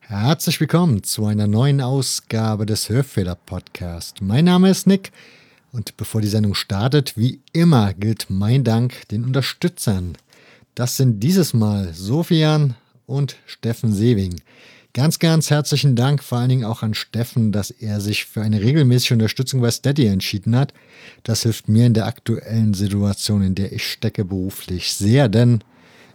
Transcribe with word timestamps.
Herzlich 0.00 0.60
willkommen 0.60 1.04
zu 1.04 1.26
einer 1.26 1.46
neuen 1.46 1.80
Ausgabe 1.80 2.66
des 2.66 2.88
Hörfehler 2.88 3.36
Podcast. 3.36 4.20
Mein 4.20 4.46
Name 4.46 4.68
ist 4.70 4.88
Nick 4.88 5.12
und 5.70 5.96
bevor 5.96 6.20
die 6.20 6.26
Sendung 6.26 6.54
startet, 6.54 7.16
wie 7.16 7.40
immer 7.52 7.94
gilt 7.94 8.26
mein 8.30 8.64
Dank 8.64 9.06
den 9.08 9.24
Unterstützern. 9.24 10.18
Das 10.74 10.96
sind 10.96 11.20
dieses 11.20 11.54
Mal 11.54 11.94
Sofian 11.94 12.74
und 13.06 13.36
Steffen 13.46 13.92
Sewing. 13.92 14.40
Ganz, 14.92 15.20
ganz 15.20 15.50
herzlichen 15.50 15.94
Dank 15.94 16.20
vor 16.20 16.38
allen 16.38 16.48
Dingen 16.48 16.64
auch 16.64 16.82
an 16.82 16.94
Steffen, 16.94 17.52
dass 17.52 17.70
er 17.70 18.00
sich 18.00 18.24
für 18.24 18.42
eine 18.42 18.60
regelmäßige 18.60 19.12
Unterstützung 19.12 19.60
bei 19.60 19.70
Steady 19.70 20.06
entschieden 20.06 20.56
hat. 20.56 20.74
Das 21.22 21.44
hilft 21.44 21.68
mir 21.68 21.86
in 21.86 21.94
der 21.94 22.06
aktuellen 22.06 22.74
Situation, 22.74 23.42
in 23.42 23.54
der 23.54 23.70
ich 23.70 23.88
stecke 23.88 24.24
beruflich 24.24 24.92
sehr, 24.92 25.28
denn 25.28 25.62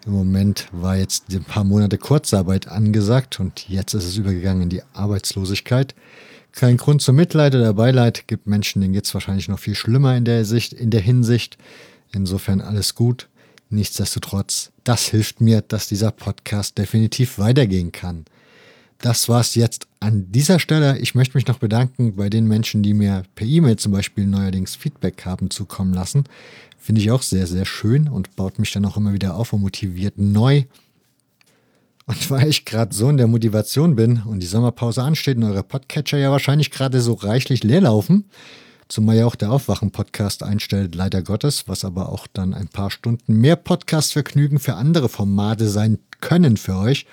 im 0.06 0.12
Moment 0.12 0.68
war 0.74 0.98
jetzt 0.98 1.30
ein 1.32 1.46
paar 1.46 1.64
Monate 1.64 1.98
Kurzarbeit 1.98 2.68
angesagt 2.68 3.40
und 3.40 3.70
jetzt 3.70 3.94
ist 3.94 4.04
es 4.04 4.18
übergegangen 4.18 4.64
in 4.64 4.70
die 4.70 4.84
Arbeitslosigkeit. 4.92 5.96
Kein 6.52 6.76
Grund 6.76 7.02
zum 7.02 7.16
Mitleid 7.16 7.56
oder 7.56 7.74
Beileid, 7.74 8.28
gibt 8.28 8.46
Menschen, 8.46 8.82
denen 8.82 8.94
geht 8.94 9.06
es 9.06 9.14
wahrscheinlich 9.14 9.48
noch 9.48 9.60
viel 9.60 9.76
schlimmer 9.76 10.18
in 10.18 10.26
der, 10.26 10.44
Sicht, 10.44 10.74
in 10.74 10.90
der 10.92 11.02
Hinsicht. 11.02 11.58
Insofern 12.12 12.60
alles 12.60 12.94
gut. 12.94 13.30
Nichtsdestotrotz, 13.70 14.72
das 14.84 15.08
hilft 15.08 15.40
mir, 15.40 15.62
dass 15.62 15.88
dieser 15.88 16.12
Podcast 16.12 16.78
definitiv 16.78 17.40
weitergehen 17.40 17.94
kann. 17.94 18.26
Das 19.06 19.30
war's 19.30 19.54
jetzt 19.54 19.86
an 20.00 20.32
dieser 20.32 20.58
Stelle. 20.58 20.98
Ich 20.98 21.14
möchte 21.14 21.38
mich 21.38 21.46
noch 21.46 21.60
bedanken 21.60 22.16
bei 22.16 22.28
den 22.28 22.48
Menschen, 22.48 22.82
die 22.82 22.96
mir 22.96 23.22
per 23.36 23.46
E-Mail 23.46 23.76
zum 23.76 23.92
Beispiel 23.92 24.26
neuerdings 24.26 24.76
Feedback 24.76 25.26
haben 25.26 25.52
zukommen 25.52 25.94
lassen. 25.94 26.24
Finde 26.80 27.02
ich 27.02 27.12
auch 27.12 27.22
sehr, 27.22 27.46
sehr 27.46 27.66
schön 27.66 28.08
und 28.08 28.36
baut 28.36 28.58
mich 28.58 28.72
dann 28.72 28.84
auch 28.84 28.98
immer 28.98 29.14
wieder 29.14 29.36
auf 29.36 29.54
und 29.54 29.62
motiviert 29.62 30.18
neu. 30.18 30.64
Und 32.08 32.30
weil 32.32 32.48
ich 32.48 32.66
gerade 32.66 32.96
so 32.96 33.08
in 33.08 33.18
der 33.18 33.28
Motivation 33.28 33.96
bin 33.96 34.24
und 34.26 34.40
die 34.40 34.48
Sommerpause 34.48 35.04
ansteht 35.04 35.38
und 35.38 35.44
eure 35.44 35.62
Podcatcher 35.62 36.18
ja 36.18 36.32
wahrscheinlich 36.32 36.72
gerade 36.72 37.00
so 37.00 37.14
reichlich 37.14 37.64
leer 37.64 37.82
laufen, 37.82 38.26
zumal 38.88 39.18
ja 39.18 39.28
auch 39.28 39.36
der 39.36 39.52
Aufwachen-Podcast 39.52 40.42
einstellt, 40.42 40.96
leider 40.96 41.22
Gottes, 41.22 41.68
was 41.68 41.86
aber 41.86 42.10
auch 42.10 42.26
dann 42.26 42.56
ein 42.56 42.70
paar 42.70 42.90
Stunden 42.90 43.36
mehr 43.36 43.56
Podcast-Vergnügen 43.56 44.58
für 44.58 44.74
andere 44.74 45.10
Formate 45.10 45.70
sein 45.70 46.00
können 46.22 46.58
für 46.58 46.78
euch, 46.78 47.06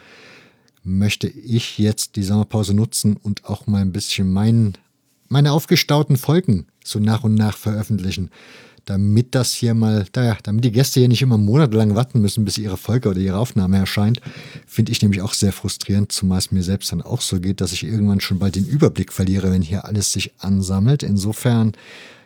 möchte 0.85 1.29
ich 1.29 1.79
jetzt 1.79 2.17
die 2.17 2.23
Sommerpause 2.23 2.75
nutzen 2.75 3.17
und 3.17 3.45
auch 3.45 3.67
mal 3.67 3.83
ein 3.83 3.93
bisschen 3.93 4.33
mein, 4.33 4.75
meine 5.29 5.53
aufgestauten 5.53 6.17
Folgen 6.17 6.67
so 6.85 6.99
nach 6.99 7.25
und 7.25 7.35
nach 7.35 7.57
veröffentlichen. 7.57 8.31
Damit 8.85 9.37
das 9.37 9.53
hier 9.55 9.75
mal, 9.75 10.07
naja, 10.17 10.37
damit 10.43 10.65
die 10.65 10.73
Gäste 10.73 10.99
hier 10.99 11.09
nicht 11.09 11.23
immer 11.23 11.39
monatelang 11.39 11.95
warten 11.95 12.21
müssen, 12.21 12.45
bis 12.45 12.59
ihre 12.59 12.77
Folge 12.77 13.11
oder 13.11 13.21
ihre 13.21 13.39
Aufnahme 13.39 13.77
erscheint, 13.77 14.21
finde 14.67 14.91
ich 14.91 15.01
nämlich 15.03 15.23
auch 15.23 15.35
sehr 15.35 15.53
frustrierend, 15.53 16.11
zumal 16.11 16.39
es 16.39 16.51
mir 16.51 16.65
selbst 16.65 16.91
dann 16.91 17.01
auch 17.01 17.21
so 17.21 17.39
geht, 17.39 17.61
dass 17.61 17.73
ich 17.73 17.85
irgendwann 17.85 18.21
schon 18.21 18.41
bald 18.41 18.57
den 18.57 18.67
Überblick 18.67 19.13
verliere, 19.13 19.53
wenn 19.53 19.63
hier 19.63 19.85
alles 19.85 20.11
sich 20.11 20.33
ansammelt. 20.39 21.05
Insofern, 21.05 21.75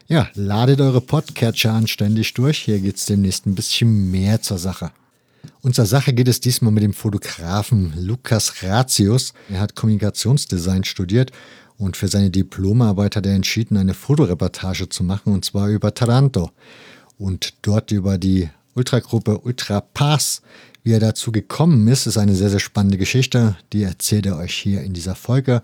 ja, 0.09 0.31
ladet 0.35 0.81
eure 0.81 1.03
Podcatcher 1.03 1.75
anständig 1.75 2.33
durch. 2.33 2.59
Hier 2.61 2.79
geht 2.81 2.97
es 2.97 3.05
demnächst 3.05 3.45
ein 3.45 3.55
bisschen 3.55 4.11
mehr 4.11 4.41
zur 4.41 4.57
Sache. 4.57 4.93
Unserer 5.63 5.87
Sache 5.87 6.13
geht 6.13 6.29
es 6.29 6.41
diesmal 6.41 6.73
mit 6.73 6.83
dem 6.83 6.93
Fotografen 6.93 7.93
Lukas 7.97 8.63
Ratius. 8.63 9.33
Er 9.49 9.61
hat 9.61 9.75
Kommunikationsdesign 9.75 10.85
studiert 10.85 11.33
und 11.79 11.97
für 11.97 12.09
seine 12.09 12.31
Diplomarbeit 12.31 13.17
hat 13.17 13.27
er 13.27 13.35
entschieden, 13.35 13.77
eine 13.77 13.95
Fotoreportage 13.95 14.89
zu 14.89 15.05
machen 15.05 15.33
und 15.33 15.45
zwar 15.45 15.69
über 15.69 15.95
Taranto 15.95 16.51
und 17.19 17.55
dort 17.63 17.91
über 17.91 18.19
die 18.19 18.49
Ultragruppe 18.75 19.39
Ultra 19.39 19.81
Pass. 19.81 20.43
Wie 20.83 20.93
er 20.93 21.01
dazu 21.01 21.33
gekommen 21.33 21.89
ist, 21.89 22.07
ist 22.07 22.19
eine 22.19 22.35
sehr, 22.35 22.51
sehr 22.51 22.61
spannende 22.61 22.99
Geschichte. 22.99 23.57
Die 23.73 23.83
erzählt 23.83 24.27
er 24.27 24.37
euch 24.37 24.55
hier 24.55 24.83
in 24.83 24.93
dieser 24.93 25.17
Folge. 25.17 25.63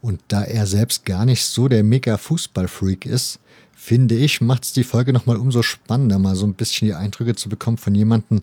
Und 0.00 0.20
da 0.28 0.42
er 0.42 0.66
selbst 0.66 1.04
gar 1.04 1.24
nicht 1.24 1.44
so 1.44 1.68
der 1.68 1.84
mega 1.84 2.16
Fußballfreak 2.16 3.06
ist, 3.06 3.38
finde 3.74 4.16
ich, 4.16 4.40
macht 4.40 4.64
es 4.64 4.72
die 4.72 4.84
Folge 4.84 5.12
nochmal 5.12 5.36
umso 5.36 5.62
spannender, 5.62 6.18
mal 6.18 6.36
so 6.36 6.46
ein 6.46 6.54
bisschen 6.54 6.88
die 6.88 6.94
Eindrücke 6.94 7.34
zu 7.34 7.48
bekommen 7.48 7.76
von 7.76 7.94
jemandem, 7.94 8.42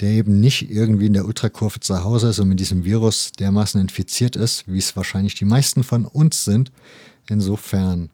der 0.00 0.10
eben 0.10 0.40
nicht 0.40 0.70
irgendwie 0.70 1.06
in 1.06 1.12
der 1.12 1.26
Ultrakurve 1.26 1.80
zu 1.80 2.02
Hause 2.02 2.30
ist 2.30 2.38
und 2.38 2.48
mit 2.48 2.60
diesem 2.60 2.84
Virus 2.84 3.32
dermaßen 3.38 3.80
infiziert 3.80 4.34
ist, 4.34 4.64
wie 4.66 4.78
es 4.78 4.96
wahrscheinlich 4.96 5.34
die 5.34 5.44
meisten 5.44 5.84
von 5.84 6.06
uns 6.06 6.44
sind. 6.44 6.72
Insofern 7.28 8.08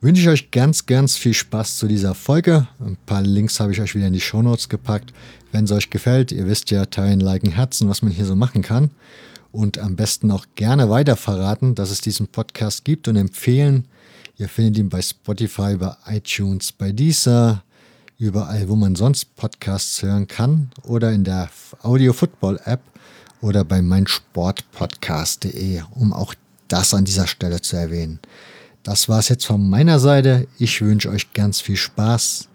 wünsche 0.00 0.22
ich 0.22 0.28
euch 0.28 0.50
ganz, 0.50 0.84
ganz 0.84 1.16
viel 1.16 1.32
Spaß 1.32 1.78
zu 1.78 1.88
dieser 1.88 2.14
Folge. 2.14 2.68
Ein 2.80 2.98
paar 3.06 3.22
Links 3.22 3.60
habe 3.60 3.72
ich 3.72 3.80
euch 3.80 3.94
wieder 3.94 4.06
in 4.06 4.12
die 4.12 4.20
Shownotes 4.20 4.68
gepackt. 4.68 5.12
Wenn 5.52 5.64
es 5.64 5.72
euch 5.72 5.88
gefällt, 5.88 6.32
ihr 6.32 6.46
wisst 6.46 6.70
ja, 6.70 6.84
teilen, 6.84 7.20
liken, 7.20 7.50
herzen, 7.50 7.88
was 7.88 8.02
man 8.02 8.12
hier 8.12 8.26
so 8.26 8.36
machen 8.36 8.62
kann. 8.62 8.90
Und 9.52 9.78
am 9.78 9.96
besten 9.96 10.30
auch 10.30 10.44
gerne 10.54 10.90
weiter 10.90 11.16
verraten, 11.16 11.74
dass 11.74 11.90
es 11.90 12.02
diesen 12.02 12.28
Podcast 12.28 12.84
gibt 12.84 13.08
und 13.08 13.16
empfehlen. 13.16 13.86
Ihr 14.36 14.50
findet 14.50 14.76
ihn 14.76 14.90
bei 14.90 15.00
Spotify, 15.00 15.76
bei 15.76 15.96
iTunes, 16.08 16.72
bei 16.72 16.92
Deezer, 16.92 17.62
überall, 18.18 18.68
wo 18.68 18.76
man 18.76 18.96
sonst 18.96 19.36
Podcasts 19.36 20.02
hören 20.02 20.26
kann 20.26 20.70
oder 20.82 21.12
in 21.12 21.24
der 21.24 21.50
Audio 21.82 22.12
Football 22.12 22.60
App 22.64 22.80
oder 23.40 23.64
bei 23.64 23.82
meinsportpodcast.de, 23.82 25.82
um 25.90 26.12
auch 26.12 26.34
das 26.68 26.94
an 26.94 27.04
dieser 27.04 27.26
Stelle 27.26 27.60
zu 27.60 27.76
erwähnen. 27.76 28.20
Das 28.82 29.08
war 29.08 29.18
es 29.18 29.28
jetzt 29.28 29.46
von 29.46 29.68
meiner 29.68 29.98
Seite. 29.98 30.46
Ich 30.58 30.80
wünsche 30.80 31.10
euch 31.10 31.32
ganz 31.32 31.60
viel 31.60 31.76
Spaß. 31.76 32.48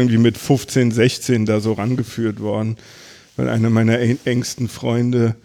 Irgendwie 0.00 0.18
mit 0.18 0.36
15, 0.36 0.90
16 0.90 1.46
da 1.46 1.60
so 1.60 1.72
rangeführt 1.72 2.40
worden, 2.40 2.76
weil 3.36 3.48
einer 3.48 3.70
meiner 3.70 3.98
engsten 3.98 4.68
Freunde, 4.68 5.36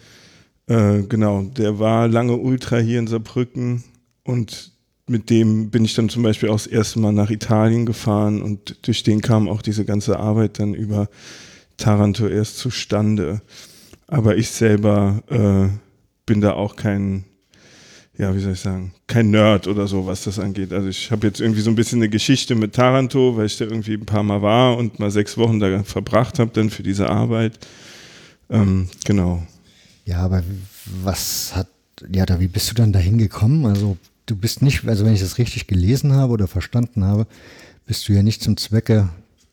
äh, 0.68 1.04
genau, 1.04 1.44
der 1.44 1.80
war 1.80 2.08
lange 2.08 2.38
Ultra 2.38 2.78
hier 2.78 3.00
in 3.00 3.08
Saarbrücken 3.08 3.84
und 4.24 4.72
mit 5.08 5.30
dem 5.30 5.70
bin 5.70 5.86
ich 5.86 5.94
dann 5.94 6.10
zum 6.10 6.24
Beispiel 6.24 6.50
auch 6.50 6.56
das 6.56 6.68
erste 6.68 7.00
Mal 7.00 7.12
nach 7.12 7.30
Italien 7.30 7.86
gefahren 7.86 8.42
und 8.42 8.88
durch 8.88 9.04
den 9.04 9.22
kam 9.22 9.48
auch 9.48 9.62
diese 9.62 9.86
ganze 9.86 10.20
Arbeit 10.20 10.60
dann 10.60 10.74
über 10.74 11.10
Taranto 11.78 12.28
erst 12.28 12.58
zustande. 12.58 13.42
Aber 14.08 14.38
ich 14.38 14.50
selber 14.50 15.22
äh, 15.30 15.70
bin 16.26 16.42
da 16.42 16.54
auch 16.54 16.76
kein 16.76 17.26
ja, 18.18 18.34
wie 18.34 18.40
soll 18.40 18.54
ich 18.54 18.60
sagen, 18.60 18.94
kein 19.08 19.30
Nerd 19.30 19.68
oder 19.68 19.88
so, 19.88 20.06
was 20.06 20.24
das 20.24 20.40
angeht. 20.40 20.72
Also 20.72 20.88
ich 20.88 21.12
habe 21.12 21.28
jetzt 21.28 21.42
irgendwie 21.42 21.62
so 21.62 21.70
ein 21.70 21.76
bisschen 21.76 22.00
eine 22.00 22.10
Geschichte 22.10 22.56
mit 22.56 22.74
Taranto, 22.74 23.36
weil 23.36 23.48
ich 23.48 23.58
da 23.58 23.66
irgendwie 23.66 23.96
ein 23.96 24.06
paar 24.06 24.24
Mal 24.24 24.42
war 24.42 24.78
und 24.78 25.00
mal 25.00 25.12
sechs 25.12 25.38
Wochen 25.38 25.60
da 25.60 25.84
verbracht 25.84 26.40
habe 26.40 26.52
dann 26.54 26.70
für 26.70 26.84
diese 26.84 27.10
Arbeit. 27.10 27.60
Ähm, 28.50 28.88
genau. 29.04 29.46
Ja, 30.06 30.20
aber 30.20 30.44
was 31.04 31.56
hat, 31.56 31.68
ja, 32.12 32.26
da, 32.26 32.40
wie 32.40 32.48
bist 32.48 32.70
du 32.70 32.76
dann 32.76 32.94
da 32.94 33.00
hingekommen? 33.00 33.66
Also 33.66 33.98
du 34.28 34.36
bist 34.36 34.62
nicht, 34.62 34.88
also 34.88 35.06
wenn 35.06 35.14
ich 35.14 35.22
das 35.22 35.38
richtig 35.38 35.68
gelesen 35.68 36.14
habe 36.14 36.32
oder 36.32 36.48
verstanden 36.48 37.04
habe, 37.04 37.28
bist 37.86 38.08
du 38.08 38.14
ja 38.14 38.24
nicht 38.24 38.42
zum 38.42 38.56
Zwecke 38.56 39.10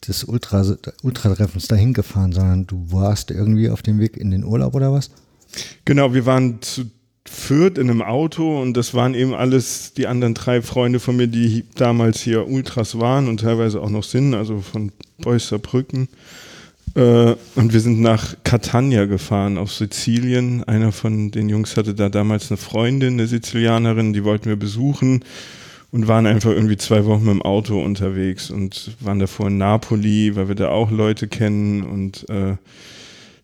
des 0.06 0.24
Ultra, 0.24 0.64
Ultratreffens 1.02 1.68
dahin 1.68 1.94
gefahren, 1.94 2.32
sondern 2.32 2.66
du 2.66 2.92
warst 2.92 3.30
irgendwie 3.30 3.70
auf 3.70 3.82
dem 3.82 3.98
Weg 3.98 4.16
in 4.16 4.30
den 4.30 4.44
Urlaub 4.44 4.74
oder 4.74 4.92
was? 4.92 5.10
Genau, 5.84 6.14
wir 6.14 6.26
waren 6.26 6.60
zu 6.62 6.90
Fürth 7.32 7.78
in 7.78 7.90
einem 7.90 8.02
Auto 8.02 8.60
und 8.60 8.76
das 8.76 8.94
waren 8.94 9.14
eben 9.14 9.34
alles 9.34 9.94
die 9.94 10.06
anderen 10.06 10.34
drei 10.34 10.60
Freunde 10.60 11.00
von 11.00 11.16
mir, 11.16 11.28
die 11.28 11.64
damals 11.74 12.20
hier 12.20 12.46
Ultras 12.46 12.98
waren 13.00 13.28
und 13.28 13.40
teilweise 13.40 13.80
auch 13.80 13.90
noch 13.90 14.04
sind, 14.04 14.34
also 14.34 14.60
von 14.60 14.92
Beusser 15.18 15.58
Brücken. 15.58 16.08
Äh, 16.94 17.34
und 17.54 17.72
wir 17.72 17.80
sind 17.80 18.00
nach 18.00 18.36
Catania 18.44 19.06
gefahren 19.06 19.56
auf 19.56 19.72
Sizilien. 19.72 20.62
Einer 20.64 20.92
von 20.92 21.30
den 21.30 21.48
Jungs 21.48 21.76
hatte 21.76 21.94
da 21.94 22.10
damals 22.10 22.50
eine 22.50 22.58
Freundin, 22.58 23.14
eine 23.14 23.26
Sizilianerin, 23.26 24.12
die 24.12 24.24
wollten 24.24 24.50
wir 24.50 24.56
besuchen 24.56 25.24
und 25.90 26.08
waren 26.08 26.26
einfach 26.26 26.50
irgendwie 26.50 26.76
zwei 26.76 27.06
Wochen 27.06 27.24
mit 27.24 27.34
dem 27.34 27.42
Auto 27.42 27.82
unterwegs 27.82 28.50
und 28.50 28.92
waren 29.00 29.18
davor 29.18 29.46
in 29.48 29.58
Napoli, 29.58 30.36
weil 30.36 30.48
wir 30.48 30.54
da 30.54 30.68
auch 30.68 30.90
Leute 30.90 31.28
kennen 31.28 31.82
und 31.82 32.28
äh, 32.28 32.56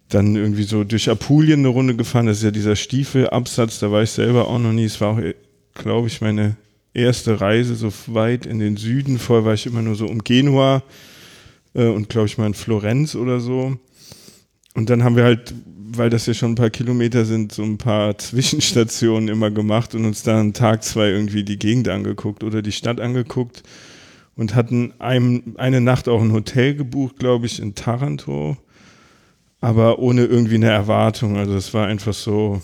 dann 0.09 0.37
irgendwie 0.37 0.63
so 0.63 0.85
durch 0.85 1.11
Apulien 1.11 1.61
eine 1.61 1.69
Runde 1.69 1.95
gefahren. 1.95 2.27
Das 2.27 2.39
ist 2.39 2.45
ja 2.45 2.51
dieser 2.51 2.77
Stiefelabsatz, 2.77 3.79
da 3.79 3.91
war 3.91 4.03
ich 4.03 4.11
selber 4.11 4.49
auch 4.49 4.59
noch 4.59 4.73
nie. 4.73 4.85
Es 4.85 5.01
war 5.01 5.19
auch, 5.19 5.21
glaube 5.75 6.09
ich, 6.09 6.21
meine 6.21 6.57
erste 6.95 7.41
Reise 7.41 7.75
so 7.75 7.93
weit 8.07 8.47
in 8.47 8.59
den 8.59 8.77
Süden. 8.77 9.19
Vorher 9.19 9.45
war 9.45 9.55
ich 9.55 9.67
immer 9.67 9.83
nur 9.83 9.95
so 9.95 10.07
um 10.07 10.25
Genua 10.25 10.83
äh, 11.75 11.87
und 11.87 12.09
glaube 12.09 12.27
ich 12.27 12.39
mal 12.39 12.47
in 12.47 12.55
Florenz 12.55 13.15
oder 13.15 13.41
so. 13.41 13.77
Und 14.75 14.91
dann 14.91 15.05
haben 15.05 15.17
wir 15.17 15.25
halt, 15.25 15.55
weil 15.77 16.11
das 16.11 16.27
ja 16.27 16.35
schon 16.35 16.53
ein 16.53 16.57
paar 16.57 16.71
Kilometer 16.71 17.25
sind, 17.25 17.53
so 17.53 17.63
ein 17.63 17.79
paar 17.79 18.17
Zwischenstationen 18.19 19.29
immer 19.29 19.51
gemacht 19.51 19.95
und 19.95 20.05
uns 20.05 20.23
dann 20.23 20.55
Tag 20.55 20.85
zwei 20.85 21.09
irgendwie 21.09 21.45
die 21.45 21.59
Gegend 21.59 21.89
angeguckt 21.89 22.45
oder 22.45 22.63
die 22.63 22.73
Stadt 22.73 23.01
angeguckt 23.01 23.63
und 24.37 24.55
hatten 24.55 24.95
einem, 25.01 25.55
eine 25.57 25.81
Nacht 25.81 26.09
auch 26.09 26.23
ein 26.23 26.33
Hotel 26.33 26.75
gebucht, 26.75 27.19
glaube 27.19 27.47
ich, 27.47 27.61
in 27.61 27.75
Taranto 27.75 28.57
aber 29.61 29.99
ohne 29.99 30.25
irgendwie 30.25 30.57
eine 30.57 30.71
Erwartung. 30.71 31.37
Also 31.37 31.55
es 31.55 31.75
war 31.75 31.87
einfach 31.87 32.15
so 32.15 32.63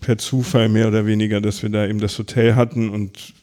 per 0.00 0.18
Zufall 0.18 0.68
mehr 0.68 0.88
oder 0.88 1.06
weniger, 1.06 1.40
dass 1.40 1.62
wir 1.62 1.70
da 1.70 1.86
eben 1.86 2.00
das 2.00 2.18
Hotel 2.18 2.54
hatten 2.54 2.90
und 2.90 3.34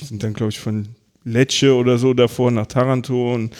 sind 0.00 0.22
dann, 0.22 0.34
glaube 0.34 0.50
ich, 0.50 0.58
von 0.58 0.88
Lecce 1.24 1.74
oder 1.74 1.98
so 1.98 2.14
davor 2.14 2.50
nach 2.50 2.66
Taranto 2.66 3.34
und 3.34 3.54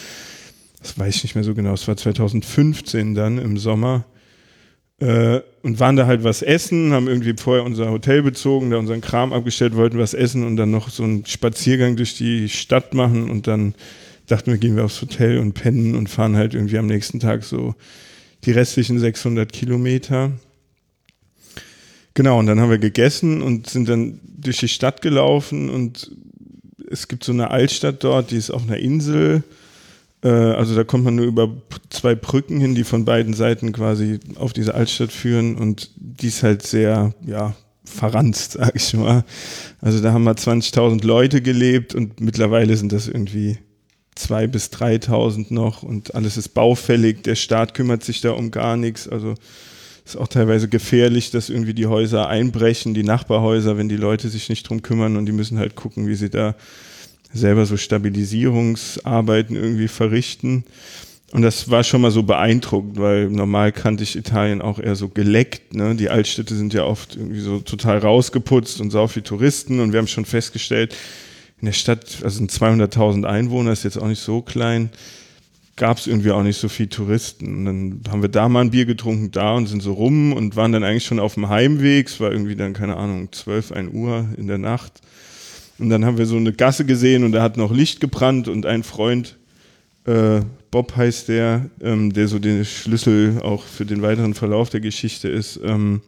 das 0.81 0.97
weiß 0.97 1.15
ich 1.15 1.23
nicht 1.23 1.35
mehr 1.35 1.43
so 1.43 1.53
genau, 1.53 1.73
es 1.73 1.87
war 1.87 1.97
2015 1.97 3.13
dann 3.13 3.39
im 3.39 3.57
Sommer 3.57 4.05
äh, 4.99 5.41
und 5.63 5.79
waren 5.79 5.95
da 5.95 6.05
halt 6.05 6.23
was 6.23 6.41
essen, 6.41 6.93
haben 6.93 7.07
irgendwie 7.07 7.33
vorher 7.37 7.65
unser 7.65 7.91
Hotel 7.91 8.23
bezogen, 8.23 8.69
da 8.71 8.77
unseren 8.77 9.01
Kram 9.01 9.33
abgestellt, 9.33 9.75
wollten 9.75 9.97
was 9.97 10.13
essen 10.13 10.45
und 10.45 10.55
dann 10.55 10.71
noch 10.71 10.89
so 10.89 11.03
einen 11.03 11.25
Spaziergang 11.25 11.97
durch 11.97 12.15
die 12.15 12.47
Stadt 12.47 12.93
machen 12.93 13.29
und 13.29 13.47
dann 13.47 13.75
dachten 14.27 14.51
wir, 14.51 14.57
gehen 14.57 14.75
wir 14.75 14.85
aufs 14.85 15.01
Hotel 15.01 15.39
und 15.39 15.53
pennen 15.53 15.95
und 15.95 16.09
fahren 16.09 16.35
halt 16.35 16.53
irgendwie 16.53 16.77
am 16.77 16.87
nächsten 16.87 17.19
Tag 17.19 17.43
so 17.43 17.75
die 18.47 18.51
restlichen 18.51 18.97
600 18.97 19.51
Kilometer. 19.51 20.31
Genau, 22.13 22.39
und 22.39 22.47
dann 22.47 22.59
haben 22.59 22.71
wir 22.71 22.79
gegessen 22.79 23.43
und 23.43 23.69
sind 23.69 23.89
dann 23.89 24.19
durch 24.23 24.57
die 24.57 24.69
Stadt 24.69 25.01
gelaufen 25.01 25.69
und 25.69 26.11
es 26.89 27.09
gibt 27.09 27.25
so 27.25 27.33
eine 27.33 27.51
Altstadt 27.51 28.03
dort, 28.03 28.31
die 28.31 28.37
ist 28.37 28.49
auf 28.49 28.63
einer 28.63 28.77
Insel. 28.77 29.43
Äh, 30.23 30.29
also 30.29 30.75
da 30.75 30.85
kommt 30.85 31.03
man 31.03 31.15
nur 31.15 31.25
über 31.25 31.61
zwei 31.89 32.15
Brücken 32.15 32.59
hin, 32.61 32.73
die 32.73 32.85
von 32.85 33.03
beiden 33.03 33.33
Seiten 33.33 33.73
quasi 33.73 34.19
auf 34.35 34.53
diese 34.53 34.73
Altstadt 34.73 35.11
führen 35.11 35.57
und 35.57 35.91
die 35.97 36.27
ist 36.27 36.41
halt 36.41 36.63
sehr, 36.65 37.13
ja, 37.25 37.53
verranzt, 37.83 38.53
sag 38.59 38.75
ich 38.75 38.93
mal. 38.93 39.25
Also 39.81 40.01
da 40.01 40.13
haben 40.13 40.23
mal 40.23 40.35
20.000 40.35 41.05
Leute 41.05 41.41
gelebt 41.41 41.93
und 41.93 42.21
mittlerweile 42.21 42.77
sind 42.77 42.93
das 42.93 43.09
irgendwie 43.09 43.57
2.000 44.17 44.47
bis 44.47 44.67
3.000 44.67 45.53
noch 45.53 45.83
und 45.83 46.15
alles 46.15 46.37
ist 46.37 46.49
baufällig. 46.49 47.23
Der 47.23 47.35
Staat 47.35 47.73
kümmert 47.73 48.03
sich 48.03 48.21
da 48.21 48.31
um 48.31 48.51
gar 48.51 48.77
nichts. 48.77 49.07
Also 49.07 49.35
ist 50.05 50.15
auch 50.15 50.27
teilweise 50.27 50.69
gefährlich, 50.69 51.31
dass 51.31 51.49
irgendwie 51.49 51.73
die 51.73 51.87
Häuser 51.87 52.27
einbrechen, 52.27 52.93
die 52.93 53.03
Nachbarhäuser, 53.03 53.77
wenn 53.77 53.89
die 53.89 53.97
Leute 53.97 54.29
sich 54.29 54.47
nicht 54.49 54.67
drum 54.69 54.81
kümmern 54.81 55.17
und 55.17 55.25
die 55.25 55.33
müssen 55.33 55.59
halt 55.59 55.75
gucken, 55.75 56.07
wie 56.07 56.15
sie 56.15 56.29
da 56.29 56.55
selber 57.33 57.65
so 57.65 57.75
Stabilisierungsarbeiten 57.75 59.55
irgendwie 59.55 59.89
verrichten. 59.89 60.63
Und 61.31 61.41
das 61.41 61.69
war 61.69 61.83
schon 61.83 62.01
mal 62.01 62.11
so 62.11 62.23
beeindruckend, 62.23 62.97
weil 62.99 63.29
normal 63.29 63.73
kannte 63.73 64.03
ich 64.03 64.15
Italien 64.15 64.61
auch 64.61 64.79
eher 64.79 64.95
so 64.95 65.09
geleckt. 65.09 65.73
Ne? 65.73 65.93
Die 65.95 66.09
Altstädte 66.09 66.55
sind 66.55 66.73
ja 66.73 66.85
oft 66.85 67.17
irgendwie 67.17 67.41
so 67.41 67.59
total 67.59 67.97
rausgeputzt 67.97 68.79
und 68.79 68.91
sau 68.91 69.07
viel 69.07 69.23
Touristen. 69.23 69.81
Und 69.81 69.91
wir 69.91 69.99
haben 69.99 70.07
schon 70.07 70.23
festgestellt, 70.23 70.95
in 71.59 71.65
der 71.65 71.73
Stadt, 71.73 72.19
also 72.23 72.37
sind 72.37 72.51
200.000 72.51 73.25
Einwohner, 73.25 73.71
ist 73.71 73.83
jetzt 73.83 73.97
auch 73.97 74.07
nicht 74.07 74.21
so 74.21 74.41
klein, 74.41 74.89
gab 75.75 75.97
es 75.97 76.07
irgendwie 76.07 76.31
auch 76.31 76.43
nicht 76.43 76.59
so 76.59 76.69
viel 76.69 76.87
Touristen. 76.87 77.55
Und 77.55 77.65
dann 77.65 78.01
haben 78.11 78.21
wir 78.21 78.29
da 78.29 78.49
mal 78.49 78.61
ein 78.61 78.71
Bier 78.71 78.85
getrunken, 78.85 79.31
da 79.31 79.55
und 79.55 79.67
sind 79.67 79.81
so 79.81 79.93
rum 79.93 80.33
und 80.33 80.55
waren 80.55 80.71
dann 80.71 80.83
eigentlich 80.83 81.05
schon 81.05 81.19
auf 81.19 81.35
dem 81.35 81.49
Heimweg. 81.49 82.07
Es 82.07 82.19
war 82.19 82.31
irgendwie 82.31 82.55
dann, 82.55 82.73
keine 82.73 82.97
Ahnung, 82.97 83.31
12, 83.31 83.71
1 83.71 83.93
Uhr 83.93 84.27
in 84.37 84.47
der 84.47 84.57
Nacht. 84.57 85.01
Und 85.79 85.89
dann 85.89 86.05
haben 86.05 86.17
wir 86.17 86.25
so 86.25 86.37
eine 86.37 86.53
Gasse 86.53 86.85
gesehen 86.85 87.23
und 87.23 87.31
da 87.31 87.41
hat 87.41 87.57
noch 87.57 87.71
Licht 87.71 87.99
gebrannt 87.99 88.47
und 88.47 88.65
ein 88.65 88.83
Freund, 88.83 89.37
äh, 90.05 90.41
Bob 90.71 90.95
heißt 90.95 91.27
der, 91.27 91.69
ähm, 91.81 92.11
der 92.13 92.27
so 92.27 92.39
den 92.39 92.65
Schlüssel 92.65 93.39
auch 93.43 93.63
für 93.63 93.85
den 93.85 94.01
weiteren 94.01 94.33
Verlauf 94.33 94.69
der 94.69 94.79
Geschichte 94.79 95.29
ist, 95.29 95.59
ähm, 95.63 96.01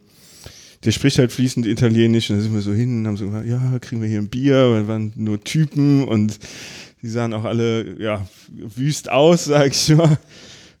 der 0.84 0.92
spricht 0.92 1.18
halt 1.18 1.32
fließend 1.32 1.66
Italienisch 1.66 2.30
und 2.30 2.36
da 2.36 2.42
sind 2.42 2.54
wir 2.54 2.62
so 2.62 2.72
hin 2.72 3.00
und 3.00 3.06
haben 3.06 3.16
so 3.16 3.26
gesagt, 3.26 3.46
ja, 3.46 3.78
kriegen 3.80 4.00
wir 4.00 4.08
hier 4.08 4.18
ein 4.18 4.28
Bier, 4.28 4.70
weil 4.70 4.88
waren 4.88 5.12
nur 5.16 5.42
Typen 5.42 6.04
und 6.04 6.38
die 7.02 7.08
sahen 7.08 7.34
auch 7.34 7.44
alle, 7.44 8.00
ja, 8.00 8.26
wüst 8.48 9.10
aus, 9.10 9.44
sag 9.46 9.72
ich 9.72 9.96
mal. 9.96 10.18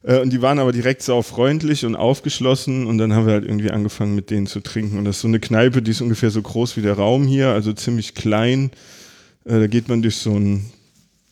Äh, 0.02 0.20
und 0.20 0.32
die 0.32 0.40
waren 0.40 0.58
aber 0.58 0.72
direkt 0.72 1.02
sau 1.02 1.22
freundlich 1.22 1.84
und 1.84 1.96
aufgeschlossen 1.96 2.86
und 2.86 2.98
dann 2.98 3.12
haben 3.12 3.26
wir 3.26 3.34
halt 3.34 3.44
irgendwie 3.44 3.70
angefangen 3.70 4.14
mit 4.14 4.30
denen 4.30 4.46
zu 4.46 4.60
trinken. 4.60 4.98
Und 4.98 5.04
das 5.04 5.16
ist 5.16 5.22
so 5.22 5.28
eine 5.28 5.40
Kneipe, 5.40 5.82
die 5.82 5.90
ist 5.90 6.00
ungefähr 6.00 6.30
so 6.30 6.40
groß 6.40 6.76
wie 6.76 6.82
der 6.82 6.94
Raum 6.94 7.26
hier, 7.26 7.48
also 7.48 7.72
ziemlich 7.72 8.14
klein. 8.14 8.70
Äh, 9.44 9.60
da 9.60 9.66
geht 9.66 9.88
man 9.88 10.02
durch 10.02 10.16
so 10.16 10.34
einen 10.34 10.70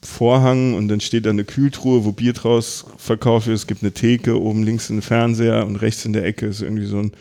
Vorhang 0.02 0.74
und 0.74 0.88
dann 0.88 1.00
steht 1.00 1.26
da 1.26 1.30
eine 1.30 1.44
Kühltruhe, 1.44 2.04
wo 2.04 2.12
Bier 2.12 2.32
draus 2.32 2.84
verkauft 2.98 3.46
wird. 3.46 3.56
Es 3.56 3.66
gibt 3.66 3.82
eine 3.82 3.92
Theke, 3.92 4.40
oben 4.40 4.62
links 4.62 4.90
ein 4.90 5.02
Fernseher 5.02 5.66
und 5.66 5.76
rechts 5.76 6.04
in 6.04 6.12
der 6.12 6.24
Ecke 6.24 6.46
ist 6.46 6.62
irgendwie 6.62 6.86
so 6.86 6.98
ein 6.98 7.12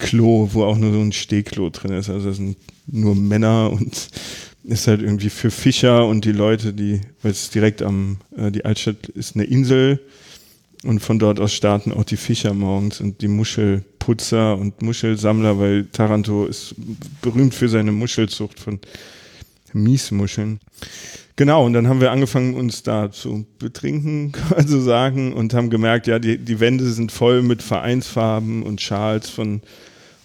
Klo, 0.00 0.48
wo 0.52 0.64
auch 0.64 0.76
nur 0.76 0.92
so 0.92 1.00
ein 1.00 1.12
Stehklo 1.12 1.70
drin 1.70 1.92
ist. 1.92 2.10
Also 2.10 2.28
das 2.28 2.36
sind 2.36 2.56
nur 2.86 3.14
Männer 3.14 3.70
und 3.70 4.08
ist 4.64 4.86
halt 4.88 5.00
irgendwie 5.00 5.30
für 5.30 5.50
Fischer 5.50 6.06
und 6.06 6.24
die 6.24 6.32
Leute, 6.32 6.72
die, 6.72 7.00
weil 7.22 7.30
es 7.32 7.50
direkt 7.50 7.82
am, 7.82 8.18
äh, 8.36 8.50
die 8.50 8.64
Altstadt 8.64 9.06
ist 9.08 9.36
eine 9.36 9.44
Insel 9.44 10.00
und 10.84 11.00
von 11.00 11.18
dort 11.18 11.40
aus 11.40 11.52
starten 11.52 11.92
auch 11.92 12.04
die 12.04 12.16
Fischer 12.16 12.54
morgens 12.54 13.00
und 13.00 13.20
die 13.20 13.28
Muschelputzer 13.28 14.56
und 14.56 14.82
Muschelsammler, 14.82 15.58
weil 15.58 15.86
Taranto 15.86 16.46
ist 16.46 16.74
berühmt 17.22 17.54
für 17.54 17.68
seine 17.68 17.92
Muschelzucht 17.92 18.58
von 18.58 18.80
Miesmuscheln. 19.72 20.60
Genau, 21.36 21.64
und 21.64 21.72
dann 21.72 21.88
haben 21.88 22.00
wir 22.00 22.10
angefangen, 22.10 22.54
uns 22.54 22.82
da 22.82 23.10
zu 23.10 23.46
betrinken, 23.58 24.32
kann 24.32 24.58
man 24.58 24.68
so 24.68 24.80
sagen, 24.80 25.32
und 25.32 25.54
haben 25.54 25.70
gemerkt, 25.70 26.06
ja, 26.06 26.18
die, 26.18 26.38
die 26.38 26.60
Wände 26.60 26.90
sind 26.90 27.12
voll 27.12 27.42
mit 27.42 27.62
Vereinsfarben 27.62 28.62
und 28.62 28.80
Schals 28.80 29.30
von 29.30 29.62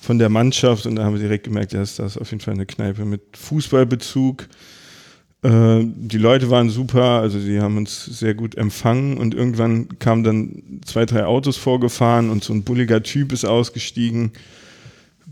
von 0.06 0.20
der 0.20 0.30
Mannschaft 0.30 0.86
und 0.86 0.96
da 0.96 1.04
haben 1.04 1.14
wir 1.14 1.22
direkt 1.22 1.46
gemerkt, 1.46 1.74
ja, 1.74 1.82
ist 1.82 1.98
das 2.00 2.18
auf 2.18 2.30
jeden 2.30 2.42
Fall 2.42 2.54
eine 2.54 2.68
Kneipe 2.68 3.06
mit 3.06 3.22
Fußballbezug. 3.36 4.48
Äh, 5.42 5.82
die 5.84 6.20
Leute 6.20 6.52
waren 6.52 6.70
super, 6.70 7.22
also 7.22 7.40
sie 7.40 7.60
haben 7.60 7.78
uns 7.78 8.06
sehr 8.06 8.36
gut 8.36 8.56
empfangen 8.56 9.18
und 9.18 9.34
irgendwann 9.34 9.98
kamen 9.98 10.24
dann 10.24 10.64
zwei, 10.86 11.06
drei 11.06 11.26
Autos 11.26 11.58
vorgefahren 11.58 12.30
und 12.30 12.44
so 12.44 12.54
ein 12.54 12.64
bulliger 12.64 13.02
Typ 13.02 13.32
ist 13.32 13.46
ausgestiegen, 13.46 14.32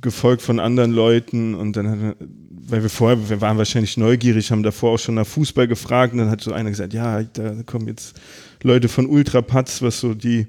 gefolgt 0.02 0.42
von 0.42 0.60
anderen 0.60 0.92
Leuten 0.92 1.54
und 1.54 1.78
dann 1.78 1.90
hat, 1.90 2.18
weil 2.50 2.82
wir 2.82 2.90
vorher, 2.90 3.30
wir 3.30 3.42
waren 3.42 3.60
wahrscheinlich 3.60 3.96
neugierig, 3.98 4.52
haben 4.52 4.64
davor 4.64 4.94
auch 4.94 5.00
schon 5.00 5.16
nach 5.16 5.28
Fußball 5.28 5.68
gefragt 5.68 6.14
und 6.14 6.20
dann 6.20 6.32
hat 6.32 6.42
so 6.42 6.52
einer 6.52 6.72
gesagt, 6.72 6.94
ja, 6.94 7.22
da 7.22 7.62
kommen 7.68 7.88
jetzt 7.88 8.20
Leute 8.64 8.90
von 8.90 9.06
Ultrapatz, 9.06 9.84
was 9.84 10.00
so 10.00 10.16
die 10.16 10.48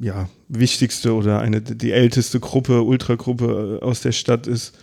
ja, 0.00 0.28
wichtigste 0.48 1.14
oder 1.14 1.40
eine 1.40 1.60
die 1.60 1.92
älteste 1.92 2.40
Gruppe, 2.40 2.82
Ultragruppe 2.82 3.80
äh, 3.80 3.84
aus 3.84 4.00
der 4.00 4.12
Stadt 4.12 4.46
ist. 4.46 4.76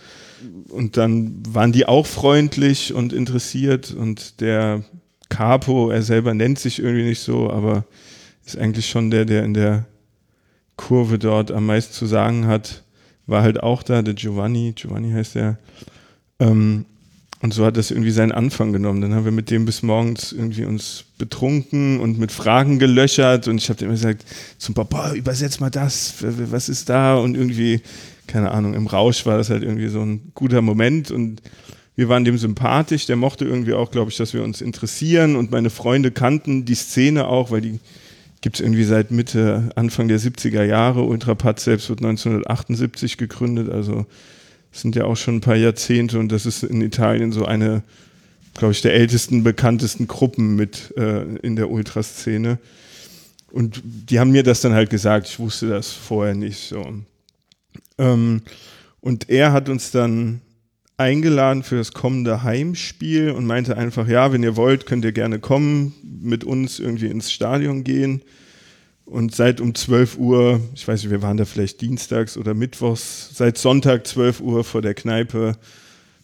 Und 0.68 0.96
dann 0.96 1.42
waren 1.48 1.72
die 1.72 1.86
auch 1.86 2.06
freundlich 2.06 2.92
und 2.92 3.12
interessiert 3.12 3.92
und 3.92 4.40
der 4.40 4.84
Capo, 5.28 5.90
er 5.90 6.02
selber 6.02 6.34
nennt 6.34 6.58
sich 6.58 6.78
irgendwie 6.78 7.04
nicht 7.04 7.20
so, 7.20 7.50
aber 7.50 7.84
ist 8.44 8.58
eigentlich 8.58 8.88
schon 8.88 9.10
der, 9.10 9.24
der 9.24 9.44
in 9.44 9.54
der 9.54 9.86
Kurve 10.76 11.18
dort 11.18 11.50
am 11.50 11.66
meisten 11.66 11.94
zu 11.94 12.06
sagen 12.06 12.46
hat, 12.46 12.84
war 13.26 13.42
halt 13.42 13.62
auch 13.62 13.82
da, 13.82 14.02
der 14.02 14.14
Giovanni, 14.14 14.72
Giovanni 14.76 15.10
heißt 15.10 15.34
der. 15.34 15.58
Ähm, 16.38 16.84
und 17.42 17.52
so 17.52 17.66
hat 17.66 17.76
das 17.76 17.90
irgendwie 17.90 18.10
seinen 18.10 18.32
Anfang 18.32 18.72
genommen. 18.72 19.02
Dann 19.02 19.14
haben 19.14 19.24
wir 19.24 19.32
mit 19.32 19.50
dem 19.50 19.66
bis 19.66 19.82
morgens 19.82 20.32
irgendwie 20.32 20.64
uns 20.64 21.04
betrunken 21.18 22.00
und 22.00 22.18
mit 22.18 22.32
Fragen 22.32 22.78
gelöchert 22.78 23.46
und 23.46 23.58
ich 23.58 23.68
habe 23.68 23.84
immer 23.84 23.94
gesagt, 23.94 24.24
zum 24.58 24.74
Papa, 24.74 25.12
übersetz 25.12 25.60
mal 25.60 25.70
das, 25.70 26.14
was 26.20 26.68
ist 26.68 26.88
da? 26.88 27.16
Und 27.16 27.36
irgendwie, 27.36 27.82
keine 28.26 28.50
Ahnung, 28.52 28.74
im 28.74 28.86
Rausch 28.86 29.26
war 29.26 29.36
das 29.36 29.50
halt 29.50 29.62
irgendwie 29.62 29.88
so 29.88 30.00
ein 30.00 30.32
guter 30.34 30.62
Moment 30.62 31.10
und 31.10 31.42
wir 31.94 32.08
waren 32.08 32.24
dem 32.24 32.36
sympathisch, 32.36 33.06
der 33.06 33.16
mochte 33.16 33.44
irgendwie 33.44 33.72
auch, 33.72 33.90
glaube 33.90 34.10
ich, 34.10 34.16
dass 34.16 34.34
wir 34.34 34.42
uns 34.42 34.60
interessieren 34.60 35.36
und 35.36 35.50
meine 35.50 35.70
Freunde 35.70 36.10
kannten 36.10 36.64
die 36.64 36.74
Szene 36.74 37.26
auch, 37.26 37.50
weil 37.50 37.62
die 37.62 37.80
gibt 38.42 38.56
es 38.56 38.60
irgendwie 38.60 38.84
seit 38.84 39.10
Mitte, 39.10 39.70
Anfang 39.76 40.08
der 40.08 40.20
70er 40.20 40.62
Jahre. 40.62 41.02
Ultrapat 41.02 41.58
selbst 41.58 41.88
wird 41.88 42.00
1978 42.00 43.16
gegründet, 43.16 43.70
also 43.70 44.06
sind 44.80 44.96
ja 44.96 45.04
auch 45.04 45.16
schon 45.16 45.36
ein 45.36 45.40
paar 45.40 45.56
Jahrzehnte 45.56 46.18
und 46.18 46.30
das 46.30 46.46
ist 46.46 46.62
in 46.62 46.80
Italien 46.80 47.32
so 47.32 47.44
eine, 47.44 47.82
glaube 48.54 48.72
ich, 48.72 48.82
der 48.82 48.94
ältesten, 48.94 49.42
bekanntesten 49.42 50.06
Gruppen 50.06 50.56
mit 50.56 50.94
äh, 50.96 51.22
in 51.38 51.56
der 51.56 51.70
Ultraszene. 51.70 52.58
Und 53.52 53.80
die 53.84 54.18
haben 54.18 54.32
mir 54.32 54.42
das 54.42 54.60
dann 54.60 54.74
halt 54.74 54.90
gesagt, 54.90 55.28
ich 55.28 55.38
wusste 55.38 55.68
das 55.68 55.92
vorher 55.92 56.34
nicht 56.34 56.68
so. 56.68 56.84
Ähm, 57.98 58.42
und 59.00 59.30
er 59.30 59.52
hat 59.52 59.68
uns 59.68 59.90
dann 59.90 60.40
eingeladen 60.98 61.62
für 61.62 61.76
das 61.76 61.92
kommende 61.92 62.42
Heimspiel 62.42 63.30
und 63.30 63.46
meinte 63.46 63.76
einfach, 63.76 64.08
ja, 64.08 64.32
wenn 64.32 64.42
ihr 64.42 64.56
wollt, 64.56 64.86
könnt 64.86 65.04
ihr 65.04 65.12
gerne 65.12 65.38
kommen, 65.38 65.94
mit 66.02 66.44
uns 66.44 66.78
irgendwie 66.78 67.06
ins 67.06 67.30
Stadion 67.30 67.84
gehen. 67.84 68.22
Und 69.06 69.34
seit 69.34 69.60
um 69.60 69.72
12 69.72 70.18
Uhr, 70.18 70.60
ich 70.74 70.86
weiß 70.86 71.02
nicht, 71.02 71.12
wir 71.12 71.22
waren 71.22 71.36
da 71.36 71.44
vielleicht 71.44 71.80
dienstags 71.80 72.36
oder 72.36 72.54
mittwochs, 72.54 73.30
seit 73.32 73.56
Sonntag 73.56 74.04
12 74.04 74.40
Uhr 74.40 74.64
vor 74.64 74.82
der 74.82 74.94
Kneipe. 74.94 75.56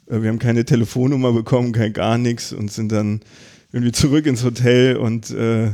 Äh, 0.09 0.21
wir 0.21 0.29
haben 0.29 0.41
keine 0.41 0.65
Telefonnummer 0.65 1.33
bekommen, 1.33 1.73
kein 1.73 1.93
gar 1.93 2.19
nichts 2.19 2.53
und 2.53 2.73
sind 2.73 2.91
dann 2.91 3.21
irgendwie 3.71 3.93
zurück 3.93 4.27
ins 4.27 4.43
Hotel 4.43 4.97
und 4.97 5.31
äh, 5.31 5.71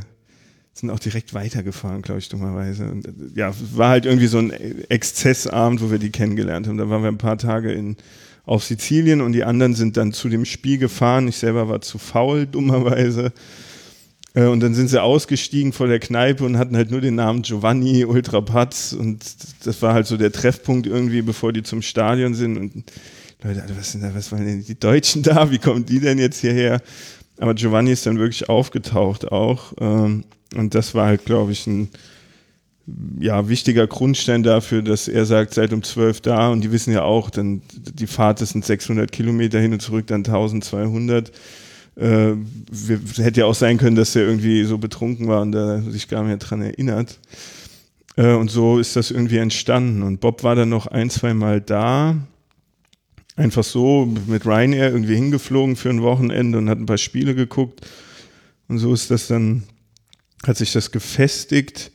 sind 0.75 0.91
auch 0.91 0.99
direkt 0.99 1.33
weitergefahren, 1.33 2.03
glaube 2.03 2.21
ich, 2.21 2.29
dummerweise. 2.29 2.91
Und 2.91 3.09
äh, 3.09 3.13
ja, 3.35 3.55
war 3.75 3.89
halt 3.89 4.05
irgendwie 4.05 4.27
so 4.27 4.39
ein 4.39 4.53
Exzessabend, 4.91 5.81
wo 5.83 5.91
wir 5.91 5.99
die 5.99 6.11
kennengelernt 6.11 6.69
haben. 6.69 6.77
Da 6.77 6.91
waren 6.91 7.03
wir 7.03 7.09
ein 7.09 7.17
paar 7.17 7.39
Tage 7.39 7.73
in, 7.73 7.97
auf 8.45 8.65
Sizilien 8.65 9.23
und 9.23 9.33
die 9.33 9.45
anderen 9.45 9.75
sind 9.75 9.97
dann 9.97 10.13
zu 10.13 10.29
dem 10.29 10.45
Spiel 10.45 10.77
gefahren. 10.77 11.27
Ich 11.27 11.39
selber 11.39 11.71
war 11.71 11.81
zu 11.81 11.97
faul, 11.97 12.47
dummerweise. 12.53 13.33
Äh, 14.39 14.47
und 14.47 14.61
dann 14.61 14.75
sind 14.75 14.89
sie 14.89 15.03
ausgestiegen 15.03 15.73
vor 15.73 15.89
der 15.89 15.99
Kneipe 15.99 16.45
und 16.45 16.59
hatten 16.59 16.77
halt 16.77 16.91
nur 16.91 17.01
den 17.01 17.17
Namen 17.17 17.43
Giovanni 17.43 18.05
Ultrapatz 18.05 18.93
und 18.93 19.25
das 19.65 19.83
war 19.83 19.95
halt 19.95 20.07
so 20.07 20.17
der 20.17 20.33
Treffpunkt 20.33 20.87
irgendwie, 20.87 21.23
bevor 21.23 21.53
die 21.53 21.63
zum 21.63 21.83
Stadion 21.83 22.35
sind. 22.35 22.57
Und 22.57 22.85
Leute, 23.43 23.65
was 23.77 23.93
sind 23.93 24.03
da, 24.03 24.15
was 24.15 24.31
waren 24.31 24.47
denn 24.47 24.65
die 24.65 24.79
Deutschen 24.79 25.23
da? 25.23 25.51
Wie 25.51 25.59
kommen 25.59 25.85
die 25.85 26.01
denn 26.01 26.19
jetzt 26.19 26.41
hierher? 26.41 26.81
Aber 27.39 27.55
Giovanni 27.55 27.93
ist 27.93 28.07
dann 28.07 28.19
wirklich 28.19 28.49
aufgetaucht 28.49 29.31
auch. 29.31 29.73
Ähm, 29.81 30.25
und 30.55 30.75
das 30.75 30.95
war 30.95 31.07
halt, 31.07 31.25
glaube 31.25 31.53
ich, 31.53 31.67
ein 31.67 31.89
ja, 33.21 33.49
wichtiger 33.49 33.87
Grundstein 33.87 34.43
dafür, 34.43 34.83
dass 34.83 35.09
er 35.09 35.27
sagt, 35.27 35.53
seid 35.53 35.73
um 35.73 35.83
zwölf 35.83 36.23
da 36.23 36.49
und 36.49 36.63
die 36.63 36.73
wissen 36.73 36.93
ja 36.93 37.03
auch, 37.03 37.29
dann 37.29 37.61
die 37.71 38.07
Fahrt 38.07 38.41
ist 38.41 38.53
600 38.53 39.13
Kilometer 39.13 39.61
hin 39.61 39.75
und 39.75 39.83
zurück, 39.83 40.07
dann 40.07 40.21
1200 40.21 41.31
äh, 41.99 42.37
wir, 42.71 43.01
hätte 43.17 43.41
ja 43.41 43.47
auch 43.47 43.55
sein 43.55 43.77
können, 43.77 43.97
dass 43.97 44.15
er 44.15 44.23
irgendwie 44.23 44.63
so 44.65 44.79
betrunken 44.79 45.27
war 45.27 45.43
und 45.43 45.51
da 45.53 45.83
sich 45.83 46.09
gar 46.09 46.21
nicht 46.21 46.29
mehr 46.29 46.37
dran 46.37 46.63
erinnert. 46.63 47.19
Äh, 48.17 48.35
und 48.35 48.51
so 48.51 48.79
ist 48.79 48.97
das 48.97 49.11
irgendwie 49.11 49.39
entstanden. 49.39 50.03
Und 50.03 50.21
Bob 50.21 50.45
war 50.45 50.55
dann 50.55 50.69
noch 50.69 50.87
ein, 50.87 51.11
zwei 51.11 51.35
Mal 51.35 51.61
da. 51.61 52.17
Einfach 53.37 53.65
so 53.65 54.09
mit 54.27 54.47
Ryanair 54.47 54.93
irgendwie 54.93 55.17
hingeflogen 55.17 55.75
für 55.77 55.91
ein 55.91 56.03
Wochenende 56.03 56.59
und 56.59 56.71
hat 56.71 56.79
ein 56.79 56.87
paar 56.87 56.99
Spiele 56.99 57.35
geguckt. 57.35 57.85
Und 58.69 58.79
so 58.79 58.93
ist 58.93 59.11
das 59.11 59.27
dann, 59.27 59.65
hat 60.47 60.57
sich 60.57 60.73
das 60.73 60.93
gefestigt. 60.93 61.91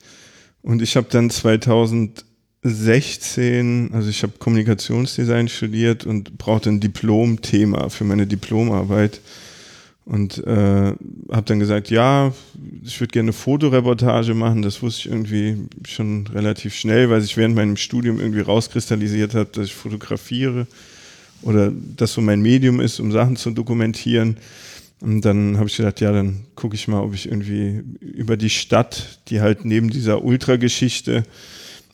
Und 0.62 0.82
ich 0.82 0.96
habe 0.96 1.06
dann 1.10 1.30
2016, 1.30 3.90
also 3.92 4.10
ich 4.10 4.22
habe 4.22 4.34
Kommunikationsdesign 4.38 5.48
studiert 5.48 6.04
und 6.04 6.36
brauchte 6.36 6.68
ein 6.70 6.80
Diplomthema 6.80 7.88
für 7.90 8.04
meine 8.04 8.26
Diplomarbeit. 8.26 9.20
Und 10.06 10.38
äh, 10.46 10.92
habe 11.30 11.46
dann 11.46 11.60
gesagt, 11.60 11.90
ja, 11.90 12.32
ich 12.84 13.00
würde 13.00 13.12
gerne 13.12 13.28
eine 13.28 13.32
Fotoreportage 13.32 14.34
machen. 14.34 14.60
Das 14.60 14.82
wusste 14.82 15.00
ich 15.00 15.14
irgendwie 15.14 15.66
schon 15.86 16.26
relativ 16.26 16.74
schnell, 16.74 17.08
weil 17.08 17.22
sich 17.22 17.36
während 17.38 17.54
meinem 17.54 17.78
Studium 17.78 18.20
irgendwie 18.20 18.40
rauskristallisiert 18.40 19.34
hat, 19.34 19.56
dass 19.56 19.66
ich 19.66 19.74
fotografiere 19.74 20.66
oder 21.40 21.72
das 21.96 22.12
so 22.12 22.20
mein 22.20 22.42
Medium 22.42 22.80
ist, 22.80 23.00
um 23.00 23.12
Sachen 23.12 23.36
zu 23.36 23.50
dokumentieren. 23.50 24.36
Und 25.00 25.22
dann 25.22 25.56
habe 25.58 25.68
ich 25.68 25.76
gedacht, 25.76 26.00
ja, 26.00 26.12
dann 26.12 26.44
gucke 26.54 26.74
ich 26.74 26.88
mal, 26.88 27.02
ob 27.02 27.14
ich 27.14 27.26
irgendwie 27.26 27.82
über 28.00 28.36
die 28.36 28.50
Stadt, 28.50 29.20
die 29.28 29.40
halt 29.40 29.64
neben 29.64 29.90
dieser 29.90 30.24
Ultrageschichte 30.24 31.24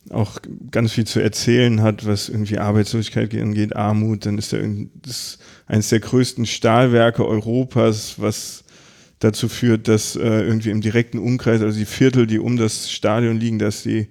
auch 0.08 0.40
ganz 0.70 0.92
viel 0.92 1.06
zu 1.06 1.20
erzählen 1.20 1.82
hat, 1.82 2.06
was 2.06 2.28
irgendwie 2.28 2.58
Arbeitslosigkeit 2.58 3.34
angeht, 3.34 3.76
Armut, 3.76 4.24
dann 4.26 4.38
ist 4.38 4.52
da 4.52 4.58
das 5.02 5.38
eines 5.66 5.90
der 5.90 6.00
größten 6.00 6.46
Stahlwerke 6.46 7.26
Europas, 7.26 8.14
was 8.16 8.64
dazu 9.18 9.48
führt, 9.48 9.86
dass 9.86 10.16
äh, 10.16 10.22
irgendwie 10.22 10.70
im 10.70 10.80
direkten 10.80 11.18
Umkreis, 11.18 11.60
also 11.60 11.78
die 11.78 11.84
Viertel, 11.84 12.26
die 12.26 12.38
um 12.38 12.56
das 12.56 12.90
Stadion 12.90 13.38
liegen, 13.38 13.58
dass 13.58 13.82
die 13.82 14.08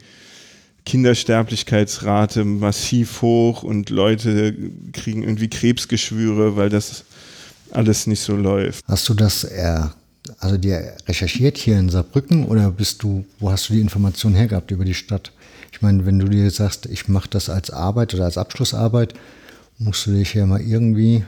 Kindersterblichkeitsrate 0.85 2.45
massiv 2.45 3.21
hoch 3.21 3.63
und 3.63 3.89
Leute 3.89 4.55
kriegen 4.93 5.23
irgendwie 5.23 5.49
Krebsgeschwüre, 5.49 6.55
weil 6.55 6.69
das 6.69 7.03
alles 7.71 8.07
nicht 8.07 8.21
so 8.21 8.35
läuft. 8.35 8.83
Hast 8.87 9.09
du 9.09 9.13
das 9.13 9.43
eher, 9.43 9.93
also 10.39 10.57
dir 10.57 10.95
recherchiert 11.07 11.57
hier 11.57 11.77
in 11.77 11.89
Saarbrücken 11.89 12.45
oder 12.45 12.71
bist 12.71 13.03
du, 13.03 13.25
wo 13.39 13.51
hast 13.51 13.69
du 13.69 13.73
die 13.73 13.81
Information 13.81 14.33
hergehabt 14.33 14.71
über 14.71 14.85
die 14.85 14.93
Stadt? 14.93 15.31
Ich 15.71 15.81
meine, 15.81 16.05
wenn 16.05 16.19
du 16.19 16.27
dir 16.27 16.49
sagst, 16.51 16.85
ich 16.85 17.07
mache 17.07 17.29
das 17.29 17.49
als 17.49 17.71
Arbeit 17.71 18.13
oder 18.13 18.25
als 18.25 18.37
Abschlussarbeit, 18.37 19.13
musst 19.77 20.05
du 20.05 20.11
dich 20.11 20.33
ja 20.33 20.45
mal 20.45 20.61
irgendwie 20.61 21.23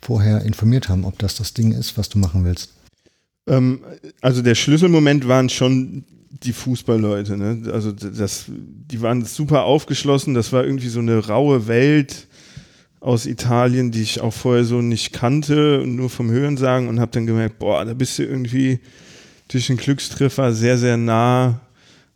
vorher 0.00 0.42
informiert 0.42 0.88
haben, 0.88 1.04
ob 1.04 1.18
das 1.18 1.36
das 1.36 1.54
Ding 1.54 1.72
ist, 1.72 1.96
was 1.96 2.08
du 2.08 2.18
machen 2.18 2.44
willst? 2.44 2.72
Ähm, 3.46 3.80
also 4.20 4.42
der 4.42 4.54
Schlüsselmoment 4.54 5.26
waren 5.28 5.48
schon 5.48 6.04
die 6.30 6.52
Fußballleute. 6.52 7.36
Ne? 7.36 7.72
Also 7.72 7.92
das, 7.92 8.46
die 8.48 9.00
waren 9.00 9.24
super 9.24 9.64
aufgeschlossen. 9.64 10.34
Das 10.34 10.52
war 10.52 10.64
irgendwie 10.64 10.88
so 10.88 11.00
eine 11.00 11.26
raue 11.26 11.68
Welt 11.68 12.26
aus 13.00 13.26
Italien, 13.26 13.90
die 13.90 14.02
ich 14.02 14.20
auch 14.20 14.32
vorher 14.32 14.64
so 14.64 14.80
nicht 14.80 15.12
kannte, 15.12 15.82
nur 15.84 16.08
vom 16.08 16.30
Hören 16.30 16.56
sagen 16.56 16.88
und 16.88 17.00
habe 17.00 17.10
dann 17.12 17.26
gemerkt, 17.26 17.58
boah, 17.58 17.84
da 17.84 17.94
bist 17.94 18.18
du 18.18 18.24
irgendwie 18.24 18.80
durch 19.48 19.68
einen 19.70 19.78
Glückstreffer 19.78 20.52
sehr, 20.52 20.78
sehr 20.78 20.96
nah 20.96 21.60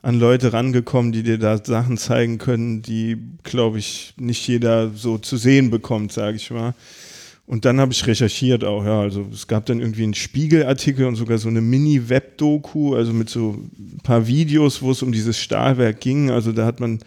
an 0.06 0.20
Leute 0.20 0.52
rangekommen, 0.52 1.10
die 1.10 1.24
dir 1.24 1.36
da 1.36 1.58
Sachen 1.58 1.98
zeigen 1.98 2.38
können, 2.38 2.80
die, 2.80 3.16
glaube 3.42 3.80
ich, 3.80 4.14
nicht 4.16 4.46
jeder 4.46 4.90
so 4.90 5.18
zu 5.18 5.36
sehen 5.36 5.68
bekommt, 5.68 6.12
sage 6.12 6.36
ich 6.36 6.48
mal. 6.52 6.74
Und 7.44 7.64
dann 7.64 7.80
habe 7.80 7.92
ich 7.92 8.06
recherchiert 8.06 8.62
auch, 8.62 8.84
ja, 8.84 9.00
also 9.00 9.26
es 9.32 9.48
gab 9.48 9.66
dann 9.66 9.80
irgendwie 9.80 10.04
einen 10.04 10.14
Spiegelartikel 10.14 11.06
und 11.06 11.16
sogar 11.16 11.38
so 11.38 11.48
eine 11.48 11.60
Mini-Web-Doku, 11.60 12.94
also 12.94 13.12
mit 13.12 13.28
so 13.28 13.56
ein 13.76 13.98
paar 14.04 14.28
Videos, 14.28 14.80
wo 14.80 14.92
es 14.92 15.02
um 15.02 15.10
dieses 15.10 15.40
Stahlwerk 15.40 16.00
ging. 16.00 16.30
Also 16.30 16.52
da 16.52 16.66
hat 16.66 16.78
man 16.78 17.00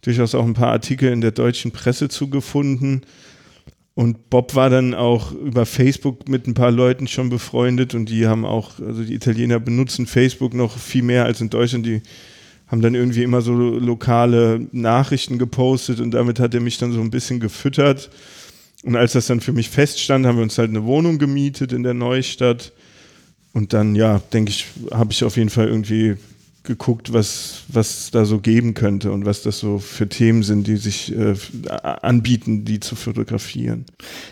durchaus 0.00 0.34
auch 0.34 0.46
ein 0.46 0.54
paar 0.54 0.72
Artikel 0.72 1.12
in 1.12 1.20
der 1.20 1.32
deutschen 1.32 1.72
Presse 1.72 2.08
zugefunden. 2.08 3.02
Und 3.92 4.30
Bob 4.30 4.54
war 4.54 4.70
dann 4.70 4.94
auch 4.94 5.32
über 5.32 5.66
Facebook 5.66 6.26
mit 6.26 6.46
ein 6.46 6.54
paar 6.54 6.70
Leuten 6.70 7.06
schon 7.06 7.28
befreundet 7.28 7.94
und 7.94 8.08
die 8.08 8.26
haben 8.26 8.46
auch, 8.46 8.80
also 8.80 9.02
die 9.02 9.12
Italiener 9.12 9.60
benutzen 9.60 10.06
Facebook 10.06 10.54
noch 10.54 10.78
viel 10.78 11.02
mehr 11.02 11.26
als 11.26 11.42
in 11.42 11.50
Deutschland. 11.50 11.84
Die 11.84 12.00
haben 12.70 12.82
dann 12.82 12.94
irgendwie 12.94 13.24
immer 13.24 13.42
so 13.42 13.52
lokale 13.52 14.66
Nachrichten 14.70 15.38
gepostet 15.38 16.00
und 16.00 16.12
damit 16.12 16.38
hat 16.38 16.54
er 16.54 16.60
mich 16.60 16.78
dann 16.78 16.92
so 16.92 17.00
ein 17.00 17.10
bisschen 17.10 17.40
gefüttert. 17.40 18.10
Und 18.84 18.96
als 18.96 19.12
das 19.12 19.26
dann 19.26 19.40
für 19.40 19.52
mich 19.52 19.68
feststand, 19.70 20.24
haben 20.24 20.36
wir 20.36 20.44
uns 20.44 20.56
halt 20.56 20.70
eine 20.70 20.84
Wohnung 20.84 21.18
gemietet 21.18 21.72
in 21.72 21.82
der 21.82 21.94
Neustadt. 21.94 22.72
Und 23.52 23.72
dann, 23.72 23.96
ja, 23.96 24.20
denke 24.32 24.50
ich, 24.50 24.66
habe 24.92 25.12
ich 25.12 25.24
auf 25.24 25.36
jeden 25.36 25.50
Fall 25.50 25.66
irgendwie 25.66 26.16
geguckt, 26.62 27.12
was, 27.12 27.62
was 27.68 28.10
da 28.12 28.24
so 28.24 28.38
geben 28.38 28.74
könnte 28.74 29.10
und 29.10 29.24
was 29.24 29.42
das 29.42 29.58
so 29.58 29.80
für 29.80 30.08
Themen 30.08 30.44
sind, 30.44 30.66
die 30.66 30.76
sich 30.76 31.14
äh, 31.16 31.34
anbieten, 31.68 32.64
die 32.64 32.78
zu 32.78 32.94
fotografieren. 32.94 33.86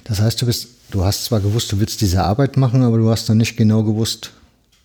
Das 0.05 0.21
heißt, 0.21 0.41
du 0.41 0.47
bist, 0.47 0.69
du 0.91 1.05
hast 1.05 1.25
zwar 1.25 1.41
gewusst, 1.41 1.73
du 1.73 1.81
willst 1.81 2.01
diese 2.01 2.23
Arbeit 2.23 2.57
machen, 2.57 2.83
aber 2.83 2.99
du 2.99 3.11
hast 3.11 3.29
dann 3.29 3.39
nicht 3.39 3.57
genau 3.57 3.83
gewusst, 3.83 4.31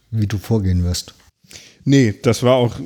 wie 0.10 0.28
du 0.28 0.40
vorgehen 0.40 0.84
wirst. 0.84 1.14
Nee, 1.86 2.14
das 2.22 2.44
war 2.44 2.56
auch 2.56 2.80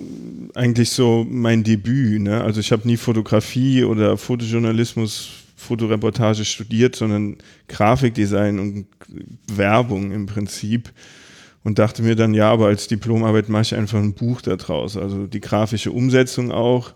eigentlich 0.55 0.89
so 0.89 1.25
mein 1.29 1.63
Debüt. 1.63 2.21
Ne? 2.21 2.43
Also 2.43 2.59
ich 2.59 2.71
habe 2.71 2.87
nie 2.87 2.97
Fotografie 2.97 3.83
oder 3.83 4.17
Fotojournalismus 4.17 5.29
Fotoreportage 5.55 6.45
studiert, 6.45 6.95
sondern 6.95 7.37
Grafikdesign 7.67 8.59
und 8.59 8.85
Werbung 9.51 10.11
im 10.11 10.25
Prinzip. 10.27 10.91
Und 11.63 11.79
dachte 11.79 12.01
mir 12.01 12.15
dann, 12.15 12.33
ja, 12.33 12.49
aber 12.49 12.67
als 12.67 12.87
Diplomarbeit 12.87 13.49
mache 13.49 13.63
ich 13.63 13.75
einfach 13.75 13.97
ein 13.97 14.13
Buch 14.13 14.41
daraus. 14.41 14.95
Also 14.95 15.27
die 15.27 15.41
grafische 15.41 15.91
Umsetzung 15.91 16.51
auch. 16.51 16.93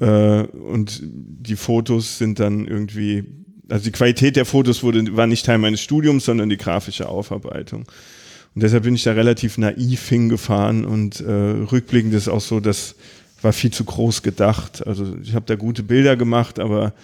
Äh, 0.00 0.42
und 0.42 1.00
die 1.02 1.54
Fotos 1.54 2.18
sind 2.18 2.40
dann 2.40 2.66
irgendwie, 2.66 3.24
also 3.68 3.84
die 3.84 3.92
Qualität 3.92 4.34
der 4.34 4.46
Fotos 4.46 4.82
wurde, 4.82 5.16
war 5.16 5.28
nicht 5.28 5.46
Teil 5.46 5.58
meines 5.58 5.80
Studiums, 5.80 6.24
sondern 6.24 6.48
die 6.48 6.56
grafische 6.56 7.08
Aufarbeitung. 7.08 7.84
Und 8.54 8.62
deshalb 8.62 8.84
bin 8.84 8.94
ich 8.94 9.02
da 9.02 9.12
relativ 9.12 9.58
naiv 9.58 10.08
hingefahren 10.08 10.84
und 10.84 11.20
äh, 11.20 11.32
rückblickend 11.32 12.14
ist 12.14 12.28
auch 12.28 12.40
so, 12.40 12.60
das 12.60 12.94
war 13.42 13.52
viel 13.52 13.72
zu 13.72 13.84
groß 13.84 14.22
gedacht. 14.22 14.86
Also 14.86 15.16
ich 15.22 15.34
habe 15.34 15.46
da 15.46 15.56
gute 15.56 15.82
Bilder 15.82 16.16
gemacht, 16.16 16.58
aber 16.58 16.94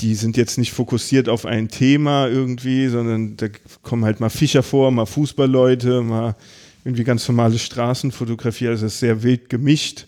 die 0.00 0.14
sind 0.14 0.36
jetzt 0.36 0.58
nicht 0.58 0.72
fokussiert 0.72 1.28
auf 1.28 1.44
ein 1.44 1.68
Thema 1.68 2.28
irgendwie, 2.28 2.88
sondern 2.88 3.36
da 3.36 3.48
kommen 3.82 4.04
halt 4.04 4.20
mal 4.20 4.30
Fischer 4.30 4.62
vor, 4.62 4.90
mal 4.90 5.06
Fußballleute, 5.06 6.02
mal 6.02 6.36
irgendwie 6.84 7.04
ganz 7.04 7.26
normale 7.28 7.58
Straßenfotografie. 7.58 8.68
Also 8.68 8.86
es 8.86 8.94
ist 8.94 9.00
sehr 9.00 9.22
wild 9.22 9.50
gemischt. 9.50 10.06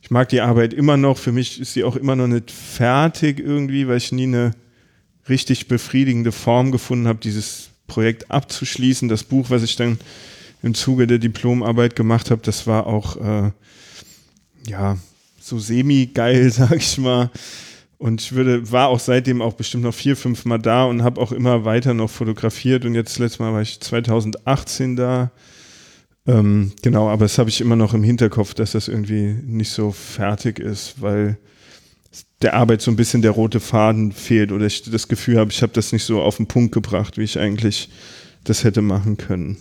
Ich 0.00 0.10
mag 0.10 0.28
die 0.28 0.40
Arbeit 0.40 0.72
immer 0.72 0.96
noch. 0.96 1.18
Für 1.18 1.32
mich 1.32 1.60
ist 1.60 1.74
sie 1.74 1.84
auch 1.84 1.96
immer 1.96 2.16
noch 2.16 2.28
nicht 2.28 2.50
fertig 2.50 3.40
irgendwie, 3.40 3.88
weil 3.88 3.98
ich 3.98 4.12
nie 4.12 4.24
eine 4.24 4.52
richtig 5.28 5.68
befriedigende 5.68 6.32
Form 6.32 6.72
gefunden 6.72 7.08
habe, 7.08 7.18
dieses 7.20 7.71
Projekt 7.86 8.30
abzuschließen. 8.30 9.08
Das 9.08 9.24
Buch, 9.24 9.50
was 9.50 9.62
ich 9.62 9.76
dann 9.76 9.98
im 10.62 10.74
Zuge 10.74 11.06
der 11.06 11.18
Diplomarbeit 11.18 11.96
gemacht 11.96 12.30
habe, 12.30 12.42
das 12.42 12.66
war 12.66 12.86
auch 12.86 13.16
äh, 13.16 13.50
ja 14.66 14.96
so 15.40 15.58
semi-geil, 15.58 16.50
sag 16.52 16.76
ich 16.76 16.98
mal. 16.98 17.30
Und 17.98 18.20
ich 18.20 18.32
würde, 18.32 18.72
war 18.72 18.88
auch 18.88 18.98
seitdem 18.98 19.40
auch 19.40 19.54
bestimmt 19.54 19.84
noch 19.84 19.94
vier, 19.94 20.16
fünf 20.16 20.44
Mal 20.44 20.58
da 20.58 20.86
und 20.86 21.04
habe 21.04 21.20
auch 21.20 21.30
immer 21.30 21.64
weiter 21.64 21.94
noch 21.94 22.10
fotografiert. 22.10 22.84
Und 22.84 22.96
jetzt 22.96 23.18
letztes 23.20 23.38
Mal 23.38 23.52
war 23.52 23.62
ich 23.62 23.78
2018 23.78 24.96
da. 24.96 25.30
Ähm, 26.26 26.72
genau, 26.82 27.08
aber 27.08 27.24
das 27.26 27.38
habe 27.38 27.48
ich 27.48 27.60
immer 27.60 27.76
noch 27.76 27.94
im 27.94 28.02
Hinterkopf, 28.02 28.54
dass 28.54 28.72
das 28.72 28.88
irgendwie 28.88 29.36
nicht 29.44 29.70
so 29.70 29.92
fertig 29.92 30.58
ist, 30.58 31.00
weil 31.00 31.38
der 32.42 32.54
Arbeit 32.54 32.82
so 32.82 32.90
ein 32.90 32.96
bisschen 32.96 33.22
der 33.22 33.30
rote 33.30 33.60
Faden 33.60 34.12
fehlt 34.12 34.52
oder 34.52 34.66
ich 34.66 34.82
das 34.82 35.08
Gefühl 35.08 35.38
habe, 35.38 35.50
ich 35.50 35.62
habe 35.62 35.72
das 35.72 35.92
nicht 35.92 36.04
so 36.04 36.20
auf 36.20 36.36
den 36.36 36.46
Punkt 36.46 36.72
gebracht, 36.72 37.18
wie 37.18 37.22
ich 37.22 37.38
eigentlich 37.38 37.88
das 38.44 38.64
hätte 38.64 38.82
machen 38.82 39.16
können. 39.16 39.56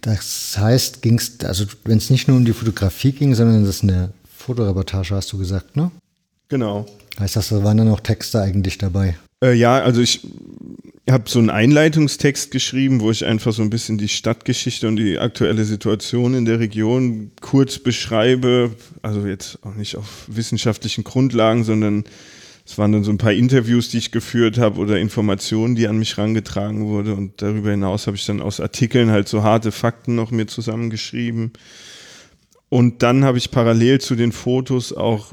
Das 0.00 0.56
heißt, 0.58 1.02
ging 1.02 1.18
es, 1.18 1.40
also 1.44 1.64
wenn 1.84 1.98
es 1.98 2.10
nicht 2.10 2.28
nur 2.28 2.36
um 2.36 2.44
die 2.44 2.52
Fotografie 2.52 3.12
ging, 3.12 3.34
sondern 3.34 3.64
das 3.64 3.76
ist 3.76 3.82
eine 3.82 4.12
Fotoreportage, 4.36 5.14
hast 5.14 5.32
du 5.32 5.38
gesagt, 5.38 5.76
ne? 5.76 5.90
Genau. 6.48 6.86
Heißt 7.18 7.36
das, 7.36 7.48
da 7.48 7.64
waren 7.64 7.78
dann 7.78 7.88
auch 7.88 8.00
Texte 8.00 8.40
eigentlich 8.40 8.78
dabei? 8.78 9.16
Äh, 9.42 9.54
ja, 9.54 9.80
also 9.80 10.00
ich 10.00 10.20
habe 11.10 11.24
so 11.28 11.38
einen 11.38 11.50
Einleitungstext 11.50 12.50
geschrieben, 12.50 13.00
wo 13.00 13.10
ich 13.10 13.24
einfach 13.24 13.52
so 13.52 13.62
ein 13.62 13.70
bisschen 13.70 13.98
die 13.98 14.08
Stadtgeschichte 14.08 14.88
und 14.88 14.96
die 14.96 15.18
aktuelle 15.18 15.64
Situation 15.64 16.34
in 16.34 16.44
der 16.44 16.60
Region 16.60 17.30
kurz 17.40 17.78
beschreibe. 17.78 18.72
Also 19.02 19.26
jetzt 19.26 19.58
auch 19.64 19.74
nicht 19.74 19.96
auf 19.96 20.24
wissenschaftlichen 20.26 21.04
Grundlagen, 21.04 21.64
sondern 21.64 22.04
es 22.66 22.76
waren 22.76 22.92
dann 22.92 23.04
so 23.04 23.10
ein 23.10 23.18
paar 23.18 23.32
Interviews, 23.32 23.88
die 23.88 23.96
ich 23.96 24.10
geführt 24.10 24.58
habe 24.58 24.78
oder 24.78 24.98
Informationen, 24.98 25.74
die 25.74 25.88
an 25.88 25.98
mich 25.98 26.18
rangetragen 26.18 26.86
wurde. 26.86 27.14
Und 27.14 27.40
darüber 27.40 27.70
hinaus 27.70 28.06
habe 28.06 28.16
ich 28.18 28.26
dann 28.26 28.42
aus 28.42 28.60
Artikeln 28.60 29.10
halt 29.10 29.28
so 29.28 29.42
harte 29.42 29.72
Fakten 29.72 30.14
noch 30.14 30.30
mir 30.30 30.46
zusammengeschrieben. 30.46 31.52
Und 32.68 33.02
dann 33.02 33.24
habe 33.24 33.38
ich 33.38 33.50
parallel 33.50 34.00
zu 34.00 34.14
den 34.14 34.32
Fotos 34.32 34.92
auch 34.92 35.32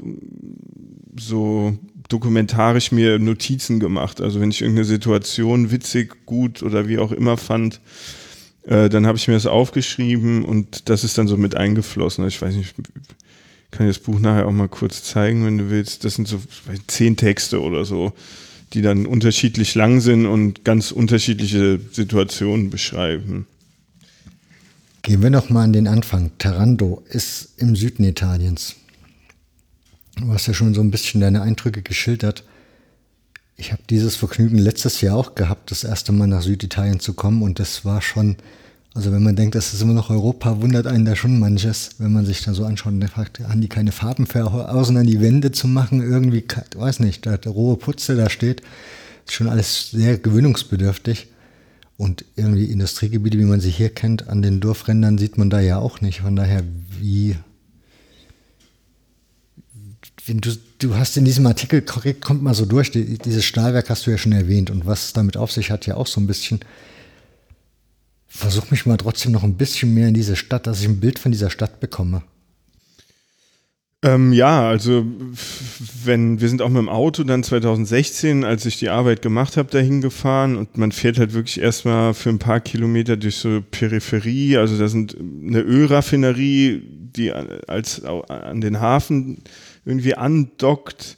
so 1.18 1.76
dokumentarisch 2.08 2.92
mir 2.92 3.18
Notizen 3.18 3.80
gemacht. 3.80 4.20
Also 4.20 4.40
wenn 4.40 4.50
ich 4.50 4.62
irgendeine 4.62 4.84
Situation 4.84 5.70
witzig, 5.70 6.26
gut 6.26 6.62
oder 6.62 6.88
wie 6.88 6.98
auch 6.98 7.12
immer 7.12 7.36
fand, 7.36 7.80
äh, 8.64 8.88
dann 8.88 9.06
habe 9.06 9.18
ich 9.18 9.28
mir 9.28 9.34
das 9.34 9.46
aufgeschrieben 9.46 10.44
und 10.44 10.88
das 10.88 11.04
ist 11.04 11.18
dann 11.18 11.28
so 11.28 11.36
mit 11.36 11.56
eingeflossen. 11.56 12.26
Ich 12.26 12.40
weiß 12.40 12.54
nicht, 12.54 12.74
ich 12.78 12.84
kann 13.70 13.86
das 13.86 13.98
Buch 13.98 14.18
nachher 14.18 14.46
auch 14.46 14.52
mal 14.52 14.68
kurz 14.68 15.04
zeigen, 15.04 15.44
wenn 15.44 15.58
du 15.58 15.70
willst. 15.70 16.04
Das 16.04 16.14
sind 16.14 16.28
so 16.28 16.40
zehn 16.86 17.16
Texte 17.16 17.60
oder 17.60 17.84
so, 17.84 18.12
die 18.72 18.82
dann 18.82 19.06
unterschiedlich 19.06 19.74
lang 19.74 20.00
sind 20.00 20.26
und 20.26 20.64
ganz 20.64 20.90
unterschiedliche 20.90 21.80
Situationen 21.92 22.70
beschreiben. 22.70 23.46
Gehen 25.02 25.22
wir 25.22 25.30
noch 25.30 25.50
mal 25.50 25.62
an 25.62 25.72
den 25.72 25.86
Anfang. 25.86 26.32
Taranto 26.38 27.04
ist 27.08 27.50
im 27.58 27.76
Süden 27.76 28.02
Italiens. 28.02 28.74
Du 30.16 30.32
hast 30.32 30.46
ja 30.46 30.54
schon 30.54 30.74
so 30.74 30.80
ein 30.80 30.90
bisschen 30.90 31.20
deine 31.20 31.42
Eindrücke 31.42 31.82
geschildert. 31.82 32.42
Ich 33.56 33.72
habe 33.72 33.82
dieses 33.88 34.16
Vergnügen 34.16 34.58
letztes 34.58 35.00
Jahr 35.02 35.16
auch 35.16 35.34
gehabt, 35.34 35.70
das 35.70 35.84
erste 35.84 36.12
Mal 36.12 36.26
nach 36.26 36.42
Süditalien 36.42 37.00
zu 37.00 37.12
kommen 37.14 37.42
und 37.42 37.58
das 37.58 37.84
war 37.84 38.00
schon, 38.00 38.36
also 38.94 39.12
wenn 39.12 39.22
man 39.22 39.36
denkt, 39.36 39.54
das 39.54 39.74
ist 39.74 39.82
immer 39.82 39.92
noch 39.92 40.08
Europa, 40.08 40.60
wundert 40.62 40.86
einen 40.86 41.04
da 41.04 41.16
schon 41.16 41.38
manches, 41.38 41.90
wenn 41.98 42.12
man 42.12 42.24
sich 42.24 42.42
da 42.42 42.54
so 42.54 42.64
anschaut 42.64 42.92
und 42.92 43.08
fragt, 43.08 43.40
haben 43.40 43.60
die 43.60 43.68
keine 43.68 43.92
Farben 43.92 44.26
für 44.26 44.44
außen 44.46 44.96
an 44.96 45.06
die 45.06 45.20
Wände 45.20 45.52
zu 45.52 45.68
machen, 45.68 46.02
irgendwie, 46.02 46.44
weiß 46.74 47.00
nicht, 47.00 47.26
da 47.26 47.36
der 47.36 47.52
rohe 47.52 47.76
Putze 47.76 48.16
da 48.16 48.30
steht, 48.30 48.62
ist 49.26 49.34
schon 49.34 49.48
alles 49.48 49.90
sehr 49.90 50.18
gewöhnungsbedürftig. 50.18 51.28
Und 51.98 52.26
irgendwie 52.36 52.66
Industriegebiete, 52.66 53.38
wie 53.38 53.44
man 53.44 53.60
sie 53.60 53.70
hier 53.70 53.88
kennt, 53.88 54.28
an 54.28 54.42
den 54.42 54.60
Dorfrändern 54.60 55.16
sieht 55.16 55.38
man 55.38 55.48
da 55.48 55.60
ja 55.60 55.78
auch 55.78 56.02
nicht. 56.02 56.20
Von 56.20 56.36
daher, 56.36 56.62
wie 57.00 57.36
du, 60.26 60.56
du 60.78 60.96
hast 60.96 61.16
in 61.16 61.24
diesem 61.24 61.46
Artikel, 61.46 61.82
kommt 61.82 62.42
mal 62.42 62.54
so 62.54 62.66
durch, 62.66 62.90
die, 62.90 63.18
dieses 63.18 63.44
Stahlwerk 63.44 63.90
hast 63.90 64.06
du 64.06 64.10
ja 64.10 64.18
schon 64.18 64.32
erwähnt 64.32 64.70
und 64.70 64.86
was 64.86 65.12
damit 65.12 65.36
auf 65.36 65.52
sich 65.52 65.70
hat, 65.70 65.86
ja 65.86 65.96
auch 65.96 66.06
so 66.06 66.20
ein 66.20 66.26
bisschen. 66.26 66.60
Versuch 68.26 68.70
mich 68.70 68.84
mal 68.86 68.96
trotzdem 68.96 69.32
noch 69.32 69.44
ein 69.44 69.54
bisschen 69.54 69.94
mehr 69.94 70.08
in 70.08 70.14
diese 70.14 70.36
Stadt, 70.36 70.66
dass 70.66 70.80
ich 70.80 70.88
ein 70.88 71.00
Bild 71.00 71.18
von 71.18 71.32
dieser 71.32 71.48
Stadt 71.48 71.80
bekomme. 71.80 72.22
Ähm, 74.02 74.32
ja, 74.32 74.68
also 74.68 75.06
wenn 76.04 76.40
wir 76.40 76.48
sind 76.48 76.60
auch 76.60 76.68
mit 76.68 76.78
dem 76.78 76.88
Auto 76.88 77.24
dann 77.24 77.42
2016, 77.42 78.44
als 78.44 78.66
ich 78.66 78.78
die 78.78 78.90
Arbeit 78.90 79.22
gemacht 79.22 79.56
habe, 79.56 79.70
dahin 79.70 80.02
gefahren 80.02 80.56
und 80.56 80.76
man 80.76 80.92
fährt 80.92 81.18
halt 81.18 81.32
wirklich 81.32 81.60
erstmal 81.60 82.12
für 82.12 82.28
ein 82.28 82.38
paar 82.38 82.60
Kilometer 82.60 83.16
durch 83.16 83.36
so 83.36 83.62
Peripherie, 83.70 84.58
also 84.58 84.78
da 84.78 84.88
sind 84.88 85.16
eine 85.18 85.60
Ölraffinerie, 85.60 86.82
die 87.16 87.32
als 87.32 88.04
an 88.04 88.60
den 88.60 88.80
Hafen 88.80 89.38
irgendwie 89.86 90.14
andockt. 90.14 91.16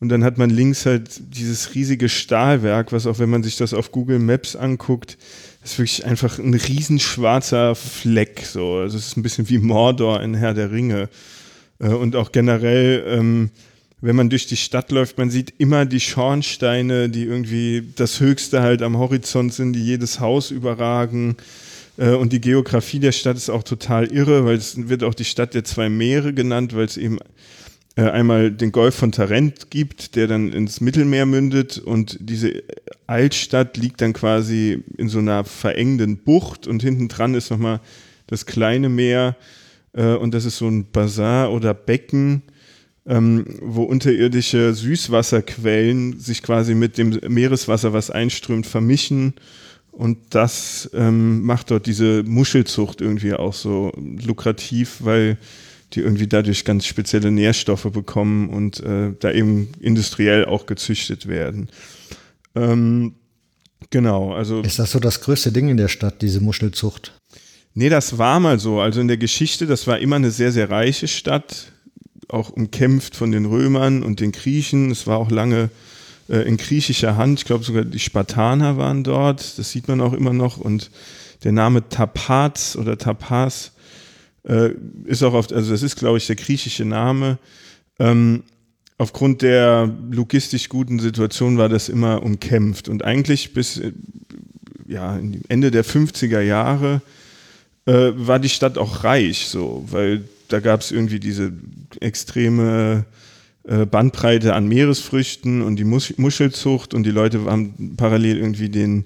Und 0.00 0.10
dann 0.10 0.22
hat 0.22 0.38
man 0.38 0.50
links 0.50 0.86
halt 0.86 1.08
dieses 1.34 1.74
riesige 1.74 2.08
Stahlwerk, 2.08 2.92
was 2.92 3.06
auch 3.06 3.18
wenn 3.18 3.30
man 3.30 3.42
sich 3.42 3.56
das 3.56 3.74
auf 3.74 3.90
Google 3.90 4.18
Maps 4.18 4.54
anguckt, 4.54 5.16
ist 5.64 5.78
wirklich 5.78 6.04
einfach 6.04 6.38
ein 6.38 6.54
riesenschwarzer 6.54 7.74
Fleck. 7.74 8.42
So. 8.44 8.76
Also 8.76 8.96
es 8.96 9.08
ist 9.08 9.16
ein 9.16 9.22
bisschen 9.22 9.48
wie 9.48 9.58
Mordor 9.58 10.22
in 10.22 10.34
Herr 10.34 10.54
der 10.54 10.70
Ringe. 10.70 11.08
Äh, 11.78 11.88
und 11.88 12.16
auch 12.16 12.32
generell, 12.32 13.04
ähm, 13.08 13.50
wenn 14.00 14.14
man 14.14 14.30
durch 14.30 14.46
die 14.46 14.56
Stadt 14.56 14.92
läuft, 14.92 15.18
man 15.18 15.30
sieht 15.30 15.54
immer 15.58 15.84
die 15.84 16.00
Schornsteine, 16.00 17.08
die 17.08 17.24
irgendwie 17.24 17.92
das 17.96 18.20
Höchste 18.20 18.62
halt 18.62 18.82
am 18.82 18.98
Horizont 18.98 19.52
sind, 19.52 19.72
die 19.72 19.84
jedes 19.84 20.20
Haus 20.20 20.52
überragen. 20.52 21.36
Äh, 21.96 22.10
und 22.10 22.32
die 22.32 22.40
Geografie 22.40 23.00
der 23.00 23.12
Stadt 23.12 23.36
ist 23.36 23.50
auch 23.50 23.64
total 23.64 24.06
irre, 24.12 24.44
weil 24.44 24.56
es 24.56 24.88
wird 24.88 25.02
auch 25.02 25.14
die 25.14 25.24
Stadt 25.24 25.54
der 25.54 25.64
zwei 25.64 25.88
Meere 25.88 26.32
genannt, 26.32 26.74
weil 26.76 26.84
es 26.84 26.96
eben 26.96 27.18
äh, 27.98 28.10
einmal 28.10 28.52
den 28.52 28.70
Golf 28.70 28.94
von 28.94 29.10
Tarent 29.10 29.72
gibt, 29.72 30.14
der 30.14 30.28
dann 30.28 30.52
ins 30.52 30.80
Mittelmeer 30.80 31.26
mündet 31.26 31.78
und 31.78 32.16
diese 32.20 32.62
Altstadt 33.08 33.76
liegt 33.76 34.00
dann 34.00 34.12
quasi 34.12 34.84
in 34.96 35.08
so 35.08 35.18
einer 35.18 35.42
verengenden 35.42 36.18
Bucht 36.18 36.68
und 36.68 36.80
hinten 36.80 37.08
dran 37.08 37.34
ist 37.34 37.50
nochmal 37.50 37.80
das 38.28 38.46
kleine 38.46 38.88
Meer 38.88 39.34
äh, 39.94 40.14
und 40.14 40.32
das 40.32 40.44
ist 40.44 40.58
so 40.58 40.68
ein 40.68 40.88
Bazar 40.92 41.52
oder 41.52 41.74
Becken, 41.74 42.42
ähm, 43.04 43.44
wo 43.62 43.82
unterirdische 43.82 44.74
Süßwasserquellen 44.74 46.20
sich 46.20 46.44
quasi 46.44 46.76
mit 46.76 46.98
dem 46.98 47.18
Meereswasser, 47.26 47.92
was 47.92 48.12
einströmt, 48.12 48.68
vermischen. 48.68 49.34
Und 49.90 50.18
das 50.30 50.88
ähm, 50.94 51.42
macht 51.42 51.72
dort 51.72 51.86
diese 51.86 52.22
Muschelzucht 52.22 53.00
irgendwie 53.00 53.34
auch 53.34 53.54
so 53.54 53.90
lukrativ, 54.24 54.98
weil 55.00 55.36
die 55.94 56.00
irgendwie 56.00 56.26
dadurch 56.26 56.64
ganz 56.64 56.86
spezielle 56.86 57.30
Nährstoffe 57.30 57.90
bekommen 57.92 58.50
und 58.50 58.80
äh, 58.80 59.12
da 59.18 59.32
eben 59.32 59.68
industriell 59.80 60.44
auch 60.44 60.66
gezüchtet 60.66 61.26
werden. 61.28 61.68
Ähm, 62.54 63.14
genau, 63.90 64.34
also. 64.34 64.60
Ist 64.60 64.78
das 64.78 64.92
so 64.92 65.00
das 65.00 65.20
größte 65.20 65.52
Ding 65.52 65.68
in 65.68 65.76
der 65.76 65.88
Stadt, 65.88 66.20
diese 66.22 66.40
Muschelzucht? 66.40 67.12
Nee, 67.74 67.88
das 67.88 68.18
war 68.18 68.40
mal 68.40 68.58
so. 68.58 68.80
Also 68.80 69.00
in 69.00 69.08
der 69.08 69.18
Geschichte, 69.18 69.66
das 69.66 69.86
war 69.86 69.98
immer 69.98 70.16
eine 70.16 70.30
sehr, 70.30 70.52
sehr 70.52 70.68
reiche 70.70 71.08
Stadt, 71.08 71.72
auch 72.28 72.50
umkämpft 72.50 73.14
von 73.16 73.30
den 73.30 73.46
Römern 73.46 74.02
und 74.02 74.20
den 74.20 74.32
Griechen. 74.32 74.90
Es 74.90 75.06
war 75.06 75.18
auch 75.18 75.30
lange 75.30 75.70
äh, 76.28 76.38
in 76.38 76.56
griechischer 76.56 77.16
Hand. 77.16 77.40
Ich 77.40 77.44
glaube 77.44 77.64
sogar 77.64 77.84
die 77.84 77.98
Spartaner 77.98 78.76
waren 78.76 79.04
dort. 79.04 79.58
Das 79.58 79.70
sieht 79.70 79.88
man 79.88 80.00
auch 80.00 80.12
immer 80.12 80.32
noch. 80.32 80.58
Und 80.58 80.90
der 81.44 81.52
Name 81.52 81.88
Tapaz 81.88 82.76
oder 82.76 82.98
Tapaz 82.98 83.72
äh, 84.44 84.70
ist 85.04 85.22
auch 85.22 85.34
oft, 85.34 85.52
also 85.52 85.70
das 85.70 85.82
ist, 85.82 85.96
glaube 85.96 86.18
ich, 86.18 86.26
der 86.26 86.36
griechische 86.36 86.84
Name. 86.84 87.38
Ähm, 87.98 88.42
aufgrund 88.98 89.42
der 89.42 89.92
logistisch 90.10 90.68
guten 90.68 90.98
Situation 90.98 91.58
war 91.58 91.68
das 91.68 91.88
immer 91.88 92.22
umkämpft. 92.22 92.88
Und 92.88 93.04
eigentlich 93.04 93.54
bis 93.54 93.78
äh, 93.78 93.92
ja, 94.86 95.18
Ende 95.48 95.70
der 95.70 95.84
50er 95.84 96.40
Jahre 96.40 97.02
äh, 97.86 98.12
war 98.14 98.38
die 98.38 98.48
Stadt 98.48 98.78
auch 98.78 99.04
reich, 99.04 99.46
so, 99.48 99.84
weil 99.90 100.24
da 100.48 100.60
gab 100.60 100.80
es 100.80 100.90
irgendwie 100.90 101.20
diese 101.20 101.52
extreme 102.00 103.04
äh, 103.64 103.84
Bandbreite 103.84 104.54
an 104.54 104.66
Meeresfrüchten 104.66 105.62
und 105.62 105.76
die 105.76 105.84
Muschelzucht 105.84 106.94
und 106.94 107.04
die 107.04 107.10
Leute 107.10 107.44
haben 107.44 107.96
parallel 107.96 108.38
irgendwie 108.38 108.70
den 108.70 109.04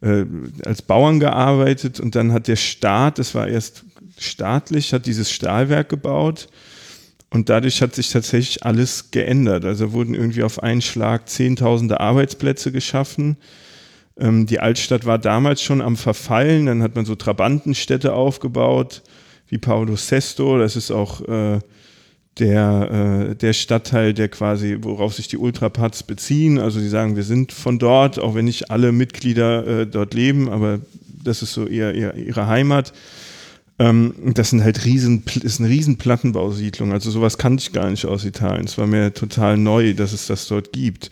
äh, 0.00 0.24
als 0.64 0.82
Bauern 0.82 1.20
gearbeitet 1.20 2.00
und 2.00 2.14
dann 2.14 2.32
hat 2.32 2.48
der 2.48 2.56
Staat, 2.56 3.18
das 3.18 3.34
war 3.34 3.46
erst 3.46 3.84
staatlich, 4.20 4.92
hat 4.92 5.06
dieses 5.06 5.30
Stahlwerk 5.30 5.88
gebaut 5.88 6.48
und 7.30 7.48
dadurch 7.48 7.80
hat 7.82 7.94
sich 7.94 8.10
tatsächlich 8.10 8.64
alles 8.64 9.10
geändert. 9.10 9.64
Also 9.64 9.92
wurden 9.92 10.14
irgendwie 10.14 10.42
auf 10.42 10.62
einen 10.62 10.82
Schlag 10.82 11.28
Zehntausende 11.28 12.00
Arbeitsplätze 12.00 12.72
geschaffen. 12.72 13.36
Ähm, 14.18 14.46
die 14.46 14.60
Altstadt 14.60 15.06
war 15.06 15.18
damals 15.18 15.62
schon 15.62 15.80
am 15.80 15.96
Verfallen, 15.96 16.66
dann 16.66 16.82
hat 16.82 16.96
man 16.96 17.04
so 17.04 17.14
Trabantenstädte 17.14 18.12
aufgebaut, 18.12 19.02
wie 19.48 19.58
Paolo 19.58 19.96
Sesto, 19.96 20.58
das 20.58 20.76
ist 20.76 20.90
auch 20.90 21.22
äh, 21.22 21.58
der, 22.38 23.30
äh, 23.30 23.34
der 23.36 23.52
Stadtteil, 23.52 24.14
der 24.14 24.28
quasi, 24.28 24.78
worauf 24.80 25.14
sich 25.14 25.28
die 25.28 25.36
Ultrapats 25.36 26.02
beziehen. 26.02 26.58
Also 26.58 26.80
sie 26.80 26.88
sagen, 26.88 27.16
wir 27.16 27.22
sind 27.22 27.52
von 27.52 27.78
dort, 27.78 28.18
auch 28.18 28.34
wenn 28.34 28.44
nicht 28.44 28.70
alle 28.70 28.92
Mitglieder 28.92 29.66
äh, 29.66 29.86
dort 29.86 30.14
leben, 30.14 30.48
aber 30.48 30.80
das 31.22 31.42
ist 31.42 31.52
so 31.52 31.66
eher, 31.66 31.94
eher 31.94 32.14
ihre 32.16 32.46
Heimat. 32.46 32.92
Ähm, 33.80 34.12
das 34.34 34.50
sind 34.50 34.62
halt 34.62 34.84
riesen, 34.84 35.24
ist 35.42 35.58
eine 35.58 35.70
riesen 35.70 35.96
Plattenbausiedlung. 35.96 36.92
Also 36.92 37.10
sowas 37.10 37.38
kannte 37.38 37.62
ich 37.62 37.72
gar 37.72 37.88
nicht 37.88 38.04
aus 38.04 38.26
Italien. 38.26 38.66
Es 38.66 38.76
war 38.76 38.86
mir 38.86 39.14
total 39.14 39.56
neu, 39.56 39.94
dass 39.94 40.12
es 40.12 40.26
das 40.26 40.46
dort 40.46 40.72
gibt. 40.72 41.10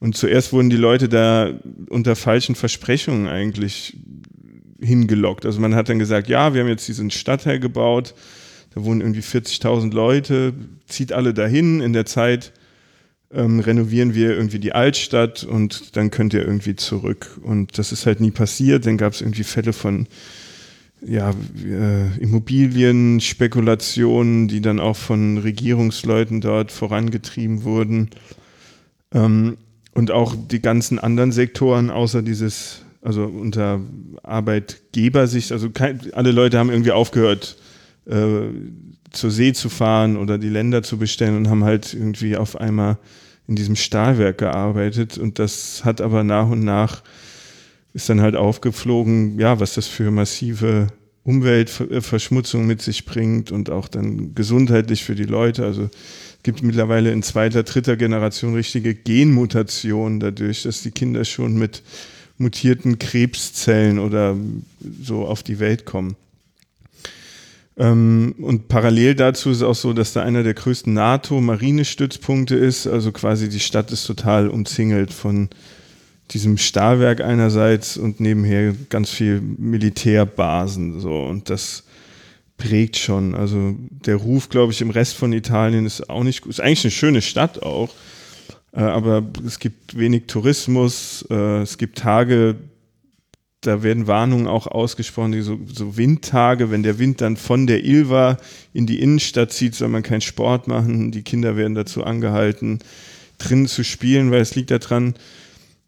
Und 0.00 0.16
zuerst 0.16 0.52
wurden 0.52 0.70
die 0.70 0.76
Leute 0.76 1.08
da 1.08 1.52
unter 1.88 2.16
falschen 2.16 2.56
Versprechungen 2.56 3.28
eigentlich 3.28 3.96
hingelockt. 4.80 5.46
Also 5.46 5.60
man 5.60 5.76
hat 5.76 5.88
dann 5.88 6.00
gesagt, 6.00 6.28
ja, 6.28 6.52
wir 6.52 6.62
haben 6.62 6.68
jetzt 6.68 6.88
diesen 6.88 7.12
Stadtteil 7.12 7.60
gebaut, 7.60 8.14
da 8.74 8.82
wohnen 8.82 9.02
irgendwie 9.02 9.20
40.000 9.20 9.94
Leute, 9.94 10.52
zieht 10.88 11.12
alle 11.12 11.32
dahin. 11.32 11.80
In 11.80 11.92
der 11.92 12.06
Zeit 12.06 12.52
ähm, 13.32 13.60
renovieren 13.60 14.14
wir 14.14 14.30
irgendwie 14.30 14.58
die 14.58 14.72
Altstadt 14.72 15.44
und 15.44 15.96
dann 15.96 16.10
könnt 16.10 16.34
ihr 16.34 16.44
irgendwie 16.44 16.74
zurück. 16.74 17.38
Und 17.42 17.78
das 17.78 17.92
ist 17.92 18.06
halt 18.06 18.20
nie 18.20 18.32
passiert. 18.32 18.86
Dann 18.86 18.96
gab 18.96 19.12
es 19.12 19.20
irgendwie 19.20 19.44
Fälle 19.44 19.72
von 19.72 20.08
ja, 21.06 21.32
äh, 21.64 22.18
Immobilienspekulationen, 22.18 24.48
die 24.48 24.60
dann 24.60 24.80
auch 24.80 24.96
von 24.96 25.38
Regierungsleuten 25.38 26.40
dort 26.40 26.72
vorangetrieben 26.72 27.62
wurden. 27.64 28.10
Ähm, 29.12 29.56
und 29.94 30.10
auch 30.10 30.34
die 30.36 30.60
ganzen 30.60 30.98
anderen 30.98 31.32
Sektoren, 31.32 31.90
außer 31.90 32.22
dieses, 32.22 32.82
also 33.02 33.24
unter 33.24 33.80
Arbeitgebersicht, 34.22 35.52
also 35.52 35.70
kein, 35.70 36.12
alle 36.12 36.32
Leute 36.32 36.58
haben 36.58 36.70
irgendwie 36.70 36.92
aufgehört, 36.92 37.56
äh, 38.06 38.42
zur 39.10 39.30
See 39.30 39.52
zu 39.52 39.68
fahren 39.68 40.16
oder 40.16 40.38
die 40.38 40.48
Länder 40.48 40.82
zu 40.82 40.98
bestellen 40.98 41.36
und 41.36 41.48
haben 41.48 41.64
halt 41.64 41.94
irgendwie 41.94 42.36
auf 42.36 42.56
einmal 42.56 42.98
in 43.48 43.56
diesem 43.56 43.74
Stahlwerk 43.74 44.38
gearbeitet 44.38 45.18
und 45.18 45.40
das 45.40 45.84
hat 45.84 46.00
aber 46.00 46.22
nach 46.22 46.48
und 46.48 46.62
nach 46.62 47.02
ist 47.92 48.08
dann 48.08 48.20
halt 48.20 48.36
aufgeflogen, 48.36 49.38
ja, 49.38 49.60
was 49.60 49.74
das 49.74 49.86
für 49.86 50.10
massive 50.10 50.88
Umweltverschmutzung 51.24 52.66
mit 52.66 52.80
sich 52.82 53.04
bringt 53.04 53.52
und 53.52 53.70
auch 53.70 53.88
dann 53.88 54.34
gesundheitlich 54.34 55.04
für 55.04 55.14
die 55.14 55.24
Leute. 55.24 55.64
Also 55.64 55.82
es 55.82 56.42
gibt 56.42 56.62
mittlerweile 56.62 57.12
in 57.12 57.22
zweiter, 57.22 57.62
dritter 57.62 57.96
Generation 57.96 58.54
richtige 58.54 58.94
Genmutationen 58.94 60.20
dadurch, 60.20 60.62
dass 60.62 60.82
die 60.82 60.90
Kinder 60.90 61.24
schon 61.24 61.58
mit 61.58 61.82
mutierten 62.38 62.98
Krebszellen 62.98 63.98
oder 63.98 64.34
so 65.02 65.26
auf 65.26 65.42
die 65.42 65.58
Welt 65.58 65.84
kommen. 65.84 66.16
Ähm, 67.76 68.34
und 68.38 68.68
parallel 68.68 69.14
dazu 69.14 69.50
ist 69.50 69.62
auch 69.62 69.74
so, 69.74 69.92
dass 69.92 70.14
da 70.14 70.22
einer 70.22 70.42
der 70.42 70.54
größten 70.54 70.92
NATO-Marinestützpunkte 70.92 72.56
ist. 72.56 72.86
Also 72.86 73.12
quasi 73.12 73.48
die 73.48 73.60
Stadt 73.60 73.92
ist 73.92 74.06
total 74.06 74.48
umzingelt 74.48 75.12
von 75.12 75.50
diesem 76.30 76.58
Stahlwerk 76.58 77.20
einerseits 77.20 77.96
und 77.96 78.20
nebenher 78.20 78.74
ganz 78.88 79.10
viel 79.10 79.40
Militärbasen. 79.40 81.00
So. 81.00 81.22
Und 81.22 81.50
das 81.50 81.84
prägt 82.56 82.96
schon. 82.96 83.34
Also 83.34 83.74
der 83.90 84.16
Ruf, 84.16 84.48
glaube 84.48 84.72
ich, 84.72 84.80
im 84.80 84.90
Rest 84.90 85.16
von 85.16 85.32
Italien 85.32 85.86
ist 85.86 86.08
auch 86.08 86.22
nicht 86.22 86.42
gut. 86.42 86.50
Ist 86.50 86.60
eigentlich 86.60 86.84
eine 86.84 86.90
schöne 86.92 87.22
Stadt 87.22 87.62
auch. 87.62 87.90
Äh, 88.72 88.80
aber 88.80 89.26
es 89.46 89.58
gibt 89.58 89.98
wenig 89.98 90.24
Tourismus. 90.26 91.24
Äh, 91.30 91.62
es 91.62 91.78
gibt 91.78 91.98
Tage, 91.98 92.56
da 93.62 93.82
werden 93.82 94.06
Warnungen 94.06 94.46
auch 94.46 94.66
ausgesprochen, 94.66 95.32
die 95.32 95.42
so, 95.42 95.58
so, 95.66 95.96
Windtage, 95.96 96.70
wenn 96.70 96.82
der 96.82 96.98
Wind 96.98 97.20
dann 97.20 97.36
von 97.36 97.66
der 97.66 97.84
Ilva 97.84 98.38
in 98.72 98.86
die 98.86 99.00
Innenstadt 99.00 99.52
zieht, 99.52 99.74
soll 99.74 99.88
man 99.88 100.02
keinen 100.02 100.22
Sport 100.22 100.68
machen. 100.68 101.10
Die 101.10 101.22
Kinder 101.22 101.56
werden 101.56 101.74
dazu 101.74 102.04
angehalten, 102.04 102.78
drinnen 103.38 103.66
zu 103.66 103.84
spielen, 103.84 104.30
weil 104.30 104.40
es 104.40 104.54
liegt 104.54 104.70
daran, 104.70 105.14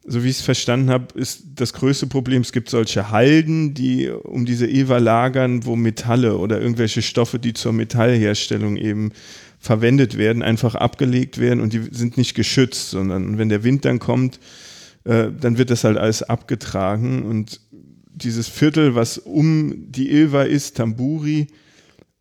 so 0.05 0.25
wie 0.25 0.29
ich 0.29 0.39
es 0.39 0.43
verstanden 0.43 0.91
habe, 0.91 1.19
ist 1.19 1.45
das 1.55 1.73
größte 1.73 2.07
Problem, 2.07 2.43
es 2.43 2.53
gibt 2.53 2.69
solche 2.71 3.11
Halden, 3.11 3.75
die 3.75 4.09
um 4.09 4.45
diese 4.45 4.67
Ilva 4.67 4.99
lagern, 4.99 5.65
wo 5.65 5.77
Metalle 5.77 6.39
oder 6.39 6.61
irgendwelche 6.61 7.03
Stoffe, 7.03 7.39
die 7.39 7.53
zur 7.53 7.73
Metallherstellung 7.73 8.77
eben 8.77 9.13
verwendet 9.59 10.19
werden, 10.19 10.43
einfach 10.43 10.75
abgelegt 10.75 11.39
werden 11.39 11.61
und 11.61 11.73
die 11.73 11.83
sind 11.93 12.17
nicht 12.17 12.35
geschützt, 12.35 12.91
sondern 12.91 13.39
wenn 13.39 13.49
der 13.49 13.63
Wind 13.63 13.85
dann 13.85 14.01
kommt, 14.01 14.41
äh, 15.05 15.29
dann 15.41 15.57
wird 15.57 15.71
das 15.71 15.85
halt 15.85 15.99
alles 15.99 16.25
abgetragen 16.25 17.23
und 17.23 17.61
dieses 18.13 18.49
Viertel, 18.49 18.95
was 18.95 19.19
um 19.19 19.91
die 19.91 20.11
Ilva 20.11 20.43
ist, 20.43 20.77
Tamburi 20.77 21.47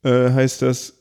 äh, 0.04 0.30
heißt 0.30 0.62
das, 0.62 1.01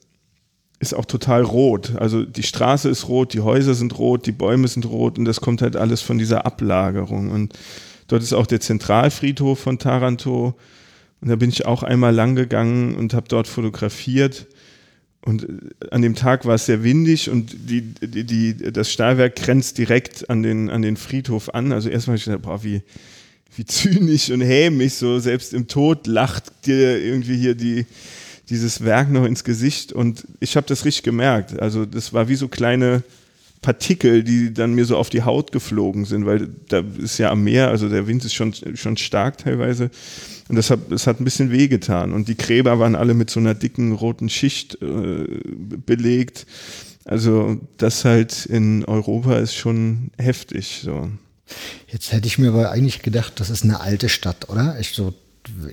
ist 0.80 0.94
auch 0.94 1.04
total 1.04 1.42
rot. 1.42 1.94
Also 1.96 2.24
die 2.24 2.42
Straße 2.42 2.88
ist 2.88 3.06
rot, 3.06 3.34
die 3.34 3.40
Häuser 3.40 3.74
sind 3.74 3.98
rot, 3.98 4.26
die 4.26 4.32
Bäume 4.32 4.66
sind 4.66 4.86
rot 4.86 5.18
und 5.18 5.26
das 5.26 5.42
kommt 5.42 5.60
halt 5.60 5.76
alles 5.76 6.00
von 6.00 6.16
dieser 6.16 6.46
Ablagerung. 6.46 7.30
Und 7.30 7.52
dort 8.08 8.22
ist 8.22 8.32
auch 8.32 8.46
der 8.46 8.60
Zentralfriedhof 8.60 9.60
von 9.60 9.78
Taranto. 9.78 10.54
Und 11.20 11.28
da 11.28 11.36
bin 11.36 11.50
ich 11.50 11.66
auch 11.66 11.82
einmal 11.82 12.14
lang 12.14 12.34
gegangen 12.34 12.94
und 12.94 13.12
habe 13.12 13.28
dort 13.28 13.46
fotografiert. 13.46 14.46
Und 15.20 15.44
äh, 15.44 15.90
an 15.90 16.00
dem 16.00 16.14
Tag 16.14 16.46
war 16.46 16.54
es 16.54 16.64
sehr 16.64 16.82
windig 16.82 17.28
und 17.28 17.54
die, 17.68 17.82
die, 17.82 18.24
die, 18.24 18.72
das 18.72 18.90
Stahlwerk 18.90 19.36
grenzt 19.36 19.76
direkt 19.76 20.30
an 20.30 20.42
den, 20.42 20.70
an 20.70 20.80
den 20.80 20.96
Friedhof 20.96 21.50
an. 21.52 21.72
Also 21.72 21.90
erstmal 21.90 22.14
habe 22.14 22.18
ich 22.18 22.24
gedacht, 22.24 22.42
boah, 22.42 22.64
wie, 22.64 22.82
wie 23.54 23.64
zynisch 23.66 24.30
und 24.30 24.40
hämisch, 24.40 24.94
so 24.94 25.18
selbst 25.18 25.52
im 25.52 25.68
Tod 25.68 26.06
lacht 26.06 26.44
dir 26.64 26.98
irgendwie 26.98 27.36
hier 27.36 27.54
die, 27.54 27.84
dieses 28.50 28.84
Werk 28.84 29.10
noch 29.10 29.24
ins 29.24 29.44
Gesicht. 29.44 29.92
Und 29.92 30.26
ich 30.40 30.56
habe 30.56 30.66
das 30.66 30.84
richtig 30.84 31.04
gemerkt. 31.04 31.58
Also 31.60 31.86
das 31.86 32.12
war 32.12 32.28
wie 32.28 32.34
so 32.34 32.48
kleine 32.48 33.02
Partikel, 33.62 34.24
die 34.24 34.54
dann 34.54 34.74
mir 34.74 34.86
so 34.86 34.96
auf 34.96 35.10
die 35.10 35.22
Haut 35.22 35.52
geflogen 35.52 36.06
sind, 36.06 36.24
weil 36.24 36.48
da 36.68 36.82
ist 36.98 37.18
ja 37.18 37.30
am 37.30 37.44
Meer, 37.44 37.68
also 37.68 37.88
der 37.88 38.06
Wind 38.06 38.24
ist 38.24 38.34
schon, 38.34 38.54
schon 38.74 38.96
stark 38.96 39.38
teilweise. 39.38 39.90
Und 40.48 40.56
das 40.56 40.70
hat, 40.70 40.80
das 40.90 41.06
hat 41.06 41.20
ein 41.20 41.24
bisschen 41.24 41.52
wehgetan. 41.52 42.12
Und 42.12 42.28
die 42.28 42.36
Gräber 42.36 42.78
waren 42.78 42.94
alle 42.94 43.14
mit 43.14 43.30
so 43.30 43.38
einer 43.38 43.54
dicken 43.54 43.92
roten 43.92 44.28
Schicht 44.28 44.80
äh, 44.82 45.26
belegt. 45.86 46.46
Also 47.04 47.60
das 47.76 48.04
halt 48.04 48.46
in 48.46 48.84
Europa 48.84 49.38
ist 49.38 49.54
schon 49.54 50.10
heftig. 50.18 50.80
So. 50.82 51.10
Jetzt 51.88 52.12
hätte 52.12 52.26
ich 52.26 52.38
mir 52.38 52.48
aber 52.48 52.70
eigentlich 52.70 53.02
gedacht, 53.02 53.34
das 53.40 53.50
ist 53.50 53.62
eine 53.62 53.80
alte 53.80 54.08
Stadt, 54.08 54.48
oder? 54.48 54.78
Ich 54.80 54.90
so, 54.90 55.14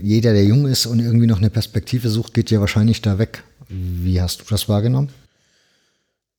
jeder, 0.01 0.33
der 0.33 0.45
jung 0.45 0.67
ist 0.67 0.85
und 0.85 0.99
irgendwie 0.99 1.27
noch 1.27 1.37
eine 1.37 1.49
Perspektive 1.49 2.09
sucht, 2.09 2.33
geht 2.33 2.51
ja 2.51 2.59
wahrscheinlich 2.59 3.01
da 3.01 3.17
weg. 3.17 3.43
Wie 3.69 4.21
hast 4.21 4.41
du 4.41 4.45
das 4.49 4.69
wahrgenommen? 4.69 5.09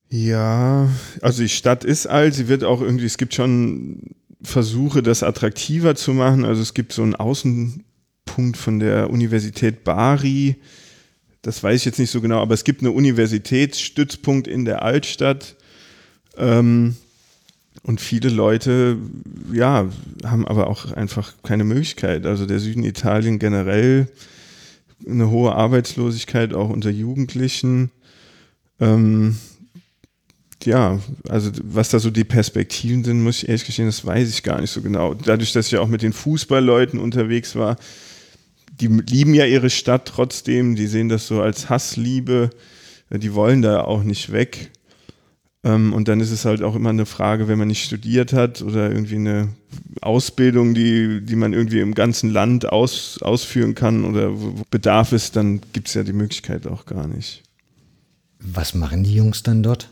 Ja, 0.09 0.89
also 1.21 1.43
die 1.43 1.49
Stadt 1.49 1.83
ist 1.83 2.07
alt, 2.07 2.33
sie 2.33 2.47
wird 2.47 2.63
auch 2.63 2.81
irgendwie, 2.81 3.05
es 3.05 3.17
gibt 3.17 3.35
schon 3.35 4.15
Versuche, 4.41 5.03
das 5.03 5.21
attraktiver 5.21 5.95
zu 5.95 6.13
machen. 6.13 6.45
Also 6.45 6.61
es 6.61 6.73
gibt 6.73 6.93
so 6.93 7.03
einen 7.03 7.15
Außenpunkt 7.15 8.57
von 8.57 8.79
der 8.79 9.11
Universität 9.11 9.83
Bari, 9.83 10.55
das 11.41 11.63
weiß 11.63 11.79
ich 11.79 11.85
jetzt 11.85 11.99
nicht 11.99 12.11
so 12.11 12.21
genau, 12.21 12.41
aber 12.41 12.53
es 12.53 12.63
gibt 12.63 12.81
einen 12.81 12.93
Universitätsstützpunkt 12.93 14.47
in 14.47 14.65
der 14.65 14.83
Altstadt. 14.83 15.55
Ähm, 16.37 16.95
und 17.83 18.01
viele 18.01 18.29
Leute, 18.29 18.97
ja, 19.53 19.89
haben 20.23 20.47
aber 20.47 20.67
auch 20.67 20.91
einfach 20.91 21.33
keine 21.43 21.63
Möglichkeit. 21.63 22.25
Also 22.25 22.45
der 22.45 22.59
Süden 22.59 22.83
Italien 22.83 23.39
generell 23.39 24.07
eine 25.07 25.29
hohe 25.29 25.53
Arbeitslosigkeit 25.55 26.53
auch 26.53 26.69
unter 26.69 26.89
Jugendlichen. 26.89 27.91
Ähm, 28.79 29.37
ja, 30.63 30.99
also 31.29 31.51
was 31.63 31.89
da 31.89 31.99
so 31.99 32.09
die 32.09 32.25
Perspektiven 32.25 33.03
sind, 33.03 33.23
muss 33.23 33.43
ich 33.43 33.49
ehrlich 33.49 33.65
gestehen, 33.65 33.85
das 33.85 34.05
weiß 34.05 34.29
ich 34.29 34.43
gar 34.43 34.59
nicht 34.59 34.71
so 34.71 34.81
genau. 34.81 35.13
Dadurch, 35.13 35.53
dass 35.53 35.67
ich 35.67 35.77
auch 35.77 35.87
mit 35.87 36.01
den 36.01 36.13
Fußballleuten 36.13 36.99
unterwegs 36.99 37.55
war, 37.55 37.77
die 38.79 38.87
lieben 38.87 39.33
ja 39.33 39.45
ihre 39.45 39.69
Stadt 39.69 40.05
trotzdem, 40.05 40.75
die 40.75 40.87
sehen 40.87 41.09
das 41.09 41.27
so 41.27 41.41
als 41.41 41.69
Hassliebe, 41.69 42.49
die 43.09 43.33
wollen 43.33 43.61
da 43.61 43.81
auch 43.81 44.03
nicht 44.03 44.31
weg. 44.31 44.71
Ähm, 45.63 45.93
und 45.93 46.07
dann 46.07 46.21
ist 46.21 46.31
es 46.31 46.45
halt 46.45 46.61
auch 46.61 46.75
immer 46.75 46.89
eine 46.89 47.05
Frage, 47.05 47.47
wenn 47.47 47.59
man 47.59 47.67
nicht 47.67 47.83
studiert 47.83 48.31
hat 48.31 48.61
oder 48.61 48.89
irgendwie 48.89 49.15
eine 49.15 49.49
Ausbildung, 50.01 50.73
die, 50.73 51.21
die 51.21 51.35
man 51.35 51.53
irgendwie 51.53 51.81
im 51.81 51.93
ganzen 51.93 52.29
Land 52.29 52.65
aus, 52.65 53.21
ausführen 53.21 53.75
kann 53.75 54.05
oder 54.05 54.39
wo 54.39 54.63
Bedarf 54.71 55.11
ist, 55.11 55.35
dann 55.35 55.61
gibt 55.73 55.89
es 55.89 55.93
ja 55.95 56.03
die 56.03 56.13
Möglichkeit 56.13 56.65
auch 56.65 56.85
gar 56.85 57.07
nicht. 57.07 57.43
Was 58.39 58.73
machen 58.73 59.03
die 59.03 59.15
Jungs 59.15 59.43
dann 59.43 59.63
dort? 59.63 59.89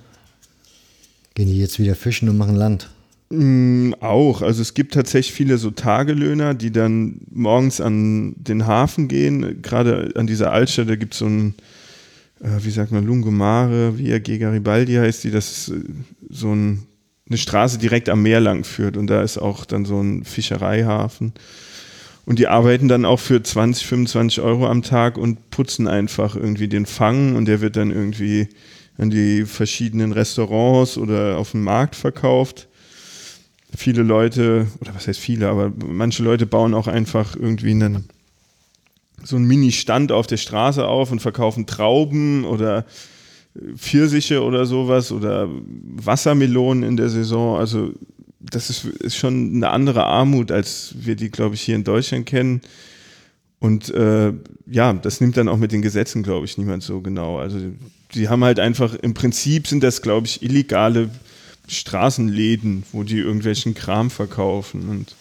Gehen 1.36 1.48
die 1.48 1.60
jetzt 1.60 1.80
wieder 1.80 1.96
fischen 1.96 2.30
und 2.30 2.38
machen 2.38 2.56
Land? 2.56 2.90
Mm, 3.30 3.94
auch. 4.00 4.42
Also 4.42 4.62
es 4.62 4.74
gibt 4.74 4.94
tatsächlich 4.94 5.36
viele 5.36 5.58
so 5.58 5.70
Tagelöhner, 5.72 6.54
die 6.54 6.72
dann 6.72 7.20
morgens 7.30 7.82
an 7.82 8.36
den 8.38 8.66
Hafen 8.66 9.10
gehen. 9.10 9.62
Gerade 9.62 10.14
an 10.16 10.28
dieser 10.28 10.54
Altstadt, 10.54 10.90
da 10.90 10.96
gibt 10.96 11.14
es 11.14 11.20
so 11.20 11.26
ein, 11.26 11.50
äh, 11.50 11.62
wie 12.40 12.72
sagt 12.72 12.92
man, 12.92 13.06
Lungomare, 13.06 13.98
Via. 13.98 14.20
Garibaldi 14.20 14.94
heißt 14.94 15.24
die, 15.24 15.32
das 15.32 15.52
ist 15.52 15.70
äh, 15.70 15.82
so 16.30 16.54
ein, 16.54 16.84
eine 17.28 17.38
Straße 17.38 17.78
direkt 17.78 18.10
am 18.10 18.22
Meer 18.22 18.40
lang 18.40 18.64
führt 18.64 18.98
und 18.98 19.08
da 19.08 19.22
ist 19.22 19.38
auch 19.38 19.66
dann 19.66 19.86
so 19.86 20.02
ein 20.02 20.24
Fischereihafen. 20.24 21.34
Und 22.26 22.40
die 22.40 22.48
arbeiten 22.48 22.88
dann 22.88 23.06
auch 23.06 23.20
für 23.20 23.42
20, 23.42 23.88
25 23.88 24.42
Euro 24.42 24.68
am 24.68 24.82
Tag 24.82 25.18
und 25.18 25.50
putzen 25.50 25.88
einfach 25.88 26.36
irgendwie 26.36 26.68
den 26.68 26.86
Fang 26.86 27.36
und 27.36 27.46
der 27.46 27.62
wird 27.62 27.78
dann 27.78 27.92
irgendwie 27.92 28.50
an 28.98 29.10
die 29.10 29.46
verschiedenen 29.46 30.12
Restaurants 30.12 30.98
oder 30.98 31.38
auf 31.38 31.52
dem 31.52 31.64
Markt 31.64 31.96
verkauft 31.96 32.68
viele 33.76 34.04
Leute, 34.04 34.68
oder 34.80 34.96
was 34.96 35.08
heißt 35.08 35.20
viele, 35.20 35.50
aber 35.50 35.72
manche 35.86 36.24
Leute 36.24 36.46
bauen 36.46 36.74
auch 36.74 36.88
einfach 36.88 37.36
irgendwie 37.36 37.72
einen, 37.72 38.06
so 39.24 39.36
einen 39.36 39.46
Mini-Stand 39.46 40.12
auf 40.12 40.28
der 40.28 40.38
Straße 40.38 40.86
auf 40.86 41.12
und 41.12 41.20
verkaufen 41.20 41.66
Trauben 41.66 42.46
oder 42.46 42.86
Pfirsiche 43.76 44.44
oder 44.44 44.66
sowas 44.66 45.12
oder 45.12 45.50
Wassermelonen 45.50 46.84
in 46.84 46.98
der 46.98 47.10
Saison. 47.10 47.58
Also 47.58 47.94
das 48.40 48.70
ist, 48.70 48.86
ist 48.86 49.18
schon 49.18 49.56
eine 49.56 49.70
andere 49.70 50.06
Armut, 50.06 50.52
als 50.52 50.96
wir 50.98 51.16
die, 51.16 51.30
glaube 51.30 51.56
ich, 51.56 51.62
hier 51.62 51.76
in 51.76 51.84
Deutschland 51.84 52.26
kennen. 52.26 52.62
Und 53.60 53.90
äh, 53.90 54.34
ja, 54.68 54.94
das 54.94 55.20
nimmt 55.20 55.38
dann 55.38 55.48
auch 55.48 55.58
mit 55.58 55.72
den 55.72 55.82
Gesetzen, 55.82 56.22
glaube 56.22 56.46
ich, 56.46 56.58
niemand 56.58 56.84
so 56.84 57.02
genau. 57.02 57.40
Also 57.40 57.58
die 58.14 58.30
haben 58.30 58.44
halt 58.44 58.60
einfach, 58.60 58.94
im 58.96 59.14
Prinzip 59.14 59.68
sind 59.68 59.84
das, 59.84 60.02
glaube 60.02 60.28
ich, 60.28 60.44
illegale 60.44 61.10
Straßenläden, 61.68 62.84
wo 62.92 63.04
die 63.04 63.18
irgendwelchen 63.18 63.74
Kram 63.74 64.12
verkaufen. 64.12 64.88
Und 64.88 65.16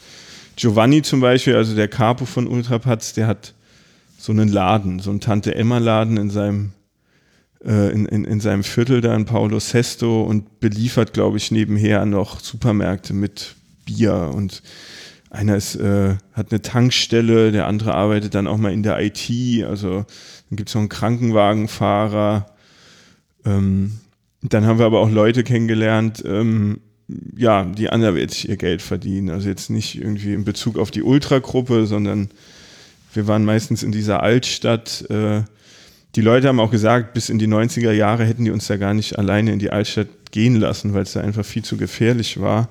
Giovanni 0.56 1.02
zum 1.02 1.20
Beispiel, 1.20 1.56
also 1.56 1.74
der 1.74 1.88
Capo 1.88 2.26
von 2.26 2.46
Ultrapatz, 2.46 3.14
der 3.14 3.26
hat 3.26 3.54
so 4.26 4.32
einen 4.32 4.48
Laden, 4.48 4.98
so 4.98 5.10
einen 5.10 5.20
Tante-Emma-Laden 5.20 6.16
in 6.16 6.30
seinem 6.30 6.72
äh, 7.64 7.92
in, 7.92 8.06
in, 8.06 8.24
in 8.24 8.40
seinem 8.40 8.64
Viertel 8.64 9.00
da 9.00 9.14
in 9.14 9.24
Paulo 9.24 9.60
Sesto 9.60 10.24
und 10.24 10.58
beliefert, 10.58 11.12
glaube 11.12 11.36
ich, 11.36 11.52
nebenher 11.52 12.04
noch 12.06 12.40
Supermärkte 12.40 13.14
mit 13.14 13.54
Bier 13.84 14.32
und 14.34 14.64
einer 15.30 15.54
ist, 15.54 15.76
äh, 15.76 16.16
hat 16.32 16.50
eine 16.50 16.60
Tankstelle, 16.60 17.52
der 17.52 17.68
andere 17.68 17.94
arbeitet 17.94 18.34
dann 18.34 18.48
auch 18.48 18.56
mal 18.56 18.72
in 18.72 18.82
der 18.82 19.00
IT, 19.00 19.30
also 19.64 20.04
dann 20.50 20.56
gibt 20.56 20.70
es 20.70 20.74
noch 20.74 20.82
einen 20.82 20.88
Krankenwagenfahrer. 20.88 22.46
Ähm, 23.44 23.92
dann 24.42 24.66
haben 24.66 24.80
wir 24.80 24.86
aber 24.86 24.98
auch 24.98 25.10
Leute 25.10 25.44
kennengelernt, 25.44 26.24
ähm, 26.26 26.80
ja, 27.36 27.64
die 27.64 27.90
anderweitig 27.90 28.48
ihr 28.48 28.56
Geld 28.56 28.82
verdienen. 28.82 29.30
Also 29.30 29.48
jetzt 29.48 29.70
nicht 29.70 30.00
irgendwie 30.00 30.34
in 30.34 30.44
Bezug 30.44 30.78
auf 30.78 30.90
die 30.90 31.04
Ultragruppe, 31.04 31.86
sondern 31.86 32.30
wir 33.16 33.26
waren 33.26 33.44
meistens 33.44 33.83
in 33.83 33.92
dieser 33.92 34.22
Altstadt. 34.22 35.05
Äh, 35.11 35.42
die 36.14 36.20
Leute 36.20 36.48
haben 36.48 36.61
auch 36.61 36.70
gesagt, 36.70 37.14
bis 37.14 37.29
in 37.29 37.38
die 37.38 37.48
90er 37.48 37.92
Jahre 37.92 38.24
hätten 38.24 38.44
die 38.44 38.50
uns 38.50 38.66
da 38.66 38.76
gar 38.76 38.94
nicht 38.94 39.18
alleine 39.18 39.52
in 39.52 39.59
die 39.59 39.70
Altstadt 39.70 40.09
gehen 40.31 40.57
lassen, 40.57 40.94
weil 40.94 41.02
es 41.02 41.12
da 41.12 41.20
einfach 41.20 41.44
viel 41.44 41.64
zu 41.64 41.76
gefährlich 41.76 42.40
war. 42.40 42.68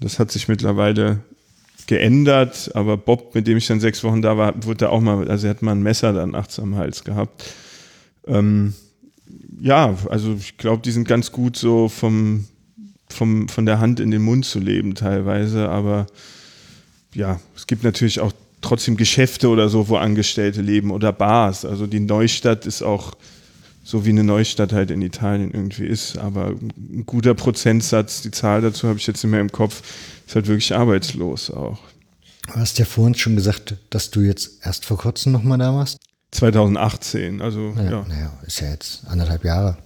Das 0.00 0.18
hat 0.18 0.30
sich 0.30 0.48
mittlerweile 0.48 1.20
geändert, 1.86 2.70
aber 2.74 2.96
Bob, 2.96 3.34
mit 3.34 3.46
dem 3.46 3.56
ich 3.56 3.66
dann 3.66 3.80
sechs 3.80 4.02
Wochen 4.04 4.22
da 4.22 4.36
war, 4.36 4.54
wurde 4.64 4.78
da 4.78 4.88
auch 4.88 5.00
mal, 5.00 5.28
also 5.28 5.46
er 5.46 5.50
hat 5.50 5.62
mal 5.62 5.72
ein 5.72 5.82
Messer 5.82 6.12
dann 6.12 6.30
nachts 6.32 6.58
am 6.58 6.76
Hals 6.76 7.04
gehabt. 7.04 7.44
Ähm, 8.26 8.74
ja, 9.60 9.96
also 10.10 10.34
ich 10.34 10.56
glaube, 10.58 10.82
die 10.82 10.90
sind 10.90 11.08
ganz 11.08 11.32
gut 11.32 11.56
so 11.56 11.88
vom, 11.88 12.46
vom, 13.08 13.48
von 13.48 13.66
der 13.66 13.78
Hand 13.78 14.00
in 14.00 14.10
den 14.10 14.22
Mund 14.22 14.44
zu 14.44 14.58
leben 14.58 14.94
teilweise, 14.94 15.68
aber 15.68 16.06
ja, 17.14 17.40
es 17.54 17.66
gibt 17.66 17.84
natürlich 17.84 18.20
auch 18.20 18.32
trotzdem 18.66 18.96
Geschäfte 18.96 19.48
oder 19.48 19.68
so, 19.68 19.88
wo 19.88 19.96
Angestellte 19.96 20.60
leben 20.60 20.90
oder 20.90 21.12
Bars. 21.12 21.64
Also 21.64 21.86
die 21.86 22.00
Neustadt 22.00 22.66
ist 22.66 22.82
auch 22.82 23.14
so 23.86 24.04
wie 24.04 24.10
eine 24.10 24.24
Neustadt 24.24 24.72
halt 24.72 24.90
in 24.90 25.00
Italien 25.00 25.52
irgendwie 25.52 25.86
ist, 25.86 26.18
aber 26.18 26.48
ein 26.48 27.04
guter 27.06 27.34
Prozentsatz, 27.34 28.20
die 28.20 28.32
Zahl 28.32 28.60
dazu 28.60 28.88
habe 28.88 28.98
ich 28.98 29.06
jetzt 29.06 29.22
nicht 29.22 29.30
mehr 29.30 29.40
im 29.40 29.52
Kopf, 29.52 29.82
ist 30.26 30.34
halt 30.34 30.48
wirklich 30.48 30.74
arbeitslos 30.74 31.50
auch. 31.52 31.78
Du 32.48 32.54
hast 32.54 32.78
ja 32.80 32.84
vorhin 32.84 33.14
schon 33.14 33.36
gesagt, 33.36 33.76
dass 33.90 34.10
du 34.10 34.22
jetzt 34.22 34.64
erst 34.64 34.84
vor 34.84 34.98
kurzem 34.98 35.30
nochmal 35.30 35.58
da 35.58 35.72
warst. 35.72 35.98
2018, 36.32 37.40
also 37.40 37.74
ja. 37.76 37.82
ja. 37.84 38.04
Naja, 38.08 38.32
ist 38.44 38.60
ja 38.60 38.70
jetzt 38.70 39.06
anderthalb 39.06 39.44
Jahre. 39.44 39.78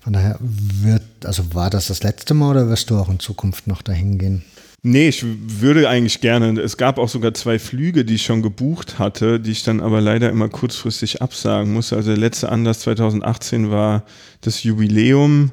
Von 0.00 0.14
daher 0.14 0.38
wird, 0.40 1.02
also 1.24 1.54
war 1.54 1.68
das 1.68 1.88
das 1.88 2.02
letzte 2.02 2.32
Mal 2.34 2.50
oder 2.50 2.68
wirst 2.68 2.88
du 2.88 2.98
auch 2.98 3.08
in 3.08 3.20
Zukunft 3.20 3.66
noch 3.66 3.82
dahin 3.82 4.18
gehen? 4.18 4.42
Nee, 4.84 5.08
ich 5.08 5.24
würde 5.24 5.88
eigentlich 5.88 6.20
gerne. 6.20 6.60
Es 6.60 6.76
gab 6.76 6.98
auch 6.98 7.08
sogar 7.08 7.34
zwei 7.34 7.60
Flüge, 7.60 8.04
die 8.04 8.16
ich 8.16 8.24
schon 8.24 8.42
gebucht 8.42 8.98
hatte, 8.98 9.38
die 9.38 9.52
ich 9.52 9.62
dann 9.62 9.80
aber 9.80 10.00
leider 10.00 10.28
immer 10.28 10.48
kurzfristig 10.48 11.22
absagen 11.22 11.72
muss. 11.72 11.92
Also 11.92 12.10
der 12.10 12.18
letzte 12.18 12.48
Anlass 12.48 12.80
2018 12.80 13.70
war 13.70 14.04
das 14.40 14.64
Jubiläum. 14.64 15.52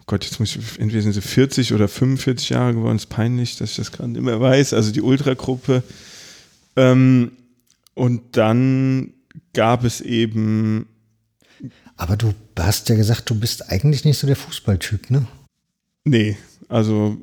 Oh 0.00 0.04
Gott, 0.06 0.24
jetzt 0.24 0.40
muss 0.40 0.56
ich, 0.56 0.80
entweder 0.80 1.02
sind 1.02 1.12
sie 1.12 1.20
40 1.20 1.74
oder 1.74 1.88
45 1.88 2.48
Jahre 2.48 2.72
geworden. 2.72 2.96
Ist 2.96 3.10
peinlich, 3.10 3.56
dass 3.58 3.70
ich 3.70 3.76
das 3.76 3.92
gerade 3.92 4.10
nicht 4.10 4.22
mehr 4.22 4.40
weiß. 4.40 4.72
Also 4.72 4.92
die 4.92 5.02
Ultragruppe. 5.02 5.82
Ähm, 6.76 7.32
und 7.92 8.22
dann 8.32 9.12
gab 9.52 9.84
es 9.84 10.00
eben. 10.00 10.86
Aber 11.96 12.16
du 12.16 12.34
hast 12.58 12.88
ja 12.88 12.96
gesagt, 12.96 13.28
du 13.28 13.38
bist 13.38 13.70
eigentlich 13.70 14.06
nicht 14.06 14.18
so 14.18 14.26
der 14.26 14.36
Fußballtyp, 14.36 15.10
ne? 15.10 15.26
Nee, 16.04 16.38
also. 16.68 17.18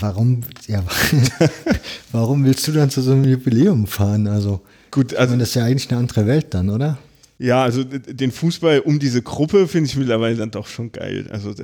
Warum, 0.00 0.42
ja, 0.66 0.84
warum 2.12 2.44
willst 2.44 2.66
du 2.68 2.72
dann 2.72 2.90
zu 2.90 3.02
so 3.02 3.12
einem 3.12 3.24
Jubiläum 3.24 3.86
fahren? 3.86 4.26
Also, 4.26 4.60
gut, 4.90 5.14
also. 5.14 5.36
das 5.36 5.50
ist 5.50 5.54
ja 5.54 5.64
eigentlich 5.64 5.90
eine 5.90 6.00
andere 6.00 6.26
Welt 6.26 6.46
dann, 6.50 6.70
oder? 6.70 6.98
Ja, 7.38 7.62
also 7.62 7.84
den 7.84 8.32
Fußball 8.32 8.80
um 8.80 8.98
diese 8.98 9.22
Gruppe 9.22 9.68
finde 9.68 9.90
ich 9.90 9.96
mittlerweile 9.96 10.36
dann 10.36 10.50
doch 10.50 10.66
schon 10.66 10.90
geil. 10.90 11.26
Also 11.30 11.54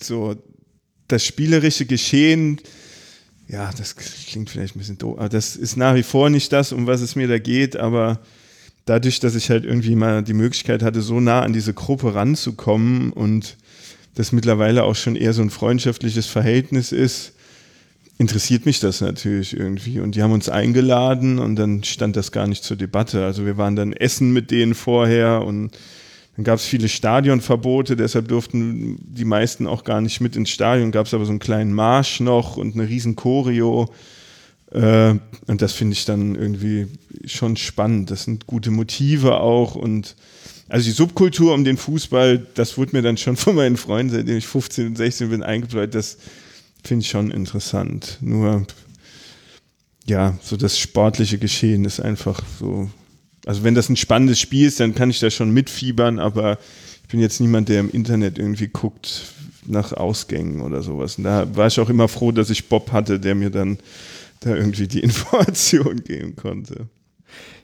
so 0.00 0.36
das 1.08 1.24
spielerische 1.24 1.86
Geschehen 1.86 2.60
ja, 3.50 3.70
das 3.76 3.96
klingt 3.96 4.48
vielleicht 4.48 4.76
ein 4.76 4.78
bisschen 4.78 4.98
doof, 4.98 5.18
aber 5.18 5.28
das 5.28 5.56
ist 5.56 5.76
nach 5.76 5.96
wie 5.96 6.04
vor 6.04 6.30
nicht 6.30 6.52
das, 6.52 6.72
um 6.72 6.86
was 6.86 7.00
es 7.00 7.16
mir 7.16 7.26
da 7.26 7.38
geht, 7.38 7.76
aber 7.76 8.20
dadurch, 8.84 9.18
dass 9.18 9.34
ich 9.34 9.50
halt 9.50 9.64
irgendwie 9.64 9.96
mal 9.96 10.22
die 10.22 10.34
Möglichkeit 10.34 10.84
hatte, 10.84 11.02
so 11.02 11.18
nah 11.18 11.42
an 11.42 11.52
diese 11.52 11.74
Gruppe 11.74 12.14
ranzukommen 12.14 13.12
und 13.12 13.56
das 14.14 14.32
mittlerweile 14.32 14.84
auch 14.84 14.96
schon 14.96 15.16
eher 15.16 15.32
so 15.32 15.42
ein 15.42 15.50
freundschaftliches 15.50 16.26
Verhältnis 16.26 16.92
ist, 16.92 17.32
interessiert 18.18 18.66
mich 18.66 18.80
das 18.80 19.00
natürlich 19.00 19.56
irgendwie. 19.56 20.00
Und 20.00 20.14
die 20.14 20.22
haben 20.22 20.32
uns 20.32 20.48
eingeladen 20.48 21.38
und 21.38 21.56
dann 21.56 21.84
stand 21.84 22.16
das 22.16 22.32
gar 22.32 22.46
nicht 22.46 22.62
zur 22.62 22.76
Debatte. 22.76 23.24
Also 23.24 23.46
wir 23.46 23.56
waren 23.56 23.76
dann 23.76 23.92
essen 23.92 24.32
mit 24.32 24.50
denen 24.50 24.74
vorher 24.74 25.42
und 25.42 25.76
dann 26.36 26.44
gab 26.44 26.58
es 26.58 26.64
viele 26.64 26.88
Stadionverbote, 26.88 27.96
deshalb 27.96 28.28
durften 28.28 28.98
die 29.00 29.24
meisten 29.24 29.66
auch 29.66 29.84
gar 29.84 30.00
nicht 30.00 30.20
mit 30.20 30.36
ins 30.36 30.50
Stadion. 30.50 30.92
Gab 30.92 31.06
es 31.06 31.14
aber 31.14 31.24
so 31.24 31.30
einen 31.30 31.38
kleinen 31.38 31.72
Marsch 31.72 32.20
noch 32.20 32.56
und 32.56 32.74
eine 32.74 32.88
riesen 32.88 33.16
Choreo. 33.16 33.92
Äh, 34.70 35.14
und 35.46 35.62
das 35.62 35.72
finde 35.72 35.94
ich 35.94 36.04
dann 36.04 36.34
irgendwie 36.34 36.88
schon 37.24 37.56
spannend. 37.56 38.10
Das 38.10 38.24
sind 38.24 38.46
gute 38.46 38.70
Motive 38.70 39.40
auch 39.40 39.74
und 39.74 40.14
also 40.70 40.84
die 40.84 40.92
Subkultur 40.92 41.52
um 41.52 41.64
den 41.64 41.76
Fußball, 41.76 42.46
das 42.54 42.78
wurde 42.78 42.96
mir 42.96 43.02
dann 43.02 43.16
schon 43.16 43.36
von 43.36 43.54
meinen 43.54 43.76
Freunden, 43.76 44.12
seitdem 44.14 44.38
ich 44.38 44.46
15 44.46 44.86
und 44.86 44.96
16 44.96 45.28
bin, 45.28 45.42
eingebläut. 45.42 45.94
Das 45.94 46.16
finde 46.82 47.02
ich 47.04 47.10
schon 47.10 47.30
interessant. 47.30 48.18
Nur, 48.20 48.66
ja, 50.06 50.38
so 50.42 50.56
das 50.56 50.78
sportliche 50.78 51.38
Geschehen 51.38 51.84
ist 51.84 52.00
einfach 52.00 52.40
so 52.58 52.88
also 53.46 53.64
wenn 53.64 53.74
das 53.74 53.88
ein 53.88 53.96
spannendes 53.96 54.38
Spiel 54.38 54.66
ist, 54.66 54.80
dann 54.80 54.94
kann 54.94 55.10
ich 55.10 55.20
da 55.20 55.30
schon 55.30 55.50
mitfiebern, 55.50 56.18
aber 56.18 56.58
ich 57.02 57.08
bin 57.08 57.20
jetzt 57.20 57.40
niemand, 57.40 57.68
der 57.68 57.80
im 57.80 57.90
Internet 57.90 58.38
irgendwie 58.38 58.68
guckt 58.68 59.24
nach 59.66 59.92
Ausgängen 59.92 60.60
oder 60.60 60.82
sowas. 60.82 61.18
Und 61.18 61.24
da 61.24 61.54
war 61.56 61.66
ich 61.66 61.78
auch 61.80 61.90
immer 61.90 62.08
froh, 62.08 62.32
dass 62.32 62.50
ich 62.50 62.68
Bob 62.68 62.92
hatte, 62.92 63.20
der 63.20 63.34
mir 63.34 63.50
dann 63.50 63.78
da 64.40 64.54
irgendwie 64.54 64.88
die 64.88 65.00
Information 65.02 66.02
geben 66.04 66.36
konnte. 66.36 66.88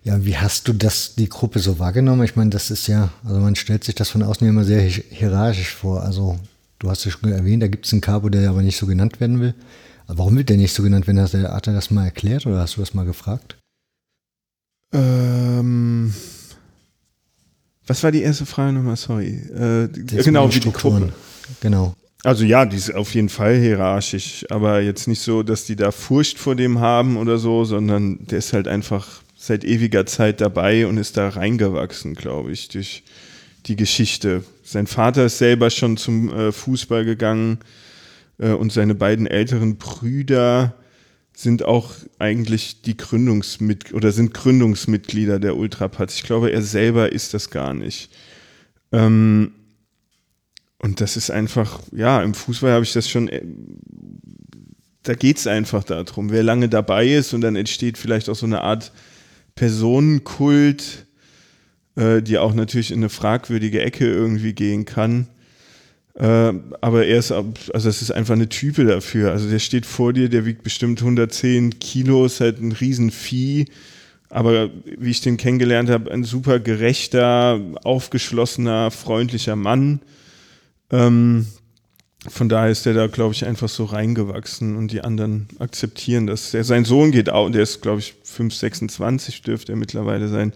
Ja, 0.07 0.25
wie 0.25 0.37
hast 0.37 0.69
du 0.69 0.73
das, 0.73 1.16
die 1.16 1.29
Gruppe 1.29 1.59
so 1.59 1.81
wahrgenommen? 1.81 2.23
Ich 2.23 2.37
meine, 2.37 2.51
das 2.51 2.71
ist 2.71 2.87
ja, 2.87 3.11
also 3.25 3.40
man 3.40 3.57
stellt 3.57 3.83
sich 3.83 3.97
das 3.97 4.09
von 4.09 4.23
außen 4.23 4.47
immer 4.47 4.62
sehr 4.62 4.81
hierarchisch 4.83 5.75
vor. 5.75 6.03
Also 6.03 6.38
du 6.79 6.88
hast 6.88 7.05
ja 7.05 7.11
schon 7.11 7.33
erwähnt, 7.33 7.61
da 7.61 7.66
gibt 7.66 7.87
es 7.87 7.92
einen 7.92 8.03
Cabo, 8.03 8.29
der 8.29 8.49
aber 8.49 8.62
nicht 8.62 8.77
so 8.77 8.87
genannt 8.87 9.19
werden 9.19 9.40
will. 9.40 9.53
Aber 10.07 10.19
warum 10.19 10.37
wird 10.37 10.49
der 10.49 10.59
nicht 10.59 10.73
so 10.73 10.85
genannt 10.85 11.09
werden? 11.09 11.21
Hat 11.21 11.66
er 11.66 11.73
das 11.73 11.90
mal 11.90 12.05
erklärt 12.05 12.47
oder 12.47 12.61
hast 12.61 12.77
du 12.77 12.81
das 12.81 12.95
mal 12.95 13.05
gefragt? 13.05 13.57
Ähm, 14.92 16.14
was 17.88 18.05
war 18.05 18.12
die 18.12 18.23
erste 18.23 18.47
Frage 18.47 18.75
nochmal? 18.75 18.95
Sorry. 18.95 19.31
Äh, 19.31 19.88
genau, 19.88 20.55
wie 20.55 20.61
die 20.61 20.71
Gruppe. 20.71 21.12
Genau. 21.59 21.97
Also 22.23 22.45
ja, 22.45 22.64
die 22.64 22.77
ist 22.77 22.95
auf 22.95 23.12
jeden 23.12 23.29
Fall 23.29 23.59
hierarchisch, 23.59 24.47
aber 24.51 24.83
jetzt 24.83 25.09
nicht 25.09 25.21
so, 25.21 25.42
dass 25.42 25.64
die 25.64 25.75
da 25.75 25.90
Furcht 25.90 26.38
vor 26.38 26.55
dem 26.55 26.79
haben 26.79 27.16
oder 27.16 27.38
so, 27.38 27.64
sondern 27.64 28.25
der 28.27 28.38
ist 28.38 28.53
halt 28.53 28.69
einfach 28.69 29.26
seit 29.47 29.65
ewiger 29.65 30.07
Zeit 30.07 30.41
dabei 30.41 30.87
und 30.87 30.99
ist 30.99 31.17
da 31.17 31.29
reingewachsen, 31.29 32.15
glaube 32.15 32.53
ich, 32.53 32.69
durch 32.69 33.05
die 33.67 33.77
Geschichte. 33.77 34.45
Sein 34.63 34.87
Vater 34.87 35.27
ist 35.27 35.39
selber 35.39 35.71
schon 35.71 35.97
zum 35.97 36.31
äh, 36.31 36.53
Fußball 36.53 37.05
gegangen 37.05 37.59
äh, 38.39 38.51
und 38.51 38.73
seine 38.73 38.95
beiden 38.95 39.27
älteren 39.27 39.77
Brüder 39.77 40.75
sind 41.35 41.65
auch 41.65 41.93
eigentlich 42.19 42.83
die 42.83 42.97
Gründungsmitglieder 42.97 43.97
oder 43.97 44.11
sind 44.11 44.35
Gründungsmitglieder 44.35 45.39
der 45.39 45.57
Ultrapaz. 45.57 46.15
Ich 46.15 46.23
glaube, 46.23 46.51
er 46.51 46.63
selber 46.63 47.13
ist 47.13 47.35
das 47.35 47.51
gar 47.51 47.75
nicht. 47.75 48.11
Ähm, 48.91 49.53
und 50.79 51.01
das 51.01 51.17
ist 51.17 51.31
einfach, 51.31 51.81
ja, 51.93 52.23
im 52.23 52.35
Fußball 52.35 52.73
habe 52.73 52.85
ich 52.85 52.93
das 52.93 53.09
schon, 53.09 53.29
äh, 53.29 53.43
da 55.03 55.15
geht 55.15 55.39
es 55.39 55.47
einfach 55.47 55.85
darum, 55.85 56.31
wer 56.31 56.43
lange 56.43 56.69
dabei 56.69 57.07
ist 57.07 57.33
und 57.33 57.43
dann 57.43 57.55
entsteht 57.55 57.97
vielleicht 57.97 58.29
auch 58.29 58.35
so 58.35 58.47
eine 58.47 58.63
Art 58.63 58.93
Personenkult, 59.57 61.07
äh, 61.97 62.23
die 62.23 62.38
auch 62.38 62.55
natürlich 62.55 62.92
in 62.92 62.99
eine 62.99 63.09
fragwürdige 63.09 63.83
Ecke 63.83 64.07
irgendwie 64.07 64.53
gehen 64.53 64.85
kann. 64.85 65.27
Äh, 66.14 66.53
aber 66.81 67.07
er 67.07 67.19
ist, 67.19 67.33
also 67.33 67.88
es 67.88 68.01
ist 68.01 68.11
einfach 68.11 68.35
eine 68.35 68.49
Type 68.49 68.85
dafür. 68.85 69.33
Also 69.33 69.51
der 69.51 69.59
steht 69.59 69.85
vor 69.85 70.12
dir, 70.12 70.29
der 70.29 70.47
wiegt 70.47 70.62
bestimmt 70.62 71.01
110 71.01 71.79
Kilo, 71.81 72.27
ist 72.27 72.40
halt 72.40 72.61
ein 72.61 72.73
Riesenvieh. 72.73 73.66
Aber 74.29 74.71
wie 74.99 75.11
ich 75.11 75.21
den 75.21 75.37
kennengelernt 75.37 75.88
habe, 75.88 76.11
ein 76.11 76.25
super 76.25 76.59
gerechter, 76.59 77.61
aufgeschlossener, 77.85 78.90
freundlicher 78.90 79.57
Mann. 79.57 80.01
Ähm, 80.90 81.47
von 82.29 82.49
daher 82.49 82.71
ist 82.71 82.87
der 82.87 82.95
da, 82.95 83.07
glaube 83.07 83.35
ich, 83.35 83.45
einfach 83.45 83.69
so 83.69 83.85
reingewachsen 83.85 84.77
und 84.77 84.93
die 84.93 85.03
anderen 85.03 85.49
akzeptieren 85.59 86.27
das. 86.27 86.51
Der, 86.51 86.65
sein 86.65 86.85
Sohn 86.85 87.11
geht 87.11 87.31
auch, 87.31 87.51
der 87.51 87.62
ist, 87.62 87.83
glaube 87.83 88.01
ich, 88.01 88.15
5, 88.25 88.55
26 88.55 89.43
dürfte 89.43 89.73
er 89.73 89.77
mittlerweile 89.77 90.29
sein. 90.29 90.53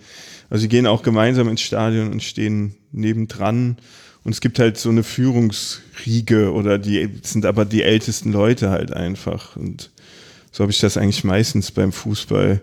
Also 0.48 0.62
sie 0.62 0.68
gehen 0.68 0.86
auch 0.86 1.02
gemeinsam 1.02 1.48
ins 1.48 1.60
Stadion 1.60 2.10
und 2.10 2.22
stehen 2.22 2.74
nebendran. 2.92 3.76
Und 4.22 4.32
es 4.32 4.40
gibt 4.40 4.58
halt 4.58 4.76
so 4.76 4.90
eine 4.90 5.02
Führungsriege 5.02 6.52
oder 6.52 6.78
die 6.78 7.08
sind 7.22 7.46
aber 7.46 7.64
die 7.64 7.82
ältesten 7.82 8.32
Leute 8.32 8.70
halt 8.70 8.92
einfach. 8.92 9.56
Und 9.56 9.90
so 10.52 10.62
habe 10.62 10.72
ich 10.72 10.80
das 10.80 10.96
eigentlich 10.96 11.24
meistens 11.24 11.70
beim 11.70 11.92
Fußball 11.92 12.60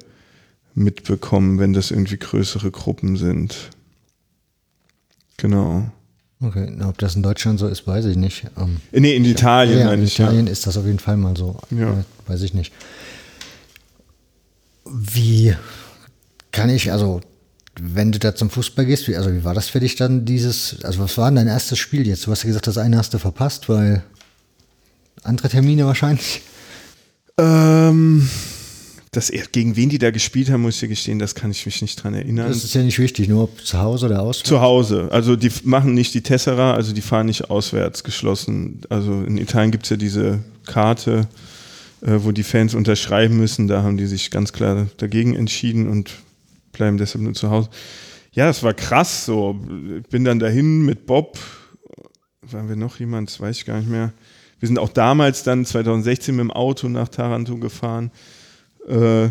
mitbekommen, 0.75 1.57
wenn 1.57 1.73
das 1.73 1.89
irgendwie 1.89 2.17
größere 2.17 2.69
Gruppen 2.69 3.17
sind. 3.17 3.69
Genau. 5.37 5.91
Okay, 6.39 6.71
na, 6.71 6.89
ob 6.89 6.97
das 6.99 7.15
in 7.15 7.23
Deutschland 7.23 7.59
so 7.59 7.67
ist, 7.67 7.87
weiß 7.87 8.05
ich 8.05 8.15
nicht. 8.15 8.45
Ähm, 8.57 8.77
nee, 8.91 9.15
in 9.15 9.25
Italien. 9.25 9.79
Ja, 9.79 9.93
in 9.93 10.03
Italien 10.03 10.45
ja. 10.45 10.51
ist 10.51 10.67
das 10.67 10.77
auf 10.77 10.85
jeden 10.85 10.99
Fall 10.99 11.17
mal 11.17 11.35
so. 11.35 11.57
Ja. 11.71 12.03
Weiß 12.27 12.43
ich 12.43 12.53
nicht. 12.53 12.71
Wie 14.85 15.55
kann 16.51 16.69
ich, 16.69 16.91
also 16.91 17.21
wenn 17.79 18.11
du 18.11 18.19
da 18.19 18.35
zum 18.35 18.49
Fußball 18.49 18.85
gehst, 18.85 19.07
wie, 19.07 19.15
also 19.15 19.33
wie 19.33 19.43
war 19.43 19.53
das 19.53 19.69
für 19.69 19.79
dich 19.79 19.95
dann 19.95 20.25
dieses, 20.25 20.83
also 20.83 20.99
was 20.99 21.17
war 21.17 21.29
denn 21.29 21.35
dein 21.35 21.47
erstes 21.47 21.79
Spiel 21.79 22.07
jetzt? 22.07 22.25
Du 22.27 22.31
hast 22.31 22.43
ja 22.43 22.47
gesagt, 22.47 22.67
das 22.67 22.77
eine 22.77 22.97
hast 22.97 23.13
du 23.13 23.19
verpasst, 23.19 23.67
weil 23.69 24.03
andere 25.23 25.49
Termine 25.49 25.85
wahrscheinlich. 25.85 26.41
Ähm, 27.39 28.29
das, 29.11 29.31
gegen 29.51 29.75
wen 29.75 29.89
die 29.89 29.99
da 29.99 30.11
gespielt 30.11 30.49
haben, 30.49 30.61
muss 30.61 30.75
ich 30.75 30.79
dir 30.81 30.87
gestehen, 30.89 31.19
das 31.19 31.33
kann 31.33 31.51
ich 31.51 31.65
mich 31.65 31.81
nicht 31.81 32.03
dran 32.03 32.13
erinnern. 32.13 32.47
Das 32.47 32.63
ist 32.63 32.75
ja 32.75 32.81
nicht 32.81 32.99
wichtig, 32.99 33.29
nur 33.29 33.43
ob 33.43 33.65
zu 33.65 33.79
Hause 33.79 34.07
oder 34.07 34.21
auswärts. 34.21 34.49
Zu 34.49 34.61
Hause. 34.61 35.07
Also 35.11 35.35
die 35.35 35.51
machen 35.63 35.93
nicht 35.93 36.13
die 36.13 36.21
Tessera, 36.21 36.73
also 36.73 36.93
die 36.93 37.01
fahren 37.01 37.27
nicht 37.27 37.49
auswärts 37.49 38.03
geschlossen. 38.03 38.81
Also 38.89 39.23
in 39.23 39.37
Italien 39.37 39.71
gibt 39.71 39.85
es 39.85 39.89
ja 39.91 39.97
diese 39.97 40.39
Karte, 40.65 41.27
äh, 42.01 42.17
wo 42.17 42.31
die 42.31 42.43
Fans 42.43 42.75
unterschreiben 42.75 43.37
müssen. 43.37 43.67
Da 43.67 43.81
haben 43.81 43.97
die 43.97 44.07
sich 44.07 44.29
ganz 44.29 44.51
klar 44.51 44.87
dagegen 44.97 45.35
entschieden 45.35 45.87
und 45.87 46.11
bleiben 46.73 46.97
deshalb 46.97 47.23
nur 47.23 47.33
zu 47.33 47.49
Hause. 47.49 47.69
Ja, 48.33 48.45
das 48.45 48.61
war 48.61 48.73
krass 48.73 49.25
so. 49.25 49.59
Ich 49.99 50.09
bin 50.09 50.25
dann 50.25 50.39
dahin 50.39 50.85
mit 50.85 51.05
Bob. 51.05 51.39
Waren 52.41 52.69
wir 52.69 52.75
noch 52.75 52.99
jemand? 52.99 53.29
Das 53.29 53.39
weiß 53.39 53.57
ich 53.57 53.65
gar 53.65 53.79
nicht 53.79 53.89
mehr. 53.89 54.13
Wir 54.59 54.67
sind 54.67 54.79
auch 54.79 54.89
damals 54.89 55.43
dann 55.43 55.65
2016 55.65 56.35
mit 56.35 56.43
dem 56.43 56.51
Auto 56.51 56.89
nach 56.89 57.07
Taranto 57.07 57.57
gefahren. 57.57 58.11
Äh, 58.87 59.29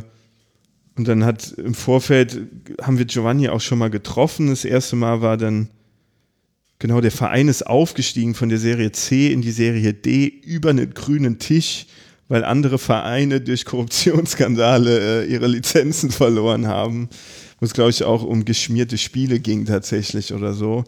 und 0.96 1.08
dann 1.08 1.24
hat 1.24 1.52
im 1.52 1.74
Vorfeld 1.74 2.40
haben 2.80 2.98
wir 2.98 3.04
Giovanni 3.04 3.48
auch 3.48 3.60
schon 3.60 3.78
mal 3.78 3.90
getroffen. 3.90 4.48
Das 4.48 4.64
erste 4.64 4.96
Mal 4.96 5.20
war 5.20 5.36
dann 5.36 5.68
genau 6.78 7.00
der 7.00 7.10
Verein 7.10 7.48
ist 7.48 7.66
aufgestiegen 7.66 8.34
von 8.34 8.48
der 8.48 8.58
Serie 8.58 8.92
C 8.92 9.32
in 9.32 9.42
die 9.42 9.50
Serie 9.50 9.92
D 9.92 10.26
über 10.26 10.70
einen 10.70 10.94
grünen 10.94 11.38
Tisch 11.38 11.86
weil 12.28 12.44
andere 12.44 12.78
Vereine 12.78 13.40
durch 13.40 13.64
Korruptionsskandale 13.64 15.24
äh, 15.24 15.32
ihre 15.32 15.46
Lizenzen 15.46 16.10
verloren 16.10 16.66
haben. 16.66 17.08
Wo 17.58 17.64
es, 17.64 17.72
glaube 17.72 17.90
ich, 17.90 18.04
auch 18.04 18.22
um 18.22 18.44
geschmierte 18.44 18.98
Spiele 18.98 19.40
ging 19.40 19.64
tatsächlich 19.64 20.34
oder 20.34 20.52
so. 20.52 20.84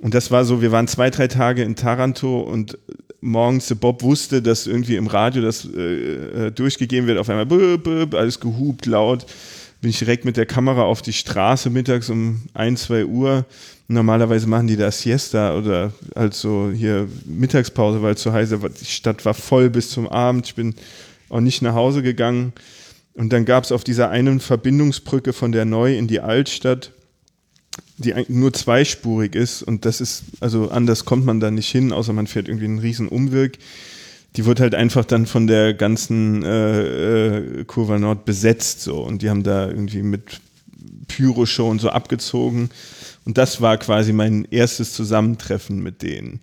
Und 0.00 0.14
das 0.14 0.30
war 0.30 0.44
so, 0.44 0.60
wir 0.60 0.72
waren 0.72 0.88
zwei, 0.88 1.10
drei 1.10 1.28
Tage 1.28 1.62
in 1.62 1.76
Taranto 1.76 2.40
und 2.40 2.78
morgens 3.22 3.74
Bob 3.74 4.02
wusste, 4.02 4.42
dass 4.42 4.66
irgendwie 4.66 4.96
im 4.96 5.06
Radio 5.06 5.40
das 5.42 5.64
äh, 5.64 6.48
äh 6.48 6.50
durchgegeben 6.50 7.06
wird, 7.06 7.18
auf 7.18 7.30
einmal 7.30 7.46
böp, 7.46 7.84
böp, 7.84 8.14
alles 8.14 8.38
gehupt, 8.38 8.84
laut. 8.84 9.24
Bin 9.80 9.90
ich 9.90 9.98
direkt 9.98 10.24
mit 10.26 10.36
der 10.36 10.46
Kamera 10.46 10.82
auf 10.82 11.00
die 11.00 11.14
Straße 11.14 11.70
mittags 11.70 12.10
um 12.10 12.42
ein, 12.52 12.76
zwei 12.76 13.06
Uhr 13.06 13.46
Normalerweise 13.92 14.46
machen 14.46 14.68
die 14.68 14.76
da 14.76 14.90
Siesta 14.90 15.56
oder 15.56 15.92
halt 16.16 16.32
so 16.34 16.70
hier 16.74 17.08
Mittagspause, 17.26 18.02
weil 18.02 18.14
es 18.14 18.22
so 18.22 18.32
heiß 18.32 18.62
war. 18.62 18.70
Die 18.70 18.84
Stadt 18.86 19.24
war 19.24 19.34
voll 19.34 19.68
bis 19.68 19.90
zum 19.90 20.08
Abend. 20.08 20.46
Ich 20.46 20.54
bin 20.54 20.74
auch 21.28 21.40
nicht 21.40 21.62
nach 21.62 21.74
Hause 21.74 22.02
gegangen. 22.02 22.52
Und 23.14 23.32
dann 23.32 23.44
gab 23.44 23.64
es 23.64 23.72
auf 23.72 23.84
dieser 23.84 24.08
einen 24.08 24.40
Verbindungsbrücke 24.40 25.34
von 25.34 25.52
der 25.52 25.66
Neu 25.66 25.96
in 25.96 26.06
die 26.06 26.20
Altstadt, 26.20 26.92
die 28.04 28.14
nur 28.28 28.52
zweispurig 28.52 29.34
ist. 29.34 29.62
Und 29.62 29.84
das 29.84 30.00
ist, 30.00 30.24
also 30.40 30.70
anders 30.70 31.04
kommt 31.04 31.24
man 31.24 31.40
da 31.40 31.50
nicht 31.50 31.70
hin, 31.70 31.92
außer 31.92 32.12
man 32.12 32.26
fährt 32.26 32.48
irgendwie 32.48 32.66
einen 32.66 32.78
riesen 32.78 33.08
Umweg. 33.08 33.58
Die 34.36 34.44
wird 34.44 34.60
halt 34.60 34.74
einfach 34.74 35.04
dann 35.04 35.26
von 35.26 35.46
der 35.46 35.74
ganzen 35.74 36.42
äh, 36.42 37.36
äh, 37.36 37.64
Kurva 37.64 37.98
Nord 37.98 38.24
besetzt 38.24 38.80
so. 38.80 39.02
Und 39.02 39.22
die 39.22 39.30
haben 39.30 39.42
da 39.42 39.68
irgendwie 39.68 40.02
mit 40.02 40.40
Pyro-Show 41.08 41.68
und 41.68 41.80
so 41.80 41.90
abgezogen. 41.90 42.70
Und 43.24 43.38
das 43.38 43.60
war 43.60 43.76
quasi 43.76 44.12
mein 44.12 44.46
erstes 44.50 44.92
Zusammentreffen 44.94 45.82
mit 45.82 46.02
denen. 46.02 46.40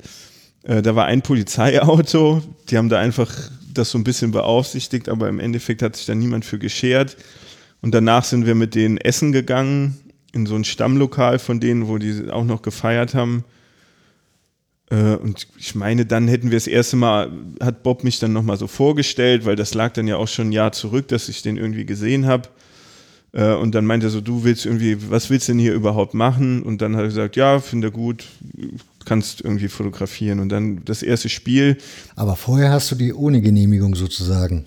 Äh, 0.64 0.82
da 0.82 0.96
war 0.96 1.06
ein 1.06 1.22
Polizeiauto, 1.22 2.42
die 2.70 2.78
haben 2.78 2.90
da 2.90 3.00
einfach 3.00 3.32
das 3.74 3.92
so 3.92 3.98
ein 3.98 4.04
bisschen 4.04 4.32
beaufsichtigt, 4.32 5.10
aber 5.10 5.30
im 5.30 5.40
Endeffekt 5.40 5.82
hat 5.82 5.96
sich 5.96 6.06
da 6.06 6.16
niemand 6.16 6.46
für 6.46 6.60
geschert. 6.60 7.18
Und 7.82 7.94
danach 7.94 8.24
sind 8.26 8.46
wir 8.46 8.56
mit 8.56 8.76
denen 8.76 8.98
essen 8.98 9.32
gegangen, 9.32 9.98
in 10.34 10.46
so 10.46 10.56
ein 10.56 10.64
Stammlokal 10.64 11.40
von 11.40 11.60
denen, 11.60 11.88
wo 11.88 11.98
die 11.98 12.30
auch 12.30 12.46
noch 12.46 12.62
gefeiert 12.62 13.16
haben. 13.16 13.44
Äh, 14.90 15.16
und 15.16 15.48
ich 15.58 15.76
meine, 15.76 16.06
dann 16.06 16.28
hätten 16.28 16.52
wir 16.52 16.58
das 16.58 16.68
erste 16.68 16.96
Mal, 16.96 17.32
hat 17.62 17.84
Bob 17.84 18.04
mich 18.04 18.20
dann 18.20 18.34
nochmal 18.34 18.58
so 18.58 18.68
vorgestellt, 18.68 19.46
weil 19.46 19.56
das 19.56 19.74
lag 19.74 19.94
dann 19.94 20.08
ja 20.08 20.18
auch 20.18 20.28
schon 20.28 20.50
ein 20.50 20.52
Jahr 20.52 20.72
zurück, 20.72 21.08
dass 21.08 21.30
ich 21.30 21.42
den 21.42 21.58
irgendwie 21.58 21.86
gesehen 21.86 22.26
habe. 22.26 22.50
Äh, 23.32 23.54
und 23.54 23.76
dann 23.76 23.86
meinte 23.86 24.08
er 24.08 24.10
so, 24.10 24.22
du 24.22 24.44
willst 24.44 24.66
irgendwie, 24.66 24.98
was 25.10 25.30
willst 25.30 25.48
du 25.48 25.54
denn 25.54 25.60
hier 25.60 25.74
überhaupt 25.74 26.14
machen? 26.14 26.64
Und 26.64 26.82
dann 26.82 26.96
hat 26.96 27.04
er 27.04 27.08
gesagt, 27.08 27.36
ja, 27.36 27.60
finde 27.60 27.92
gut, 27.92 28.26
kannst 29.06 29.42
irgendwie 29.42 29.68
fotografieren. 29.68 30.40
Und 30.40 30.50
dann 30.50 30.84
das 30.86 31.04
erste 31.04 31.30
Spiel. 31.30 31.78
Aber 32.16 32.36
vorher 32.36 32.72
hast 32.72 32.92
du 32.92 32.96
die 32.96 33.14
ohne 33.14 33.42
Genehmigung 33.42 33.96
sozusagen 33.96 34.66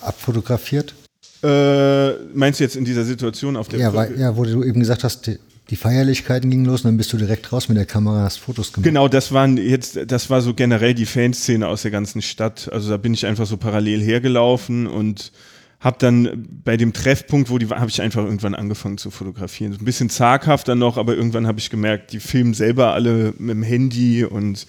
abfotografiert? 0.00 0.94
Äh, 1.42 2.12
meinst 2.34 2.60
du 2.60 2.64
jetzt 2.64 2.76
in 2.76 2.84
dieser 2.84 3.04
Situation 3.04 3.56
auf 3.56 3.68
der 3.68 3.78
ja, 3.78 3.94
weil, 3.94 4.18
ja, 4.18 4.36
wo 4.36 4.44
du 4.44 4.64
eben 4.64 4.80
gesagt 4.80 5.04
hast, 5.04 5.26
die, 5.26 5.38
die 5.70 5.76
Feierlichkeiten 5.76 6.50
gingen 6.50 6.64
los 6.64 6.80
und 6.80 6.88
dann 6.88 6.96
bist 6.96 7.12
du 7.12 7.16
direkt 7.16 7.52
raus 7.52 7.68
mit 7.68 7.76
der 7.76 7.86
Kamera, 7.86 8.22
hast 8.22 8.38
Fotos 8.38 8.72
gemacht. 8.72 8.84
Genau, 8.84 9.08
das 9.08 9.32
waren 9.32 9.56
jetzt, 9.56 9.98
das 10.06 10.30
war 10.30 10.40
so 10.40 10.54
generell 10.54 10.94
die 10.94 11.06
Fanszene 11.06 11.68
aus 11.68 11.82
der 11.82 11.90
ganzen 11.90 12.22
Stadt. 12.22 12.70
Also 12.72 12.90
da 12.90 12.96
bin 12.96 13.14
ich 13.14 13.26
einfach 13.26 13.46
so 13.46 13.56
parallel 13.56 14.00
hergelaufen 14.00 14.86
und 14.86 15.32
habe 15.80 15.96
dann 16.00 16.48
bei 16.64 16.76
dem 16.76 16.92
Treffpunkt, 16.92 17.50
wo 17.50 17.58
die 17.58 17.70
war, 17.70 17.78
habe 17.78 17.90
ich 17.90 18.02
einfach 18.02 18.24
irgendwann 18.24 18.54
angefangen 18.54 18.98
zu 18.98 19.10
fotografieren. 19.10 19.72
So 19.72 19.78
ein 19.78 19.84
bisschen 19.84 20.10
zaghafter 20.10 20.74
noch, 20.74 20.96
aber 20.96 21.14
irgendwann 21.14 21.46
habe 21.46 21.60
ich 21.60 21.70
gemerkt, 21.70 22.12
die 22.12 22.20
filmen 22.20 22.54
selber 22.54 22.94
alle 22.94 23.32
mit 23.38 23.50
dem 23.50 23.62
Handy 23.62 24.24
und 24.24 24.66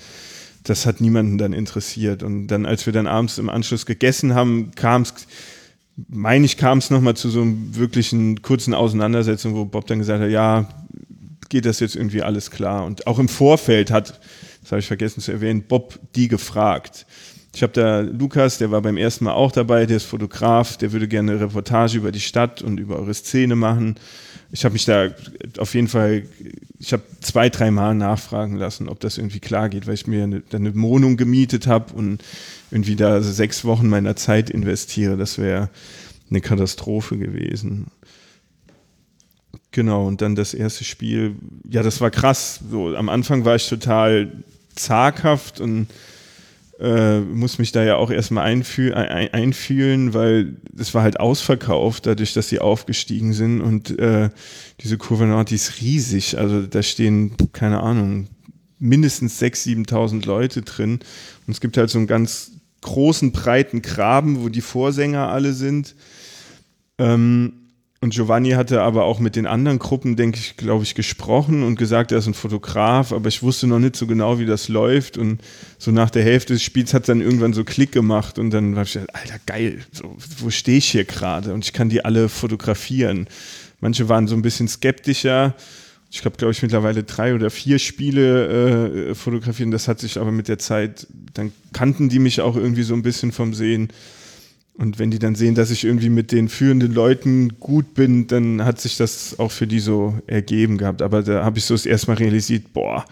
das 0.64 0.86
hat 0.86 1.02
niemanden 1.02 1.40
dann 1.40 1.54
interessiert. 1.54 2.22
Und 2.22 2.48
dann, 2.48 2.68
als 2.68 2.86
wir 2.86 2.94
dann 2.94 3.08
abends 3.08 3.40
im 3.40 3.50
Anschluss 3.50 3.88
gegessen 3.88 4.36
haben, 4.36 4.72
kam 4.76 5.02
es, 5.02 5.14
meine 6.08 6.46
ich, 6.46 6.58
kam 6.58 6.78
es 6.78 6.90
nochmal 6.90 7.16
zu 7.16 7.30
so 7.30 7.42
einem 7.42 7.76
wirklichen 7.76 8.42
kurzen 8.42 8.74
Auseinandersetzung, 8.74 9.56
wo 9.56 9.66
Bob 9.66 9.88
dann 9.88 10.00
gesagt 10.00 10.22
hat, 10.22 10.30
ja, 10.30 10.70
geht 11.50 11.66
das 11.66 11.80
jetzt 11.80 11.96
irgendwie 11.96 12.22
alles 12.22 12.52
klar? 12.52 12.86
Und 12.86 13.08
auch 13.08 13.20
im 13.20 13.28
Vorfeld 13.28 13.92
hat, 13.92 14.20
das 14.62 14.72
habe 14.72 14.80
ich 14.80 14.88
vergessen 14.88 15.22
zu 15.22 15.32
erwähnen, 15.32 15.64
Bob 15.64 16.00
die 16.16 16.28
gefragt 16.28 17.06
ich 17.54 17.64
habe 17.64 17.74
da 17.74 18.02
Lukas, 18.02 18.58
der 18.58 18.72
war 18.72 18.82
beim 18.82 18.98
ersten 18.98 19.26
Mal 19.26 19.34
auch 19.34 19.52
dabei, 19.52 19.86
der 19.86 19.98
ist 19.98 20.06
Fotograf, 20.06 20.78
der 20.78 20.92
würde 20.92 21.08
gerne 21.08 21.32
eine 21.32 21.42
Reportage 21.42 21.98
über 21.98 22.12
die 22.12 22.20
Stadt 22.20 22.62
und 22.62 22.80
über 22.80 22.98
eure 22.98 23.14
Szene 23.14 23.56
machen. 23.56 23.96
Ich 24.52 24.66
habe 24.66 24.74
mich 24.74 24.86
da 24.86 25.10
auf 25.58 25.74
jeden 25.74 25.88
Fall, 25.88 26.24
ich 26.80 26.94
habe 26.94 27.04
zwei, 27.20 27.50
drei 27.50 27.72
Mal 27.72 27.94
nachfragen 27.94 28.56
lassen, 28.56 28.88
ob 28.88 29.02
das 29.02 29.18
irgendwie 29.18 29.42
klar 29.42 29.68
geht, 29.68 29.86
weil 29.86 29.96
ich 29.96 30.08
mir 30.08 30.24
eine, 30.24 30.42
eine 30.54 30.74
Wohnung 30.76 31.18
gemietet 31.18 31.68
habe 31.68 31.94
und 31.94 32.24
irgendwie 32.72 32.96
da 32.96 33.22
sechs 33.22 33.66
Wochen 33.66 33.90
meiner 33.90 34.16
Zeit 34.16 34.50
investiere. 34.50 35.18
Das 35.18 35.38
wäre 35.38 35.70
eine 36.30 36.40
Katastrophe 36.40 37.18
gewesen. 37.18 37.88
Genau, 39.72 40.08
und 40.08 40.22
dann 40.22 40.36
das 40.36 40.54
erste 40.54 40.86
Spiel, 40.86 41.36
ja, 41.70 41.84
das 41.84 42.00
war 42.00 42.12
krass. 42.12 42.62
So, 42.72 42.96
am 42.96 43.10
Anfang 43.10 43.44
war 43.44 43.56
ich 43.56 43.68
total 43.68 44.32
zaghaft 44.74 45.60
und 45.60 45.88
äh, 46.80 47.20
muss 47.20 47.60
mich 47.60 47.72
da 47.72 47.84
ja 47.84 47.98
auch 47.98 48.10
erstmal 48.10 48.46
einfühl 48.46 48.94
ein 48.94 49.34
einfühlen, 49.34 50.14
weil 50.14 50.56
es 50.78 50.94
war 50.94 51.04
halt 51.04 51.20
ausverkauft, 51.20 52.06
dadurch, 52.06 52.34
dass 52.34 52.50
sie 52.50 52.60
aufgestiegen 52.60 53.34
sind 53.34 53.62
und 53.62 54.00
äh, 54.00 54.30
diese 54.80 54.98
Kurve 54.98 55.26
Nord, 55.26 55.50
die 55.50 55.56
ist 55.56 55.82
riesig. 55.82 56.38
Also 56.38 56.62
da 56.62 56.82
stehen, 56.82 57.36
keine 57.52 57.82
Ahnung, 57.82 58.28
mindestens 58.80 59.42
6.000, 59.42 59.90
7.000 59.90 60.26
Leute 60.26 60.62
drin. 60.62 61.00
Und 61.46 61.52
es 61.52 61.60
gibt 61.60 61.76
halt 61.76 61.90
so 61.90 61.98
einen 61.98 62.08
ganz 62.08 62.52
großen, 62.82 63.34
breiten 63.34 63.82
Graben, 63.82 64.42
wo 64.42 64.48
die 64.48 64.62
Vorsänger 64.62 65.28
alle 65.28 65.54
sind. 65.54 65.96
Ähm, 66.98 67.54
und 68.02 68.14
Giovanni 68.14 68.52
hatte 68.52 68.82
aber 68.82 69.04
auch 69.04 69.20
mit 69.20 69.36
den 69.36 69.46
anderen 69.46 69.78
Gruppen, 69.78 70.16
denke 70.16 70.40
ich, 70.40 70.56
glaube 70.56 70.84
ich, 70.84 70.96
gesprochen 70.96 71.64
und 71.64 71.76
gesagt, 71.76 72.14
er 72.14 72.20
ist 72.20 72.28
ein 72.28 72.34
Fotograf, 72.34 73.12
aber 73.12 73.28
ich 73.28 73.44
wusste 73.44 73.68
noch 73.68 73.80
nicht 73.80 73.98
so 73.98 74.08
genau, 74.08 74.40
wie 74.40 74.46
das 74.46 74.70
läuft. 74.70 75.18
Und 75.18 75.42
so 75.78 75.92
nach 75.92 76.10
der 76.10 76.24
Hälfte 76.24 76.54
des 76.54 76.64
Spiels 76.64 76.94
hat 76.94 77.04
es 77.04 77.08
dann 77.08 77.20
irgendwann 77.20 77.52
so 77.52 77.66
Klick 77.66 77.92
gemacht 77.92 78.40
und 78.40 78.52
dann 78.52 78.78
war 78.78 78.84
ich, 78.84 78.98
Alter, 78.98 79.40
geil, 79.46 79.80
so, 79.92 80.16
wo 80.38 80.50
stehe 80.50 80.78
ich 80.78 80.90
hier 80.90 81.04
gerade? 81.04 81.54
Und 81.54 81.66
ich 81.66 81.74
kann 81.74 81.90
die 81.90 82.06
alle 82.06 82.30
fotografieren. 82.30 83.28
Manche 83.82 84.08
waren 84.08 84.28
so 84.28 84.36
ein 84.36 84.42
bisschen 84.44 84.70
skeptischer. 84.70 85.54
Ich 86.10 86.24
habe, 86.24 86.38
glaube 86.38 86.54
ich, 86.54 86.62
mittlerweile 86.62 87.04
drei 87.04 87.36
oder 87.36 87.50
vier 87.50 87.80
Spiele 87.80 89.10
äh, 89.10 89.16
fotografieren. 89.16 89.72
Das 89.72 89.90
hat 89.90 90.00
sich 90.00 90.18
aber 90.18 90.32
mit 90.32 90.48
der 90.48 90.58
Zeit, 90.58 91.06
dann 91.34 91.52
kannten 91.74 92.08
die 92.08 92.20
mich 92.20 92.40
auch 92.40 92.56
irgendwie 92.56 92.84
so 92.84 92.94
ein 92.94 93.04
bisschen 93.04 93.34
vom 93.34 93.54
Sehen. 93.54 93.90
Und 94.80 94.98
wenn 94.98 95.12
die 95.12 95.20
dann 95.20 95.36
sehen, 95.36 95.56
dass 95.56 95.72
ich 95.72 95.84
irgendwie 95.84 96.10
mit 96.10 96.32
den 96.32 96.48
führenden 96.48 96.94
Leuten 96.94 97.60
gut 97.60 97.96
bin, 97.96 98.28
dann 98.28 98.64
hat 98.64 98.80
sich 98.80 98.96
das 98.96 99.38
auch 99.38 99.52
für 99.52 99.68
die 99.68 99.82
so 99.82 100.18
ergeben 100.26 100.78
gehabt. 100.78 101.02
Aber 101.02 101.22
da 101.22 101.44
habe 101.44 101.58
ich 101.58 101.66
so 101.66 101.74
das 101.74 101.86
erste 101.86 102.08
Mal 102.08 102.14
realisiert, 102.18 102.72
boah, 102.72 103.04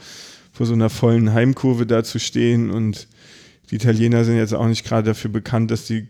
vor 0.53 0.65
so 0.65 0.72
einer 0.72 0.89
vollen 0.89 1.34
Heimkurve 1.34 1.86
da 1.86 2.05
zu 2.05 2.20
stehen. 2.20 2.72
Und 2.72 3.09
die 3.70 3.76
Italiener 3.76 4.24
sind 4.24 4.38
jetzt 4.38 4.53
auch 4.53 4.65
nicht 4.65 4.86
gerade 4.86 5.09
dafür 5.09 5.30
bekannt, 5.30 5.70
dass 5.70 5.86
die 5.86 6.07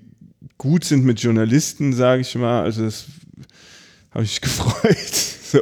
gut 0.59 0.83
sind 0.83 1.03
mit 1.03 1.19
Journalisten, 1.21 1.91
sage 1.91 2.21
ich 2.21 2.35
mal. 2.35 2.61
Also 2.61 2.85
das 2.85 3.05
habe 4.11 4.25
ich 4.25 4.39
gefreut. 4.41 5.15
so. 5.51 5.59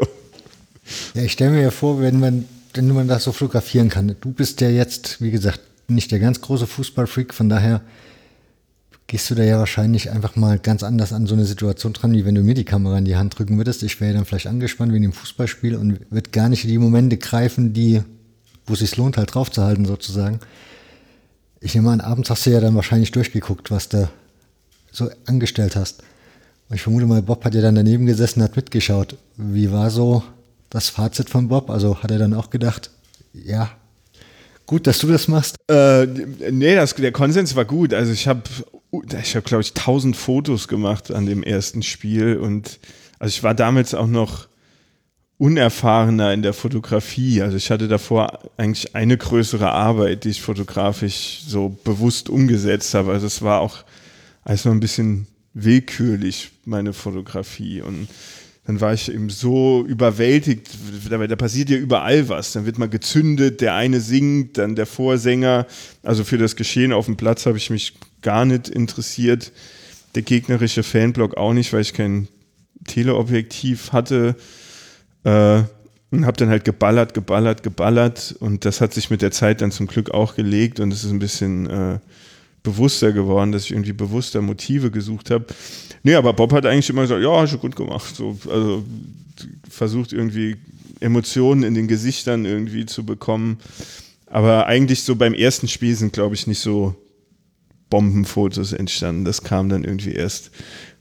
Ja, 1.14 1.24
ich 1.24 1.32
stelle 1.32 1.52
mir 1.52 1.62
ja 1.62 1.72
vor, 1.72 2.02
wenn 2.02 2.20
man, 2.20 2.44
wenn 2.74 2.90
man 2.90 3.08
das 3.08 3.24
so 3.24 3.32
fotografieren 3.32 3.88
kann. 3.88 4.14
Du 4.20 4.34
bist 4.34 4.60
ja 4.60 4.70
jetzt, 4.70 5.22
wie 5.22 5.32
gesagt, 5.32 5.62
nicht 5.88 6.12
der 6.12 6.20
ganz 6.20 6.42
große 6.42 6.68
Fußballfreak, 6.68 7.34
von 7.34 7.48
daher 7.48 7.80
gehst 9.16 9.30
du 9.30 9.36
da 9.36 9.44
ja 9.44 9.58
wahrscheinlich 9.60 10.12
einfach 10.12 10.36
mal 10.36 10.60
ganz 10.60 10.84
anders 10.84 11.14
an 11.14 11.26
so 11.26 11.36
eine 11.36 11.46
Situation 11.46 11.94
dran, 11.94 12.12
wie 12.12 12.26
wenn 12.26 12.36
du 12.36 12.44
mir 12.44 12.54
die 12.54 12.66
Kamera 12.66 12.98
in 12.98 13.06
die 13.06 13.16
Hand 13.16 13.40
drücken 13.40 13.56
würdest. 13.56 13.82
Ich 13.82 14.02
wäre 14.02 14.14
dann 14.14 14.26
vielleicht 14.26 14.48
angespannt 14.48 14.92
wie 14.92 14.98
in 14.98 15.04
dem 15.04 15.14
Fußballspiel 15.14 15.78
und 15.78 16.12
würde 16.12 16.32
gar 16.32 16.50
nicht 16.50 16.66
in 16.66 16.70
die 16.70 16.78
Momente 16.78 17.16
greifen, 17.16 17.72
die, 17.72 18.02
wo 18.68 18.74
es 18.74 18.80
sich 18.80 18.98
lohnt, 18.98 19.16
halt 19.16 19.34
draufzuhalten, 19.34 19.86
sozusagen. 19.86 20.42
Ich 21.62 21.74
nehme 21.76 21.92
an, 21.92 22.02
abends 22.02 22.30
hast 22.30 22.46
du 22.46 22.50
ja 22.50 22.60
dann 22.60 22.76
wahrscheinlich 22.76 23.14
durchgeguckt, 23.14 23.72
was 23.72 23.88
du 23.88 24.10
so 24.92 25.10
angestellt 25.28 25.78
hast. 25.78 26.04
Und 26.68 26.76
ich 26.76 26.82
vermute 26.82 27.06
mal, 27.06 27.22
Bob 27.22 27.46
hat 27.46 27.56
ja 27.56 27.62
dann 27.62 27.76
daneben 27.76 28.06
gesessen, 28.08 28.44
hat 28.44 28.58
mitgeschaut. 28.58 29.16
Wie 29.38 29.72
war 29.72 29.92
so 29.92 30.24
das 30.70 30.90
Fazit 30.90 31.30
von 31.30 31.48
Bob? 31.48 31.70
Also 31.70 32.04
hat 32.04 32.12
er 32.12 32.20
dann 32.20 32.34
auch 32.34 32.50
gedacht, 32.50 32.90
ja, 33.32 33.70
gut, 34.66 34.88
dass 34.88 35.00
du 35.00 35.08
das 35.08 35.28
machst? 35.28 35.58
Äh, 35.70 36.06
nee, 36.52 36.76
das, 36.76 36.96
der 36.96 37.12
Konsens 37.12 37.56
war 37.56 37.66
gut. 37.66 37.94
Also 37.94 38.12
ich 38.12 38.28
habe 38.28 38.44
ich 39.22 39.36
habe, 39.36 39.46
glaube 39.46 39.62
ich, 39.62 39.74
tausend 39.74 40.16
Fotos 40.16 40.68
gemacht 40.68 41.12
an 41.12 41.26
dem 41.26 41.44
ersten 41.44 41.84
Spiel 41.84 42.38
und 42.38 42.80
also 43.20 43.32
ich 43.32 43.44
war 43.44 43.54
damals 43.54 43.94
auch 43.94 44.08
noch 44.08 44.48
unerfahrener 45.38 46.34
in 46.34 46.42
der 46.42 46.54
Fotografie. 46.54 47.42
Also 47.42 47.58
ich 47.58 47.70
hatte 47.72 47.88
davor 47.88 48.40
eigentlich 48.58 48.96
eine 48.96 49.18
größere 49.18 49.72
Arbeit, 49.72 50.24
die 50.24 50.30
ich 50.30 50.42
fotografisch 50.42 51.42
so 51.46 51.78
bewusst 51.84 52.30
umgesetzt 52.30 52.94
habe. 52.94 53.12
Also 53.12 53.28
es 53.28 53.42
war 53.42 53.60
auch 53.60 53.84
alles 54.44 54.64
noch 54.64 54.72
ein 54.72 54.80
bisschen 54.80 55.28
willkürlich, 55.54 56.52
meine 56.64 56.94
Fotografie. 56.94 57.82
Und 57.82 58.08
dann 58.66 58.82
war 58.82 58.94
ich 58.94 59.12
eben 59.14 59.30
so 59.30 59.86
überwältigt, 59.88 60.70
da, 61.10 61.18
da 61.26 61.36
passiert 61.36 61.70
ja 61.70 61.78
überall 61.78 62.30
was. 62.30 62.52
Dann 62.54 62.66
wird 62.66 62.80
mal 62.80 62.90
gezündet, 62.90 63.62
der 63.62 63.76
eine 63.76 64.00
singt, 64.00 64.58
dann 64.58 64.76
der 64.76 64.88
Vorsänger. 64.88 65.68
Also 66.02 66.24
für 66.24 66.40
das 66.40 66.56
Geschehen 66.56 66.92
auf 66.92 67.06
dem 67.06 67.16
Platz 67.16 67.46
habe 67.46 67.58
ich 67.58 67.70
mich 67.70 67.94
gar 68.24 68.44
nicht 68.44 68.68
interessiert. 68.68 69.52
Der 70.16 70.24
gegnerische 70.24 70.82
Fanblock 70.82 71.38
auch 71.38 71.54
nicht, 71.54 71.74
weil 71.74 71.82
ich 71.82 71.94
kein 71.94 72.28
Teleobjektiv 72.88 73.92
hatte. 73.92 74.36
Äh, 75.24 75.62
und 76.12 76.26
habe 76.26 76.38
dann 76.38 76.50
halt 76.50 76.64
geballert, 76.66 77.14
geballert, 77.14 77.62
geballert. 77.62 78.36
Und 78.40 78.66
das 78.66 78.82
hat 78.82 78.94
sich 78.94 79.12
mit 79.12 79.22
der 79.22 79.32
Zeit 79.32 79.62
dann 79.62 79.72
zum 79.72 79.86
Glück 79.86 80.10
auch 80.12 80.36
gelegt. 80.36 80.80
Und 80.80 80.92
es 80.92 81.04
ist 81.04 81.12
ein 81.12 81.20
bisschen 81.20 81.70
äh, 81.70 82.00
bewusster 82.66 83.14
geworden, 83.14 83.54
dass 83.54 83.64
ich 83.64 83.72
irgendwie 83.72 83.94
bewusster 83.94 84.42
Motive 84.42 84.92
gesucht 84.92 85.32
habe. 85.32 85.46
Nee, 86.04 86.16
aber 86.16 86.34
Bob 86.34 86.52
hat 86.52 86.66
eigentlich 86.66 86.90
immer 86.90 87.04
gesagt, 87.04 87.24
ja, 87.24 87.42
hast 87.42 87.54
du 87.54 87.58
gut 87.58 87.78
gemacht. 87.78 88.14
So, 88.14 88.38
also 88.50 88.84
versucht 89.70 90.12
irgendwie 90.12 90.58
Emotionen 91.00 91.64
in 91.64 91.74
den 91.74 91.88
Gesichtern 91.88 92.44
irgendwie 92.44 92.86
zu 92.86 93.06
bekommen. 93.06 93.60
Aber 94.28 94.68
eigentlich 94.68 95.04
so 95.04 95.16
beim 95.16 95.34
ersten 95.34 95.70
Spiel 95.70 95.96
sind, 95.96 96.12
glaube 96.12 96.36
ich, 96.36 96.48
nicht 96.48 96.60
so 96.60 96.96
Bombenfotos 97.90 98.74
entstanden. 98.74 99.24
Das 99.24 99.44
kam 99.44 99.70
dann 99.70 99.84
irgendwie 99.84 100.12
erst 100.12 100.52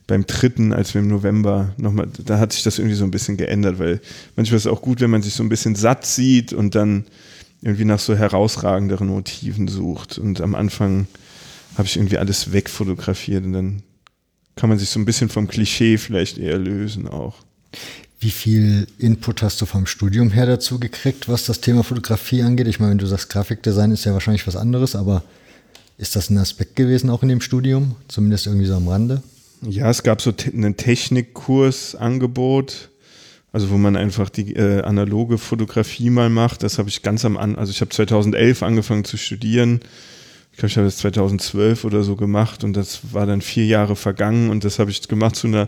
beim 0.07 0.25
dritten, 0.25 0.71
als 0.71 0.93
wir 0.93 1.01
im 1.01 1.07
November 1.07 1.73
nochmal, 1.77 2.07
da 2.23 2.37
hat 2.37 2.53
sich 2.53 2.63
das 2.63 2.77
irgendwie 2.77 2.95
so 2.95 3.03
ein 3.03 3.11
bisschen 3.11 3.37
geändert, 3.37 3.79
weil 3.79 3.99
manchmal 4.35 4.57
ist 4.57 4.65
es 4.65 4.71
auch 4.71 4.81
gut, 4.81 5.01
wenn 5.01 5.09
man 5.09 5.23
sich 5.23 5.33
so 5.33 5.43
ein 5.43 5.49
bisschen 5.49 5.75
satt 5.75 6.05
sieht 6.05 6.53
und 6.53 6.75
dann 6.75 7.05
irgendwie 7.61 7.85
nach 7.85 7.99
so 7.99 8.15
herausragenderen 8.15 9.07
Motiven 9.07 9.67
sucht. 9.67 10.19
Und 10.19 10.41
am 10.41 10.53
Anfang 10.53 11.07
habe 11.77 11.87
ich 11.87 11.97
irgendwie 11.97 12.17
alles 12.17 12.51
wegfotografiert 12.51 13.45
und 13.45 13.53
dann 13.53 13.83
kann 14.55 14.69
man 14.69 14.79
sich 14.79 14.89
so 14.89 14.99
ein 14.99 15.05
bisschen 15.05 15.29
vom 15.29 15.47
Klischee 15.47 15.97
vielleicht 15.97 16.37
eher 16.37 16.57
lösen 16.57 17.07
auch. 17.07 17.35
Wie 18.19 18.31
viel 18.31 18.87
Input 18.97 19.41
hast 19.41 19.61
du 19.61 19.65
vom 19.65 19.85
Studium 19.85 20.31
her 20.31 20.45
dazu 20.45 20.79
gekriegt, 20.79 21.27
was 21.27 21.45
das 21.45 21.59
Thema 21.59 21.83
Fotografie 21.83 22.41
angeht? 22.41 22.67
Ich 22.67 22.79
meine, 22.79 22.91
wenn 22.91 22.97
du 22.97 23.05
sagst, 23.05 23.29
Grafikdesign 23.29 23.91
ist 23.91 24.05
ja 24.05 24.13
wahrscheinlich 24.13 24.47
was 24.47 24.55
anderes, 24.55 24.95
aber 24.95 25.23
ist 25.97 26.15
das 26.15 26.29
ein 26.29 26.37
Aspekt 26.37 26.77
gewesen 26.77 27.09
auch 27.09 27.23
in 27.23 27.29
dem 27.29 27.41
Studium? 27.41 27.95
Zumindest 28.07 28.47
irgendwie 28.47 28.67
so 28.67 28.75
am 28.75 28.87
Rande? 28.87 29.21
Ja, 29.61 29.89
es 29.89 30.03
gab 30.03 30.21
so 30.21 30.33
einen 30.53 30.77
Technikkursangebot, 30.77 32.89
also 33.51 33.69
wo 33.69 33.77
man 33.77 33.95
einfach 33.95 34.29
die 34.29 34.55
äh, 34.55 34.81
analoge 34.83 35.37
Fotografie 35.37 36.09
mal 36.09 36.29
macht. 36.29 36.63
Das 36.63 36.77
habe 36.77 36.89
ich 36.89 37.01
ganz 37.01 37.23
am 37.25 37.37
Anfang, 37.37 37.59
also 37.59 37.71
ich 37.71 37.79
habe 37.81 37.89
2011 37.89 38.63
angefangen 38.63 39.05
zu 39.05 39.17
studieren. 39.17 39.79
Ich 40.55 40.59
glaube, 40.59 40.69
ich 40.69 40.77
habe 40.77 40.87
das 40.87 40.97
2012 40.99 41.83
oder 41.83 42.01
so 42.01 42.15
gemacht 42.15 42.63
und 42.63 42.71
das 42.77 43.01
war 43.11 43.25
dann 43.25 43.41
vier 43.41 43.65
Jahre 43.65 43.97
vergangen 43.97 44.49
und 44.49 44.63
das 44.63 44.79
habe 44.79 44.89
ich 44.89 45.05
gemacht 45.05 45.35
zu 45.35 45.47
einer 45.47 45.67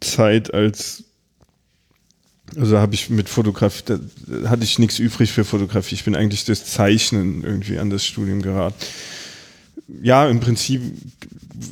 Zeit, 0.00 0.52
als 0.52 1.04
also 2.56 2.76
habe 2.76 2.92
ich 2.92 3.08
mit 3.08 3.30
Fotografie, 3.30 3.84
da 3.86 4.50
hatte 4.50 4.64
ich 4.64 4.78
nichts 4.78 4.98
übrig 4.98 5.32
für 5.32 5.46
Fotografie. 5.46 5.94
Ich 5.94 6.04
bin 6.04 6.14
eigentlich 6.14 6.44
das 6.44 6.66
Zeichnen 6.66 7.42
irgendwie 7.42 7.78
an 7.78 7.88
das 7.88 8.04
Studium 8.04 8.42
geraten. 8.42 8.76
Ja, 10.02 10.28
im 10.28 10.40
Prinzip 10.40 10.82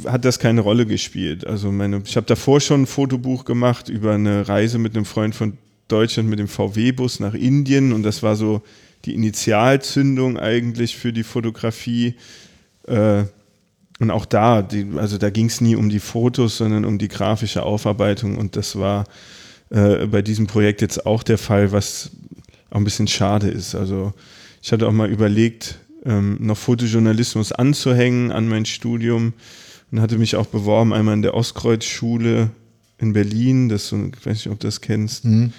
hat 0.07 0.24
das 0.24 0.39
keine 0.39 0.62
Rolle 0.62 0.87
gespielt. 0.87 1.47
Also 1.47 1.70
meine, 1.70 2.01
ich 2.07 2.16
habe 2.16 2.26
davor 2.26 2.62
schon 2.62 2.85
ein 2.85 2.87
Fotobuch 2.87 3.45
gemacht 3.45 3.91
über 3.91 4.14
eine 4.14 4.49
Reise 4.49 4.79
mit 4.79 4.97
einem 4.97 5.05
Freund 5.05 5.35
von 5.35 5.59
Deutschland 5.89 6.31
mit 6.31 6.39
dem 6.39 6.49
VW-Bus 6.49 7.20
nach 7.20 7.35
Indien 7.35 7.93
und 7.93 8.03
das 8.03 8.22
war 8.22 8.35
so 8.35 8.62
die 9.05 9.14
Initialzündung 9.14 10.38
eigentlich 10.38 10.96
für 10.96 11.12
die 11.12 11.22
Fotografie. 11.22 12.14
Äh, 12.86 13.24
und 14.01 14.11
auch 14.11 14.26
da, 14.26 14.62
die, 14.62 14.86
also 14.96 15.18
da 15.18 15.30
ging 15.30 15.46
es 15.46 15.61
nie 15.61 15.74
um 15.74 15.88
die 15.88 16.01
Fotos, 16.01 16.59
sondern 16.59 16.84
um 16.84 16.99
die 16.99 17.09
grafische 17.09 17.64
Aufarbeitung 17.64 18.38
und 18.38 18.55
das 18.55 18.78
war 18.78 19.05
äh, 19.70 20.07
bei 20.07 20.22
diesem 20.22 20.46
Projekt 20.46 20.82
jetzt 20.82 21.05
auch 21.05 21.22
der 21.22 21.38
Fall, 21.38 21.72
was 21.72 22.11
auch 22.70 22.76
ein 22.76 22.84
bisschen 22.84 23.09
schade 23.09 23.49
ist. 23.49 23.74
Also 23.74 24.12
ich 24.62 24.72
hatte 24.72 24.86
auch 24.86 24.92
mal 24.92 25.11
überlegt, 25.11 25.78
ähm, 26.05 26.36
noch 26.40 26.57
Fotojournalismus 26.57 27.53
anzuhängen 27.53 28.30
an 28.30 28.49
mein 28.49 28.66
Studium 28.66 29.32
und 29.90 30.01
hatte 30.01 30.18
mich 30.18 30.36
auch 30.36 30.46
beworben, 30.46 30.92
einmal 30.92 31.14
in 31.14 31.22
der 31.22 31.34
Ostkreuz-Schule 31.34 32.51
in 32.99 33.12
Berlin, 33.12 33.68
das 33.68 33.88
so, 33.88 33.96
ich 33.96 34.26
weiß 34.26 34.36
nicht, 34.36 34.49
ob 34.49 34.61
du 34.61 34.66
das 34.66 34.80
kennst. 34.80 35.24
Mhm. 35.24 35.53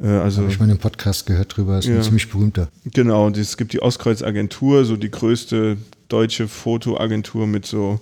Äh, 0.00 0.06
also, 0.06 0.42
Habe 0.42 0.52
ich 0.52 0.58
mal 0.58 0.68
einen 0.68 0.78
Podcast 0.78 1.26
gehört 1.26 1.56
drüber, 1.56 1.78
ist 1.78 1.86
ja. 1.86 1.96
ein 1.96 2.02
ziemlich 2.02 2.28
berühmter. 2.28 2.68
Genau, 2.84 3.28
es 3.28 3.56
gibt 3.56 3.72
die 3.72 3.82
Ostkreuz-Agentur, 3.82 4.84
so 4.84 4.96
die 4.96 5.10
größte 5.10 5.76
deutsche 6.08 6.48
Fotoagentur 6.48 7.46
mit 7.46 7.66
so 7.66 8.00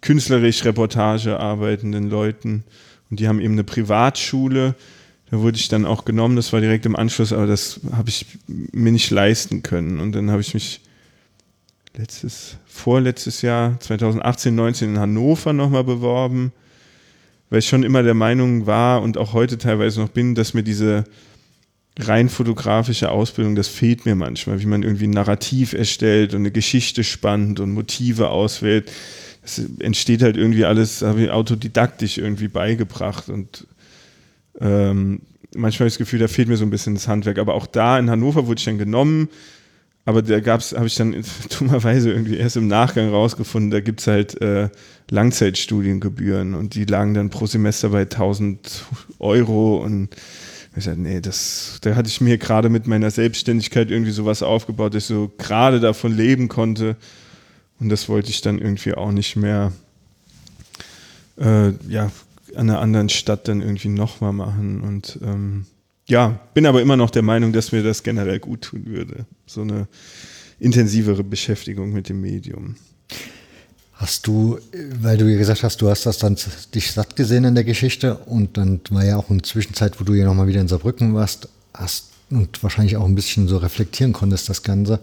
künstlerisch 0.00 0.64
Reportage 0.64 1.38
arbeitenden 1.38 2.08
Leuten. 2.08 2.64
Und 3.10 3.20
die 3.20 3.28
haben 3.28 3.40
eben 3.40 3.54
eine 3.54 3.64
Privatschule. 3.64 4.74
Da 5.30 5.40
wurde 5.40 5.58
ich 5.58 5.68
dann 5.68 5.84
auch 5.84 6.04
genommen, 6.04 6.36
das 6.36 6.52
war 6.52 6.60
direkt 6.60 6.86
im 6.86 6.96
Anschluss, 6.96 7.32
aber 7.32 7.46
das 7.46 7.80
habe 7.92 8.08
ich 8.08 8.26
mir 8.46 8.92
nicht 8.92 9.10
leisten 9.10 9.62
können. 9.62 10.00
Und 10.00 10.12
dann 10.12 10.30
habe 10.30 10.40
ich 10.40 10.54
mich 10.54 10.80
letztes, 11.96 12.56
vorletztes 12.66 13.42
Jahr, 13.42 13.78
2018, 13.80 14.54
19 14.54 14.90
in 14.90 14.98
Hannover 14.98 15.52
nochmal 15.52 15.84
beworben. 15.84 16.52
Weil 17.50 17.60
ich 17.60 17.68
schon 17.68 17.82
immer 17.82 18.02
der 18.02 18.14
Meinung 18.14 18.66
war 18.66 19.02
und 19.02 19.18
auch 19.18 19.32
heute 19.32 19.58
teilweise 19.58 20.00
noch 20.00 20.10
bin, 20.10 20.34
dass 20.34 20.54
mir 20.54 20.62
diese 20.62 21.04
rein 21.98 22.28
fotografische 22.28 23.10
Ausbildung, 23.10 23.56
das 23.56 23.68
fehlt 23.68 24.06
mir 24.06 24.14
manchmal, 24.14 24.60
wie 24.60 24.66
man 24.66 24.82
irgendwie 24.82 25.06
ein 25.08 25.12
Narrativ 25.12 25.72
erstellt 25.72 26.34
und 26.34 26.40
eine 26.40 26.52
Geschichte 26.52 27.02
spannt 27.02 27.58
und 27.58 27.72
Motive 27.72 28.30
auswählt. 28.30 28.90
Das 29.42 29.60
entsteht 29.80 30.22
halt 30.22 30.36
irgendwie 30.36 30.64
alles, 30.64 31.02
habe 31.02 31.24
ich 31.24 31.30
autodidaktisch 31.30 32.18
irgendwie 32.18 32.48
beigebracht 32.48 33.28
und 33.28 33.66
ähm, 34.60 35.22
manchmal 35.54 35.80
habe 35.80 35.88
ich 35.88 35.94
das 35.94 35.98
Gefühl, 35.98 36.20
da 36.20 36.28
fehlt 36.28 36.48
mir 36.48 36.56
so 36.56 36.64
ein 36.64 36.70
bisschen 36.70 36.94
das 36.94 37.08
Handwerk. 37.08 37.38
Aber 37.38 37.54
auch 37.54 37.66
da 37.66 37.98
in 37.98 38.10
Hannover 38.10 38.46
wurde 38.46 38.58
ich 38.58 38.64
dann 38.64 38.78
genommen, 38.78 39.28
aber 40.08 40.22
da 40.22 40.40
gab's, 40.40 40.72
habe 40.72 40.86
ich 40.86 40.94
dann 40.94 41.22
dummerweise 41.58 42.10
irgendwie 42.10 42.38
erst 42.38 42.56
im 42.56 42.66
Nachgang 42.66 43.10
rausgefunden, 43.10 43.70
da 43.70 43.80
gibt 43.80 44.00
es 44.00 44.06
halt 44.06 44.40
äh, 44.40 44.70
Langzeitstudiengebühren 45.10 46.54
und 46.54 46.74
die 46.74 46.86
lagen 46.86 47.12
dann 47.12 47.28
pro 47.28 47.44
Semester 47.44 47.90
bei 47.90 48.02
1000 48.02 48.86
Euro 49.18 49.84
und 49.84 50.08
ich 50.74 50.84
sagte, 50.84 51.02
nee, 51.02 51.20
das, 51.20 51.76
da 51.82 51.94
hatte 51.94 52.08
ich 52.08 52.22
mir 52.22 52.38
gerade 52.38 52.70
mit 52.70 52.86
meiner 52.86 53.10
Selbstständigkeit 53.10 53.90
irgendwie 53.90 54.12
sowas 54.12 54.42
aufgebaut, 54.42 54.94
dass 54.94 55.02
ich 55.02 55.08
so 55.08 55.30
gerade 55.36 55.78
davon 55.78 56.16
leben 56.16 56.48
konnte. 56.48 56.96
Und 57.78 57.90
das 57.90 58.08
wollte 58.08 58.30
ich 58.30 58.40
dann 58.40 58.58
irgendwie 58.58 58.94
auch 58.94 59.12
nicht 59.12 59.36
mehr, 59.36 59.72
äh, 61.38 61.72
ja, 61.86 62.10
an 62.54 62.70
einer 62.70 62.80
anderen 62.80 63.10
Stadt 63.10 63.46
dann 63.46 63.60
irgendwie 63.60 63.88
nochmal 63.88 64.32
machen. 64.32 64.80
Und 64.80 65.18
ähm, 65.22 65.66
ja, 66.08 66.40
bin 66.54 66.66
aber 66.66 66.80
immer 66.80 66.96
noch 66.96 67.10
der 67.10 67.22
Meinung, 67.22 67.52
dass 67.52 67.72
mir 67.72 67.82
das 67.82 68.02
generell 68.02 68.38
gut 68.38 68.62
tun 68.62 68.86
würde. 68.86 69.26
So 69.46 69.60
eine 69.60 69.86
intensivere 70.58 71.22
Beschäftigung 71.22 71.92
mit 71.92 72.08
dem 72.08 72.20
Medium. 72.20 72.76
Hast 73.92 74.26
du, 74.26 74.58
weil 75.00 75.18
du 75.18 75.30
ja 75.30 75.36
gesagt 75.36 75.62
hast, 75.64 75.82
du 75.82 75.90
hast 75.90 76.06
das 76.06 76.18
dann 76.18 76.36
dich 76.74 76.92
satt 76.92 77.16
gesehen 77.16 77.44
in 77.44 77.54
der 77.54 77.64
Geschichte 77.64 78.16
und 78.16 78.56
dann 78.56 78.80
war 78.90 79.04
ja 79.04 79.16
auch 79.16 79.28
eine 79.28 79.42
Zwischenzeit, 79.42 80.00
wo 80.00 80.04
du 80.04 80.14
ja 80.14 80.24
nochmal 80.24 80.46
wieder 80.46 80.60
in 80.60 80.68
Saarbrücken 80.68 81.14
warst, 81.14 81.48
hast 81.74 82.10
und 82.30 82.62
wahrscheinlich 82.62 82.96
auch 82.96 83.04
ein 83.04 83.14
bisschen 83.14 83.48
so 83.48 83.56
reflektieren 83.56 84.12
konntest, 84.12 84.48
das 84.48 84.62
Ganze. 84.62 85.00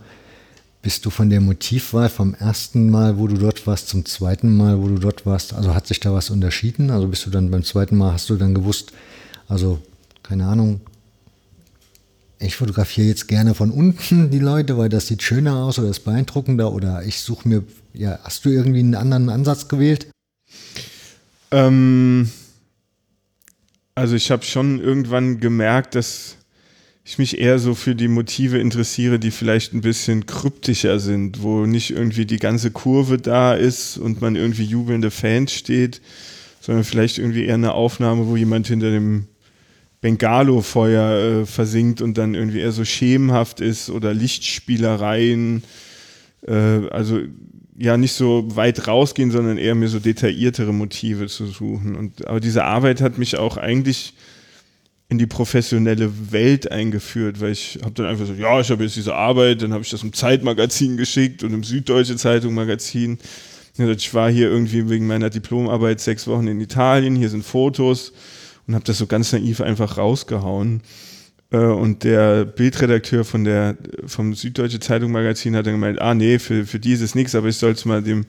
Bist 0.82 1.06
du 1.06 1.10
von 1.10 1.30
der 1.30 1.42
Motivwahl 1.42 2.10
vom 2.10 2.36
ersten 2.36 2.90
Mal, 2.90 3.18
wo 3.18 3.28
du 3.28 3.38
dort 3.38 3.66
warst, 3.68 3.90
zum 3.90 4.06
zweiten 4.06 4.56
Mal, 4.56 4.82
wo 4.82 4.88
du 4.88 5.00
dort 5.00 5.26
warst, 5.26 5.54
also 5.54 5.76
hat 5.76 5.88
sich 5.88 6.00
da 6.00 6.14
was 6.14 6.30
unterschieden? 6.30 6.90
Also 6.90 7.08
bist 7.08 7.26
du 7.26 7.32
dann 7.32 7.52
beim 7.52 7.64
zweiten 7.64 7.98
Mal, 7.98 8.14
hast 8.14 8.30
du 8.30 8.36
dann 8.36 8.54
gewusst, 8.54 8.92
also 9.48 9.80
keine 10.24 10.46
Ahnung, 10.46 10.82
ich 12.40 12.56
fotografiere 12.56 13.08
jetzt 13.08 13.28
gerne 13.28 13.56
von 13.56 13.72
unten 13.72 14.30
die 14.30 14.40
Leute, 14.40 14.78
weil 14.78 14.90
das 14.90 15.08
sieht 15.08 15.24
schöner 15.24 15.56
aus 15.58 15.80
oder 15.80 15.90
ist 15.90 16.02
beeindruckender 16.02 16.72
oder 16.72 17.04
ich 17.04 17.20
suche 17.20 17.48
mir, 17.48 17.64
ja, 17.94 18.20
hast 18.24 18.46
du 18.46 18.50
irgendwie 18.50 18.80
einen 18.80 18.96
anderen 18.96 19.30
Ansatz 19.30 19.68
gewählt? 19.68 20.08
Ähm, 21.52 22.30
also 23.96 24.16
ich 24.16 24.32
habe 24.32 24.44
schon 24.44 24.82
irgendwann 24.82 25.40
gemerkt, 25.40 25.96
dass 25.96 26.36
ich 27.06 27.20
mich 27.20 27.40
eher 27.40 27.60
so 27.60 27.76
für 27.76 27.96
die 27.96 28.08
Motive 28.08 28.58
interessiere, 28.58 29.20
die 29.20 29.32
vielleicht 29.32 29.74
ein 29.74 29.82
bisschen 29.82 30.26
kryptischer 30.26 31.00
sind, 31.00 31.44
wo 31.44 31.66
nicht 31.68 31.92
irgendwie 31.92 32.26
die 32.26 32.40
ganze 32.40 32.72
Kurve 32.72 33.20
da 33.20 33.54
ist 33.54 33.98
und 33.98 34.22
man 34.22 34.36
irgendwie 34.36 34.66
jubelnde 34.66 35.12
Fans 35.12 35.54
steht, 35.54 36.02
sondern 36.62 36.84
vielleicht 36.84 37.20
irgendwie 37.20 37.46
eher 37.46 37.54
eine 37.54 37.74
Aufnahme, 37.74 38.26
wo 38.28 38.36
jemand 38.36 38.68
hinter 38.68 38.90
dem 38.90 39.28
Bengalo-Feuer 40.02 41.42
äh, 41.42 41.46
versinkt 41.46 42.02
und 42.02 42.18
dann 42.18 42.36
irgendwie 42.36 42.60
eher 42.60 42.72
so 42.72 42.86
schemenhaft 42.86 43.60
ist 43.60 43.90
oder 43.90 44.14
Lichtspielereien. 44.14 45.64
Äh, 46.48 46.88
also 46.90 47.22
ja, 47.78 47.98
nicht 47.98 48.14
so 48.14 48.46
weit 48.56 48.88
rausgehen, 48.88 49.32
sondern 49.32 49.58
eher 49.58 49.76
mir 49.76 49.90
so 49.90 50.00
detailliertere 50.00 50.74
Motive 50.74 51.28
zu 51.28 51.46
suchen. 51.48 51.96
Und, 51.96 52.26
aber 52.28 52.40
diese 52.40 52.64
Arbeit 52.64 53.02
hat 53.02 53.18
mich 53.18 53.38
auch 53.38 53.58
eigentlich 53.58 54.14
in 55.10 55.18
die 55.18 55.28
professionelle 55.28 56.32
Welt 56.32 56.72
eingeführt, 56.72 57.42
weil 57.42 57.52
ich 57.52 57.80
habe 57.84 57.94
dann 57.94 58.08
einfach 58.08 58.26
so, 58.26 58.34
ja, 58.34 58.60
ich 58.60 58.72
habe 58.72 58.84
jetzt 58.84 58.96
diese 58.96 59.14
Arbeit, 59.14 59.62
dann 59.62 59.74
habe 59.74 59.84
ich 59.84 59.90
das 59.90 60.04
im 60.04 60.14
Zeitmagazin 60.14 60.98
geschickt 60.98 61.44
und 61.44 61.54
im 61.54 61.64
Süddeutsche 61.64 62.16
Zeitung 62.16 62.54
Magazin. 62.54 63.20
Ich 63.78 64.14
war 64.14 64.32
hier 64.32 64.50
irgendwie 64.50 64.90
wegen 64.90 65.06
meiner 65.06 65.30
Diplomarbeit 65.30 66.00
sechs 66.00 66.28
Wochen 66.28 66.48
in 66.48 66.62
Italien, 66.62 67.16
hier 67.16 67.30
sind 67.30 67.44
Fotos 67.44 68.14
und 68.68 68.76
habe 68.76 68.86
das 68.86 68.98
so 68.98 69.08
ganz 69.08 69.32
naiv 69.32 69.62
einfach 69.62 69.98
rausgehauen. 69.98 70.82
Äh, 71.52 71.58
und 71.58 72.04
der 72.04 72.46
Bildredakteur 72.46 73.24
von 73.24 73.44
der, 73.44 73.78
vom 74.06 74.34
Süddeutsche 74.34 74.80
Zeitung 74.80 75.12
Magazin 75.12 75.56
hat 75.56 75.66
dann 75.66 75.76
gemeint, 75.76 76.02
ah 76.02 76.14
nee, 76.14 76.40
für, 76.40 76.66
für 76.66 76.80
die 76.80 76.94
ist 76.94 77.02
es 77.02 77.16
nichts, 77.16 77.36
aber 77.36 77.48
ich 77.48 77.58
soll 77.58 77.72
es 77.72 77.86
mal 77.86 78.02
dem 78.02 78.26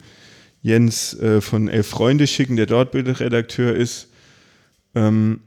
Jens 0.61 1.13
äh, 1.19 1.41
von 1.41 1.67
Elf 1.67 1.87
Freunde 1.87 2.27
schicken, 2.27 2.55
der 2.55 2.65
dort 2.65 2.91
Bildredakteur 2.91 3.75
ist. 3.75 4.07
Ähm, 4.95 5.41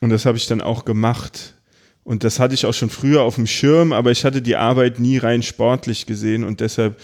und 0.00 0.10
das 0.10 0.26
habe 0.26 0.36
ich 0.36 0.46
dann 0.46 0.60
auch 0.60 0.84
gemacht. 0.84 1.54
Und 2.02 2.24
das 2.24 2.38
hatte 2.38 2.54
ich 2.54 2.66
auch 2.66 2.74
schon 2.74 2.90
früher 2.90 3.22
auf 3.22 3.36
dem 3.36 3.46
Schirm, 3.46 3.92
aber 3.92 4.10
ich 4.10 4.24
hatte 4.24 4.42
die 4.42 4.56
Arbeit 4.56 5.00
nie 5.00 5.16
rein 5.16 5.42
sportlich 5.42 6.04
gesehen 6.04 6.44
und 6.44 6.60
deshalb, 6.60 7.00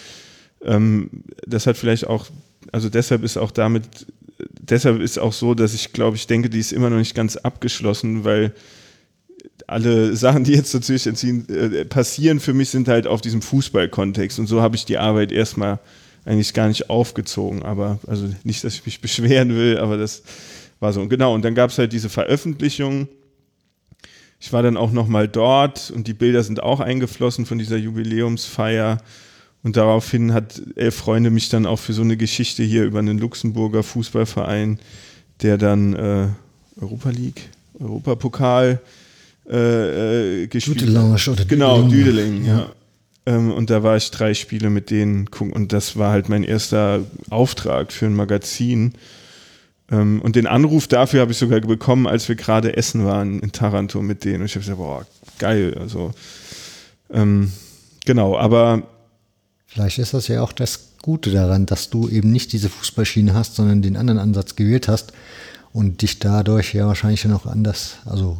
ähm, 0.62 1.24
das 1.46 1.66
hat 1.66 1.78
vielleicht 1.78 2.06
auch, 2.06 2.26
also 2.70 2.90
deshalb 2.90 3.24
ist 3.24 3.38
auch 3.38 3.50
damit 3.50 4.06
deshalb 4.62 5.00
ist 5.00 5.18
auch 5.18 5.32
so, 5.32 5.54
dass 5.54 5.74
ich 5.74 5.92
glaube, 5.92 6.16
ich 6.16 6.26
denke, 6.26 6.50
die 6.50 6.58
ist 6.58 6.72
immer 6.72 6.90
noch 6.90 6.98
nicht 6.98 7.14
ganz 7.14 7.36
abgeschlossen, 7.36 8.24
weil 8.24 8.54
alle 9.66 10.14
Sachen, 10.16 10.44
die 10.44 10.52
jetzt 10.52 10.74
natürlich 10.74 11.06
entziehen, 11.06 11.48
äh, 11.48 11.84
passieren 11.84 12.40
für 12.40 12.54
mich, 12.54 12.70
sind 12.70 12.88
halt 12.88 13.06
auf 13.06 13.20
diesem 13.20 13.42
Fußballkontext. 13.42 14.38
Und 14.38 14.46
so 14.46 14.61
habe 14.61 14.76
ich 14.76 14.84
die 14.84 14.98
Arbeit 14.98 15.32
erstmal 15.32 15.78
eigentlich 16.24 16.54
gar 16.54 16.68
nicht 16.68 16.90
aufgezogen. 16.90 17.62
Aber, 17.62 17.98
also 18.06 18.28
nicht, 18.44 18.62
dass 18.64 18.74
ich 18.74 18.86
mich 18.86 19.00
beschweren 19.02 19.54
will, 19.54 19.78
aber 19.78 19.96
das 19.96 20.22
war 20.78 20.92
so. 20.92 21.06
Genau, 21.08 21.34
und 21.34 21.44
dann 21.44 21.54
gab 21.54 21.70
es 21.70 21.78
halt 21.78 21.92
diese 21.92 22.08
Veröffentlichung. 22.08 23.08
Ich 24.42 24.52
war 24.52 24.62
dann 24.62 24.78
auch 24.78 24.90
nochmal 24.90 25.28
dort 25.28 25.90
und 25.90 26.06
die 26.06 26.14
Bilder 26.14 26.42
sind 26.42 26.62
auch 26.62 26.80
eingeflossen 26.80 27.44
von 27.44 27.58
dieser 27.58 27.76
Jubiläumsfeier. 27.76 28.98
Und 29.62 29.76
daraufhin 29.76 30.32
hat 30.32 30.62
Elf 30.76 30.96
Freunde 30.96 31.30
mich 31.30 31.48
dann 31.50 31.66
auch 31.66 31.78
für 31.78 31.92
so 31.92 32.02
eine 32.02 32.16
Geschichte 32.16 32.62
hier 32.62 32.84
über 32.84 32.98
einen 32.98 33.18
Luxemburger 33.18 33.82
Fußballverein, 33.82 34.78
der 35.42 35.58
dann 35.58 35.94
äh, 35.94 36.28
Europa 36.80 37.11
League, 37.11 37.50
Europapokal 37.78 38.80
äh, 39.48 40.42
äh, 40.42 40.46
gespielt 40.46 40.82
Dudelange 40.82 41.16
oder 41.28 41.44
Genau, 41.44 41.82
Düdeling, 41.82 42.44
ja. 42.44 42.58
ja. 42.58 42.72
Ähm, 43.26 43.52
und 43.52 43.68
da 43.68 43.82
war 43.82 43.96
ich 43.96 44.11
drei 44.11 44.32
Spiele 44.32 44.70
mit 44.70 44.90
denen 44.90 45.28
und 45.28 45.72
das 45.72 45.96
war 45.96 46.11
halt 46.11 46.28
mein 46.28 46.42
erster 46.42 47.00
Auftrag 47.28 47.92
für 47.92 48.06
ein 48.06 48.14
Magazin. 48.14 48.94
Ähm, 49.90 50.22
und 50.22 50.36
den 50.36 50.46
Anruf 50.46 50.88
dafür 50.88 51.20
habe 51.20 51.32
ich 51.32 51.38
sogar 51.38 51.61
bekommen, 51.61 52.06
als 52.06 52.28
wir 52.28 52.36
gerade 52.36 52.76
essen 52.76 53.04
waren 53.04 53.40
in 53.40 53.52
Taranto 53.52 54.00
mit 54.00 54.24
denen. 54.24 54.40
Und 54.40 54.46
ich 54.46 54.54
habe 54.54 54.61
gesagt, 54.61 54.78
boah, 54.78 55.06
geil. 55.38 55.76
Also 55.78 56.12
ähm, 57.12 57.52
genau, 58.06 58.38
aber 58.38 58.84
Vielleicht 59.70 59.98
ist 59.98 60.14
das 60.14 60.28
ja 60.28 60.42
auch 60.42 60.52
das 60.52 60.90
Gute 61.00 61.30
daran, 61.30 61.64
dass 61.64 61.90
du 61.90 62.08
eben 62.08 62.30
nicht 62.32 62.52
diese 62.52 62.68
Fußballschiene 62.68 63.34
hast, 63.34 63.54
sondern 63.54 63.82
den 63.82 63.96
anderen 63.96 64.18
Ansatz 64.18 64.56
gewählt 64.56 64.88
hast 64.88 65.12
und 65.72 66.02
dich 66.02 66.18
dadurch 66.18 66.74
ja 66.74 66.86
wahrscheinlich 66.86 67.24
noch 67.24 67.46
anders, 67.46 67.96
also 68.04 68.36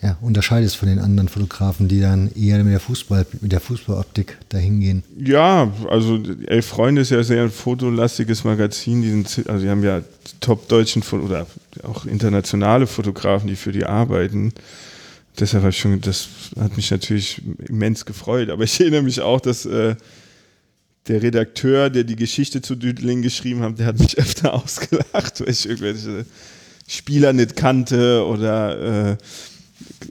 ja, 0.00 0.16
unterscheidest 0.20 0.76
von 0.76 0.88
den 0.88 1.00
anderen 1.00 1.28
Fotografen, 1.28 1.88
die 1.88 2.00
dann 2.00 2.30
eher 2.36 2.62
mit 2.62 2.72
der 2.72 2.78
Fußball, 2.78 3.26
mit 3.40 3.50
der 3.50 3.58
Fußballoptik 3.58 4.38
dahin 4.48 4.78
gehen. 4.78 5.02
Ja, 5.18 5.72
also 5.90 6.20
Elf 6.46 6.66
Freunde 6.66 7.02
ist 7.02 7.10
ja 7.10 7.20
sehr 7.24 7.42
ein 7.42 7.50
fotolastiges 7.50 8.44
Magazin. 8.44 9.02
Die 9.02 9.10
sind, 9.10 9.48
also 9.48 9.64
die 9.64 9.68
haben 9.68 9.82
ja 9.82 10.02
top 10.38 10.68
deutschen 10.68 11.02
oder 11.02 11.48
auch 11.82 12.06
internationale 12.06 12.86
Fotografen, 12.86 13.48
die 13.48 13.56
für 13.56 13.72
die 13.72 13.86
arbeiten. 13.86 14.52
Deshalb 15.40 15.64
habe 15.64 15.70
ich 15.70 15.78
schon, 15.78 16.00
das 16.00 16.28
hat 16.60 16.76
mich 16.76 16.92
natürlich 16.92 17.42
immens 17.68 18.04
gefreut. 18.04 18.50
Aber 18.50 18.62
ich 18.62 18.80
erinnere 18.80 19.02
mich 19.02 19.20
auch, 19.20 19.40
dass 19.40 19.66
äh, 19.66 19.96
der 21.08 21.22
Redakteur, 21.22 21.90
der 21.90 22.04
die 22.04 22.16
Geschichte 22.16 22.62
zu 22.62 22.74
Düdeling 22.74 23.22
geschrieben 23.22 23.62
hat, 23.62 23.78
der 23.78 23.86
hat 23.86 23.98
mich 23.98 24.18
öfter 24.18 24.54
ausgelacht, 24.54 25.40
weil 25.40 25.50
ich 25.50 25.68
irgendwelche 25.68 26.26
Spieler 26.86 27.32
nicht 27.32 27.56
kannte 27.56 28.24
oder 28.24 29.12
äh, 29.12 29.16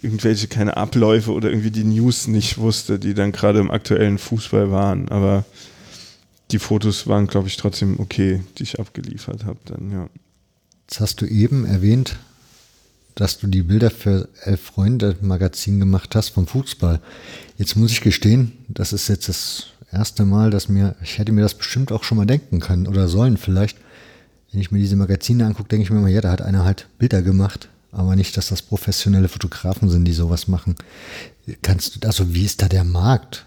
irgendwelche 0.02 0.48
keine 0.48 0.78
Abläufe 0.78 1.32
oder 1.32 1.50
irgendwie 1.50 1.72
die 1.72 1.84
News 1.84 2.28
nicht 2.28 2.58
wusste, 2.58 3.00
die 3.00 3.14
dann 3.14 3.32
gerade 3.32 3.60
im 3.60 3.72
aktuellen 3.72 4.18
Fußball 4.18 4.72
waren. 4.72 5.10
Aber 5.10 5.46
die 6.52 6.60
Fotos 6.60 7.08
waren, 7.08 7.28
glaube 7.28 7.48
ich, 7.48 7.58
trotzdem 7.58 8.00
okay, 8.00 8.44
die 8.58 8.64
ich 8.64 8.80
abgeliefert 8.80 9.46
habe 9.46 9.60
dann, 9.66 9.92
ja. 9.92 10.10
Jetzt 10.88 11.02
hast 11.02 11.22
du 11.22 11.26
eben 11.26 11.66
erwähnt, 11.66 12.18
dass 13.16 13.40
du 13.40 13.48
die 13.48 13.64
Bilder 13.64 13.92
für 13.92 14.30
Elf 14.44 14.62
Freunde 14.62 15.18
Magazin 15.22 15.80
gemacht 15.80 16.16
hast 16.16 16.30
vom 16.30 16.48
Fußball. 16.48 17.02
Jetzt 17.58 17.76
muss 17.76 17.92
ich 17.92 18.00
gestehen, 18.00 18.54
das 18.70 18.94
ist 18.94 19.10
jetzt 19.10 19.28
das 19.28 19.68
erste 19.92 20.26
Mal, 20.26 20.52
dass 20.52 20.70
mir, 20.70 20.96
ich 21.02 21.18
hätte 21.18 21.32
mir 21.32 21.42
das 21.42 21.54
bestimmt 21.54 21.92
auch 21.92 22.04
schon 22.04 22.18
mal 22.18 22.26
denken 22.26 22.60
können 22.60 22.88
oder 22.88 23.08
sollen 23.08 23.38
vielleicht. 23.38 23.78
Wenn 24.52 24.62
ich 24.62 24.72
mir 24.72 24.80
diese 24.80 24.96
Magazine 24.96 25.46
angucke, 25.46 25.70
denke 25.70 25.84
ich 25.84 25.90
mir 25.90 26.00
immer, 26.00 26.08
ja, 26.08 26.22
da 26.22 26.32
hat 26.32 26.42
einer 26.42 26.64
halt 26.64 26.88
Bilder 26.98 27.22
gemacht, 27.22 27.70
aber 27.92 28.16
nicht, 28.16 28.38
dass 28.38 28.48
das 28.48 28.62
professionelle 28.62 29.28
Fotografen 29.28 29.90
sind, 29.90 30.06
die 30.06 30.14
sowas 30.14 30.48
machen. 30.48 30.76
Kannst 31.62 31.96
du, 32.04 32.08
also 32.08 32.34
wie 32.34 32.46
ist 32.46 32.62
da 32.62 32.68
der 32.68 32.84
Markt? 32.84 33.46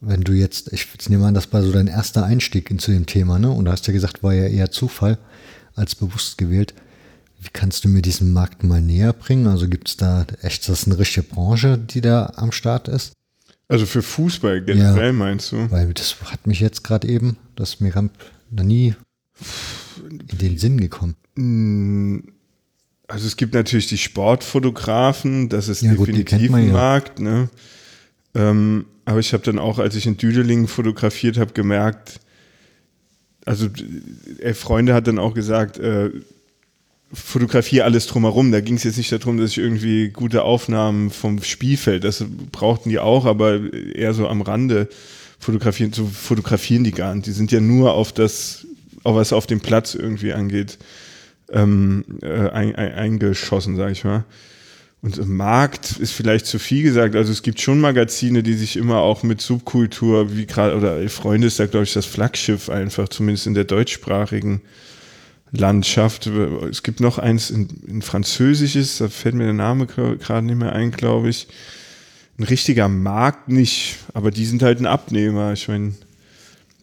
Wenn 0.00 0.22
du 0.22 0.32
jetzt, 0.32 0.72
ich 0.72 0.86
nehme 1.08 1.26
an, 1.26 1.34
das 1.34 1.52
war 1.52 1.62
so 1.62 1.72
dein 1.72 1.86
erster 1.86 2.24
Einstieg 2.24 2.70
in, 2.70 2.78
zu 2.78 2.90
dem 2.90 3.06
Thema, 3.06 3.38
ne? 3.38 3.50
Und 3.50 3.66
du 3.66 3.70
hast 3.70 3.86
ja 3.86 3.92
gesagt, 3.92 4.22
war 4.22 4.34
ja 4.34 4.46
eher 4.46 4.70
Zufall 4.72 5.16
als 5.74 5.94
bewusst 5.94 6.38
gewählt. 6.38 6.74
Wie 7.40 7.50
kannst 7.52 7.84
du 7.84 7.88
mir 7.88 8.02
diesen 8.02 8.32
Markt 8.32 8.64
mal 8.64 8.80
näher 8.80 9.12
bringen? 9.12 9.46
Also 9.46 9.68
gibt 9.68 9.88
es 9.88 9.96
da 9.96 10.26
echt, 10.42 10.68
das 10.68 10.80
ist 10.80 10.86
eine 10.86 10.98
richtige 10.98 11.26
Branche, 11.26 11.78
die 11.78 12.00
da 12.00 12.32
am 12.36 12.52
Start 12.52 12.88
ist? 12.88 13.12
Also 13.72 13.86
für 13.86 14.02
Fußball 14.02 14.60
generell 14.60 15.06
ja, 15.06 15.12
meinst 15.14 15.50
du? 15.50 15.70
Weil 15.70 15.94
das 15.94 16.16
hat 16.26 16.46
mich 16.46 16.60
jetzt 16.60 16.84
gerade 16.84 17.08
eben, 17.08 17.38
das 17.56 17.80
mir 17.80 17.90
noch 18.50 18.64
nie 18.64 18.94
in 20.28 20.38
den 20.38 20.58
Sinn 20.58 20.78
gekommen. 20.78 21.16
Hm, 21.36 22.34
also 23.08 23.26
es 23.26 23.38
gibt 23.38 23.54
natürlich 23.54 23.86
die 23.86 23.96
Sportfotografen, 23.96 25.48
das 25.48 25.68
ist 25.68 25.80
ja, 25.80 25.94
definitiv 25.94 26.48
gut, 26.48 26.56
ein 26.58 26.66
ja. 26.66 26.72
Markt. 26.74 27.18
Ne? 27.18 27.48
Ähm, 28.34 28.84
aber 29.06 29.20
ich 29.20 29.32
habe 29.32 29.42
dann 29.42 29.58
auch, 29.58 29.78
als 29.78 29.96
ich 29.96 30.06
in 30.06 30.18
Düdelingen 30.18 30.68
fotografiert 30.68 31.38
habe, 31.38 31.54
gemerkt, 31.54 32.20
also 33.46 33.70
äh, 34.40 34.52
Freunde 34.52 34.92
hat 34.92 35.06
dann 35.06 35.18
auch 35.18 35.32
gesagt, 35.32 35.78
äh, 35.78 36.10
fotografiere 37.12 37.84
alles 37.84 38.06
drumherum. 38.06 38.52
Da 38.52 38.60
ging 38.60 38.76
es 38.76 38.84
jetzt 38.84 38.96
nicht 38.96 39.12
darum, 39.12 39.38
dass 39.38 39.50
ich 39.50 39.58
irgendwie 39.58 40.08
gute 40.08 40.42
Aufnahmen 40.42 41.10
vom 41.10 41.42
Spielfeld, 41.42 42.04
das 42.04 42.24
brauchten 42.50 42.88
die 42.88 42.98
auch, 42.98 43.26
aber 43.26 43.60
eher 43.72 44.14
so 44.14 44.28
am 44.28 44.40
Rande 44.40 44.88
fotografieren, 45.38 45.92
so 45.92 46.06
fotografieren 46.06 46.84
die 46.84 46.92
gar 46.92 47.14
nicht. 47.14 47.26
Die 47.26 47.32
sind 47.32 47.52
ja 47.52 47.60
nur 47.60 47.94
auf 47.94 48.12
das, 48.12 48.66
auf 49.02 49.16
was 49.16 49.32
auf 49.32 49.46
dem 49.46 49.60
Platz 49.60 49.94
irgendwie 49.94 50.32
angeht, 50.32 50.78
ähm, 51.50 52.04
äh, 52.22 52.48
ein, 52.48 52.74
ein, 52.74 52.92
eingeschossen, 52.92 53.76
sag 53.76 53.92
ich 53.92 54.04
mal. 54.04 54.24
Und 55.02 55.18
im 55.18 55.36
Markt 55.36 55.98
ist 55.98 56.12
vielleicht 56.12 56.46
zu 56.46 56.60
viel 56.60 56.84
gesagt. 56.84 57.16
Also 57.16 57.32
es 57.32 57.42
gibt 57.42 57.60
schon 57.60 57.80
Magazine, 57.80 58.44
die 58.44 58.54
sich 58.54 58.76
immer 58.76 58.98
auch 58.98 59.24
mit 59.24 59.40
Subkultur, 59.40 60.36
wie 60.36 60.46
gerade, 60.46 60.76
oder 60.76 61.08
Freunde 61.08 61.48
ist 61.48 61.58
da, 61.58 61.66
glaube 61.66 61.84
ich, 61.84 61.92
das 61.92 62.06
Flaggschiff 62.06 62.70
einfach, 62.70 63.08
zumindest 63.08 63.48
in 63.48 63.54
der 63.54 63.64
deutschsprachigen 63.64 64.62
Landschaft. 65.52 66.26
Es 66.26 66.82
gibt 66.82 67.00
noch 67.00 67.18
eins 67.18 67.50
in, 67.50 67.68
in 67.86 68.02
Französisches, 68.02 68.98
da 68.98 69.08
fällt 69.08 69.34
mir 69.34 69.44
der 69.44 69.52
Name 69.52 69.86
gerade 69.86 70.46
nicht 70.46 70.56
mehr 70.56 70.72
ein, 70.72 70.90
glaube 70.90 71.28
ich. 71.28 71.48
Ein 72.38 72.44
richtiger 72.44 72.88
Markt 72.88 73.48
nicht, 73.48 73.98
aber 74.14 74.30
die 74.30 74.46
sind 74.46 74.62
halt 74.62 74.80
ein 74.80 74.86
Abnehmer. 74.86 75.52
Ich 75.52 75.68
meine, 75.68 75.92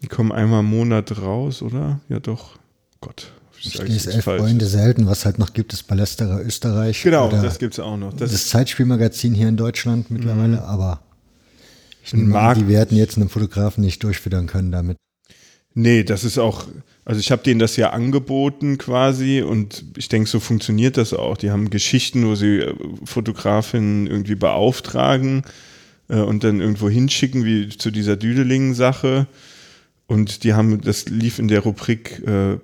die 0.03 0.07
kommen 0.07 0.31
einmal 0.31 0.59
im 0.59 0.67
Monat 0.67 1.19
raus, 1.19 1.61
oder? 1.63 1.99
Ja, 2.07 2.19
doch. 2.19 2.57
Gott, 3.01 3.31
ich 3.57 3.77
lese 3.81 4.13
elf 4.13 4.25
falsch. 4.25 4.41
Freunde 4.41 4.65
selten, 4.67 5.07
was 5.07 5.25
halt 5.25 5.39
noch 5.39 5.53
gibt, 5.53 5.73
ist 5.73 5.87
Ballesterer 5.87 6.41
Österreich. 6.41 7.01
Genau, 7.01 7.29
das 7.29 7.57
gibt 7.57 7.73
es 7.73 7.79
auch 7.79 7.97
noch. 7.97 8.13
Das, 8.13 8.31
das 8.31 8.49
Zeitspielmagazin 8.49 9.33
hier 9.33 9.49
in 9.49 9.57
Deutschland 9.57 10.11
mittlerweile, 10.11 10.57
mhm. 10.57 10.63
aber 10.63 11.01
ich 12.03 12.13
nehme 12.13 12.37
an, 12.39 12.57
die 12.57 12.67
werden 12.67 12.97
jetzt 12.97 13.17
einen 13.17 13.29
Fotografen 13.29 13.83
nicht 13.83 14.03
durchfüttern 14.03 14.47
können 14.47 14.71
damit. 14.71 14.97
Nee, 15.73 16.03
das 16.03 16.23
ist 16.23 16.37
auch, 16.37 16.67
also 17.09 17.21
ich 17.21 17.31
habe 17.31 17.41
denen 17.41 17.59
das 17.59 17.75
ja 17.75 17.89
angeboten 17.89 18.77
quasi 18.77 19.41
und 19.41 19.83
ich 19.97 20.09
denke, 20.09 20.29
so 20.29 20.39
funktioniert 20.39 20.95
das 20.95 21.11
auch. 21.11 21.37
Die 21.37 21.49
haben 21.49 21.71
Geschichten, 21.71 22.27
wo 22.27 22.35
sie 22.35 22.59
äh, 22.59 22.75
Fotografinnen 23.03 24.05
irgendwie 24.05 24.35
beauftragen 24.35 25.41
äh, 26.07 26.19
und 26.19 26.43
dann 26.43 26.61
irgendwo 26.61 26.87
hinschicken, 26.87 27.45
wie 27.45 27.67
zu 27.69 27.89
dieser 27.89 28.15
Düdelingen-Sache. 28.15 29.25
Und 30.05 30.43
die 30.43 30.53
haben, 30.53 30.81
das 30.81 31.09
lief 31.09 31.39
in 31.39 31.47
der 31.47 31.61
Rubrik 31.61 32.21
äh, 32.27 32.57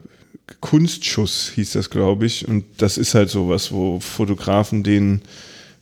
Kunstschuss 0.59 1.51
hieß 1.55 1.71
das, 1.71 1.89
glaube 1.89 2.27
ich. 2.27 2.47
Und 2.47 2.65
das 2.77 2.99
ist 2.99 3.15
halt 3.15 3.31
sowas, 3.31 3.71
wo 3.71 3.99
Fotografen 3.99 4.83
denen 4.83 5.23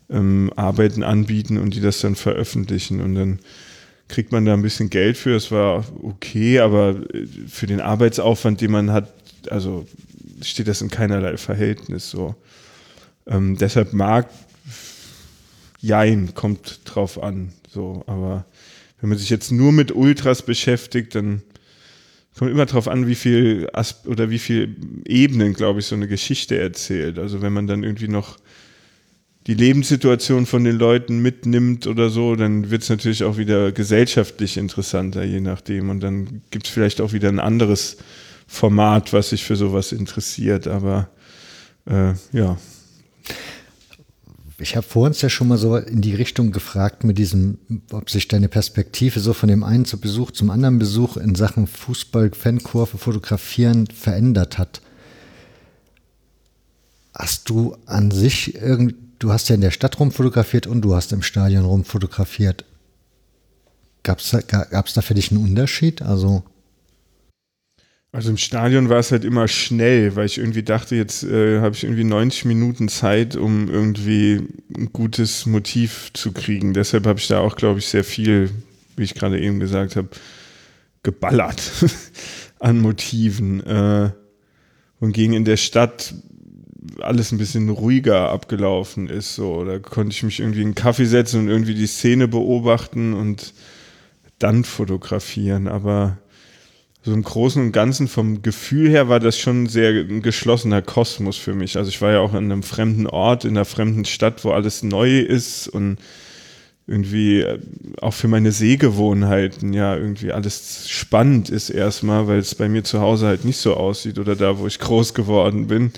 ähm, 0.10 0.54
Arbeiten 0.56 1.04
anbieten 1.04 1.58
und 1.58 1.74
die 1.76 1.82
das 1.82 2.00
dann 2.00 2.16
veröffentlichen. 2.16 3.02
Und 3.02 3.16
dann 3.16 3.40
kriegt 4.08 4.32
man 4.32 4.46
da 4.46 4.54
ein 4.54 4.62
bisschen 4.62 4.90
Geld 4.90 5.18
für. 5.18 5.36
Es 5.36 5.52
war 5.52 5.86
okay, 6.02 6.60
aber 6.60 6.96
äh, 7.14 7.26
für 7.48 7.68
den 7.68 7.82
Arbeitsaufwand, 7.82 8.62
den 8.62 8.72
man 8.72 8.92
hat, 8.92 9.14
also 9.50 9.86
steht 10.42 10.68
das 10.68 10.82
in 10.82 10.90
keinerlei 10.90 11.38
Verhältnis 11.38 12.10
so. 12.10 12.36
Ähm, 13.26 13.58
deshalb 13.58 13.94
mag 13.94 14.30
Jein, 15.84 16.34
kommt 16.34 16.80
drauf 16.86 17.22
an. 17.22 17.52
So, 17.70 18.04
aber 18.08 18.46
wenn 19.02 19.10
man 19.10 19.18
sich 19.18 19.30
jetzt 19.30 19.52
nur 19.52 19.74
mit 19.74 19.94
Ultras 19.94 20.42
beschäftigt, 20.42 21.14
dann 21.14 21.42
kommt 22.38 22.52
immer 22.52 22.66
darauf 22.66 22.88
an, 22.88 23.06
wie 23.06 23.16
viel 23.16 23.70
Asp 23.74 24.08
oder 24.08 24.30
wie 24.30 24.40
viel 24.40 24.78
Ebenen, 25.06 25.54
glaube 25.54 25.82
ich, 25.82 25.86
so 25.86 25.96
eine 25.96 26.08
Geschichte 26.08 26.58
erzählt. 26.58 27.20
Also 27.20 27.42
wenn 27.42 27.52
man 27.52 27.68
dann 27.68 27.84
irgendwie 27.84 28.08
noch 28.08 28.38
die 29.48 29.54
Lebenssituation 29.54 30.46
von 30.46 30.64
den 30.64 30.78
Leuten 30.78 31.22
mitnimmt 31.22 31.88
oder 31.88 32.10
so, 32.10 32.36
dann 32.36 32.72
wird 32.72 32.84
es 32.84 32.90
natürlich 32.90 33.24
auch 33.24 33.38
wieder 33.38 33.72
gesellschaftlich 33.72 34.58
interessanter, 34.58 35.24
je 35.24 35.42
nachdem. 35.42 35.90
Und 35.90 36.00
dann 36.02 36.42
gibt 36.50 36.68
es 36.68 36.72
vielleicht 36.72 37.02
auch 37.02 37.12
wieder 37.12 37.30
ein 37.30 37.40
anderes 37.40 37.98
Format, 38.48 39.12
was 39.12 39.30
sich 39.30 39.44
für 39.44 39.56
sowas 39.56 39.92
interessiert. 39.92 40.68
Aber 40.68 41.10
äh, 41.86 42.14
ja, 42.32 42.58
ich 44.60 44.78
habe 44.78 44.88
vor 44.88 45.08
uns 45.08 45.22
ja 45.22 45.30
schon 45.30 45.50
mal 45.50 45.58
so 45.58 45.76
in 45.76 46.02
die 46.02 46.16
Richtung 46.16 46.52
gefragt 46.52 47.04
mit 47.04 47.18
diesem, 47.18 47.58
ob 47.92 48.10
sich 48.10 48.30
deine 48.30 48.48
Perspektive 48.48 49.20
so 49.20 49.34
von 49.34 49.50
dem 49.50 49.64
einen 49.64 49.86
Besuch 50.00 50.32
zum 50.32 50.50
anderen 50.50 50.80
Besuch 50.80 51.18
in 51.18 51.36
Sachen 51.36 51.68
Fußball, 51.68 52.32
Fankurve, 52.34 52.98
Fotografieren 52.98 53.88
verändert 53.88 54.58
hat. 54.58 54.82
Hast 57.14 57.50
du 57.50 57.76
an 57.86 58.12
sich 58.12 58.56
irgend, 58.56 58.96
du 59.24 59.32
hast 59.32 59.48
ja 59.50 59.56
in 59.56 59.62
der 59.62 59.72
Stadt 59.72 60.00
rumfotografiert 60.00 60.68
und 60.68 60.82
du 60.82 60.96
hast 60.96 61.14
im 61.14 61.22
Stadion 61.22 61.64
rumfotografiert. 61.64 62.66
Gab 64.04 64.20
es 64.20 64.32
da, 64.32 64.66
da 64.70 65.02
für 65.02 65.14
dich 65.14 65.32
einen 65.32 65.44
Unterschied? 65.44 66.02
Also 66.02 66.44
also 68.12 68.30
im 68.30 68.38
Stadion 68.38 68.90
war 68.90 69.00
es 69.00 69.12
halt 69.12 69.26
immer 69.26 69.48
schnell, 69.48 70.16
weil 70.16 70.28
ich 70.28 70.38
irgendwie 70.38 70.62
dachte, 70.62 70.96
jetzt 70.96 71.24
äh, 71.24 71.62
habe 71.62 71.74
ich 71.74 71.84
irgendwie 71.84 72.04
90 72.04 72.46
Minuten 72.46 72.88
Zeit, 72.88 73.36
um 73.36 73.72
irgendwie 73.72 74.48
ein 74.78 74.94
gutes 74.94 75.48
Motiv 75.48 76.12
zu 76.14 76.32
kriegen. 76.32 76.76
Deshalb 76.76 77.08
habe 77.08 77.18
ich 77.18 77.28
da 77.28 77.40
auch, 77.40 77.56
glaube 77.56 77.80
ich, 77.80 77.88
sehr 77.88 78.04
viel, 78.04 78.52
wie 78.98 79.04
ich 79.04 79.16
gerade 79.16 79.42
eben 79.42 79.60
gesagt 79.60 79.96
habe, 79.96 80.10
geballert 81.02 81.72
an 82.60 82.82
Motiven. 82.82 83.66
Äh, 83.66 84.12
und 85.00 85.14
gegen 85.14 85.34
in 85.34 85.44
der 85.44 85.58
Stadt 85.58 86.14
alles 87.00 87.32
ein 87.32 87.38
bisschen 87.38 87.70
ruhiger 87.70 88.30
abgelaufen 88.30 89.10
ist. 89.10 89.36
So, 89.36 89.64
da 89.64 89.80
konnte 89.80 90.12
ich 90.12 90.24
mich 90.24 90.40
irgendwie 90.40 90.62
in 90.62 90.68
einen 90.68 90.76
Kaffee 90.76 91.06
setzen 91.06 91.42
und 91.42 91.48
irgendwie 91.48 91.76
die 91.76 91.88
Szene 91.88 92.28
beobachten 92.28 93.14
und 93.14 93.54
dann 94.40 94.64
fotografieren. 94.64 95.68
Aber 95.68 96.18
so 97.04 97.14
im 97.14 97.24
Großen 97.24 97.62
und 97.62 97.72
Ganzen 97.72 98.08
vom 98.08 98.42
Gefühl 98.42 98.90
her 98.90 99.10
war 99.10 99.20
das 99.20 99.38
schon 99.38 99.68
sehr 99.68 99.92
ein 99.92 100.22
geschlossener 100.22 100.82
Kosmos 100.82 101.38
für 101.38 101.54
mich. 101.54 101.78
Also 101.78 101.90
ich 101.90 102.02
war 102.02 102.12
ja 102.12 102.20
auch 102.20 102.34
in 102.34 102.46
einem 102.46 102.64
fremden 102.64 103.08
Ort, 103.08 103.44
in 103.44 103.52
einer 103.52 103.66
fremden 103.66 104.06
Stadt, 104.06 104.46
wo 104.46 104.52
alles 104.52 104.84
neu 104.84 105.20
ist 105.20 105.68
und 105.68 105.98
irgendwie 106.88 107.42
äh, 107.42 107.60
auch 108.02 108.14
für 108.14 108.28
meine 108.28 108.52
Sehgewohnheiten 108.52 109.74
ja 109.74 109.96
irgendwie 109.96 110.34
alles 110.34 110.90
spannend 110.90 111.50
ist 111.50 111.70
erstmal, 111.70 112.28
weil 112.28 112.40
es 112.40 112.56
bei 112.56 112.68
mir 112.68 112.84
zu 112.84 113.00
Hause 113.00 113.28
halt 113.28 113.46
nicht 113.46 113.58
so 113.58 113.76
aussieht 113.76 114.20
oder 114.20 114.36
da, 114.36 114.58
wo 114.60 114.68
ich 114.68 114.80
groß 114.80 115.14
geworden 115.14 115.68
bin. 115.68 115.94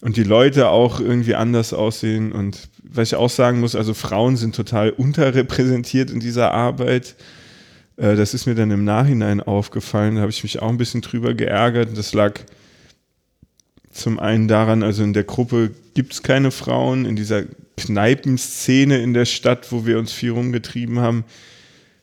Und 0.00 0.16
die 0.16 0.22
Leute 0.22 0.68
auch 0.68 1.00
irgendwie 1.00 1.34
anders 1.34 1.72
aussehen. 1.72 2.32
Und 2.32 2.68
was 2.82 3.08
ich 3.08 3.16
auch 3.16 3.30
sagen 3.30 3.60
muss, 3.60 3.74
also 3.74 3.94
Frauen 3.94 4.36
sind 4.36 4.54
total 4.54 4.90
unterrepräsentiert 4.90 6.10
in 6.10 6.20
dieser 6.20 6.52
Arbeit. 6.52 7.16
Äh, 7.96 8.16
das 8.16 8.34
ist 8.34 8.46
mir 8.46 8.54
dann 8.54 8.70
im 8.70 8.84
Nachhinein 8.84 9.40
aufgefallen, 9.40 10.14
da 10.14 10.22
habe 10.22 10.30
ich 10.30 10.42
mich 10.42 10.62
auch 10.62 10.68
ein 10.68 10.78
bisschen 10.78 11.00
drüber 11.00 11.34
geärgert. 11.34 11.96
Das 11.96 12.14
lag 12.14 12.40
zum 13.90 14.18
einen 14.18 14.48
daran, 14.48 14.82
also 14.82 15.02
in 15.02 15.12
der 15.12 15.24
Gruppe 15.24 15.72
gibt 15.94 16.12
es 16.12 16.22
keine 16.22 16.52
Frauen, 16.52 17.04
in 17.04 17.16
dieser 17.16 17.42
Kneipenszene 17.76 18.98
in 18.98 19.14
der 19.14 19.24
Stadt, 19.24 19.72
wo 19.72 19.86
wir 19.86 19.98
uns 19.98 20.12
viel 20.12 20.30
rumgetrieben 20.30 21.00
haben, 21.00 21.24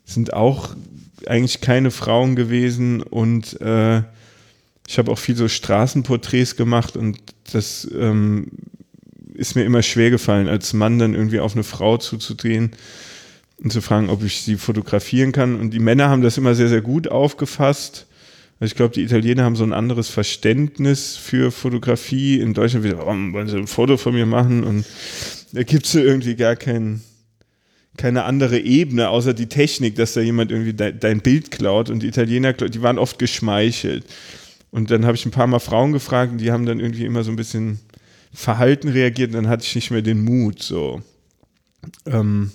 sind 0.06 0.34
auch 0.34 0.76
eigentlich 1.26 1.62
keine 1.62 1.91
Frauen 1.91 2.36
gewesen 2.36 3.02
und 3.02 3.60
äh, 3.62 4.02
ich 4.88 4.97
habe 4.97 5.11
auch 5.11 5.19
viel 5.19 5.36
so 5.36 5.47
Straßenporträts 5.47 6.55
gemacht 6.55 6.95
und 6.95 7.17
das 7.51 7.88
ähm, 7.97 8.47
ist 9.33 9.55
mir 9.55 9.63
immer 9.63 9.81
schwer 9.81 10.09
gefallen, 10.09 10.47
als 10.47 10.73
Mann 10.73 10.99
dann 10.99 11.13
irgendwie 11.13 11.39
auf 11.39 11.53
eine 11.53 11.63
Frau 11.63 11.97
zuzudrehen 11.97 12.71
und 13.57 13.71
zu 13.71 13.81
fragen, 13.81 14.09
ob 14.09 14.23
ich 14.23 14.41
sie 14.41 14.55
fotografieren 14.55 15.31
kann. 15.31 15.59
Und 15.59 15.71
die 15.71 15.79
Männer 15.79 16.09
haben 16.09 16.21
das 16.21 16.38
immer 16.38 16.55
sehr, 16.55 16.69
sehr 16.69 16.81
gut 16.81 17.07
aufgefasst. 17.07 18.07
Also 18.59 18.71
ich 18.71 18.75
glaube, 18.75 18.93
die 18.93 19.03
Italiener 19.03 19.43
haben 19.43 19.55
so 19.55 19.63
ein 19.63 19.73
anderes 19.73 20.09
Verständnis 20.09 21.17
für 21.17 21.51
Fotografie. 21.51 22.39
In 22.39 22.53
Deutschland 22.53 22.86
wieder, 22.86 22.99
warum 22.99 23.33
wollen 23.33 23.47
sie 23.47 23.57
ein 23.57 23.67
Foto 23.67 23.97
von 23.97 24.13
mir 24.13 24.25
machen? 24.25 24.63
Und 24.63 24.86
da 25.51 25.63
gibt 25.63 25.86
es 25.86 25.95
irgendwie 25.95 26.36
gar 26.36 26.55
kein, 26.55 27.01
keine 27.97 28.23
andere 28.23 28.59
Ebene, 28.59 29.09
außer 29.09 29.33
die 29.33 29.47
Technik, 29.47 29.95
dass 29.95 30.13
da 30.13 30.21
jemand 30.21 30.51
irgendwie 30.51 30.73
dein, 30.73 30.99
dein 30.99 31.19
Bild 31.19 31.51
klaut. 31.51 31.89
Und 31.89 32.01
die 32.01 32.07
Italiener, 32.07 32.53
die 32.53 32.81
waren 32.81 32.97
oft 32.97 33.19
geschmeichelt. 33.19 34.05
Und 34.76 34.91
dann 34.91 35.05
habe 35.05 35.15
ich 35.15 35.26
ein 35.26 35.32
paar 35.32 35.47
Mal 35.47 35.59
Frauen 35.59 35.93
gefragt 35.93 36.34
und 36.34 36.38
die 36.39 36.51
haben 36.51 36.65
dann 36.65 36.80
irgendwie 36.80 37.05
immer 37.05 37.23
so 37.23 37.32
ein 37.32 37.38
bisschen 37.38 37.80
verhalten 38.34 38.89
reagiert 38.89 39.30
und 39.30 39.36
dann 39.36 39.47
hatte 39.47 39.63
ich 39.65 39.73
nicht 39.73 39.89
mehr 39.91 40.01
den 40.01 40.23
Mut. 40.23 40.61
So. 40.61 41.01
Ähm, 42.05 42.51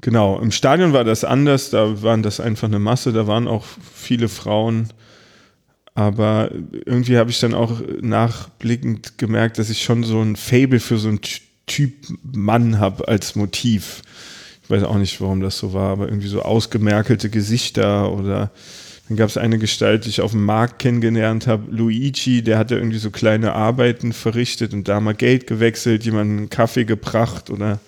Genau, 0.00 0.38
im 0.38 0.52
Stadion 0.52 0.92
war 0.92 1.02
das 1.02 1.24
anders, 1.24 1.70
da 1.70 2.04
waren 2.04 2.22
das 2.22 2.38
einfach 2.38 2.68
eine 2.68 2.78
Masse, 2.78 3.12
da 3.12 3.26
waren 3.26 3.48
auch 3.48 3.64
viele 3.92 4.28
Frauen, 4.28 4.90
Aber 5.98 6.52
irgendwie 6.86 7.18
habe 7.18 7.30
ich 7.30 7.40
dann 7.40 7.54
auch 7.54 7.80
nachblickend 8.00 9.18
gemerkt, 9.18 9.58
dass 9.58 9.68
ich 9.68 9.82
schon 9.82 10.04
so 10.04 10.22
ein 10.22 10.36
Fable 10.36 10.78
für 10.78 10.96
so 10.96 11.08
einen 11.08 11.18
Typ 11.66 11.92
Mann 12.22 12.78
habe 12.78 13.08
als 13.08 13.34
Motiv. 13.34 14.02
Ich 14.62 14.70
weiß 14.70 14.84
auch 14.84 14.94
nicht, 14.98 15.20
warum 15.20 15.40
das 15.40 15.58
so 15.58 15.72
war, 15.72 15.90
aber 15.90 16.06
irgendwie 16.06 16.28
so 16.28 16.42
ausgemerkelte 16.42 17.30
Gesichter 17.30 18.12
oder 18.12 18.52
dann 19.08 19.16
gab 19.16 19.30
es 19.30 19.38
eine 19.38 19.58
Gestalt, 19.58 20.04
die 20.04 20.10
ich 20.10 20.20
auf 20.20 20.32
dem 20.32 20.44
Markt 20.44 20.78
kennengelernt 20.78 21.46
habe, 21.46 21.70
Luigi, 21.70 22.42
der 22.42 22.58
hatte 22.58 22.74
irgendwie 22.74 22.98
so 22.98 23.10
kleine 23.10 23.54
Arbeiten 23.54 24.12
verrichtet 24.12 24.74
und 24.74 24.86
da 24.86 25.00
mal 25.00 25.14
Geld 25.14 25.46
gewechselt, 25.46 26.04
jemanden 26.04 26.36
einen 26.36 26.50
Kaffee 26.50 26.84
gebracht 26.84 27.48
oder 27.48 27.80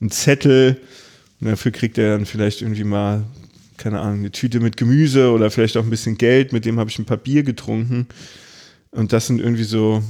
einen 0.00 0.10
Zettel. 0.10 0.80
Und 1.40 1.48
dafür 1.48 1.70
kriegt 1.70 1.96
er 1.96 2.16
dann 2.16 2.26
vielleicht 2.26 2.62
irgendwie 2.62 2.82
mal, 2.82 3.22
keine 3.76 4.00
Ahnung, 4.00 4.18
eine 4.18 4.32
Tüte 4.32 4.58
mit 4.58 4.76
Gemüse 4.76 5.30
oder 5.30 5.52
vielleicht 5.52 5.76
auch 5.76 5.84
ein 5.84 5.90
bisschen 5.90 6.18
Geld, 6.18 6.52
mit 6.52 6.64
dem 6.64 6.80
habe 6.80 6.90
ich 6.90 6.98
ein 6.98 7.04
paar 7.04 7.18
Bier 7.18 7.44
getrunken. 7.44 8.08
Und 8.90 9.12
das 9.12 9.28
sind 9.28 9.40
irgendwie 9.40 9.64
so 9.64 10.02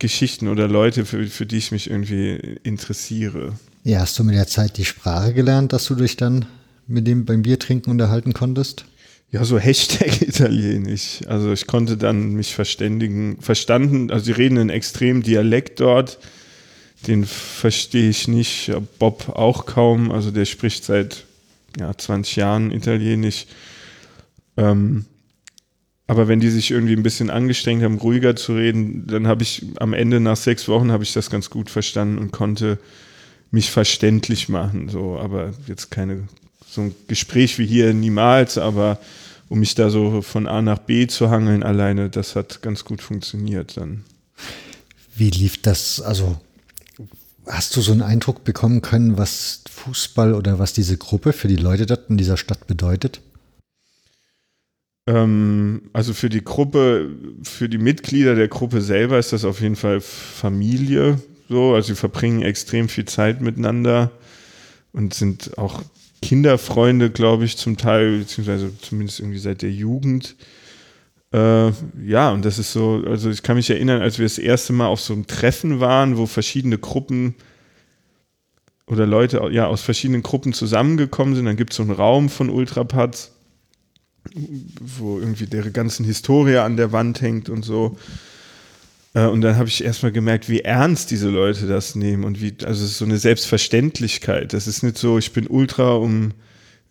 Geschichten 0.00 0.48
oder 0.48 0.66
Leute, 0.66 1.04
für, 1.04 1.24
für 1.26 1.46
die 1.46 1.58
ich 1.58 1.70
mich 1.70 1.88
irgendwie 1.88 2.58
interessiere. 2.64 3.52
Ja, 3.84 4.00
hast 4.00 4.18
du 4.18 4.24
mit 4.24 4.34
der 4.34 4.48
Zeit 4.48 4.76
die 4.76 4.84
Sprache 4.84 5.32
gelernt, 5.34 5.72
dass 5.72 5.84
du 5.84 5.94
dich 5.94 6.16
dann 6.16 6.46
mit 6.88 7.06
dem 7.06 7.24
beim 7.24 7.42
Biertrinken 7.42 7.92
unterhalten 7.92 8.32
konntest? 8.32 8.86
Ja, 9.34 9.44
so 9.44 9.58
Hashtag 9.58 10.22
Italienisch. 10.28 11.22
Also 11.26 11.52
ich 11.52 11.66
konnte 11.66 11.96
dann 11.96 12.34
mich 12.34 12.54
verständigen, 12.54 13.38
verstanden, 13.40 14.12
also 14.12 14.26
sie 14.26 14.30
reden 14.30 14.58
einen 14.58 14.70
extremen 14.70 15.24
Dialekt 15.24 15.80
dort, 15.80 16.20
den 17.08 17.24
verstehe 17.24 18.08
ich 18.08 18.28
nicht, 18.28 18.70
Bob 19.00 19.30
auch 19.30 19.66
kaum, 19.66 20.12
also 20.12 20.30
der 20.30 20.44
spricht 20.44 20.84
seit 20.84 21.24
ja, 21.80 21.98
20 21.98 22.36
Jahren 22.36 22.70
Italienisch. 22.70 23.46
Ähm, 24.56 25.04
aber 26.06 26.28
wenn 26.28 26.38
die 26.38 26.50
sich 26.50 26.70
irgendwie 26.70 26.94
ein 26.94 27.02
bisschen 27.02 27.28
angestrengt 27.28 27.82
haben, 27.82 27.98
ruhiger 27.98 28.36
zu 28.36 28.54
reden, 28.54 29.04
dann 29.08 29.26
habe 29.26 29.42
ich 29.42 29.66
am 29.80 29.94
Ende 29.94 30.20
nach 30.20 30.36
sechs 30.36 30.68
Wochen 30.68 30.92
habe 30.92 31.02
ich 31.02 31.12
das 31.12 31.28
ganz 31.28 31.50
gut 31.50 31.70
verstanden 31.70 32.18
und 32.18 32.30
konnte 32.30 32.78
mich 33.50 33.72
verständlich 33.72 34.48
machen. 34.48 34.88
So, 34.90 35.18
aber 35.18 35.54
jetzt 35.66 35.90
keine 35.90 36.28
so 36.70 36.82
ein 36.82 36.94
Gespräch 37.08 37.58
wie 37.58 37.66
hier 37.66 37.92
niemals, 37.94 38.58
aber 38.58 39.00
um 39.48 39.60
mich 39.60 39.74
da 39.74 39.90
so 39.90 40.22
von 40.22 40.46
A 40.46 40.62
nach 40.62 40.78
B 40.78 41.06
zu 41.06 41.30
hangeln 41.30 41.62
alleine, 41.62 42.10
das 42.10 42.36
hat 42.36 42.62
ganz 42.62 42.84
gut 42.84 43.02
funktioniert 43.02 43.76
dann. 43.76 44.04
Wie 45.14 45.30
lief 45.30 45.62
das? 45.62 46.00
Also 46.00 46.38
hast 47.46 47.76
du 47.76 47.80
so 47.80 47.92
einen 47.92 48.02
Eindruck 48.02 48.44
bekommen 48.44 48.82
können, 48.82 49.18
was 49.18 49.62
Fußball 49.70 50.34
oder 50.34 50.58
was 50.58 50.72
diese 50.72 50.96
Gruppe 50.96 51.32
für 51.32 51.48
die 51.48 51.56
Leute 51.56 51.86
dort 51.86 52.10
in 52.10 52.16
dieser 52.16 52.36
Stadt 52.36 52.66
bedeutet? 52.66 53.20
Ähm, 55.06 55.90
also 55.92 56.14
für 56.14 56.30
die 56.30 56.42
Gruppe, 56.42 57.10
für 57.42 57.68
die 57.68 57.78
Mitglieder 57.78 58.34
der 58.34 58.48
Gruppe 58.48 58.80
selber 58.80 59.18
ist 59.18 59.32
das 59.32 59.44
auf 59.44 59.60
jeden 59.60 59.76
Fall 59.76 60.00
Familie. 60.00 61.20
So, 61.48 61.74
also 61.74 61.88
sie 61.88 61.94
verbringen 61.94 62.42
extrem 62.42 62.88
viel 62.88 63.04
Zeit 63.04 63.40
miteinander 63.40 64.10
und 64.92 65.12
sind 65.12 65.58
auch 65.58 65.82
Kinderfreunde, 66.24 67.10
glaube 67.10 67.44
ich, 67.44 67.58
zum 67.58 67.76
Teil, 67.76 68.20
beziehungsweise 68.20 68.72
zumindest 68.80 69.20
irgendwie 69.20 69.38
seit 69.38 69.60
der 69.60 69.70
Jugend. 69.70 70.36
Äh, 71.34 71.70
ja, 72.02 72.30
und 72.30 72.46
das 72.46 72.58
ist 72.58 72.72
so, 72.72 73.02
also 73.06 73.28
ich 73.28 73.42
kann 73.42 73.56
mich 73.56 73.68
erinnern, 73.68 74.00
als 74.00 74.18
wir 74.18 74.24
das 74.24 74.38
erste 74.38 74.72
Mal 74.72 74.86
auf 74.86 75.02
so 75.02 75.12
einem 75.12 75.26
Treffen 75.26 75.80
waren, 75.80 76.16
wo 76.16 76.24
verschiedene 76.24 76.78
Gruppen 76.78 77.34
oder 78.86 79.06
Leute 79.06 79.46
ja, 79.52 79.66
aus 79.66 79.82
verschiedenen 79.82 80.22
Gruppen 80.22 80.54
zusammengekommen 80.54 81.34
sind, 81.34 81.44
dann 81.44 81.56
gibt 81.56 81.72
es 81.72 81.76
so 81.76 81.82
einen 81.82 81.92
Raum 81.92 82.30
von 82.30 82.48
Ultrapads, 82.48 83.32
wo 84.80 85.18
irgendwie 85.18 85.46
deren 85.46 85.74
ganzen 85.74 86.06
Historie 86.06 86.56
an 86.56 86.78
der 86.78 86.92
Wand 86.92 87.20
hängt 87.20 87.50
und 87.50 87.66
so. 87.66 87.98
Äh, 89.14 89.26
und 89.26 89.40
dann 89.40 89.56
habe 89.56 89.68
ich 89.68 89.82
erstmal 89.82 90.12
gemerkt, 90.12 90.48
wie 90.48 90.60
ernst 90.60 91.10
diese 91.10 91.30
Leute 91.30 91.66
das 91.66 91.94
nehmen 91.94 92.24
und 92.24 92.42
wie, 92.42 92.54
also 92.64 92.84
es 92.84 92.92
ist 92.92 92.98
so 92.98 93.04
eine 93.04 93.18
Selbstverständlichkeit. 93.18 94.52
Das 94.52 94.66
ist 94.66 94.82
nicht 94.82 94.98
so, 94.98 95.16
ich 95.18 95.32
bin 95.32 95.46
ultra, 95.46 95.94
um 95.94 96.32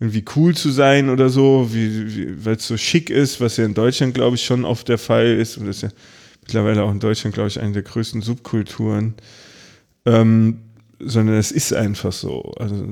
irgendwie 0.00 0.24
cool 0.34 0.56
zu 0.56 0.70
sein 0.70 1.08
oder 1.08 1.28
so, 1.28 1.70
wie, 1.72 2.44
weil 2.44 2.56
es 2.56 2.66
so 2.66 2.76
schick 2.76 3.10
ist, 3.10 3.40
was 3.40 3.56
ja 3.58 3.64
in 3.64 3.74
Deutschland, 3.74 4.14
glaube 4.14 4.36
ich, 4.36 4.44
schon 4.44 4.64
oft 4.64 4.88
der 4.88 4.98
Fall 4.98 5.26
ist. 5.26 5.56
Und 5.56 5.66
das 5.66 5.76
ist 5.76 5.82
ja 5.82 5.88
mittlerweile 6.40 6.82
auch 6.82 6.90
in 6.90 7.00
Deutschland, 7.00 7.34
glaube 7.34 7.48
ich, 7.48 7.60
eine 7.60 7.72
der 7.72 7.82
größten 7.82 8.20
Subkulturen. 8.20 9.14
Ähm, 10.04 10.58
sondern 10.98 11.36
es 11.36 11.52
ist 11.52 11.72
einfach 11.72 12.12
so. 12.12 12.52
Also 12.58 12.86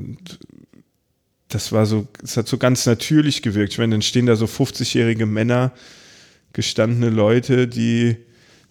das 1.48 1.72
war 1.72 1.86
so, 1.86 2.06
es 2.22 2.36
hat 2.36 2.48
so 2.48 2.58
ganz 2.58 2.86
natürlich 2.86 3.42
gewirkt. 3.42 3.72
Ich 3.72 3.78
meine, 3.78 3.92
dann 3.92 4.02
stehen 4.02 4.26
da 4.26 4.36
so 4.36 4.46
50-jährige 4.46 5.26
Männer, 5.26 5.72
gestandene 6.52 7.10
Leute, 7.10 7.68
die 7.68 8.16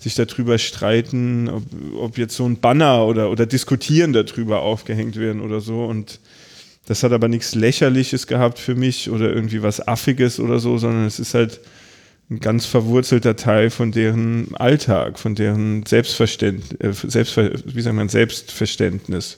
sich 0.02 0.16
darüber 0.16 0.58
streiten, 0.58 1.47
ob, 1.47 1.64
ob 1.95 2.18
jetzt 2.18 2.36
so 2.36 2.45
ein 2.45 2.60
Banner 2.60 3.06
oder, 3.06 3.30
oder 3.30 3.45
diskutieren 3.45 4.14
darüber 4.14 4.62
aufgehängt 4.62 5.16
werden 5.16 5.41
oder 5.41 5.62
so. 5.62 5.86
Und 5.86 6.20
das 6.88 7.04
hat 7.04 7.12
aber 7.12 7.28
nichts 7.28 7.54
Lächerliches 7.54 8.26
gehabt 8.26 8.58
für 8.58 8.76
mich 8.76 9.10
oder 9.10 9.32
irgendwie 9.32 9.62
was 9.62 9.88
Affiges 9.88 10.39
oder 10.39 10.60
so, 10.60 10.78
sondern 10.78 11.06
es 11.06 11.20
ist 11.20 11.36
halt 11.36 11.62
ein 12.32 12.39
ganz 12.39 12.66
verwurzelter 12.66 13.36
Teil 13.36 13.70
von 13.70 13.91
deren 13.91 14.56
Alltag, 14.56 15.20
von 15.20 15.36
deren 15.36 15.86
Selbstverständnis, 15.86 16.80
äh, 16.80 17.10
Selbstver 17.10 17.52
wie 17.66 17.82
sagt 17.82 17.95
man, 17.95 18.10
Selbstverständnis. 18.10 19.38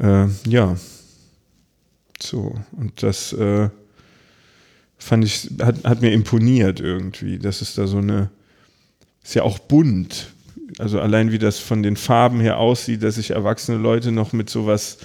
Äh, 0.00 0.26
ja. 0.46 0.76
So, 2.20 2.54
und 2.72 3.02
das 3.02 3.32
äh, 3.32 3.68
fand 4.98 5.24
ich, 5.24 5.50
hat, 5.60 5.84
hat 5.84 6.02
mir 6.02 6.12
imponiert 6.12 6.80
irgendwie, 6.80 7.38
dass 7.38 7.62
es 7.62 7.74
da 7.74 7.86
so 7.86 7.98
eine 7.98 8.30
ist 9.26 9.34
ja 9.34 9.42
auch 9.42 9.58
bunt. 9.58 10.28
Also 10.78 11.00
allein 11.00 11.32
wie 11.32 11.38
das 11.38 11.58
von 11.58 11.82
den 11.82 11.96
Farben 11.96 12.40
her 12.40 12.58
aussieht, 12.58 13.02
dass 13.02 13.16
sich 13.16 13.30
erwachsene 13.30 13.76
Leute 13.76 14.12
noch 14.12 14.32
mit 14.32 14.48
sowas, 14.48 14.98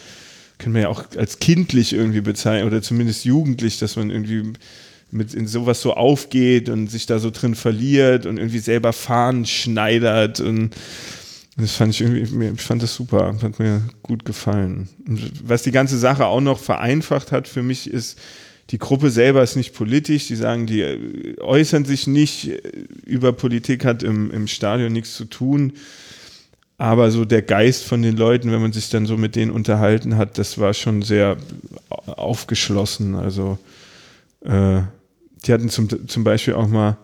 können 0.59 0.75
wir 0.75 0.83
ja 0.83 0.89
auch 0.89 1.05
als 1.17 1.39
kindlich 1.39 1.93
irgendwie 1.93 2.21
bezeichnen 2.21 2.67
oder 2.67 2.83
zumindest 2.83 3.25
jugendlich, 3.25 3.79
dass 3.79 3.95
man 3.95 4.11
irgendwie 4.11 4.53
mit 5.09 5.33
in 5.33 5.47
sowas 5.47 5.81
so 5.81 5.95
aufgeht 5.95 6.69
und 6.69 6.87
sich 6.87 7.07
da 7.07 7.17
so 7.19 7.31
drin 7.31 7.55
verliert 7.55 8.25
und 8.27 8.37
irgendwie 8.37 8.59
selber 8.59 8.93
fahren 8.93 9.45
schneidert 9.45 10.39
und 10.39 10.75
das 11.57 11.75
fand 11.75 11.93
ich 11.93 12.01
irgendwie, 12.01 12.51
ich 12.53 12.61
fand 12.61 12.81
das 12.81 12.95
super, 12.95 13.35
hat 13.41 13.59
mir 13.59 13.81
gut 14.03 14.23
gefallen. 14.23 14.87
Und 15.07 15.31
was 15.43 15.63
die 15.63 15.71
ganze 15.71 15.97
Sache 15.97 16.25
auch 16.25 16.41
noch 16.41 16.59
vereinfacht 16.59 17.31
hat 17.31 17.47
für 17.47 17.61
mich 17.61 17.89
ist, 17.89 18.17
die 18.71 18.77
Gruppe 18.77 19.11
selber 19.11 19.43
ist 19.43 19.57
nicht 19.57 19.73
politisch, 19.73 20.27
die 20.27 20.35
sagen, 20.35 20.65
die 20.65 20.81
äh, 20.81 21.39
äußern 21.41 21.83
sich 21.83 22.07
nicht 22.07 22.47
äh, 22.47 22.61
über 23.05 23.33
Politik, 23.33 23.83
hat 23.83 24.01
im, 24.01 24.31
im 24.31 24.47
Stadion 24.47 24.93
nichts 24.93 25.15
zu 25.15 25.25
tun. 25.25 25.73
Aber 26.77 27.11
so 27.11 27.25
der 27.25 27.41
Geist 27.43 27.83
von 27.83 28.01
den 28.01 28.17
Leuten, 28.17 28.51
wenn 28.51 28.61
man 28.61 28.71
sich 28.71 28.89
dann 28.89 29.05
so 29.05 29.17
mit 29.17 29.35
denen 29.35 29.51
unterhalten 29.51 30.17
hat, 30.17 30.37
das 30.37 30.57
war 30.57 30.73
schon 30.73 31.03
sehr 31.03 31.37
aufgeschlossen. 31.89 33.13
Also 33.13 33.59
äh, 34.41 34.81
die 35.45 35.53
hatten 35.53 35.69
zum, 35.69 36.07
zum 36.07 36.23
Beispiel 36.23 36.55
auch 36.55 36.67
mal 36.67 36.97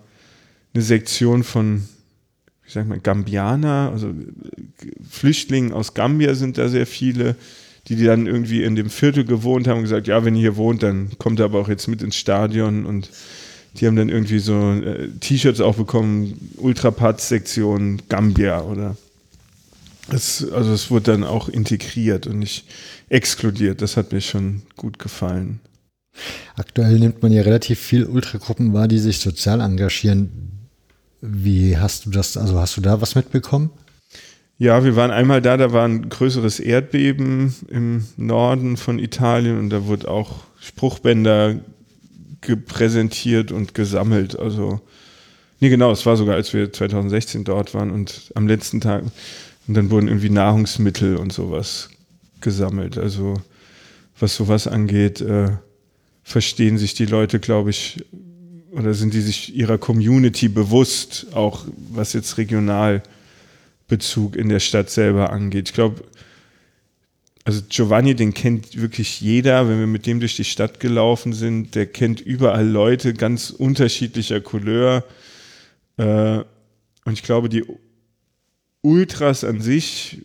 eine 0.73 0.83
Sektion 0.83 1.43
von, 1.43 1.87
wie 2.63 2.71
sagt 2.71 2.87
man, 2.87 3.03
Gambianer, 3.03 3.91
also 3.91 4.13
Flüchtlingen 5.09 5.73
aus 5.73 5.93
Gambia 5.93 6.33
sind 6.33 6.57
da 6.57 6.69
sehr 6.69 6.87
viele 6.87 7.35
die, 7.87 8.03
dann 8.03 8.27
irgendwie 8.27 8.63
in 8.63 8.75
dem 8.75 8.89
Viertel 8.89 9.25
gewohnt 9.25 9.67
haben 9.67 9.77
und 9.77 9.83
gesagt, 9.83 10.07
ja, 10.07 10.23
wenn 10.25 10.35
ihr 10.35 10.41
hier 10.41 10.57
wohnt, 10.57 10.83
dann 10.83 11.11
kommt 11.17 11.39
ihr 11.39 11.45
aber 11.45 11.59
auch 11.59 11.69
jetzt 11.69 11.87
mit 11.87 12.01
ins 12.01 12.15
Stadion 12.15 12.85
und 12.85 13.09
die 13.75 13.87
haben 13.87 13.95
dann 13.95 14.09
irgendwie 14.09 14.39
so 14.39 14.71
äh, 14.73 15.09
T-Shirts 15.19 15.61
auch 15.61 15.75
bekommen, 15.75 16.51
Ultrapad-Sektion 16.57 18.01
Gambia 18.09 18.61
oder 18.61 18.97
es, 20.09 20.49
also 20.51 20.71
es 20.73 20.89
wurde 20.89 21.11
dann 21.11 21.23
auch 21.23 21.49
integriert 21.49 22.27
und 22.27 22.39
nicht 22.39 22.65
exkludiert. 23.09 23.81
Das 23.81 23.97
hat 23.97 24.11
mir 24.11 24.21
schon 24.21 24.63
gut 24.75 24.99
gefallen. 24.99 25.59
Aktuell 26.55 26.97
nimmt 26.99 27.21
man 27.21 27.31
ja 27.31 27.41
relativ 27.43 27.79
viel 27.79 28.05
Ultragruppen 28.05 28.73
wahr, 28.73 28.87
die 28.87 28.99
sich 28.99 29.19
sozial 29.19 29.61
engagieren. 29.61 30.29
Wie 31.21 31.77
hast 31.77 32.05
du 32.05 32.09
das, 32.09 32.37
also 32.37 32.59
hast 32.59 32.77
du 32.77 32.81
da 32.81 33.01
was 33.01 33.15
mitbekommen? 33.15 33.69
Ja, 34.59 34.83
wir 34.83 34.95
waren 34.95 35.11
einmal 35.11 35.39
da, 35.39 35.55
da 35.55 35.71
war 35.71 35.85
ein 35.85 36.09
größeres 36.09 36.59
Erdbeben 36.59 37.53
im 37.67 38.05
Norden 38.17 38.75
von 38.75 38.97
Italien 38.97 39.59
und 39.59 39.69
da 39.69 39.85
wurde 39.85 40.09
auch 40.09 40.45
Spruchbänder 40.59 41.59
gepräsentiert 42.41 43.51
und 43.51 43.75
gesammelt. 43.75 44.37
Also, 44.39 44.81
nee, 45.59 45.69
genau, 45.69 45.91
es 45.91 46.07
war 46.07 46.17
sogar, 46.17 46.35
als 46.35 46.53
wir 46.53 46.73
2016 46.73 47.43
dort 47.43 47.75
waren 47.75 47.91
und 47.91 48.31
am 48.33 48.47
letzten 48.47 48.81
Tag. 48.81 49.03
Und 49.67 49.73
dann 49.75 49.91
wurden 49.91 50.07
irgendwie 50.07 50.31
Nahrungsmittel 50.31 51.17
und 51.17 51.31
sowas 51.31 51.89
gesammelt. 52.41 52.97
Also, 52.97 53.35
was 54.19 54.35
sowas 54.35 54.65
angeht, 54.65 55.21
äh, 55.21 55.49
verstehen 56.23 56.79
sich 56.79 56.95
die 56.95 57.05
Leute, 57.05 57.39
glaube 57.39 57.69
ich, 57.69 58.03
oder 58.71 58.95
sind 58.95 59.13
die 59.13 59.21
sich 59.21 59.55
ihrer 59.55 59.77
Community 59.77 60.49
bewusst, 60.49 61.27
auch 61.33 61.65
was 61.91 62.13
jetzt 62.13 62.39
regional 62.39 63.03
Bezug 63.87 64.35
in 64.35 64.49
der 64.49 64.59
Stadt 64.59 64.89
selber 64.89 65.31
angeht. 65.31 65.69
Ich 65.69 65.73
glaube, 65.73 66.03
also 67.45 67.61
Giovanni, 67.69 68.13
den 68.13 68.33
kennt 68.33 68.79
wirklich 68.79 69.21
jeder, 69.21 69.69
wenn 69.69 69.79
wir 69.79 69.87
mit 69.87 70.05
dem 70.05 70.19
durch 70.19 70.35
die 70.35 70.43
Stadt 70.43 70.81
gelaufen 70.81 71.31
sind. 71.31 71.75
Der 71.75 71.85
kennt 71.85 72.19
überall 72.19 72.67
Leute 72.67 73.13
ganz 73.13 73.51
unterschiedlicher 73.51 74.41
Couleur. 74.41 75.05
Äh, 75.95 76.39
und 77.05 77.13
ich 77.13 77.23
glaube, 77.23 77.47
die 77.47 77.63
Ultras 78.81 79.45
an 79.45 79.61
sich 79.61 80.23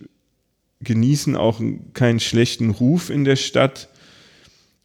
genießen 0.81 1.37
auch 1.37 1.61
keinen 1.95 2.19
schlechten 2.19 2.71
Ruf 2.71 3.09
in 3.09 3.25
der 3.25 3.37
Stadt. 3.37 3.89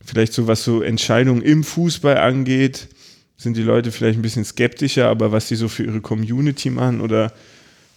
Vielleicht 0.05 0.34
so 0.34 0.45
was 0.45 0.63
so 0.63 0.84
Entscheidungen 0.84 1.41
im 1.41 1.63
Fußball 1.63 2.17
angeht, 2.17 2.88
sind 3.36 3.57
die 3.57 3.63
Leute 3.63 3.91
vielleicht 3.91 4.19
ein 4.19 4.21
bisschen 4.21 4.45
skeptischer, 4.45 5.09
aber 5.09 5.32
was 5.32 5.47
die 5.47 5.55
so 5.55 5.67
für 5.67 5.84
ihre 5.86 6.01
Community 6.01 6.69
machen 6.69 7.01
oder 7.01 7.34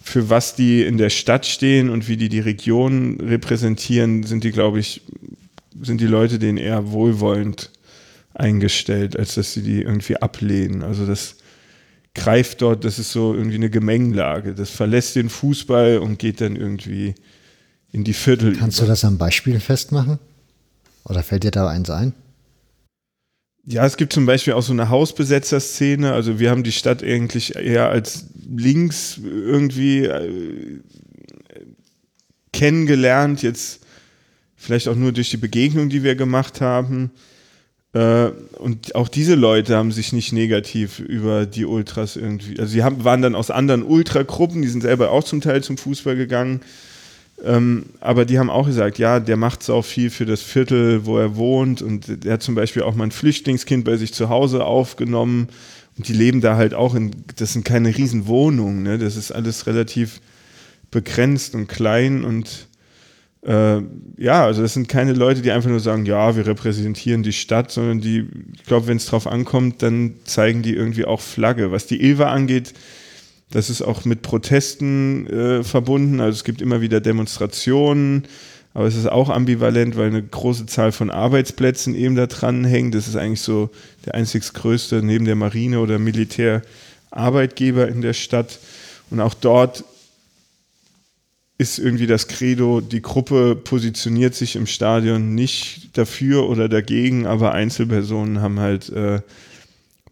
für 0.01 0.29
was 0.29 0.55
die 0.55 0.83
in 0.83 0.97
der 0.97 1.09
Stadt 1.09 1.45
stehen 1.45 1.89
und 1.89 2.07
wie 2.07 2.17
die 2.17 2.29
die 2.29 2.39
Region 2.39 3.19
repräsentieren, 3.21 4.23
sind 4.23 4.43
die, 4.43 4.51
glaube 4.51 4.79
ich, 4.79 5.01
sind 5.81 6.01
die 6.01 6.07
Leute 6.07 6.39
denen 6.39 6.57
eher 6.57 6.91
wohlwollend 6.91 7.69
eingestellt, 8.33 9.17
als 9.17 9.35
dass 9.35 9.53
sie 9.53 9.61
die 9.61 9.81
irgendwie 9.81 10.17
ablehnen. 10.17 10.83
Also 10.83 11.05
das 11.05 11.35
greift 12.13 12.61
dort, 12.61 12.83
das 12.83 12.99
ist 12.99 13.11
so 13.11 13.33
irgendwie 13.33 13.55
eine 13.55 13.69
Gemengelage. 13.69 14.53
Das 14.53 14.69
verlässt 14.69 15.15
den 15.15 15.29
Fußball 15.29 15.99
und 15.99 16.19
geht 16.19 16.41
dann 16.41 16.55
irgendwie 16.55 17.15
in 17.91 18.03
die 18.03 18.13
Viertel. 18.13 18.55
Kannst 18.55 18.79
über. 18.79 18.87
du 18.87 18.91
das 18.91 19.05
am 19.05 19.17
Beispiel 19.17 19.59
festmachen? 19.59 20.19
Oder 21.05 21.23
fällt 21.23 21.43
dir 21.43 21.51
da 21.51 21.67
eins 21.67 21.89
ein? 21.89 22.13
Ja, 23.65 23.85
es 23.85 23.97
gibt 23.97 24.11
zum 24.11 24.25
Beispiel 24.25 24.53
auch 24.53 24.63
so 24.63 24.73
eine 24.73 24.89
Hausbesetzer-Szene. 24.89 26.13
Also 26.13 26.39
wir 26.39 26.49
haben 26.49 26.63
die 26.63 26.71
Stadt 26.71 27.03
eigentlich 27.03 27.55
eher 27.55 27.89
als 27.89 28.25
links 28.49 29.19
irgendwie 29.23 30.05
äh, 30.05 30.79
kennengelernt. 32.51 33.43
Jetzt 33.43 33.81
vielleicht 34.55 34.87
auch 34.87 34.95
nur 34.95 35.11
durch 35.11 35.29
die 35.29 35.37
Begegnung, 35.37 35.89
die 35.89 36.03
wir 36.03 36.15
gemacht 36.15 36.59
haben. 36.59 37.11
Äh, 37.93 38.29
und 38.57 38.95
auch 38.95 39.07
diese 39.07 39.35
Leute 39.35 39.75
haben 39.75 39.91
sich 39.91 40.11
nicht 40.11 40.33
negativ 40.33 40.99
über 40.99 41.45
die 41.45 41.65
Ultras 41.65 42.15
irgendwie. 42.15 42.59
Also 42.59 42.71
sie 42.71 42.83
haben, 42.83 43.03
waren 43.03 43.21
dann 43.21 43.35
aus 43.35 43.51
anderen 43.51 43.83
Ultragruppen, 43.83 44.63
die 44.63 44.69
sind 44.69 44.81
selber 44.81 45.11
auch 45.11 45.23
zum 45.23 45.39
Teil 45.39 45.63
zum 45.63 45.77
Fußball 45.77 46.15
gegangen 46.15 46.61
ähm, 47.43 47.85
aber 47.99 48.25
die 48.25 48.37
haben 48.37 48.49
auch 48.49 48.67
gesagt, 48.67 48.99
ja, 48.99 49.19
der 49.19 49.37
macht 49.37 49.63
so 49.63 49.81
viel 49.81 50.09
für 50.09 50.25
das 50.25 50.41
Viertel, 50.41 51.05
wo 51.05 51.17
er 51.17 51.35
wohnt. 51.35 51.81
Und 51.81 52.23
der 52.23 52.33
hat 52.33 52.43
zum 52.43 52.55
Beispiel 52.55 52.83
auch 52.83 52.95
mal 52.95 53.05
ein 53.05 53.11
Flüchtlingskind 53.11 53.83
bei 53.83 53.97
sich 53.97 54.13
zu 54.13 54.29
Hause 54.29 54.65
aufgenommen. 54.65 55.47
Und 55.97 56.07
die 56.07 56.13
leben 56.13 56.41
da 56.41 56.55
halt 56.55 56.73
auch 56.73 56.95
in, 56.95 57.11
das 57.35 57.53
sind 57.53 57.65
keine 57.65 57.95
riesen 57.97 58.27
Wohnungen, 58.27 58.83
ne? 58.83 58.97
Das 58.97 59.15
ist 59.15 59.31
alles 59.31 59.67
relativ 59.67 60.21
begrenzt 60.89 61.55
und 61.55 61.67
klein 61.67 62.23
und 62.23 62.67
äh, 63.43 63.81
ja, 64.17 64.45
also 64.45 64.61
das 64.61 64.73
sind 64.73 64.87
keine 64.87 65.13
Leute, 65.13 65.41
die 65.41 65.51
einfach 65.51 65.69
nur 65.69 65.79
sagen, 65.79 66.05
ja, 66.05 66.35
wir 66.35 66.45
repräsentieren 66.45 67.23
die 67.23 67.33
Stadt, 67.33 67.71
sondern 67.71 67.99
die, 67.99 68.27
ich 68.53 68.63
glaube, 68.65 68.87
wenn 68.87 68.97
es 68.97 69.07
drauf 69.07 69.25
ankommt, 69.25 69.81
dann 69.81 70.15
zeigen 70.25 70.61
die 70.61 70.75
irgendwie 70.75 71.05
auch 71.05 71.21
Flagge. 71.21 71.71
Was 71.71 71.87
die 71.87 72.03
Ilva 72.03 72.31
angeht, 72.31 72.73
das 73.51 73.69
ist 73.69 73.81
auch 73.81 74.05
mit 74.05 74.21
Protesten 74.21 75.27
äh, 75.27 75.63
verbunden. 75.63 76.19
Also 76.19 76.37
es 76.37 76.43
gibt 76.43 76.61
immer 76.61 76.81
wieder 76.81 77.01
Demonstrationen, 77.01 78.23
aber 78.73 78.87
es 78.87 78.95
ist 78.95 79.09
auch 79.09 79.29
ambivalent, 79.29 79.97
weil 79.97 80.07
eine 80.07 80.23
große 80.23 80.65
Zahl 80.65 80.91
von 80.93 81.09
Arbeitsplätzen 81.09 81.93
eben 81.93 82.15
da 82.15 82.27
dran 82.27 82.63
hängt. 82.63 82.95
Das 82.95 83.07
ist 83.07 83.17
eigentlich 83.17 83.41
so 83.41 83.69
der 84.05 84.15
einzig 84.15 84.53
größte 84.53 85.03
neben 85.03 85.25
der 85.25 85.35
Marine 85.35 85.79
oder 85.81 85.99
Militär 85.99 86.61
Arbeitgeber 87.11 87.89
in 87.89 88.01
der 88.01 88.13
Stadt. 88.13 88.59
Und 89.09 89.19
auch 89.19 89.33
dort 89.33 89.83
ist 91.57 91.77
irgendwie 91.77 92.07
das 92.07 92.27
Credo, 92.27 92.81
die 92.81 93.01
Gruppe 93.01 93.55
positioniert 93.55 94.33
sich 94.33 94.55
im 94.55 94.65
Stadion 94.65 95.35
nicht 95.35 95.95
dafür 95.95 96.49
oder 96.49 96.69
dagegen, 96.69 97.27
aber 97.27 97.51
Einzelpersonen 97.51 98.41
haben 98.41 98.59
halt 98.59 98.89
äh, 98.89 99.21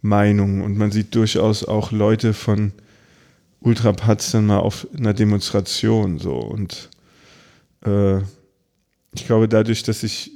Meinungen 0.01 0.61
und 0.61 0.77
man 0.77 0.91
sieht 0.91 1.15
durchaus 1.15 1.63
auch 1.63 1.91
Leute 1.91 2.33
von 2.33 2.71
Ultrapatz 3.61 4.31
dann 4.31 4.45
mal 4.45 4.59
auf 4.59 4.87
einer 4.97 5.13
Demonstration 5.13 6.19
so 6.19 6.35
und 6.35 6.89
äh, 7.85 8.19
ich 9.13 9.25
glaube 9.25 9.47
dadurch, 9.49 9.83
dass 9.83 10.01
sich 10.01 10.31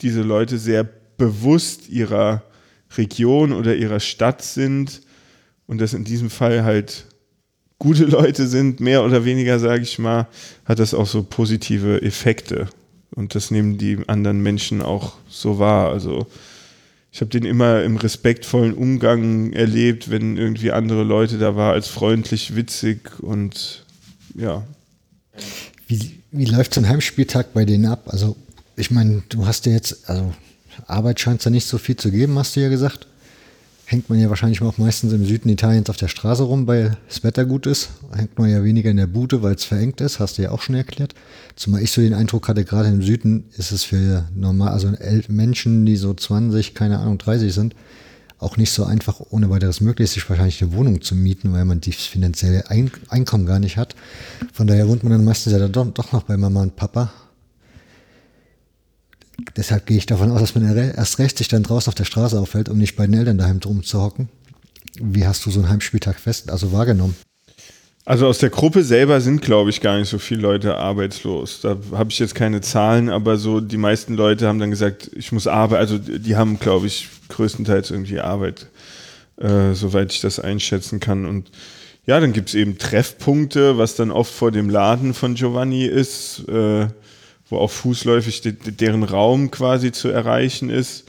diese 0.00 0.22
Leute 0.22 0.58
sehr 0.58 0.84
bewusst 0.84 1.88
ihrer 1.88 2.42
Region 2.96 3.52
oder 3.52 3.74
ihrer 3.74 4.00
Stadt 4.00 4.42
sind 4.42 5.02
und 5.66 5.80
das 5.80 5.94
in 5.94 6.04
diesem 6.04 6.30
Fall 6.30 6.64
halt 6.64 7.06
gute 7.78 8.04
Leute 8.06 8.46
sind, 8.46 8.80
mehr 8.80 9.04
oder 9.04 9.24
weniger, 9.24 9.58
sage 9.58 9.82
ich 9.82 9.98
mal, 9.98 10.26
hat 10.64 10.78
das 10.78 10.94
auch 10.94 11.06
so 11.06 11.22
positive 11.22 12.02
Effekte. 12.02 12.68
Und 13.14 13.34
das 13.34 13.50
nehmen 13.50 13.78
die 13.78 13.98
anderen 14.08 14.42
Menschen 14.42 14.82
auch 14.82 15.14
so 15.28 15.58
wahr. 15.58 15.90
Also 15.90 16.26
ich 17.14 17.20
habe 17.20 17.30
den 17.30 17.44
immer 17.44 17.84
im 17.84 17.96
respektvollen 17.96 18.74
Umgang 18.74 19.52
erlebt, 19.52 20.10
wenn 20.10 20.36
irgendwie 20.36 20.72
andere 20.72 21.04
Leute 21.04 21.38
da 21.38 21.54
waren, 21.54 21.72
als 21.72 21.86
freundlich, 21.86 22.56
witzig 22.56 23.20
und 23.20 23.84
ja. 24.34 24.64
Wie, 25.86 26.20
wie 26.32 26.44
läuft 26.46 26.74
so 26.74 26.80
ein 26.80 26.88
Heimspieltag 26.88 27.54
bei 27.54 27.64
denen 27.64 27.86
ab? 27.86 28.08
Also, 28.08 28.34
ich 28.74 28.90
meine, 28.90 29.22
du 29.28 29.46
hast 29.46 29.64
ja 29.66 29.72
jetzt, 29.72 30.10
also 30.10 30.34
Arbeit 30.88 31.20
scheint 31.20 31.38
es 31.38 31.44
ja 31.44 31.52
nicht 31.52 31.68
so 31.68 31.78
viel 31.78 31.94
zu 31.94 32.10
geben, 32.10 32.36
hast 32.36 32.56
du 32.56 32.60
ja 32.60 32.68
gesagt 32.68 33.06
hängt 33.86 34.08
man 34.08 34.18
ja 34.18 34.28
wahrscheinlich 34.28 34.62
auch 34.62 34.78
meistens 34.78 35.12
im 35.12 35.24
Süden 35.24 35.48
Italiens 35.48 35.90
auf 35.90 35.96
der 35.96 36.08
Straße 36.08 36.42
rum, 36.42 36.66
weil 36.66 36.96
das 37.08 37.22
Wetter 37.22 37.44
gut 37.44 37.66
ist. 37.66 37.90
Hängt 38.14 38.38
man 38.38 38.50
ja 38.50 38.64
weniger 38.64 38.90
in 38.90 38.96
der 38.96 39.06
Bude, 39.06 39.42
weil 39.42 39.54
es 39.54 39.64
verengt 39.64 40.00
ist, 40.00 40.20
hast 40.20 40.38
du 40.38 40.42
ja 40.42 40.50
auch 40.50 40.62
schon 40.62 40.74
erklärt. 40.74 41.14
Zumal 41.56 41.82
ich 41.82 41.92
so 41.92 42.00
den 42.00 42.14
Eindruck 42.14 42.48
hatte, 42.48 42.64
gerade 42.64 42.88
im 42.88 43.02
Süden 43.02 43.44
ist 43.56 43.72
es 43.72 43.84
für 43.84 44.24
normal, 44.34 44.70
also 44.70 44.92
Menschen, 45.28 45.84
die 45.86 45.96
so 45.96 46.14
20, 46.14 46.74
keine 46.74 46.98
Ahnung, 46.98 47.18
30 47.18 47.52
sind, 47.52 47.74
auch 48.38 48.56
nicht 48.56 48.72
so 48.72 48.84
einfach 48.84 49.20
ohne 49.30 49.50
weiteres 49.50 49.80
möglich, 49.80 50.10
sich 50.10 50.28
wahrscheinlich 50.28 50.62
eine 50.62 50.72
Wohnung 50.72 51.00
zu 51.00 51.14
mieten, 51.14 51.52
weil 51.52 51.64
man 51.64 51.80
das 51.80 51.96
finanzielle 51.96 52.70
Einkommen 52.70 53.46
gar 53.46 53.58
nicht 53.58 53.76
hat. 53.76 53.94
Von 54.52 54.66
daher 54.66 54.88
wohnt 54.88 55.02
man 55.02 55.12
dann 55.12 55.24
meistens 55.24 55.52
ja 55.52 55.68
doch, 55.68 55.86
doch 55.92 56.12
noch 56.12 56.24
bei 56.24 56.36
Mama 56.36 56.62
und 56.62 56.76
Papa 56.76 57.12
deshalb 59.56 59.86
gehe 59.86 59.98
ich 59.98 60.06
davon 60.06 60.30
aus, 60.30 60.40
dass 60.40 60.54
man 60.54 60.76
erst 60.76 61.18
recht 61.18 61.38
sich 61.38 61.48
dann 61.48 61.62
draußen 61.62 61.88
auf 61.90 61.94
der 61.94 62.04
Straße 62.04 62.38
aufhält, 62.38 62.68
um 62.68 62.78
nicht 62.78 62.96
bei 62.96 63.06
den 63.06 63.14
Eltern 63.14 63.38
daheim 63.38 63.60
drum 63.60 63.82
zu 63.82 64.00
hocken. 64.00 64.28
Wie 65.00 65.26
hast 65.26 65.44
du 65.44 65.50
so 65.50 65.60
einen 65.60 65.68
Heimspieltag 65.68 66.18
fest, 66.20 66.50
also 66.50 66.72
wahrgenommen? 66.72 67.16
Also 68.06 68.26
aus 68.26 68.38
der 68.38 68.50
Gruppe 68.50 68.84
selber 68.84 69.20
sind, 69.22 69.40
glaube 69.40 69.70
ich, 69.70 69.80
gar 69.80 69.98
nicht 69.98 70.10
so 70.10 70.18
viele 70.18 70.42
Leute 70.42 70.76
arbeitslos. 70.76 71.60
Da 71.62 71.78
habe 71.92 72.10
ich 72.10 72.18
jetzt 72.18 72.34
keine 72.34 72.60
Zahlen, 72.60 73.08
aber 73.08 73.38
so 73.38 73.60
die 73.60 73.78
meisten 73.78 74.14
Leute 74.14 74.46
haben 74.46 74.58
dann 74.58 74.70
gesagt, 74.70 75.10
ich 75.14 75.32
muss 75.32 75.46
arbeiten. 75.46 75.80
Also 75.80 75.98
die 75.98 76.36
haben, 76.36 76.58
glaube 76.60 76.86
ich, 76.86 77.08
größtenteils 77.30 77.90
irgendwie 77.90 78.20
Arbeit, 78.20 78.66
äh, 79.38 79.72
soweit 79.72 80.12
ich 80.12 80.20
das 80.20 80.38
einschätzen 80.38 81.00
kann. 81.00 81.24
Und 81.24 81.50
ja, 82.04 82.20
dann 82.20 82.34
gibt 82.34 82.50
es 82.50 82.54
eben 82.54 82.76
Treffpunkte, 82.76 83.78
was 83.78 83.96
dann 83.96 84.10
oft 84.10 84.32
vor 84.32 84.52
dem 84.52 84.68
Laden 84.68 85.14
von 85.14 85.34
Giovanni 85.34 85.86
ist. 85.86 86.46
Äh, 86.46 86.88
wo 87.54 87.58
auch 87.58 87.70
fußläufig 87.70 88.40
de 88.42 88.52
deren 88.52 89.02
Raum 89.02 89.50
quasi 89.50 89.92
zu 89.92 90.08
erreichen 90.08 90.70
ist. 90.70 91.04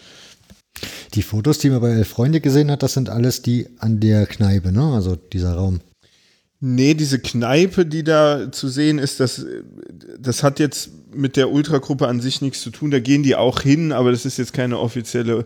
Die 1.14 1.22
Fotos, 1.22 1.58
die 1.58 1.70
man 1.70 1.82
bei 1.82 1.92
Elf 1.92 2.10
Freunde 2.10 2.42
gesehen 2.42 2.70
hat, 2.70 2.84
das 2.84 2.94
sind 2.94 3.10
alles 3.10 3.42
die 3.42 3.68
an 3.80 4.00
der 4.00 4.26
Kneipe, 4.26 4.72
ne? 4.72 4.94
Also 4.94 5.16
dieser 5.16 5.54
Raum. 5.54 5.80
Nee, 6.60 6.94
diese 6.94 7.20
Kneipe, 7.20 7.86
die 7.86 8.04
da 8.04 8.52
zu 8.52 8.68
sehen 8.68 8.98
ist, 8.98 9.20
das, 9.20 9.46
das 10.20 10.44
hat 10.44 10.60
jetzt 10.60 10.90
mit 11.14 11.38
der 11.38 11.52
Ultragruppe 11.52 12.08
an 12.08 12.22
sich 12.22 12.42
nichts 12.42 12.62
zu 12.62 12.72
tun. 12.72 12.92
Da 12.92 13.00
gehen 13.00 13.24
die 13.24 13.36
auch 13.36 13.62
hin, 13.62 13.92
aber 13.92 14.12
das 14.12 14.26
ist 14.26 14.38
jetzt 14.38 14.54
keine 14.54 14.80
offizielle 14.80 15.46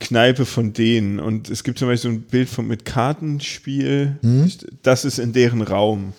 Kneipe 0.00 0.44
von 0.44 0.72
denen. 0.72 1.18
Und 1.18 1.50
es 1.50 1.64
gibt 1.64 1.78
zum 1.78 1.88
Beispiel 1.88 2.10
so 2.10 2.16
ein 2.16 2.22
Bild 2.22 2.48
von, 2.48 2.66
mit 2.66 2.84
Kartenspiel. 2.84 4.16
Hm? 4.22 4.50
Das 4.82 5.04
ist 5.04 5.18
in 5.18 5.32
deren 5.32 5.62
Raum. 5.62 6.12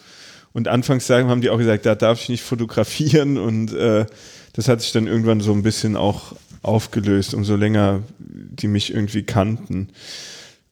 Und 0.56 0.70
anfangs 0.70 1.10
haben 1.10 1.41
die 1.41 1.49
auch 1.49 1.58
gesagt, 1.58 1.86
da 1.86 1.95
darf 1.95 2.22
ich 2.22 2.30
nicht 2.30 2.41
fotografieren 2.41 3.38
und 3.38 3.74
äh, 3.74 4.06
das 4.53 4.70
hat 4.70 4.80
sich 4.80 4.93
dann 4.93 5.06
irgendwann 5.06 5.41
so 5.41 5.51
ein 5.51 5.64
bisschen 5.64 5.97
auch 5.97 6.34
aufgelöst, 6.62 7.34
umso 7.34 7.58
länger 7.58 8.03
die 8.20 8.70
mich 8.70 8.93
irgendwie 8.93 9.24
kannten. 9.24 9.89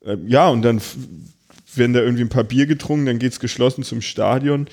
Äh, 0.06 0.16
ja, 0.26 0.48
und 0.48 0.62
dann 0.62 0.80
werden 1.76 1.92
da 1.92 2.00
irgendwie 2.00 2.24
ein 2.24 2.30
paar 2.30 2.46
Bier 2.46 2.66
getrunken, 2.66 3.08
dann 3.08 3.20
geht 3.20 3.34
es 3.34 3.42
geschlossen 3.42 3.84
zum 3.84 4.00
Stadion. 4.00 4.70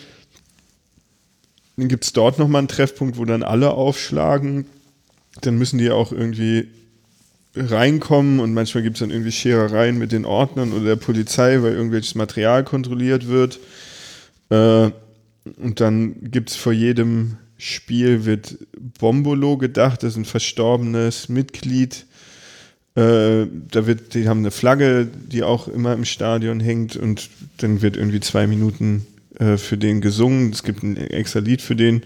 Dann 1.76 1.88
gibt 1.88 2.04
es 2.04 2.12
dort 2.12 2.38
nochmal 2.38 2.60
einen 2.60 2.68
Treffpunkt, 2.68 3.16
wo 3.16 3.24
dann 3.24 3.42
alle 3.42 3.72
aufschlagen. 3.72 4.66
Dann 5.40 5.58
müssen 5.58 5.78
die 5.78 5.90
auch 5.90 6.12
irgendwie 6.12 6.68
reinkommen 7.56 8.38
und 8.38 8.54
manchmal 8.54 8.84
gibt 8.84 8.94
es 8.94 9.00
dann 9.00 9.10
irgendwie 9.10 9.32
Scherereien 9.32 9.98
mit 9.98 10.12
den 10.12 10.24
Ordnern 10.24 10.72
oder 10.72 10.84
der 10.84 10.96
Polizei, 10.96 11.60
weil 11.62 11.72
irgendwelches 11.72 12.14
Material 12.14 12.62
kontrolliert 12.62 13.26
wird. 13.26 13.58
Äh, 14.50 14.90
und 15.58 15.80
dann 15.80 16.30
gibt 16.30 16.50
es 16.50 16.56
vor 16.56 16.72
jedem 16.72 17.38
Spiel 17.56 18.24
wird 18.24 18.56
Bombolo 18.98 19.58
gedacht, 19.58 20.02
das 20.02 20.12
ist 20.12 20.16
ein 20.16 20.24
verstorbenes 20.24 21.28
Mitglied. 21.28 22.06
Äh, 22.94 23.46
da 23.70 23.86
wird, 23.86 24.14
die 24.14 24.28
haben 24.28 24.38
eine 24.38 24.50
Flagge, 24.50 25.06
die 25.06 25.42
auch 25.42 25.68
immer 25.68 25.92
im 25.92 26.04
Stadion 26.04 26.60
hängt 26.60 26.96
und 26.96 27.28
dann 27.58 27.82
wird 27.82 27.96
irgendwie 27.96 28.20
zwei 28.20 28.46
Minuten 28.46 29.06
äh, 29.38 29.56
für 29.56 29.76
den 29.76 30.00
gesungen. 30.00 30.50
Es 30.52 30.62
gibt 30.62 30.82
ein 30.82 30.96
extra 30.96 31.40
Lied 31.40 31.62
für 31.62 31.76
den 31.76 32.02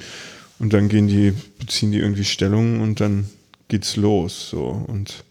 Und 0.59 0.73
dann 0.73 0.89
gehen 0.89 1.09
die, 1.09 1.33
beziehen 1.59 1.93
die 1.93 1.99
irgendwie 1.99 2.25
Stellung 2.25 2.81
und 2.81 3.01
dann 3.01 3.29
geht's 3.69 3.97
los. 3.97 4.51
So. 4.51 4.85
Und 4.87 5.25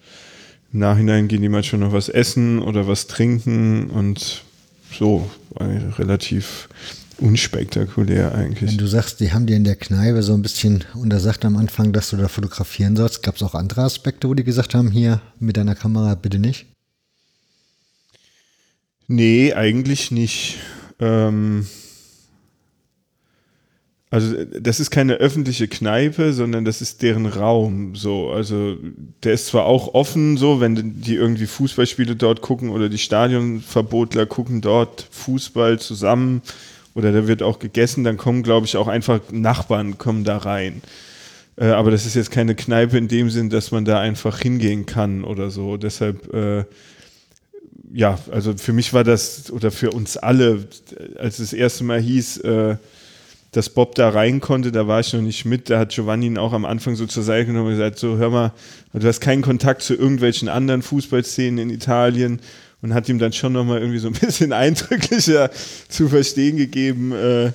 im 0.72 0.80
Nachhinein 0.80 1.28
gehen 1.28 1.41
die 1.41 1.49
manchmal 1.49 1.80
noch 1.80 1.93
was 1.93 2.09
essen 2.09 2.59
oder 2.59 2.88
was 2.88 3.07
trinken 3.07 3.89
und 3.89 4.43
so. 4.97 5.30
Relativ 5.59 6.68
unspektakulär 7.24 8.36
eigentlich. 8.36 8.71
Wenn 8.71 8.78
du 8.78 8.88
sagst, 8.88 9.21
die 9.21 9.32
haben 9.32 9.45
dir 9.45 9.55
in 9.55 9.63
der 9.63 9.78
Kneipe 9.78 10.21
so 10.21 10.34
ein 10.34 10.41
bisschen 10.41 10.84
untersagt 10.93 11.45
am 11.45 11.55
Anfang, 11.55 11.93
dass 11.93 12.09
du 12.09 12.17
da 12.17 12.28
fotografieren 12.28 12.97
sollst, 12.97 13.24
gab 13.24 13.38
es 13.38 13.43
auch 13.43 13.55
andere 13.55 13.84
Aspekte, 13.84 14.28
wo 14.28 14.34
die 14.34 14.43
gesagt 14.43 14.76
haben, 14.76 14.91
hier 14.91 15.21
mit 15.39 15.55
deiner 15.55 15.74
Kamera 15.74 16.15
bitte 16.15 16.38
nicht? 16.38 16.65
Nee, 19.07 19.53
eigentlich 19.53 20.11
nicht. 20.11 20.57
Ähm 20.99 21.65
also 24.11 24.43
das 24.43 24.80
ist 24.80 24.91
keine 24.91 25.15
öffentliche 25.15 25.67
Kneipe, 25.67 26.34
sondern 26.34 26.65
das 26.65 26.82
ist 26.82 27.01
deren 27.01 27.26
Raum. 27.26 27.95
So, 27.95 28.32
also 28.32 28.78
der 29.24 29.34
ist 29.34 29.47
zwar 29.47 29.65
auch 29.65 29.95
offen, 29.95 30.38
so 30.38 30.59
wenn 30.59 31.01
die 31.01 31.15
irgendwie 31.15 31.47
Fußballspiele 31.47 32.15
dort 32.15 32.41
gucken 32.41 32.69
oder 32.69 32.89
die 32.89 32.99
Stadionverbotler 32.99 34.26
gucken 34.26 34.61
dort 34.61 35.07
Fußball 35.09 35.80
zusammen 35.80 36.41
oder 36.96 37.12
da 37.12 37.28
wird 37.28 37.41
auch 37.41 37.60
gegessen, 37.60 38.04
dann 38.04 38.18
kommen, 38.18 38.44
glaube 38.44 38.66
ich, 38.66 38.78
auch 38.78 38.88
einfach 38.88 39.20
Nachbarn 39.32 39.98
kommen 39.98 40.24
da 40.24 40.38
rein. 40.38 40.82
Äh, 41.56 41.68
aber 41.68 41.91
das 41.91 42.06
ist 42.06 42.16
jetzt 42.16 42.32
keine 42.32 42.56
Kneipe 42.56 42.98
in 42.98 43.08
dem 43.08 43.30
Sinn, 43.30 43.50
dass 43.50 43.72
man 43.72 43.86
da 43.86 44.00
einfach 44.00 44.39
hingehen 44.39 44.86
kann 44.86 45.24
oder 45.24 45.50
so. 45.50 45.78
Deshalb 45.78 46.34
äh, 46.34 46.66
ja, 47.94 48.18
also 48.32 48.58
für 48.58 48.74
mich 48.74 48.94
war 48.94 49.04
das 49.04 49.52
oder 49.52 49.72
für 49.72 49.91
uns 49.91 50.18
alle, 50.18 50.68
als 51.18 51.39
es 51.39 51.52
das 51.52 51.54
erste 51.54 51.84
Mal 51.84 52.02
hieß, 52.02 52.38
äh, 52.38 52.78
dass 53.52 53.70
Bob 53.70 53.94
da 53.94 54.10
rein 54.10 54.41
konnte, 54.41 54.72
da 54.72 54.88
war 54.88 55.00
ich 55.00 55.14
noch 55.14 55.22
nicht 55.22 55.46
mit. 55.46 55.70
Da 55.70 55.78
hat 55.78 55.94
Giovanni 55.94 56.26
ihn 56.26 56.39
auch 56.39 56.54
am 56.54 56.66
Anfang 56.66 56.96
so 56.96 57.06
zur 57.06 57.22
Seite 57.22 57.46
genommen 57.46 57.68
und 57.68 57.74
gesagt: 57.74 58.00
So, 58.00 58.18
hör 58.18 58.32
mal, 58.32 58.52
du 58.94 59.08
hast 59.08 59.22
keinen 59.22 59.44
Kontakt 59.44 59.84
zu 59.84 59.94
irgendwelchen 59.94 60.50
anderen 60.50 60.82
Fußballszenen 60.82 61.60
in 61.60 61.70
Italien 61.70 62.41
und 62.84 62.93
hat 62.93 63.07
ihm 63.09 63.17
dann 63.17 63.34
schon 63.34 63.53
nochmal 63.53 63.79
irgendwie 63.79 63.97
so 63.97 64.09
ein 64.09 64.13
bisschen 64.21 64.53
eindrücklicher 64.53 65.49
zu 65.88 66.09
verstehen 66.09 66.57
gegeben, 66.57 67.13
äh, 67.13 67.53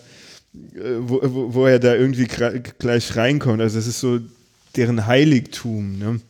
wo, 1.01 1.21
wo, 1.23 1.55
wo, 1.55 1.67
er 1.67 1.79
da 1.79 1.95
irgendwie 1.95 2.27
gleich 2.79 3.15
reinkommt. 3.15 3.61
Also, 3.61 3.77
das 3.77 3.87
ist 3.87 4.01
so 4.01 4.19
deren 4.75 5.07
Heiligtum. 5.07 5.99
Ne? 5.99 6.21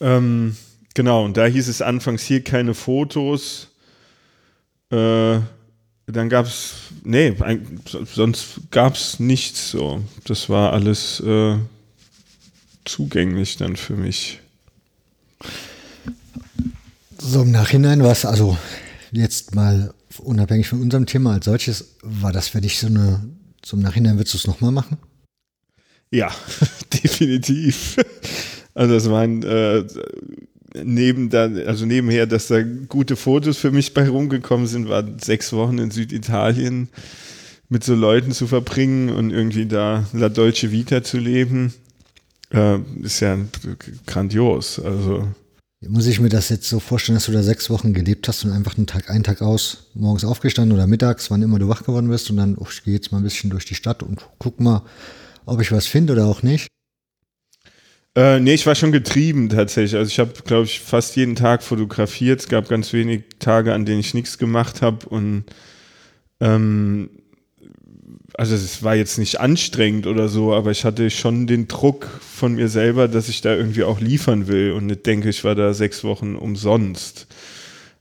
Ähm, 0.00 0.56
genau, 0.94 1.24
und 1.24 1.36
da 1.36 1.46
hieß 1.46 1.68
es 1.68 1.80
anfangs 1.82 2.22
hier 2.22 2.44
keine 2.44 2.74
Fotos. 2.74 3.68
Äh, 4.90 5.40
dann 6.06 6.28
gab 6.28 6.46
es, 6.46 6.74
nee, 7.02 7.34
sonst 8.14 8.60
gab 8.70 8.94
es 8.94 9.18
nichts 9.20 9.70
so. 9.70 10.02
Das 10.24 10.48
war 10.48 10.72
alles 10.72 11.20
äh, 11.20 11.56
zugänglich 12.84 13.56
dann 13.56 13.76
für 13.76 13.94
mich. 13.94 14.40
So 17.20 17.42
im 17.42 17.50
Nachhinein 17.50 18.02
war 18.02 18.12
es 18.12 18.24
also 18.24 18.56
jetzt 19.10 19.54
mal 19.54 19.92
unabhängig 20.18 20.68
von 20.68 20.80
unserem 20.80 21.06
Thema 21.06 21.34
als 21.34 21.46
solches, 21.46 21.96
war 22.02 22.32
das 22.32 22.48
für 22.48 22.60
dich 22.60 22.78
so 22.78 22.86
eine, 22.86 23.28
so 23.64 23.76
im 23.76 23.82
Nachhinein 23.82 24.18
würdest 24.18 24.34
du 24.34 24.38
es 24.38 24.46
nochmal 24.46 24.72
machen? 24.72 24.98
Ja, 26.10 26.30
definitiv. 27.02 27.96
Also 28.74 28.94
das 28.94 29.10
waren 29.10 29.42
äh, 29.42 29.84
neben 30.84 31.28
da, 31.28 31.44
also 31.66 31.86
nebenher, 31.86 32.26
dass 32.26 32.46
da 32.46 32.62
gute 32.62 33.16
Fotos 33.16 33.58
für 33.58 33.72
mich 33.72 33.94
bei 33.94 34.08
rumgekommen 34.08 34.66
sind, 34.66 34.88
war 34.88 35.04
sechs 35.20 35.52
Wochen 35.52 35.78
in 35.78 35.90
Süditalien 35.90 36.88
mit 37.68 37.84
so 37.84 37.94
Leuten 37.94 38.32
zu 38.32 38.46
verbringen 38.46 39.10
und 39.10 39.30
irgendwie 39.30 39.66
da 39.66 40.06
La 40.12 40.28
Dolce 40.28 40.70
Vita 40.70 41.02
zu 41.02 41.18
leben, 41.18 41.74
äh, 42.52 42.78
ist 43.02 43.20
ja 43.20 43.36
grandios. 44.06 44.78
Also 44.78 45.28
muss 45.86 46.06
ich 46.06 46.18
mir 46.18 46.28
das 46.28 46.48
jetzt 46.48 46.68
so 46.68 46.80
vorstellen, 46.80 47.16
dass 47.16 47.26
du 47.26 47.32
da 47.32 47.42
sechs 47.42 47.70
Wochen 47.70 47.94
gelebt 47.94 48.26
hast 48.26 48.44
und 48.44 48.50
einfach 48.50 48.76
einen 48.76 48.86
Tag 48.86 49.10
ein, 49.10 49.22
Tag 49.22 49.42
aus, 49.42 49.90
morgens 49.94 50.24
aufgestanden 50.24 50.76
oder 50.76 50.86
mittags, 50.86 51.30
wann 51.30 51.42
immer 51.42 51.58
du 51.58 51.68
wach 51.68 51.84
geworden 51.84 52.08
bist 52.08 52.30
und 52.30 52.36
dann, 52.36 52.56
oh, 52.56 52.66
ich 52.70 52.82
gehe 52.82 52.94
jetzt 52.94 53.12
mal 53.12 53.18
ein 53.18 53.24
bisschen 53.24 53.50
durch 53.50 53.64
die 53.64 53.76
Stadt 53.76 54.02
und 54.02 54.26
guck 54.38 54.58
mal, 54.58 54.82
ob 55.46 55.60
ich 55.60 55.70
was 55.70 55.86
finde 55.86 56.14
oder 56.14 56.26
auch 56.26 56.42
nicht? 56.42 56.66
Äh, 58.16 58.40
nee, 58.40 58.54
ich 58.54 58.66
war 58.66 58.74
schon 58.74 58.90
getrieben 58.90 59.48
tatsächlich. 59.48 59.94
Also 59.94 60.08
ich 60.08 60.18
habe, 60.18 60.32
glaube 60.44 60.64
ich, 60.64 60.80
fast 60.80 61.14
jeden 61.14 61.36
Tag 61.36 61.62
fotografiert. 61.62 62.40
Es 62.40 62.48
gab 62.48 62.68
ganz 62.68 62.92
wenig 62.92 63.24
Tage, 63.38 63.72
an 63.72 63.84
denen 63.84 64.00
ich 64.00 64.14
nichts 64.14 64.38
gemacht 64.38 64.82
habe. 64.82 65.08
Und 65.08 65.44
ähm, 66.40 67.10
also 68.38 68.54
es 68.54 68.84
war 68.84 68.94
jetzt 68.94 69.18
nicht 69.18 69.40
anstrengend 69.40 70.06
oder 70.06 70.28
so, 70.28 70.54
aber 70.54 70.70
ich 70.70 70.84
hatte 70.84 71.10
schon 71.10 71.48
den 71.48 71.66
Druck 71.66 72.06
von 72.20 72.54
mir 72.54 72.68
selber, 72.68 73.08
dass 73.08 73.28
ich 73.28 73.40
da 73.40 73.52
irgendwie 73.52 73.82
auch 73.82 73.98
liefern 73.98 74.46
will 74.46 74.70
und 74.70 74.86
nicht 74.86 75.06
denke, 75.06 75.28
ich 75.28 75.42
war 75.42 75.56
da 75.56 75.74
sechs 75.74 76.04
Wochen 76.04 76.36
umsonst. 76.36 77.26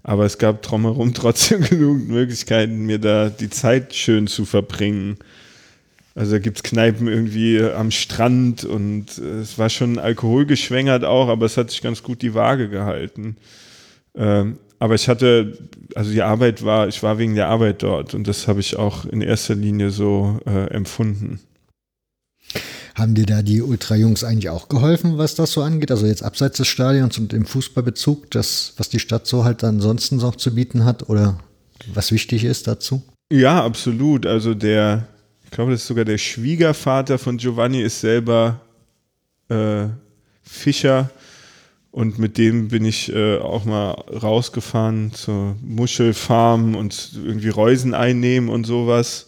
Aber 0.03 0.25
es 0.25 0.37
gab 0.37 0.61
drumherum 0.61 1.13
trotzdem 1.15 1.61
genug 1.61 2.07
Möglichkeiten, 2.07 2.85
mir 2.85 2.99
da 2.99 3.31
die 3.31 3.49
Zeit 3.49 3.95
schön 3.95 4.27
zu 4.27 4.45
verbringen. 4.45 5.17
Also 6.13 6.33
da 6.33 6.39
gibt 6.39 6.57
es 6.57 6.63
Kneipen 6.63 7.07
irgendwie 7.07 7.59
am 7.59 7.89
Strand 7.89 8.63
und 8.63 9.17
äh, 9.17 9.39
es 9.39 9.57
war 9.57 9.71
schon 9.71 9.97
alkoholgeschwängert 9.97 11.03
auch, 11.03 11.29
aber 11.29 11.47
es 11.47 11.57
hat 11.57 11.71
sich 11.71 11.81
ganz 11.81 12.03
gut 12.03 12.21
die 12.21 12.35
Waage 12.35 12.69
gehalten. 12.69 13.37
Ähm, 14.15 14.59
aber 14.79 14.95
ich 14.95 15.07
hatte, 15.07 15.57
also 15.95 16.11
die 16.11 16.21
Arbeit 16.21 16.63
war, 16.63 16.87
ich 16.87 17.01
war 17.01 17.17
wegen 17.17 17.35
der 17.35 17.47
Arbeit 17.47 17.83
dort 17.83 18.13
und 18.13 18.27
das 18.27 18.47
habe 18.47 18.59
ich 18.59 18.75
auch 18.75 19.05
in 19.05 19.21
erster 19.21 19.55
Linie 19.55 19.89
so 19.89 20.39
äh, 20.45 20.67
empfunden. 20.69 21.39
Haben 22.95 23.13
dir 23.13 23.25
da 23.25 23.41
die 23.41 23.61
Ultra-Jungs 23.61 24.23
eigentlich 24.23 24.49
auch 24.49 24.69
geholfen, 24.69 25.17
was 25.17 25.35
das 25.35 25.51
so 25.51 25.61
angeht? 25.61 25.91
Also 25.91 26.07
jetzt 26.07 26.23
abseits 26.23 26.57
des 26.57 26.67
Stadions 26.67 27.17
und 27.19 27.33
im 27.33 27.45
Fußballbezug, 27.45 28.31
das, 28.31 28.73
was 28.77 28.89
die 28.89 28.99
Stadt 28.99 29.27
so 29.27 29.43
halt 29.43 29.63
ansonsten 29.63 30.17
noch 30.17 30.35
zu 30.35 30.53
bieten 30.55 30.83
hat 30.83 31.07
oder 31.09 31.39
was 31.93 32.11
wichtig 32.11 32.43
ist 32.43 32.67
dazu? 32.67 33.03
Ja, 33.31 33.63
absolut. 33.63 34.25
Also 34.25 34.53
der, 34.53 35.07
ich 35.43 35.51
glaube, 35.51 35.71
das 35.71 35.81
ist 35.81 35.87
sogar 35.87 36.05
der 36.05 36.17
Schwiegervater 36.17 37.17
von 37.17 37.37
Giovanni, 37.37 37.81
ist 37.81 37.99
selber 37.99 38.61
äh, 39.49 39.87
Fischer. 40.41 41.11
Und 41.91 42.19
mit 42.19 42.37
dem 42.37 42.67
bin 42.67 42.85
ich 42.85 43.11
äh, 43.11 43.37
auch 43.37 43.65
mal 43.65 43.91
rausgefahren 43.91 45.13
zur 45.13 45.55
Muschelfarm 45.61 46.75
und 46.75 47.13
irgendwie 47.15 47.49
Reusen 47.49 47.93
einnehmen 47.93 48.49
und 48.49 48.65
sowas. 48.65 49.27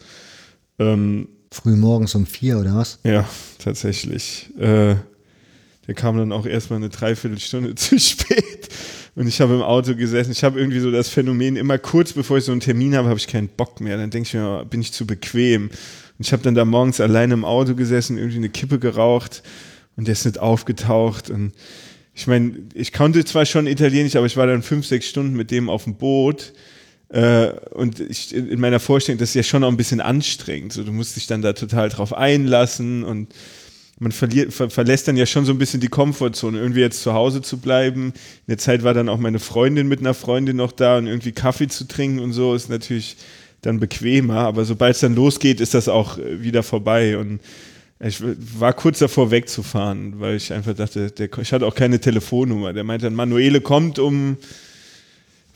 Ähm, 0.78 1.30
Früh 1.52 1.76
morgens 1.76 2.14
um 2.14 2.28
vier 2.28 2.60
oder 2.60 2.76
was? 2.76 3.00
Ja, 3.04 3.28
tatsächlich. 3.58 4.50
Äh, 4.60 4.96
der 5.88 5.96
kam 5.96 6.18
dann 6.18 6.32
auch 6.32 6.46
erstmal 6.46 6.78
eine 6.78 6.90
Dreiviertelstunde 6.90 7.74
zu 7.76 8.00
spät. 8.00 8.70
Und 9.16 9.28
ich 9.28 9.42
habe 9.42 9.56
im 9.56 9.64
Auto 9.64 9.96
gesessen. 9.96 10.32
Ich 10.32 10.44
habe 10.44 10.60
irgendwie 10.60 10.80
so 10.80 10.92
das 10.92 11.10
Phänomen, 11.10 11.56
immer 11.56 11.80
kurz 11.80 12.14
bevor 12.14 12.38
ich 12.38 12.44
so 12.44 12.52
einen 12.52 12.62
Termin 12.62 12.96
habe, 12.96 13.10
habe 13.10 13.18
ich 13.18 13.28
keinen 13.28 13.50
Bock 13.50 13.82
mehr. 13.82 13.98
Dann 13.98 14.12
denke 14.12 14.28
ich 14.28 14.34
mir, 14.36 14.66
bin 14.66 14.82
ich 14.82 14.94
zu 14.94 15.08
bequem. 15.08 15.70
Und 15.70 16.26
ich 16.26 16.32
habe 16.32 16.44
dann 16.44 16.54
da 16.54 16.64
morgens 16.64 17.02
alleine 17.02 17.34
im 17.34 17.44
Auto 17.44 17.74
gesessen, 17.74 18.18
irgendwie 18.18 18.38
eine 18.38 18.50
Kippe 18.50 18.78
geraucht 18.78 19.42
und 19.96 20.08
der 20.08 20.14
ist 20.14 20.26
nicht 20.26 20.38
aufgetaucht. 20.38 21.32
Und 21.32 21.54
ich 22.20 22.28
meine, 22.28 22.52
ich 22.74 22.92
konnte 22.92 23.24
zwar 23.24 23.46
schon 23.46 23.66
Italienisch, 23.66 24.18
aber 24.18 24.26
ich 24.26 24.36
war 24.36 24.46
dann 24.46 24.62
fünf, 24.62 24.86
sechs 24.86 25.08
Stunden 25.08 25.38
mit 25.38 25.52
dem 25.52 25.70
auf 25.70 25.86
dem 25.86 25.96
Boot. 25.96 26.52
Äh, 27.08 27.52
und 27.72 28.02
ich, 28.02 28.36
in 28.36 28.60
meiner 28.60 28.82
Vorstellung, 28.82 29.20
das 29.20 29.30
ist 29.30 29.36
ja 29.36 29.44
schon 29.44 29.64
auch 29.64 29.70
ein 29.70 29.78
bisschen 29.78 30.02
anstrengend. 30.02 30.74
So, 30.74 30.84
du 30.84 30.92
musst 30.92 31.16
dich 31.16 31.28
dann 31.28 31.42
da 31.42 31.54
total 31.54 31.88
drauf 31.88 32.14
einlassen 32.14 33.06
und 33.06 33.34
man 34.00 34.12
verliert, 34.12 34.54
ver, 34.54 34.70
verlässt 34.70 35.08
dann 35.08 35.16
ja 35.16 35.26
schon 35.26 35.46
so 35.46 35.54
ein 35.54 35.60
bisschen 35.60 35.80
die 35.80 35.88
Komfortzone, 35.88 36.60
irgendwie 36.60 36.82
jetzt 36.82 37.04
zu 37.04 37.14
Hause 37.14 37.42
zu 37.42 37.58
bleiben. 37.58 38.08
In 38.08 38.50
der 38.50 38.58
Zeit 38.58 38.84
war 38.84 38.94
dann 38.94 39.08
auch 39.08 39.18
meine 39.18 39.40
Freundin 39.40 39.88
mit 39.88 40.02
einer 40.02 40.14
Freundin 40.14 40.58
noch 40.58 40.74
da 40.74 40.98
und 40.98 41.08
irgendwie 41.08 41.32
Kaffee 41.32 41.70
zu 41.70 41.88
trinken 41.88 42.20
und 42.20 42.34
so 42.34 42.54
ist 42.54 42.70
natürlich 42.70 43.16
dann 43.62 43.80
bequemer, 43.80 44.40
aber 44.40 44.66
sobald 44.66 44.96
es 44.96 45.02
dann 45.02 45.16
losgeht, 45.16 45.62
ist 45.62 45.74
das 45.74 45.88
auch 45.88 46.18
äh, 46.18 46.42
wieder 46.42 46.64
vorbei 46.64 47.18
und 47.18 47.40
ich 48.02 48.22
war 48.22 48.74
kurz 48.74 49.00
davor 49.00 49.30
wegzufahren, 49.30 50.20
weil 50.20 50.38
ich 50.38 50.54
einfach 50.54 50.74
dachte, 50.74 51.12
der, 51.12 51.30
ich 51.38 51.52
hatte 51.52 51.66
auch 51.66 51.76
keine 51.76 52.00
Telefonnummer. 52.00 52.72
Der 52.72 52.86
meinte 52.86 53.06
dann, 53.06 53.16
Manuele 53.16 53.60
kommt 53.60 54.00
um 54.00 54.38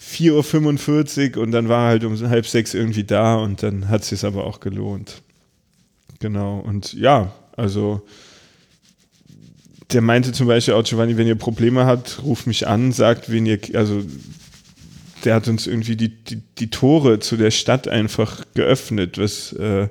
4.45 0.02 1.38
Uhr 1.38 1.44
und 1.44 1.52
dann 1.52 1.70
war 1.70 1.86
er 1.86 1.90
halt 1.90 2.04
um 2.04 2.30
halb 2.30 2.46
sechs 2.46 2.74
irgendwie 2.74 3.06
da 3.06 3.36
und 3.36 3.64
dann 3.64 3.88
hat 3.88 4.02
es 4.02 4.10
sich 4.10 4.26
aber 4.26 4.46
auch 4.46 4.60
gelohnt. 4.60 5.22
Genau, 6.20 6.60
und 6.60 6.94
ja, 6.94 7.34
also 7.56 8.02
der 9.94 10.02
meinte 10.02 10.34
zum 10.34 10.48
Beispiel 10.48 10.74
auch, 10.74 10.84
Giovanni, 10.84 11.18
wenn 11.18 11.28
ihr 11.28 11.36
Probleme 11.36 11.86
habt, 11.86 12.24
ruft 12.24 12.48
mich 12.48 12.68
an, 12.68 12.92
sagt, 12.92 13.32
wen 13.32 13.46
ihr, 13.46 13.60
also 13.74 14.04
der 15.24 15.36
hat 15.36 15.48
uns 15.48 15.68
irgendwie 15.68 15.96
die, 15.96 16.10
die, 16.10 16.42
die 16.58 16.70
Tore 16.70 17.20
zu 17.20 17.38
der 17.38 17.52
Stadt 17.52 17.88
einfach 17.88 18.44
geöffnet, 18.54 19.18
was 19.18 19.54
äh, 19.54 19.88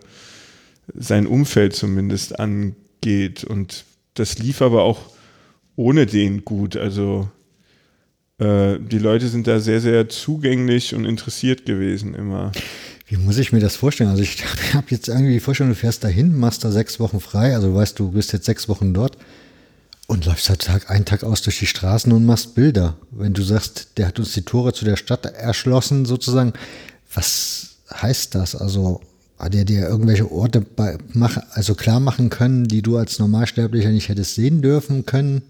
sein 0.95 1.26
Umfeld 1.26 1.74
zumindest 1.74 2.38
angeht. 2.38 3.45
Und 3.45 3.84
das 4.14 4.38
lief 4.38 4.62
aber 4.62 4.82
auch 4.82 5.01
ohne 5.76 6.07
den 6.07 6.45
gut. 6.45 6.76
Also 6.76 7.28
äh, 8.38 8.78
die 8.78 8.99
Leute 8.99 9.28
sind 9.28 9.47
da 9.47 9.61
sehr, 9.61 9.80
sehr 9.80 10.09
zugänglich 10.09 10.95
und 10.95 11.05
interessiert 11.05 11.66
gewesen 11.66 12.14
immer. 12.14 12.53
Wie 13.07 13.16
muss 13.16 13.38
ich 13.38 13.53
mir 13.53 13.61
das 13.61 13.76
vorstellen? 13.76 14.11
Also 14.11 14.22
ich 14.22 14.43
habe 14.74 14.86
jetzt 14.90 15.09
irgendwie 15.09 15.34
die 15.34 15.40
Vorstellung, 15.40 15.72
du 15.72 15.78
fährst 15.78 16.05
dahin, 16.05 16.38
machst 16.38 16.64
da 16.64 16.70
sechs 16.70 16.99
Wochen 17.01 17.20
frei, 17.20 17.55
also 17.55 17.74
weißt 17.74 17.99
du, 17.99 18.12
bist 18.12 18.32
jetzt 18.32 18.47
sechs 18.47 18.68
Wochen 18.68 18.95
dort 18.95 19.16
und 20.07 20.26
läufst 20.26 20.49
halt 20.49 20.62
Tag 20.62 20.90
ein, 20.90 21.05
Tag 21.05 21.24
aus 21.24 21.43
durch 21.43 21.59
die 21.59 21.66
Straßen 21.66 22.12
und 22.12 22.26
machst 22.26 22.55
Bilder. 22.55 22.97
Wenn 23.11 23.32
du 23.32 23.43
sagst, 23.43 23.99
der 23.99 24.09
hat 24.09 24.18
uns 24.18 24.32
die 24.32 24.43
Tore 24.43 24.72
zu 24.72 24.84
der 24.84 24.97
Stadt 24.97 25.26
erschlossen, 25.26 26.05
sozusagen, 26.05 26.53
was 27.14 27.76
heißt 27.93 28.34
das? 28.34 28.55
Also 28.55 29.01
hat 29.43 29.57
er 29.57 29.64
dir 29.64 29.88
irgendwelche 29.88 30.30
Orte 30.30 30.61
bei, 30.61 30.97
mach, 31.12 31.36
also 31.51 31.74
klar 31.74 31.99
machen 31.99 32.30
können, 32.30 32.68
die 32.68 32.80
du 32.80 32.97
als 32.97 33.18
Normalsterblicher 33.18 33.90
nicht 33.90 34.09
hättest 34.09 34.36
sehen 34.36 34.62
dürfen 34.62 35.05
können? 35.05 35.43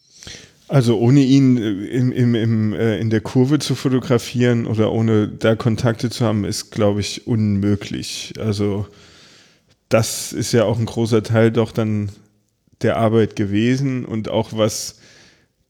Also 0.67 0.99
ohne 0.99 1.21
ihn 1.21 1.59
äh, 1.59 1.71
im, 1.71 2.11
im, 2.11 2.35
im, 2.35 2.73
äh, 2.73 2.99
in 2.99 3.11
der 3.11 3.21
Kurve 3.21 3.59
zu 3.59 3.75
fotografieren 3.75 4.67
oder 4.67 4.91
ohne 4.93 5.29
da 5.29 5.55
Kontakte 5.57 6.09
zu 6.09 6.25
haben, 6.25 6.47
ist, 6.47 6.71
glaube 6.71 7.01
ich, 7.01 7.27
unmöglich. 7.27 8.33
Also 8.39 8.87
das 9.91 10.33
ist 10.33 10.53
ja 10.53 10.65
auch 10.65 10.79
ein 10.79 10.87
großer 10.87 11.23
Teil 11.23 11.51
doch 11.51 11.71
dann 11.71 12.09
der 12.81 12.97
Arbeit 12.97 13.37
gewesen 13.37 14.07
und 14.07 14.31
auch 14.31 14.53
was 14.55 14.97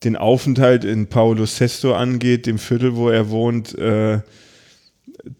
den 0.04 0.16
Aufenthalt 0.16 0.84
in 0.84 1.08
Paolo 1.08 1.46
Sesto 1.46 1.94
angeht, 1.94 2.46
dem 2.46 2.58
Viertel, 2.58 2.94
wo 2.94 3.08
er 3.08 3.30
wohnt, 3.30 3.76
äh, 3.76 4.20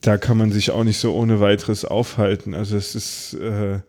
da 0.00 0.16
kann 0.18 0.38
man 0.38 0.52
sich 0.52 0.70
auch 0.70 0.84
nicht 0.84 0.98
so 0.98 1.14
ohne 1.14 1.40
weiteres 1.40 1.84
aufhalten. 1.84 2.54
Also 2.54 2.76
es 2.76 2.94
ist 2.94 3.34
äh, 3.34 3.80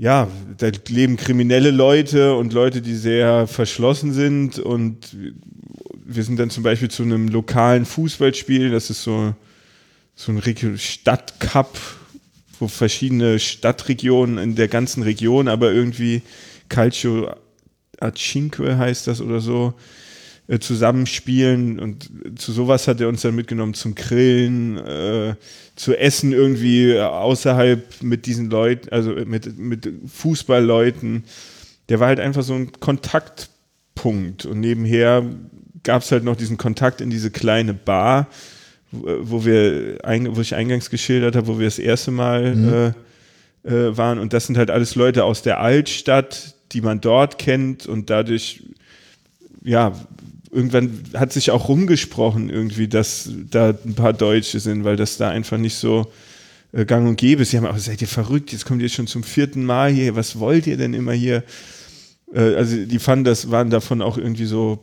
ja, 0.00 0.28
da 0.56 0.70
leben 0.88 1.18
kriminelle 1.18 1.70
Leute 1.70 2.34
und 2.34 2.54
Leute, 2.54 2.80
die 2.80 2.94
sehr 2.94 3.46
verschlossen 3.46 4.14
sind. 4.14 4.58
Und 4.58 5.14
wir 6.06 6.24
sind 6.24 6.38
dann 6.38 6.48
zum 6.48 6.62
Beispiel 6.62 6.90
zu 6.90 7.02
einem 7.02 7.28
lokalen 7.28 7.84
Fußballspiel, 7.84 8.70
das 8.70 8.88
ist 8.88 9.02
so, 9.02 9.34
so 10.14 10.32
ein 10.32 10.78
Stadtcup, 10.78 11.78
wo 12.58 12.68
verschiedene 12.68 13.38
Stadtregionen 13.38 14.38
in 14.38 14.54
der 14.54 14.68
ganzen 14.68 15.02
Region, 15.02 15.48
aber 15.48 15.72
irgendwie 15.72 16.22
Calcio 16.70 17.34
a 18.00 18.12
Cinque 18.12 18.78
heißt 18.78 19.06
das 19.06 19.20
oder 19.20 19.40
so, 19.40 19.74
äh, 20.50 20.58
zusammenspielen 20.58 21.78
und 21.78 22.10
zu 22.34 22.50
sowas 22.50 22.88
hat 22.88 23.00
er 23.00 23.08
uns 23.08 23.22
dann 23.22 23.36
mitgenommen 23.36 23.72
zum 23.74 23.94
Grillen, 23.94 24.78
äh, 24.78 25.36
zu 25.76 25.96
essen 25.96 26.32
irgendwie 26.32 26.98
außerhalb 26.98 28.02
mit 28.02 28.26
diesen 28.26 28.50
Leuten, 28.50 28.88
also 28.88 29.12
mit, 29.12 29.56
mit 29.56 29.88
Fußballleuten. 30.12 31.22
Der 31.88 32.00
war 32.00 32.08
halt 32.08 32.18
einfach 32.18 32.42
so 32.42 32.54
ein 32.54 32.72
Kontaktpunkt 32.72 34.44
und 34.44 34.58
nebenher 34.58 35.24
gab 35.84 36.02
es 36.02 36.10
halt 36.10 36.24
noch 36.24 36.34
diesen 36.34 36.56
Kontakt 36.56 37.00
in 37.00 37.10
diese 37.10 37.30
kleine 37.30 37.72
Bar, 37.72 38.26
wo 38.90 39.44
wir, 39.44 39.98
wo 40.02 40.40
ich 40.40 40.56
eingangs 40.56 40.90
geschildert 40.90 41.36
habe, 41.36 41.46
wo 41.46 41.58
wir 41.60 41.66
das 41.68 41.78
erste 41.78 42.10
Mal 42.10 42.56
mhm. 42.56 42.92
äh, 43.62 43.72
äh, 43.72 43.96
waren 43.96 44.18
und 44.18 44.32
das 44.32 44.48
sind 44.48 44.58
halt 44.58 44.72
alles 44.72 44.96
Leute 44.96 45.22
aus 45.22 45.42
der 45.42 45.60
Altstadt, 45.60 46.56
die 46.72 46.80
man 46.80 47.00
dort 47.00 47.38
kennt 47.38 47.86
und 47.86 48.10
dadurch 48.10 48.64
ja, 49.62 49.92
irgendwann 50.50 51.02
hat 51.14 51.32
sich 51.32 51.50
auch 51.50 51.68
rumgesprochen 51.68 52.50
irgendwie, 52.50 52.88
dass 52.88 53.30
da 53.50 53.70
ein 53.70 53.94
paar 53.94 54.12
Deutsche 54.12 54.60
sind, 54.60 54.84
weil 54.84 54.96
das 54.96 55.16
da 55.16 55.30
einfach 55.30 55.58
nicht 55.58 55.76
so 55.76 56.10
äh, 56.72 56.84
gang 56.84 57.08
und 57.08 57.16
gäbe 57.16 57.42
ist. 57.42 57.50
Sie 57.50 57.56
haben 57.56 57.66
auch, 57.66 57.78
seid 57.78 58.02
ihr 58.02 58.08
verrückt, 58.08 58.52
jetzt 58.52 58.66
kommt 58.66 58.82
ihr 58.82 58.88
schon 58.88 59.06
zum 59.06 59.22
vierten 59.22 59.64
Mal 59.64 59.90
hier, 59.90 60.16
was 60.16 60.38
wollt 60.38 60.66
ihr 60.66 60.76
denn 60.76 60.94
immer 60.94 61.12
hier? 61.12 61.44
Äh, 62.34 62.54
also 62.54 62.84
die 62.84 62.98
fanden 62.98 63.24
das, 63.24 63.50
waren 63.50 63.70
davon 63.70 64.02
auch 64.02 64.18
irgendwie 64.18 64.46
so, 64.46 64.80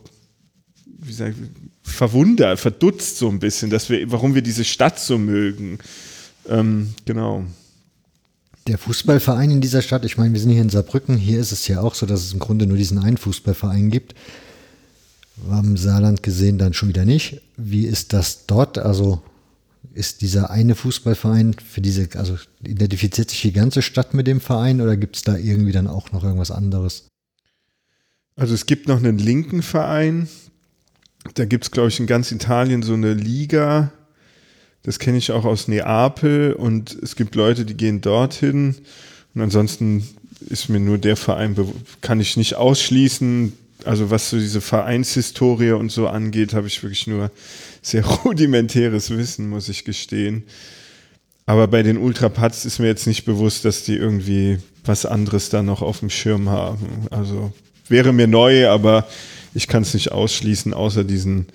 wie 0.86 1.14
sag 1.14 1.32
ich, 1.32 1.36
verwundert, 1.84 2.60
verdutzt 2.60 3.18
so 3.18 3.30
ein 3.30 3.40
bisschen, 3.40 3.70
dass 3.70 3.90
wir, 3.90 4.12
warum 4.12 4.36
wir 4.36 4.42
diese 4.42 4.64
Stadt 4.64 5.00
so 5.00 5.18
mögen. 5.18 5.80
Ähm, 6.50 6.94
genau. 7.06 7.46
Der 8.68 8.78
Fußballverein 8.78 9.52
in 9.52 9.62
dieser 9.62 9.82
Stadt, 9.82 10.04
ich 10.04 10.18
meine, 10.18 10.34
wir 10.34 10.42
sind 10.42 10.52
hier 10.52 10.62
in 10.62 10.70
Saarbrücken, 10.70 11.16
hier 11.16 11.40
ist 11.40 11.54
es 11.54 11.68
ja 11.70 11.80
auch 11.80 11.96
so, 11.96 12.06
dass 12.06 12.22
es 12.24 12.34
im 12.34 12.40
Grunde 12.40 12.68
nur 12.68 12.78
diesen 12.78 12.98
einen 12.98 13.18
Fußballverein 13.18 13.90
gibt. 13.90 14.14
Am 15.50 15.78
Saarland 15.78 16.24
gesehen 16.24 16.58
dann 16.58 16.74
schon 16.74 16.90
wieder 16.90 17.06
nicht. 17.06 17.42
Wie 17.58 17.86
ist 17.86 18.14
das 18.14 18.48
dort? 18.48 18.78
Also 18.78 19.22
ist 19.94 20.22
dieser 20.22 20.50
eine 20.50 20.76
Fußballverein 20.76 21.54
für 21.54 21.82
diese, 21.82 22.10
also 22.16 22.38
identifiziert 22.64 23.30
sich 23.30 23.42
die 23.42 23.54
ganze 23.54 23.82
Stadt 23.82 24.14
mit 24.14 24.28
dem 24.28 24.42
Verein 24.42 24.82
oder 24.82 24.98
gibt 24.98 25.16
es 25.16 25.24
da 25.24 25.38
irgendwie 25.38 25.72
dann 25.72 25.88
auch 25.88 26.12
noch 26.12 26.24
irgendwas 26.24 26.52
anderes? 26.52 27.08
Also 28.36 28.54
es 28.54 28.66
gibt 28.66 28.88
noch 28.88 28.98
einen 28.98 29.18
linken 29.18 29.64
Verein. 29.64 30.28
Da 31.34 31.46
gibt 31.46 31.66
es, 31.66 31.72
glaube 31.72 31.90
ich, 31.90 32.00
in 32.00 32.08
ganz 32.08 32.32
Italien 32.32 32.84
so 32.84 32.94
eine 32.94 33.14
Liga. 33.14 33.92
Das 34.84 35.00
kenne 35.00 35.18
ich 35.18 35.32
auch 35.32 35.44
aus 35.44 35.68
Neapel 35.68 36.54
und 36.54 36.96
es 37.02 37.16
gibt 37.16 37.36
Leute, 37.36 37.66
die 37.66 37.74
gehen 37.74 38.02
dorthin. 38.02 38.76
Und 39.34 39.42
ansonsten 39.42 40.08
ist 40.48 40.70
mir 40.70 40.80
nur 40.80 41.00
der 41.00 41.18
Verein, 41.18 41.56
kann 42.02 42.20
ich 42.20 42.38
nicht 42.38 42.56
ausschließen 42.56 43.54
also 43.86 44.10
was 44.10 44.30
so 44.30 44.38
diese 44.38 44.62
Vereinshistorie 44.62 45.72
und 45.72 45.92
so 45.92 46.08
angeht, 46.08 46.54
habe 46.54 46.68
ich 46.68 46.82
wirklich 46.82 47.08
nur 47.08 47.32
sehr 47.82 48.06
rudimentäres 48.26 49.10
Wissen, 49.10 49.50
muss 49.50 49.70
ich 49.70 49.86
gestehen. 49.86 50.44
Aber 51.46 51.68
bei 51.68 51.82
den 51.82 51.98
Ultrapats 51.98 52.66
ist 52.66 52.80
mir 52.80 52.88
jetzt 52.88 53.08
nicht 53.08 53.24
bewusst, 53.24 53.64
dass 53.64 53.84
die 53.84 53.96
irgendwie 53.96 54.60
was 54.84 55.06
anderes 55.06 55.50
da 55.50 55.64
noch 55.64 55.82
auf 55.82 56.00
dem 56.00 56.10
Schirm 56.10 56.50
haben. 56.50 57.08
Also 57.10 57.54
wäre 57.88 58.12
mir 58.12 58.28
neu, 58.28 58.68
aber 58.68 59.08
ich 59.54 59.68
kann 59.68 59.84
es 59.84 59.94
nicht 59.94 60.12
ausschließen, 60.12 60.74
außer 60.74 61.04
diesen 61.04 61.48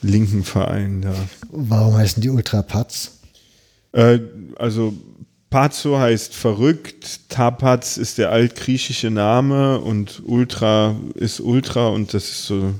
linken 0.00 0.44
Verein 0.44 1.02
da. 1.02 1.14
Warum 1.50 1.96
heißen 1.96 2.22
die 2.22 2.30
Ultrapats? 2.30 3.18
Äh, 3.92 4.20
also 4.56 4.94
Pazzo 5.54 6.00
heißt 6.00 6.34
verrückt, 6.34 7.28
Tapaz 7.28 7.96
ist 7.96 8.18
der 8.18 8.30
altgriechische 8.30 9.08
Name 9.08 9.78
und 9.78 10.20
Ultra 10.26 10.96
ist 11.14 11.38
Ultra 11.38 11.86
und 11.90 12.12
das 12.12 12.24
ist 12.24 12.46
so. 12.46 12.74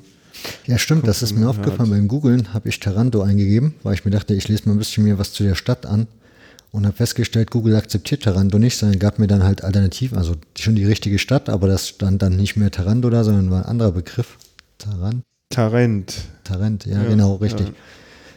Ja, 0.66 0.77
stimmt, 0.77 1.07
das 1.07 1.22
ist 1.22 1.37
mir 1.37 1.49
aufgefallen. 1.49 1.91
Beim 1.91 2.09
Googlen 2.09 2.53
habe 2.53 2.68
ich 2.68 2.81
Taranto 2.81 3.22
eingegeben, 3.22 3.77
weil 3.85 3.95
ich 3.95 4.05
mir 4.05 4.11
dachte, 4.11 4.35
ich 4.35 4.49
lese 4.49 4.66
mal 4.66 4.72
ein 4.72 4.79
bisschen 4.79 5.05
mir 5.05 5.20
was 5.20 5.33
zu 5.33 5.45
der 5.45 5.55
Stadt 5.55 5.87
an 5.87 6.09
und 6.72 6.85
habe 6.85 6.97
festgestellt, 6.97 7.53
Google 7.53 7.77
akzeptiert 7.77 8.25
Taranto 8.25 8.59
nicht, 8.59 8.77
sondern 8.77 8.99
gab 8.99 9.20
mir 9.20 9.29
dann 9.29 9.45
halt 9.45 9.62
Alternativen, 9.62 10.18
also 10.18 10.35
schon 10.59 10.75
die 10.75 10.85
richtige 10.85 11.20
Stadt, 11.20 11.49
aber 11.49 11.68
das 11.68 11.91
stand 11.91 12.22
dann 12.22 12.35
nicht 12.35 12.57
mehr 12.57 12.72
Taranto 12.72 13.09
da, 13.09 13.22
sondern 13.22 13.53
war 13.53 13.62
ein 13.62 13.70
anderer 13.70 13.93
Begriff. 13.93 14.37
Tarant. 14.79 15.22
Tarent. 15.49 16.25
Tarent, 16.43 16.87
ja, 16.87 17.05
ja 17.05 17.09
genau, 17.09 17.37
richtig. 17.37 17.68
Ja. 17.68 17.75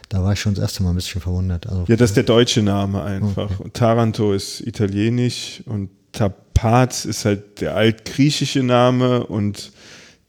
Da 0.08 0.22
war 0.22 0.32
ich 0.32 0.40
schon 0.40 0.54
das 0.54 0.62
erste 0.62 0.82
Mal 0.82 0.90
ein 0.90 0.96
bisschen 0.96 1.20
verwundert. 1.20 1.66
Also, 1.66 1.84
ja, 1.88 1.96
das 1.96 2.10
ist 2.10 2.16
der 2.16 2.24
deutsche 2.24 2.62
Name 2.62 3.02
einfach. 3.02 3.50
Okay. 3.50 3.62
Und 3.62 3.74
Taranto 3.74 4.32
ist 4.32 4.60
italienisch 4.60 5.62
und 5.66 5.90
Tapaz 6.12 7.04
ist 7.04 7.24
halt 7.24 7.60
der 7.60 7.74
altgriechische 7.74 8.62
Name 8.62 9.26
und 9.26 9.72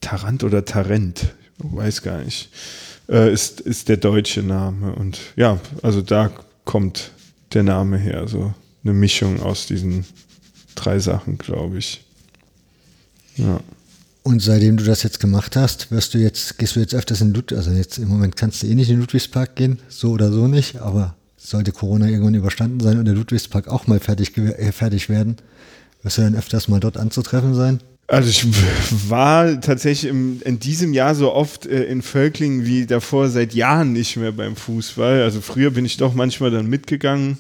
Tarant 0.02 0.44
oder 0.44 0.66
Tarent, 0.66 1.34
weiß 1.58 2.02
gar 2.02 2.20
nicht, 2.20 2.50
äh, 3.10 3.32
ist, 3.32 3.62
ist 3.62 3.90
der 3.90 3.98
deutsche 3.98 4.44
Name. 4.44 4.96
Und 4.96 5.20
ja, 5.36 5.60
also 5.82 6.02
da 6.02 6.32
kommt 6.66 7.12
der 7.54 7.64
Name 7.64 7.98
her. 7.98 8.28
So 8.28 8.54
eine 8.84 8.94
Mischung 8.94 9.42
aus 9.42 9.66
diesen 9.66 10.06
drei 10.76 11.00
Sachen, 11.00 11.38
glaube 11.38 11.78
ich. 11.78 12.04
Ja. 13.36 13.60
Und 14.30 14.44
seitdem 14.44 14.78
du 14.78 14.84
das 14.84 15.02
jetzt 15.02 15.20
gemacht 15.20 15.56
hast, 15.56 15.90
wirst 15.90 16.14
du 16.14 16.20
jetzt, 16.20 16.60
gehst 16.60 16.76
du 16.76 16.80
jetzt 16.80 16.94
öfters 16.94 17.20
in 17.20 17.34
Ludwigspark, 17.34 17.66
also 17.66 17.72
jetzt 17.72 17.98
im 17.98 18.10
Moment 18.10 18.36
kannst 18.36 18.62
du 18.62 18.68
eh 18.68 18.76
nicht 18.76 18.92
in 18.92 19.00
Ludwigspark 19.00 19.56
gehen, 19.56 19.80
so 19.88 20.12
oder 20.12 20.32
so 20.32 20.48
nicht, 20.48 20.76
aber 20.76 21.16
sollte 21.36 21.72
Corona 21.72 22.08
irgendwann 22.08 22.36
überstanden 22.36 22.80
sein 22.80 23.00
und 23.00 23.06
der 23.06 23.16
Ludwigspark 23.16 23.68
auch 23.68 23.88
mal 23.88 24.00
fertig, 24.00 24.38
äh, 24.38 24.72
fertig 24.72 25.10
werden, 25.10 25.38
wirst 26.04 26.20
du 26.20 26.22
dann 26.22 26.36
öfters 26.36 26.68
mal 26.68 26.80
dort 26.80 26.98
anzutreffen 26.98 27.56
sein? 27.56 27.80
Also 28.06 28.30
ich 28.30 28.46
war 29.10 29.60
tatsächlich 29.62 30.12
im, 30.12 30.44
in 30.46 30.60
diesem 30.60 30.94
Jahr 30.94 31.16
so 31.16 31.34
oft 31.34 31.66
äh, 31.66 31.86
in 31.86 32.04
Völklingen 32.04 32.68
wie 32.68 32.86
davor 32.86 33.30
seit 33.30 33.56
Jahren 33.56 33.94
nicht 33.94 34.16
mehr 34.16 34.32
beim 34.32 34.56
Fußball. 34.56 35.24
Also 35.24 35.42
früher 35.42 35.72
bin 35.72 35.86
ich 35.86 35.98
doch 35.98 36.14
manchmal 36.14 36.52
dann 36.52 36.68
mitgegangen 36.68 37.40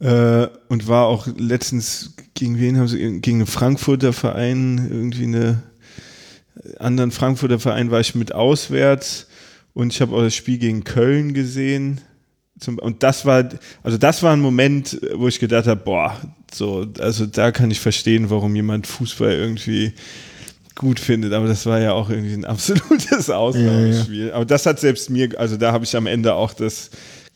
äh, 0.00 0.46
und 0.68 0.88
war 0.88 1.06
auch 1.06 1.26
letztens 1.36 2.14
gegen 2.34 2.58
wen 2.58 2.78
haben 2.78 2.88
sie 2.88 3.20
gegen 3.20 3.38
einen 3.38 3.46
Frankfurter 3.46 4.12
Verein 4.12 4.88
irgendwie 4.90 5.24
eine 5.24 5.62
anderen 6.78 7.10
Frankfurter 7.10 7.58
Verein 7.58 7.90
war 7.90 8.00
ich 8.00 8.14
mit 8.14 8.32
auswärts 8.32 9.26
und 9.74 9.92
ich 9.92 10.00
habe 10.00 10.14
auch 10.14 10.22
das 10.22 10.34
Spiel 10.34 10.58
gegen 10.58 10.84
Köln 10.84 11.34
gesehen 11.34 12.00
und 12.66 13.02
das 13.02 13.24
war 13.24 13.48
also 13.82 13.98
das 13.98 14.22
war 14.22 14.32
ein 14.32 14.40
Moment, 14.40 15.00
wo 15.14 15.28
ich 15.28 15.38
gedacht 15.38 15.66
habe, 15.66 15.80
boah, 15.84 16.16
so 16.52 16.86
also 16.98 17.26
da 17.26 17.52
kann 17.52 17.70
ich 17.70 17.80
verstehen, 17.80 18.30
warum 18.30 18.54
jemand 18.56 18.86
Fußball 18.86 19.32
irgendwie 19.32 19.94
gut 20.78 21.00
findet, 21.00 21.32
aber 21.32 21.48
das 21.48 21.66
war 21.66 21.80
ja 21.80 21.92
auch 21.92 22.08
irgendwie 22.08 22.34
ein 22.34 22.44
absolutes 22.46 23.28
Ausnahmespiel. 23.30 24.20
Ja, 24.20 24.26
ja. 24.28 24.34
Aber 24.34 24.44
das 24.44 24.64
hat 24.64 24.80
selbst 24.80 25.10
mir, 25.10 25.38
also 25.38 25.56
da 25.56 25.72
habe 25.72 25.84
ich 25.84 25.94
am 25.96 26.06
Ende 26.06 26.34
auch 26.34 26.54
das 26.54 26.90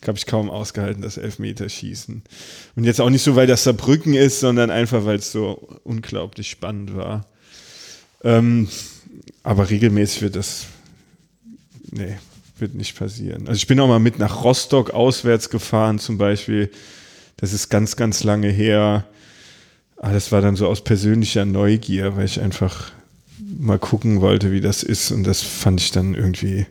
habe 0.09 0.19
ich 0.19 0.27
kaum 0.27 0.51
ausgehalten, 0.51 1.03
das 1.03 1.17
Elfmeterschießen. 1.17 2.23
Und 2.77 2.85
jetzt 2.85 3.01
auch 3.01 3.11
nicht 3.11 3.23
so, 3.23 3.37
weil 3.37 3.47
das 3.47 3.65
Saarbrücken 3.65 4.15
ist, 4.15 4.41
sondern 4.41 4.71
einfach, 4.71 5.05
weil 5.05 5.19
es 5.19 5.33
so 5.33 5.81
unglaublich 5.85 6.51
spannend 6.51 6.97
war. 6.97 7.27
Ähm, 8.25 8.69
aber 9.43 9.71
regelmäßig 9.71 10.23
wird 10.23 10.37
das, 10.37 10.67
nee, 11.91 12.17
wird 12.59 12.75
nicht 12.75 12.97
passieren. 12.97 13.49
Also 13.49 13.57
ich 13.57 13.67
bin 13.67 13.81
auch 13.81 13.89
mal 13.89 13.99
mit 13.99 14.19
nach 14.19 14.45
Rostock 14.45 14.91
auswärts 14.91 15.51
gefahren 15.51 15.99
zum 15.99 16.19
Beispiel. 16.19 16.71
Das 17.37 17.53
ist 17.53 17.69
ganz, 17.69 17.97
ganz 17.97 18.23
lange 18.25 18.49
her. 18.49 19.05
Aber 19.97 20.09
ah, 20.09 20.13
das 20.15 20.33
war 20.33 20.41
dann 20.41 20.57
so 20.57 20.67
aus 20.67 20.83
persönlicher 20.83 21.45
Neugier, 21.45 22.17
weil 22.17 22.25
ich 22.25 22.41
einfach 22.41 22.91
mal 23.39 23.79
gucken 23.79 24.21
wollte, 24.21 24.51
wie 24.51 24.61
das 24.61 24.83
ist. 24.83 25.13
Und 25.13 25.25
das 25.25 25.43
fand 25.43 25.81
ich 25.81 25.93
dann 25.93 26.15
irgendwie, 26.15 26.67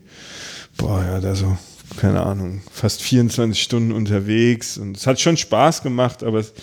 boah, 0.76 1.02
ja, 1.02 1.20
da 1.22 1.36
so, 1.36 1.58
keine 1.98 2.22
Ahnung, 2.22 2.62
fast 2.72 3.02
24 3.02 3.62
Stunden 3.62 3.92
unterwegs. 3.92 4.78
Und 4.78 4.98
es 4.98 5.08
hat 5.08 5.20
schon 5.20 5.38
Spaß 5.38 5.84
gemacht, 5.84 6.24
aber 6.24 6.40
es 6.40 6.54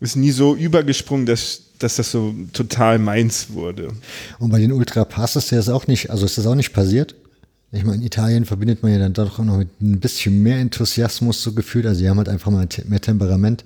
ist 0.00 0.16
nie 0.16 0.30
so 0.30 0.54
übergesprungen, 0.54 1.26
dass, 1.26 1.62
dass 1.78 1.96
das 1.96 2.10
so 2.10 2.34
total 2.52 2.98
meins 2.98 3.50
wurde. 3.50 3.92
Und 4.38 4.50
bei 4.50 4.58
den 4.58 4.72
Ultrapass 4.72 5.36
ist 5.36 5.52
das 5.52 5.68
auch 5.68 5.86
nicht, 5.86 6.10
also 6.10 6.24
ist 6.24 6.38
das 6.38 6.46
auch 6.46 6.54
nicht 6.54 6.72
passiert? 6.72 7.14
Ich 7.72 7.84
meine, 7.84 7.98
in 7.98 8.02
Italien 8.02 8.46
verbindet 8.46 8.82
man 8.82 8.92
ja 8.92 8.98
dann 8.98 9.12
doch 9.12 9.38
noch 9.38 9.58
mit 9.58 9.80
ein 9.80 10.00
bisschen 10.00 10.42
mehr 10.42 10.58
Enthusiasmus 10.58 11.40
so 11.40 11.52
gefühlt. 11.52 11.86
Also, 11.86 12.00
die 12.00 12.08
haben 12.08 12.18
halt 12.18 12.28
einfach 12.28 12.50
mal 12.50 12.66
mehr 12.88 13.00
Temperament. 13.00 13.62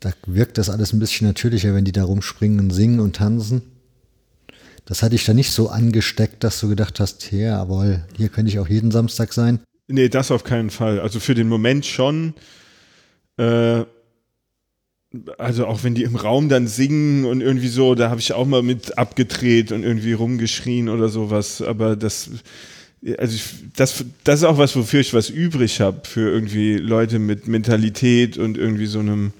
Da 0.00 0.12
wirkt 0.26 0.58
das 0.58 0.68
alles 0.68 0.92
ein 0.92 0.98
bisschen 0.98 1.26
natürlicher, 1.26 1.74
wenn 1.74 1.86
die 1.86 1.92
da 1.92 2.04
rumspringen 2.04 2.60
und 2.60 2.70
singen 2.70 3.00
und 3.00 3.16
tanzen. 3.16 3.62
Das 4.84 5.02
hatte 5.02 5.14
ich 5.14 5.24
da 5.24 5.32
nicht 5.32 5.52
so 5.52 5.70
angesteckt, 5.70 6.44
dass 6.44 6.60
du 6.60 6.68
gedacht 6.68 7.00
hast, 7.00 7.32
ja, 7.32 7.38
jawohl, 7.38 8.04
hier 8.14 8.28
könnte 8.28 8.50
ich 8.50 8.58
auch 8.58 8.68
jeden 8.68 8.90
Samstag 8.90 9.32
sein. 9.32 9.60
Nee, 9.88 10.08
das 10.08 10.30
auf 10.30 10.44
keinen 10.44 10.70
Fall. 10.70 11.00
Also 11.00 11.20
für 11.20 11.34
den 11.34 11.48
Moment 11.48 11.84
schon. 11.86 12.34
Äh, 13.36 13.84
also 15.38 15.66
auch 15.66 15.84
wenn 15.84 15.94
die 15.94 16.02
im 16.02 16.16
Raum 16.16 16.48
dann 16.48 16.66
singen 16.66 17.24
und 17.24 17.40
irgendwie 17.40 17.68
so, 17.68 17.94
da 17.94 18.10
habe 18.10 18.20
ich 18.20 18.32
auch 18.32 18.46
mal 18.46 18.62
mit 18.62 18.98
abgedreht 18.98 19.70
und 19.70 19.84
irgendwie 19.84 20.12
rumgeschrien 20.12 20.88
oder 20.88 21.08
sowas. 21.08 21.62
Aber 21.62 21.96
das, 21.96 22.30
also 23.18 23.36
ich, 23.36 23.44
das, 23.76 24.04
das 24.24 24.40
ist 24.40 24.44
auch 24.44 24.58
was, 24.58 24.74
wofür 24.74 25.00
ich 25.00 25.14
was 25.14 25.30
übrig 25.30 25.80
habe, 25.80 26.00
für 26.04 26.30
irgendwie 26.30 26.78
Leute 26.78 27.18
mit 27.18 27.46
Mentalität 27.46 28.38
und 28.38 28.58
irgendwie 28.58 28.86
so 28.86 29.00
einem 29.00 29.32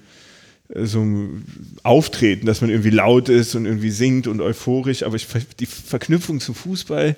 so 0.73 1.01
einem 1.01 1.43
Auftreten, 1.83 2.47
dass 2.47 2.61
man 2.61 2.71
irgendwie 2.71 2.89
laut 2.89 3.29
ist 3.29 3.53
und 3.53 3.65
irgendwie 3.65 3.91
singt 3.91 4.27
und 4.27 4.41
euphorisch, 4.41 5.03
aber 5.03 5.15
ich, 5.15 5.27
die 5.59 5.67
Verknüpfung 5.67 6.39
zum 6.39 6.55
Fußball, 6.55 7.15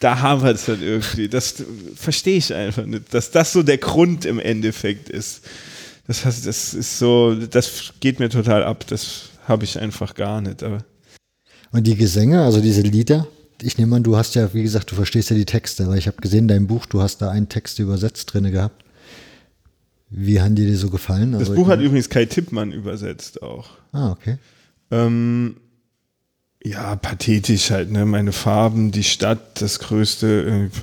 da 0.00 0.20
haben 0.20 0.42
wir 0.42 0.50
es 0.50 0.66
dann 0.66 0.82
irgendwie. 0.82 1.28
Das 1.28 1.54
verstehe 1.96 2.36
ich 2.36 2.52
einfach 2.52 2.84
nicht, 2.84 3.14
dass 3.14 3.30
das 3.30 3.52
so 3.52 3.62
der 3.62 3.78
Grund 3.78 4.24
im 4.26 4.38
Endeffekt 4.38 5.08
ist. 5.08 5.42
Das 6.06 6.22
das 6.22 6.74
ist 6.74 6.98
so, 6.98 7.34
das 7.34 7.94
geht 8.00 8.18
mir 8.18 8.28
total 8.28 8.62
ab. 8.64 8.84
Das 8.88 9.30
habe 9.44 9.64
ich 9.64 9.78
einfach 9.78 10.14
gar 10.14 10.40
nicht. 10.42 10.62
Aber 10.62 10.84
und 11.70 11.86
die 11.86 11.96
Gesänge, 11.96 12.42
also 12.42 12.60
diese 12.60 12.82
Lieder, 12.82 13.26
ich 13.62 13.78
nehme 13.78 13.96
an, 13.96 14.02
du 14.02 14.16
hast 14.16 14.34
ja, 14.34 14.52
wie 14.52 14.62
gesagt, 14.62 14.90
du 14.90 14.94
verstehst 14.94 15.30
ja 15.30 15.36
die 15.36 15.46
Texte, 15.46 15.88
weil 15.88 15.96
ich 15.96 16.06
habe 16.06 16.20
gesehen, 16.20 16.48
dein 16.48 16.66
Buch, 16.66 16.84
du 16.84 17.00
hast 17.00 17.22
da 17.22 17.30
einen 17.30 17.48
Text 17.48 17.78
übersetzt 17.78 18.32
drin 18.32 18.50
gehabt. 18.50 18.81
Wie 20.14 20.40
haben 20.40 20.54
dir 20.54 20.66
die 20.66 20.74
so 20.74 20.90
gefallen? 20.90 21.32
Das 21.32 21.40
also, 21.40 21.54
Buch 21.54 21.68
hat 21.68 21.80
übrigens 21.80 22.10
Kai 22.10 22.26
Tippmann 22.26 22.72
übersetzt 22.72 23.42
auch. 23.42 23.70
Ah, 23.92 24.10
okay. 24.10 24.36
Ähm, 24.90 25.56
ja, 26.62 26.94
pathetisch 26.96 27.70
halt, 27.70 27.90
ne? 27.90 28.04
Meine 28.04 28.32
Farben, 28.32 28.92
die 28.92 29.04
Stadt, 29.04 29.60
das 29.60 29.78
Größte. 29.78 30.70
Äh, 30.70 30.78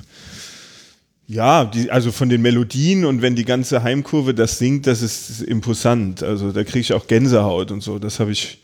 ja, 1.28 1.64
die, 1.64 1.92
also 1.92 2.10
von 2.10 2.28
den 2.28 2.42
Melodien 2.42 3.04
und 3.04 3.22
wenn 3.22 3.36
die 3.36 3.44
ganze 3.44 3.84
Heimkurve 3.84 4.34
das 4.34 4.58
singt, 4.58 4.88
das 4.88 5.00
ist 5.00 5.42
imposant. 5.42 6.24
Also 6.24 6.50
da 6.50 6.64
kriege 6.64 6.80
ich 6.80 6.92
auch 6.92 7.06
Gänsehaut 7.06 7.70
und 7.70 7.82
so. 7.82 8.00
Das 8.00 8.18
habe 8.18 8.32
ich, 8.32 8.60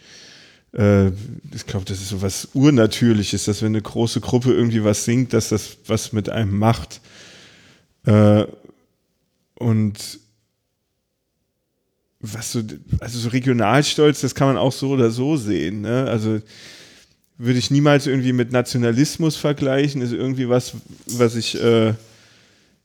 äh, 0.73 1.07
ich 1.55 1.67
glaube, 1.69 1.85
das 1.85 2.01
ist 2.01 2.09
so 2.09 2.23
was 2.23 2.49
Urnatürliches, 2.55 3.45
dass 3.45 3.63
wenn 3.63 3.69
eine 3.69 3.83
große 3.83 4.21
Gruppe 4.21 4.53
irgendwie 4.53 4.83
was 4.83 5.05
singt, 5.05 5.33
dass 5.33 5.51
das 5.51 5.77
was 5.87 6.13
mit 6.13 6.29
einem 6.29 6.59
macht. 6.59 7.01
Äh, 8.05 8.47
und 9.55 10.19
was 12.21 12.53
so, 12.53 12.63
also 13.01 13.19
so 13.19 13.29
Regionalstolz, 13.29 14.21
das 14.21 14.35
kann 14.35 14.49
man 14.49 14.57
auch 14.57 14.73
so 14.73 14.91
oder 14.91 15.11
so 15.11 15.37
sehen. 15.37 15.83
Ne? 15.83 16.05
Also 16.09 16.41
würde 17.39 17.59
ich 17.59 17.71
niemals 17.71 18.07
irgendwie 18.07 18.33
mit 18.33 18.53
Nationalismus 18.53 19.37
vergleichen, 19.37 20.01
ist 20.01 20.13
irgendwie 20.13 20.49
was, 20.49 20.73
was 21.07 21.37
ich, 21.37 21.61
äh, 21.63 21.93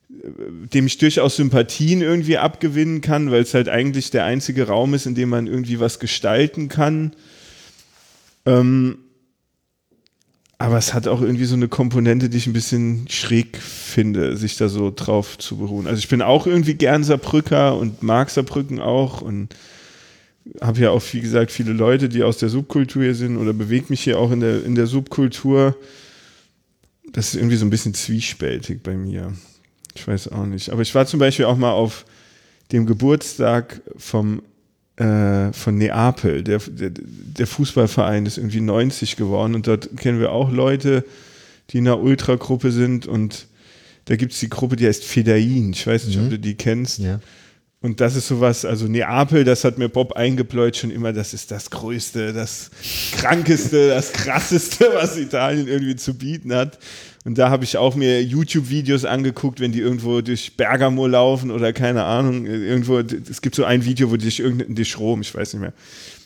dem 0.10 0.88
ich 0.88 0.98
durchaus 0.98 1.38
Sympathien 1.38 2.02
irgendwie 2.02 2.38
abgewinnen 2.38 3.00
kann, 3.00 3.32
weil 3.32 3.44
es 3.44 3.54
halt 3.54 3.70
eigentlich 3.70 4.12
der 4.12 4.26
einzige 4.26 4.68
Raum 4.68 4.94
ist, 4.94 5.06
in 5.06 5.16
dem 5.16 5.30
man 5.30 5.48
irgendwie 5.48 5.80
was 5.80 6.00
gestalten 6.00 6.68
kann. 6.68 7.14
Ähm, 8.46 8.98
aber 10.62 10.78
es 10.78 10.94
hat 10.94 11.08
auch 11.08 11.22
irgendwie 11.22 11.46
so 11.46 11.56
eine 11.56 11.68
Komponente, 11.68 12.30
die 12.30 12.38
ich 12.38 12.46
ein 12.46 12.54
bisschen 12.54 13.08
schräg 13.10 13.58
finde, 13.58 14.38
sich 14.38 14.58
da 14.58 14.70
so 14.70 14.94
drauf 14.96 15.40
zu 15.40 15.58
beruhen. 15.58 15.88
Also 15.88 15.98
ich 15.98 16.08
bin 16.08 16.22
auch 16.22 16.46
irgendwie 16.46 16.76
gern 16.76 17.04
Saarbrücker 17.04 17.76
und 17.76 18.04
mag 18.04 18.30
Saarbrücken 18.30 18.80
auch 18.80 19.22
und 19.22 19.56
habe 20.62 20.80
ja 20.82 20.92
auch, 20.92 21.02
wie 21.14 21.22
gesagt, 21.22 21.52
viele 21.52 21.74
Leute, 21.74 22.10
die 22.10 22.22
aus 22.22 22.38
der 22.38 22.50
Subkultur 22.50 23.02
hier 23.02 23.16
sind 23.16 23.38
oder 23.38 23.54
bewegt 23.54 23.90
mich 23.90 24.04
hier 24.04 24.20
auch 24.20 24.30
in 24.30 24.40
der, 24.40 24.64
in 24.64 24.76
der 24.76 24.86
Subkultur. 24.86 25.76
Das 27.12 27.30
ist 27.30 27.36
irgendwie 27.38 27.58
so 27.58 27.66
ein 27.66 27.72
bisschen 27.72 27.96
zwiespältig 27.96 28.84
bei 28.84 28.96
mir. 28.96 29.34
Ich 29.96 30.08
weiß 30.08 30.28
auch 30.28 30.46
nicht. 30.46 30.70
Aber 30.70 30.84
ich 30.84 30.94
war 30.94 31.08
zum 31.08 31.20
Beispiel 31.20 31.46
auch 31.46 31.58
mal 31.58 31.72
auf 31.72 32.06
dem 32.72 32.86
Geburtstag 32.86 33.82
vom 33.98 34.44
äh, 34.98 35.52
von 35.54 35.78
Neapel. 35.78 36.44
Der, 36.44 36.60
der, 36.60 36.92
der, 36.92 37.48
Fußballverein 37.48 38.26
ist 38.26 38.38
irgendwie 38.38 38.62
90 38.62 39.16
geworden 39.16 39.56
und 39.56 39.68
dort 39.68 39.96
kennen 39.98 40.20
wir 40.20 40.32
auch 40.32 40.52
Leute, 40.52 41.06
die 41.70 41.78
in 41.78 41.88
einer 41.88 42.00
Ultragruppe 42.00 42.72
sind 42.72 43.08
und 43.08 43.48
da 44.06 44.16
gibt 44.16 44.34
es 44.34 44.40
die 44.40 44.50
Gruppe, 44.50 44.76
die 44.76 44.88
heißt 44.88 45.04
Fedain. 45.04 45.72
Ich 45.74 45.86
weiß 45.86 46.08
nicht, 46.08 46.18
mhm. 46.18 46.26
ob 46.26 46.30
du 46.32 46.40
die 46.40 46.56
kennst. 46.56 47.00
Ja. 47.00 47.20
Und 47.84 48.00
das 48.00 48.16
ist 48.16 48.28
sowas, 48.28 48.64
also 48.64 48.86
Neapel, 48.86 49.44
das 49.44 49.64
hat 49.64 49.80
mir 49.80 49.90
Bob 49.90 50.14
eingebläut 50.14 50.78
schon 50.78 50.92
immer, 50.92 51.14
das 51.14 51.34
ist 51.34 51.50
das 51.50 51.72
Größte, 51.72 52.32
das 52.32 52.70
Krankeste, 53.14 53.88
das 53.88 54.14
Krasseste, 54.14 54.88
was 54.94 55.18
Italien 55.18 55.68
irgendwie 55.68 55.96
zu 55.96 56.14
bieten 56.14 56.54
hat. 56.54 56.78
Und 57.26 57.40
da 57.40 57.50
habe 57.50 57.64
ich 57.64 57.78
auch 57.78 57.96
mir 57.96 58.24
YouTube-Videos 58.24 59.06
angeguckt, 59.06 59.60
wenn 59.60 59.72
die 59.72 59.80
irgendwo 59.80 60.22
durch 60.22 60.58
Bergamo 60.58 61.08
laufen 61.08 61.50
oder 61.50 61.74
keine 61.74 62.04
Ahnung, 62.04 62.46
irgendwo, 62.46 63.00
es 63.00 63.42
gibt 63.42 63.56
so 63.56 63.64
ein 63.64 63.84
Video, 63.84 64.12
wo 64.12 64.16
die 64.16 64.26
durch 64.26 64.40
irgendeinen 64.40 64.76
durch 64.76 64.92
Strom, 64.92 65.22
ich 65.22 65.34
weiß 65.34 65.54
nicht 65.54 65.62
mehr. 65.62 65.74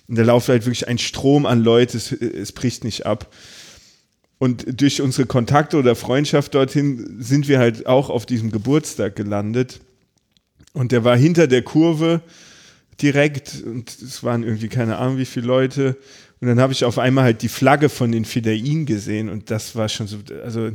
Und 0.10 0.18
da 0.18 0.24
läuft 0.24 0.50
halt 0.50 0.66
wirklich 0.66 0.90
ein 0.90 0.98
Strom 0.98 1.46
an 1.46 1.64
Leute, 1.64 1.98
es, 1.98 2.12
es 2.12 2.52
bricht 2.52 2.84
nicht 2.84 3.06
ab. 3.06 3.34
Und 4.40 4.82
durch 4.82 5.02
unsere 5.02 5.26
Kontakte 5.26 5.78
oder 5.78 5.96
Freundschaft 5.96 6.54
dorthin 6.54 7.18
sind 7.20 7.48
wir 7.48 7.60
halt 7.60 7.88
auch 7.88 8.10
auf 8.10 8.26
diesem 8.26 8.52
Geburtstag 8.52 9.16
gelandet. 9.16 9.80
Und 10.76 10.92
der 10.92 11.06
war 11.06 11.16
hinter 11.16 11.48
der 11.48 11.62
Kurve 11.62 12.22
direkt 13.02 13.64
und 13.66 13.90
es 13.90 14.24
waren 14.24 14.44
irgendwie 14.44 14.68
keine 14.68 14.98
Ahnung 14.98 15.18
wie 15.18 15.26
viele 15.26 15.48
Leute. 15.48 15.96
Und 16.42 16.50
dann 16.50 16.60
habe 16.60 16.74
ich 16.74 16.84
auf 16.84 17.00
einmal 17.00 17.24
halt 17.24 17.42
die 17.42 17.48
Flagge 17.48 17.88
von 17.88 18.12
den 18.12 18.26
Fidain 18.26 18.86
gesehen 18.86 19.30
und 19.30 19.50
das 19.50 19.76
war 19.76 19.88
schon 19.88 20.08
so, 20.08 20.18
also 20.44 20.72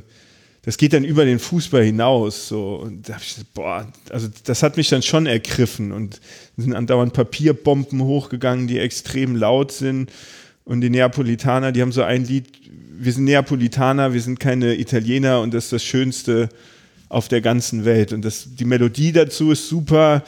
das 0.63 0.79
geht 0.79 0.95
dann 0.95 1.05
über 1.05 1.27
den 1.27 1.39
Fußball 1.39 1.85
hinaus. 1.85 2.49
So. 2.49 2.77
Und 2.77 3.09
da 3.09 3.15
habe 3.15 3.23
ich 3.23 3.35
gesagt, 3.35 3.53
boah, 3.53 3.87
also 4.09 4.29
das 4.45 4.63
hat 4.63 4.79
mich 4.79 4.89
dann 4.89 5.03
schon 5.03 5.27
ergriffen 5.27 5.93
und 5.93 6.19
sind 6.57 6.75
andauernd 6.75 7.13
Papierbomben 7.13 8.03
hochgegangen, 8.03 8.69
die 8.69 8.79
extrem 8.79 9.37
laut 9.37 9.71
sind. 9.71 10.11
Und 10.65 10.81
die 10.81 10.91
Neapolitaner, 10.91 11.73
die 11.73 11.83
haben 11.83 11.93
so 11.93 12.03
ein 12.03 12.25
Lied, 12.25 12.47
wir 12.99 13.13
sind 13.13 13.25
Neapolitaner, 13.25 14.15
wir 14.15 14.21
sind 14.23 14.41
keine 14.41 14.79
Italiener 14.79 15.43
und 15.43 15.53
das 15.53 15.65
ist 15.65 15.73
das 15.75 15.85
Schönste 15.85 16.49
auf 17.11 17.29
der 17.29 17.43
ganzen 17.43 17.85
Welt. 17.85 18.15
Und 18.15 18.25
das, 18.25 18.47
die 18.49 18.65
Melodie 18.65 19.13
dazu 19.13 19.51
ist 19.51 19.69
super. 19.69 20.23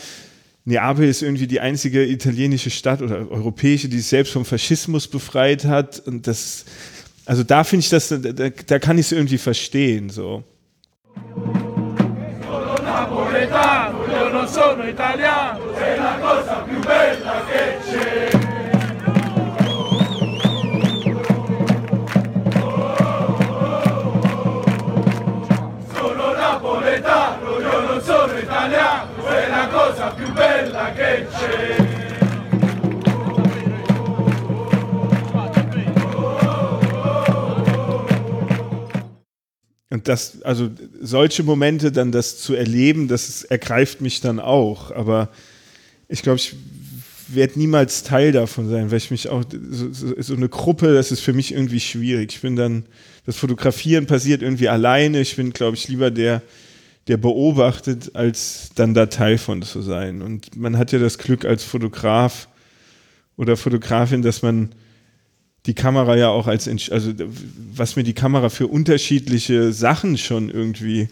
Neapel 0.65 1.09
ist 1.09 1.23
irgendwie 1.23 1.47
die 1.47 1.61
einzige 1.61 2.05
italienische 2.05 2.71
Stadt 2.71 3.01
oder 3.01 3.31
europäische, 3.31 3.89
die 3.89 3.97
sich 3.99 4.09
selbst 4.09 4.33
vom 4.33 4.45
Faschismus 4.45 5.09
befreit 5.09 5.65
hat. 5.65 6.01
Und 6.01 6.27
das, 6.27 6.67
also 7.25 7.45
da 7.45 7.65
finde 7.65 7.85
ich 7.85 7.89
das, 7.89 8.09
da, 8.09 8.19
da 8.51 8.79
kann 8.79 8.99
ich 8.99 9.07
es 9.07 9.13
irgendwie 9.13 9.39
verstehen. 9.39 10.11
So. 10.11 10.45
Sono 14.45 14.87
italiano, 14.87 15.73
è 15.77 15.97
la 15.97 16.19
cosa 16.21 16.65
più 16.69 16.79
bella 16.81 17.43
che 17.49 17.79
c'è. 17.89 18.32
Bella 30.33 30.93
che 30.95 31.27
c'è. 31.31 32.03
Und 39.93 40.09
das, 40.09 40.41
also 40.43 40.71
solche 41.03 41.43
Momente 41.43 41.93
dann 41.93 42.13
das 42.13 42.39
zu 42.39 42.55
erleben, 42.55 43.09
das 43.09 43.45
ergreift 43.45 44.01
mich 44.01 44.23
dann 44.23 44.41
auch. 44.41 44.91
Aber 44.91 45.29
ich 46.09 46.23
glaube, 46.23 46.39
ich 46.39 46.55
werde 47.29 47.59
niemals 47.59 48.03
Teil 48.03 48.33
davon 48.33 48.71
sein, 48.71 48.91
weil 48.91 48.99
ich 48.99 49.11
mich 49.11 49.29
auch, 49.29 49.45
so, 49.71 49.91
so, 49.93 50.35
eine 50.35 50.49
Gruppe, 50.49 50.95
das 50.95 51.13
ist 51.13 51.21
für 51.21 51.35
mich 51.35 51.53
irgendwie 51.53 51.81
schwierig. 51.81 52.35
Ich 52.35 52.41
bin 52.41 52.57
dann, 52.57 52.87
das 53.27 53.37
Fotografieren 53.37 54.07
passiert 54.07 54.41
irgendwie 54.41 54.69
alleine. 54.69 55.21
Ich 55.21 55.37
bin, 55.37 55.53
glaube 55.53 55.77
ich, 55.77 55.89
lieber 55.89 56.11
der, 56.11 56.41
der 57.09 57.17
beobachtet, 57.17 58.15
als 58.15 58.71
dann 58.75 58.95
da 58.95 59.07
Teil 59.07 59.39
von 59.39 59.63
zu 59.63 59.83
sein. 59.83 60.23
Und 60.23 60.57
man 60.57 60.79
hat 60.79 60.93
ja 60.93 60.99
das 60.99 61.19
Glück 61.19 61.45
als 61.45 61.65
Fotograf 61.65 62.49
oder 63.37 63.57
Fotografin, 63.57 64.23
dass 64.23 64.43
man 64.43 64.75
die 65.67 65.75
Kamera 65.75 66.17
ja 66.17 66.29
auch 66.29 66.47
als, 66.47 66.69
also 66.91 67.13
was 67.75 67.97
mir 67.97 68.03
die 68.03 68.15
Kamera 68.15 68.49
für 68.49 68.67
unterschiedliche 68.67 69.73
Sachen 69.73 70.19
schon 70.19 70.51
irgendwie 70.51 71.09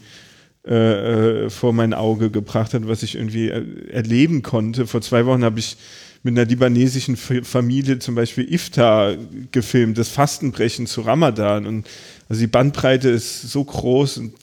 äh, 0.67 1.45
äh 1.45 1.51
vor 1.51 1.73
mein 1.73 1.95
Auge 1.95 2.31
gebracht 2.31 2.75
hat, 2.75 2.87
was 2.87 3.03
ich 3.03 3.15
irgendwie 3.15 3.49
erleben 3.49 4.43
konnte. 4.43 4.87
Vor 4.87 5.01
zwei 5.03 5.27
Wochen 5.27 5.45
habe 5.45 5.59
ich 5.61 5.77
mit 6.23 6.37
einer 6.37 6.47
libanesischen 6.47 7.17
Familie 7.17 7.99
zum 7.99 8.15
Beispiel 8.15 8.53
Iftar 8.53 9.17
gefilmt, 9.53 9.97
das 9.97 10.11
Fastenbrechen 10.11 10.87
zu 10.87 11.01
Ramadan. 11.01 11.67
Und 11.67 11.87
also 12.29 12.41
die 12.41 12.47
Bandbreite 12.47 13.09
ist 13.09 13.51
so 13.51 13.65
groß 13.65 14.19
und 14.19 14.35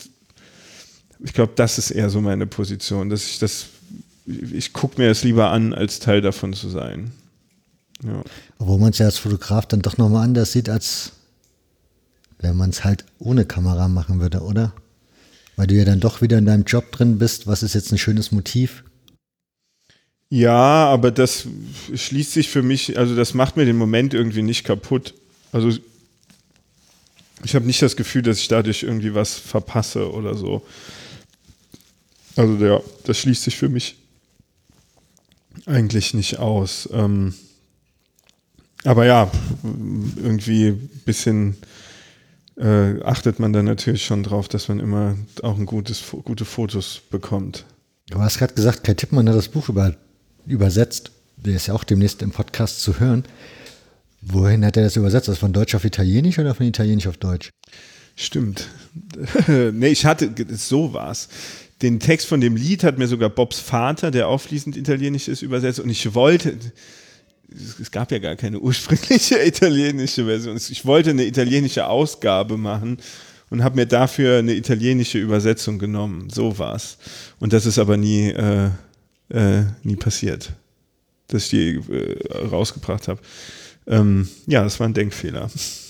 ich 1.24 1.34
glaube, 1.34 1.54
das 1.56 1.78
ist 1.78 1.92
eher 1.92 2.10
so 2.10 2.22
meine 2.22 2.48
Position, 2.48 3.10
dass 3.10 3.26
ich 3.26 3.40
das, 3.40 3.68
ich 4.26 4.74
gucke 4.74 5.02
mir 5.02 5.08
das 5.08 5.24
lieber 5.24 5.52
an, 5.52 5.74
als 5.74 6.00
Teil 6.00 6.22
davon 6.22 6.54
zu 6.54 6.70
sein. 6.70 7.12
Ja. 8.04 8.24
Obwohl 8.60 8.80
man 8.80 8.92
es 8.92 9.00
ja 9.00 9.06
als 9.06 9.18
Fotograf 9.18 9.66
dann 9.66 9.82
doch 9.82 9.98
nochmal 9.98 10.24
anders 10.24 10.52
sieht, 10.52 10.70
als 10.70 11.14
wenn 12.40 12.56
man 12.56 12.70
es 12.70 12.84
halt 12.84 13.06
ohne 13.20 13.46
Kamera 13.46 13.88
machen 13.88 14.20
würde, 14.20 14.42
oder? 14.42 14.74
Weil 15.56 15.68
du 15.68 15.76
ja 15.76 15.86
dann 15.86 16.00
doch 16.00 16.22
wieder 16.22 16.38
in 16.38 16.46
deinem 16.46 16.66
Job 16.66 16.92
drin 16.92 17.18
bist. 17.18 17.48
Was 17.48 17.64
ist 17.64 17.74
jetzt 17.74 17.92
ein 17.92 17.98
schönes 17.98 18.32
Motiv? 18.32 18.84
Ja, 20.30 20.86
aber 20.88 21.10
das 21.10 21.48
schließt 21.96 22.34
sich 22.34 22.50
für 22.50 22.62
mich, 22.62 22.98
also 22.98 23.16
das 23.16 23.34
macht 23.34 23.56
mir 23.58 23.66
den 23.66 23.78
Moment 23.78 24.14
irgendwie 24.14 24.42
nicht 24.42 24.66
kaputt. 24.66 25.14
Also 25.52 25.72
ich 27.44 27.56
habe 27.56 27.66
nicht 27.66 27.82
das 27.82 27.96
Gefühl, 27.96 28.24
dass 28.24 28.40
ich 28.40 28.48
dadurch 28.48 28.84
irgendwie 28.84 29.16
was 29.16 29.36
verpasse 29.36 30.12
oder 30.12 30.36
so. 30.36 30.64
Also 32.38 32.66
ja, 32.66 32.82
das 33.04 33.18
schließt 33.18 33.44
sich 33.44 33.58
für 33.58 33.70
mich 33.70 33.98
eigentlich 35.66 36.14
nicht 36.14 36.38
aus. 36.38 36.88
Ähm, 36.94 37.34
aber 38.84 39.06
ja, 39.06 39.30
irgendwie 39.64 40.68
ein 40.68 41.02
bisschen 41.04 41.58
äh, 42.58 43.02
achtet 43.04 43.40
man 43.40 43.54
dann 43.54 43.66
natürlich 43.66 44.06
schon 44.06 44.24
drauf, 44.24 44.48
dass 44.48 44.68
man 44.68 44.80
immer 44.80 45.18
auch 45.42 45.58
ein 45.58 45.66
gutes, 45.66 46.04
gute 46.24 46.46
Fotos 46.46 47.02
bekommt. 47.10 47.66
Du 48.10 48.20
hast 48.20 48.38
gerade 48.38 48.54
gesagt, 48.54 48.84
Kai 48.84 48.94
Tippmann 48.94 49.28
hat 49.28 49.36
das 49.36 49.50
Buch 49.50 49.68
über, 49.68 49.96
übersetzt. 50.46 51.12
Der 51.38 51.56
ist 51.56 51.68
ja 51.68 51.74
auch 51.74 51.84
demnächst 51.84 52.22
im 52.22 52.32
Podcast 52.32 52.82
zu 52.82 53.00
hören. 53.00 53.26
Wohin 54.22 54.66
hat 54.66 54.78
er 54.78 54.84
das 54.84 54.96
übersetzt? 54.96 55.28
Das 55.28 55.40
von 55.40 55.54
Deutsch 55.54 55.76
auf 55.76 55.86
Italienisch 55.86 56.40
oder 56.40 56.56
von 56.56 56.66
Italienisch 56.66 57.08
auf 57.08 57.18
Deutsch? 57.18 57.50
Stimmt. 58.16 58.68
nee, 59.48 59.90
ich 59.90 60.06
hatte, 60.06 60.34
so 60.56 60.94
war's. 60.94 61.30
Den 61.82 62.00
Text 62.00 62.28
von 62.28 62.42
dem 62.42 62.56
Lied 62.56 62.84
hat 62.84 62.98
mir 62.98 63.08
sogar 63.08 63.30
Bobs 63.30 63.60
Vater, 63.60 64.10
der 64.10 64.28
auch 64.28 64.42
fließend 64.42 64.76
Italienisch 64.76 65.28
ist, 65.28 65.44
übersetzt. 65.44 65.80
Und 65.80 65.90
ich 65.90 66.16
wollte, 66.16 66.58
es 67.80 67.92
gab 67.92 68.12
ja 68.12 68.20
gar 68.20 68.36
keine 68.36 68.60
ursprüngliche 68.60 69.36
italienische 69.46 70.26
Version. 70.26 70.58
Ich 70.58 70.86
wollte 70.86 71.12
eine 71.12 71.26
italienische 71.26 71.88
Ausgabe 71.88 72.58
machen 72.58 72.98
und 73.50 73.64
habe 73.64 73.76
mir 73.76 73.86
dafür 73.86 74.40
eine 74.40 74.54
italienische 74.54 75.20
Übersetzung 75.20 75.78
genommen. 75.78 76.30
So 76.32 76.58
war's. 76.58 76.98
Und 77.40 77.54
das 77.54 77.66
ist 77.66 77.78
aber 77.78 77.96
nie, 77.96 78.30
äh, 78.30 78.70
äh, 79.30 79.64
nie 79.84 79.96
passiert, 79.96 80.52
dass 81.28 81.44
ich 81.44 81.50
die 81.50 81.94
äh, 81.94 82.48
rausgebracht 82.48 83.08
habe. 83.08 83.22
Ähm, 83.86 84.28
ja, 84.48 84.64
das 84.64 84.80
war 84.80 84.88
ein 84.88 84.94
Denkfehler. 84.94 85.50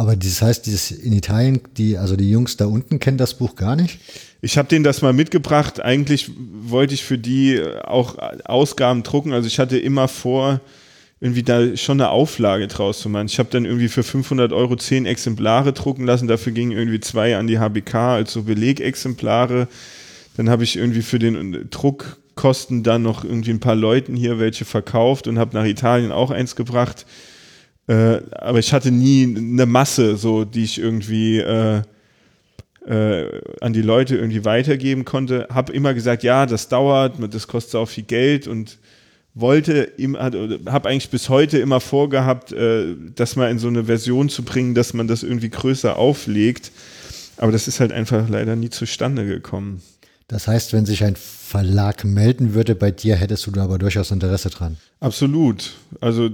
Aber 0.00 0.16
das 0.16 0.40
heißt, 0.40 0.64
dieses 0.64 0.92
in 0.92 1.12
Italien, 1.12 1.60
die, 1.76 1.98
also 1.98 2.16
die 2.16 2.30
Jungs 2.30 2.56
da 2.56 2.64
unten 2.64 3.00
kennen 3.00 3.18
das 3.18 3.34
Buch 3.34 3.54
gar 3.54 3.76
nicht? 3.76 3.98
Ich 4.40 4.56
habe 4.56 4.66
denen 4.66 4.82
das 4.82 5.02
mal 5.02 5.12
mitgebracht. 5.12 5.78
Eigentlich 5.82 6.30
wollte 6.62 6.94
ich 6.94 7.04
für 7.04 7.18
die 7.18 7.62
auch 7.84 8.16
Ausgaben 8.46 9.02
drucken. 9.02 9.34
Also 9.34 9.46
ich 9.46 9.58
hatte 9.58 9.76
immer 9.78 10.08
vor, 10.08 10.62
irgendwie 11.20 11.42
da 11.42 11.76
schon 11.76 12.00
eine 12.00 12.08
Auflage 12.08 12.66
draus 12.66 13.00
zu 13.00 13.10
machen. 13.10 13.26
Ich 13.26 13.38
habe 13.38 13.50
dann 13.50 13.66
irgendwie 13.66 13.88
für 13.88 14.02
500 14.02 14.54
Euro 14.54 14.74
zehn 14.76 15.04
Exemplare 15.04 15.74
drucken 15.74 16.06
lassen. 16.06 16.28
Dafür 16.28 16.54
gingen 16.54 16.72
irgendwie 16.72 17.00
zwei 17.00 17.36
an 17.36 17.46
die 17.46 17.58
HBK 17.58 17.94
als 17.94 18.32
so 18.32 18.44
Belegexemplare. 18.44 19.68
Dann 20.38 20.48
habe 20.48 20.64
ich 20.64 20.76
irgendwie 20.76 21.02
für 21.02 21.18
den 21.18 21.68
Druckkosten 21.68 22.82
dann 22.84 23.02
noch 23.02 23.22
irgendwie 23.22 23.50
ein 23.50 23.60
paar 23.60 23.76
Leuten 23.76 24.16
hier 24.16 24.38
welche 24.38 24.64
verkauft 24.64 25.28
und 25.28 25.38
habe 25.38 25.54
nach 25.54 25.66
Italien 25.66 26.10
auch 26.10 26.30
eins 26.30 26.56
gebracht. 26.56 27.04
Äh, 27.90 28.22
aber 28.30 28.60
ich 28.60 28.72
hatte 28.72 28.92
nie 28.92 29.34
eine 29.36 29.66
Masse, 29.66 30.16
so 30.16 30.44
die 30.44 30.62
ich 30.62 30.78
irgendwie 30.78 31.38
äh, 31.40 31.82
äh, 32.86 33.40
an 33.60 33.72
die 33.72 33.82
Leute 33.82 34.16
irgendwie 34.16 34.44
weitergeben 34.44 35.04
konnte. 35.04 35.48
Habe 35.52 35.72
immer 35.72 35.92
gesagt, 35.92 36.22
ja, 36.22 36.46
das 36.46 36.68
dauert, 36.68 37.16
das 37.34 37.48
kostet 37.48 37.74
auch 37.74 37.88
viel 37.88 38.04
Geld 38.04 38.46
und 38.46 38.78
wollte, 39.34 39.90
habe 40.66 40.88
eigentlich 40.88 41.10
bis 41.10 41.28
heute 41.28 41.58
immer 41.58 41.80
vorgehabt, 41.80 42.52
äh, 42.52 42.94
das 43.16 43.34
mal 43.34 43.50
in 43.50 43.58
so 43.58 43.66
eine 43.66 43.86
Version 43.86 44.28
zu 44.28 44.44
bringen, 44.44 44.76
dass 44.76 44.94
man 44.94 45.08
das 45.08 45.24
irgendwie 45.24 45.50
größer 45.50 45.96
auflegt. 45.96 46.70
Aber 47.38 47.50
das 47.50 47.66
ist 47.66 47.80
halt 47.80 47.90
einfach 47.90 48.28
leider 48.28 48.54
nie 48.54 48.70
zustande 48.70 49.26
gekommen. 49.26 49.82
Das 50.28 50.46
heißt, 50.46 50.72
wenn 50.74 50.86
sich 50.86 51.02
ein 51.02 51.16
Verlag 51.16 52.04
melden 52.04 52.54
würde 52.54 52.76
bei 52.76 52.92
dir, 52.92 53.16
hättest 53.16 53.48
du 53.48 53.50
da 53.50 53.64
aber 53.64 53.78
durchaus 53.78 54.12
Interesse 54.12 54.50
dran. 54.50 54.76
Absolut. 55.00 55.72
Also 56.00 56.30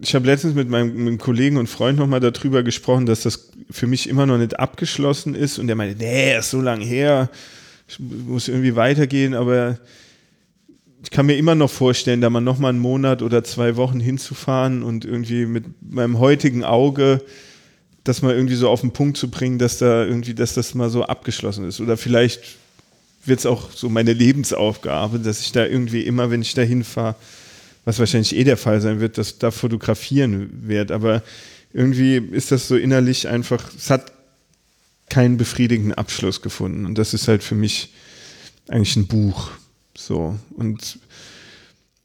ich 0.00 0.14
habe 0.14 0.26
letztens 0.26 0.54
mit 0.54 0.68
meinem, 0.68 0.94
mit 0.94 1.06
einem, 1.08 1.18
Kollegen 1.18 1.56
und 1.56 1.66
Freund 1.66 1.98
nochmal 1.98 2.20
darüber 2.20 2.62
gesprochen, 2.62 3.06
dass 3.06 3.22
das 3.22 3.50
für 3.70 3.86
mich 3.86 4.08
immer 4.08 4.26
noch 4.26 4.38
nicht 4.38 4.58
abgeschlossen 4.58 5.34
ist. 5.34 5.58
Und 5.58 5.66
der 5.66 5.76
meinte, 5.76 5.96
nee, 5.98 6.36
ist 6.36 6.50
so 6.50 6.60
lange 6.60 6.84
her, 6.84 7.30
ich 7.88 7.98
muss 7.98 8.48
irgendwie 8.48 8.76
weitergehen, 8.76 9.34
aber 9.34 9.78
ich 11.02 11.10
kann 11.10 11.26
mir 11.26 11.36
immer 11.36 11.54
noch 11.54 11.70
vorstellen, 11.70 12.20
da 12.20 12.28
mal 12.28 12.40
nochmal 12.40 12.70
einen 12.70 12.80
Monat 12.80 13.22
oder 13.22 13.44
zwei 13.44 13.76
Wochen 13.76 14.00
hinzufahren 14.00 14.82
und 14.82 15.04
irgendwie 15.04 15.46
mit 15.46 15.64
meinem 15.80 16.18
heutigen 16.18 16.64
Auge 16.64 17.22
das 18.04 18.22
mal 18.22 18.34
irgendwie 18.34 18.54
so 18.54 18.68
auf 18.68 18.80
den 18.80 18.92
Punkt 18.92 19.16
zu 19.16 19.30
bringen, 19.30 19.58
dass 19.58 19.78
da 19.78 20.04
irgendwie, 20.04 20.34
dass 20.34 20.54
das 20.54 20.74
mal 20.74 20.90
so 20.90 21.04
abgeschlossen 21.04 21.66
ist. 21.66 21.80
Oder 21.80 21.96
vielleicht 21.96 22.56
wird 23.24 23.40
es 23.40 23.46
auch 23.46 23.70
so 23.70 23.88
meine 23.88 24.12
Lebensaufgabe, 24.12 25.18
dass 25.18 25.40
ich 25.40 25.52
da 25.52 25.66
irgendwie 25.66 26.02
immer, 26.02 26.30
wenn 26.30 26.42
ich 26.42 26.54
da 26.54 26.62
hinfahre, 26.62 27.16
was 27.84 27.98
wahrscheinlich 27.98 28.36
eh 28.36 28.44
der 28.44 28.56
Fall 28.56 28.80
sein 28.80 29.00
wird, 29.00 29.18
dass 29.18 29.38
da 29.38 29.50
fotografieren 29.50 30.50
wird. 30.68 30.90
Aber 30.90 31.22
irgendwie 31.72 32.16
ist 32.16 32.52
das 32.52 32.68
so 32.68 32.76
innerlich 32.76 33.28
einfach, 33.28 33.72
es 33.74 33.90
hat 33.90 34.12
keinen 35.08 35.36
befriedigenden 35.36 35.94
Abschluss 35.94 36.42
gefunden. 36.42 36.86
Und 36.86 36.98
das 36.98 37.14
ist 37.14 37.28
halt 37.28 37.42
für 37.42 37.54
mich 37.54 37.92
eigentlich 38.68 38.96
ein 38.96 39.06
Buch. 39.06 39.50
So. 39.96 40.38
Und 40.56 40.98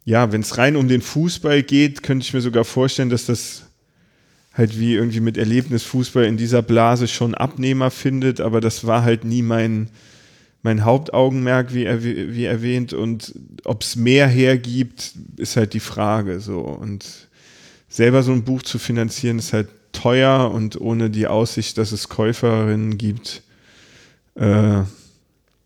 ja, 0.06 0.32
wenn 0.32 0.42
es 0.42 0.58
rein 0.58 0.76
um 0.76 0.88
den 0.88 1.02
Fußball 1.02 1.64
geht, 1.64 2.04
könnte 2.04 2.26
ich 2.26 2.34
mir 2.34 2.42
sogar 2.42 2.66
vorstellen, 2.66 3.10
dass 3.10 3.26
das 3.26 3.64
halt 4.54 4.80
wie 4.80 4.94
irgendwie 4.94 5.20
mit 5.20 5.38
Erlebnisfußball 5.38 6.26
in 6.26 6.38
dieser 6.38 6.62
Blase 6.62 7.08
schon 7.08 7.36
Abnehmer 7.36 7.90
findet, 7.90 8.40
aber 8.40 8.62
das 8.62 8.86
war 8.86 9.04
halt 9.04 9.24
nie 9.24 9.42
mein, 9.42 9.90
mein 10.64 10.86
Hauptaugenmerk, 10.86 11.74
wie, 11.74 11.84
erw 11.84 12.04
wie 12.04 12.46
erwähnt. 12.46 12.94
Und 12.94 13.36
ob 13.66 13.84
es 13.84 13.96
mehr 13.96 14.28
hergibt, 14.28 15.14
ist 15.38 15.58
halt 15.58 15.74
die 15.74 15.82
Frage. 15.82 16.40
So. 16.40 16.62
Und 16.62 17.06
selber 17.90 18.24
so 18.24 18.32
ein 18.32 18.44
Buch 18.44 18.64
zu 18.64 18.80
finanzieren, 18.80 19.38
ist 19.38 19.54
halt 19.54 19.68
teuer 19.92 20.50
und 20.52 20.80
ohne 20.82 21.10
die 21.10 21.28
Aussicht, 21.28 21.78
dass 21.78 21.92
es 21.92 22.10
Käuferinnen 22.10 22.98
gibt, 22.98 23.44
äh, 24.36 24.82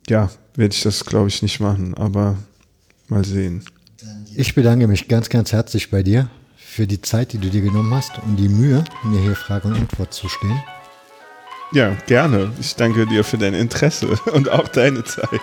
ja, 0.09 0.29
werde 0.55 0.73
ich 0.73 0.81
das, 0.81 1.05
glaube 1.05 1.29
ich, 1.29 1.41
nicht 1.41 1.59
machen. 1.59 1.93
Aber 1.93 2.35
mal 3.07 3.23
sehen. 3.23 3.63
Ich 4.35 4.55
bedanke 4.55 4.87
mich 4.87 5.07
ganz, 5.07 5.29
ganz 5.29 5.53
herzlich 5.53 5.89
bei 5.89 6.03
dir 6.03 6.29
für 6.57 6.87
die 6.87 7.01
Zeit, 7.01 7.33
die 7.33 7.37
du 7.37 7.49
dir 7.49 7.61
genommen 7.61 7.93
hast 7.93 8.11
und 8.23 8.35
die 8.35 8.49
Mühe, 8.49 8.83
mir 9.03 9.21
hier 9.21 9.35
Frage 9.35 9.67
und 9.67 9.75
Antwort 9.75 10.13
zu 10.13 10.27
stehen. 10.27 10.61
Ja, 11.71 11.95
gerne. 12.07 12.51
Ich 12.59 12.75
danke 12.75 13.05
dir 13.05 13.23
für 13.23 13.37
dein 13.37 13.53
Interesse 13.53 14.07
und 14.33 14.49
auch 14.49 14.67
deine 14.69 15.03
Zeit. 15.03 15.41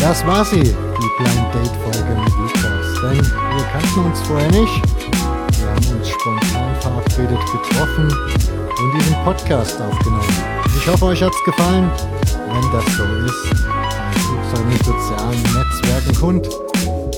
Das 0.00 0.26
war 0.26 0.44
sie, 0.44 0.62
die 0.62 1.10
Blind 1.18 1.54
Date 1.54 1.76
Folge 1.82 2.20
mit 2.20 2.32
Lukas. 2.34 3.00
Denn 3.02 3.24
wir 3.56 3.64
kannten 3.72 4.00
uns 4.00 4.20
vorher 4.22 4.50
nicht. 4.50 4.82
Wir 5.58 5.68
haben 5.68 5.98
uns 5.98 6.08
spontan 6.08 6.80
verabredet 6.80 7.40
getroffen 7.52 8.06
und 8.06 8.94
diesen 8.94 9.14
Podcast 9.24 9.80
aufgenommen. 9.80 10.44
Ich 10.76 10.86
hoffe, 10.86 11.06
euch 11.06 11.22
hat 11.22 11.32
es 11.32 11.44
gefallen. 11.44 11.90
Wenn 12.48 12.72
das 12.72 12.84
so 12.96 13.04
ist, 13.04 13.50
tut 14.26 14.38
es 14.44 14.60
den 14.60 14.84
sozialen 14.84 15.42
Netzwerken 15.42 16.14
kund. 16.14 16.48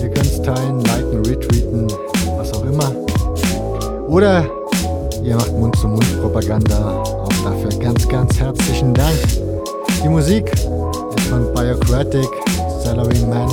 Ihr 0.01 0.09
könnt 0.09 0.45
teilen, 0.45 0.81
liken, 0.81 1.25
retweeten, 1.27 1.89
was 2.41 2.55
auch 2.55 2.65
immer. 2.65 2.91
Oder 4.09 4.47
ihr 5.23 5.37
macht 5.37 5.53
Mund-zu-Mund-Propaganda. 5.53 7.03
Auch 7.03 7.29
dafür 7.45 7.79
ganz, 7.79 8.09
ganz 8.09 8.41
herzlichen 8.41 8.95
Dank. 8.95 9.19
Die 10.03 10.09
Musik 10.09 10.51
ist 10.53 11.27
von 11.29 11.53
Biocratic, 11.53 12.29
Salary 12.83 13.21
Man, 13.27 13.49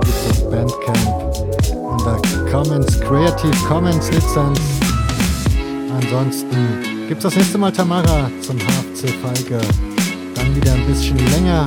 gibt's 0.00 0.30
auf 0.30 0.50
Bandcamp 0.50 1.34
unter 1.90 2.16
Commons 2.50 3.00
Creative 3.00 3.56
Commons 3.66 4.10
Lizenz. 4.12 4.60
Ansonsten 6.00 7.08
gibt 7.08 7.18
es 7.18 7.24
das 7.24 7.34
nächste 7.34 7.58
Mal 7.58 7.72
Tamara 7.72 8.30
zum 8.42 8.56
HFC 8.58 9.10
Falke. 9.22 9.58
Dann 10.36 10.54
wieder 10.54 10.72
ein 10.74 10.86
bisschen 10.86 11.18
länger, 11.32 11.64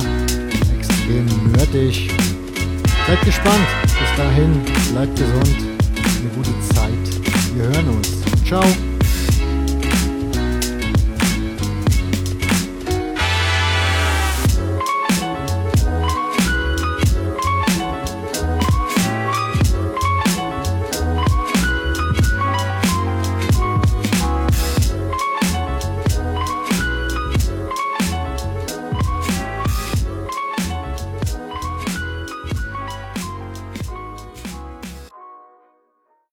extrem 0.78 1.26
nerdig. 1.52 2.10
Seid 3.06 3.20
gespannt. 3.22 3.66
Bis 3.82 4.16
dahin, 4.16 4.62
bleibt 4.92 5.18
gesund. 5.18 5.73
Eine 6.24 6.32
gute 6.32 6.58
Zeit. 6.74 7.54
Wir 7.54 7.64
hören 7.64 7.96
uns. 7.96 8.22
Ciao. 8.46 8.64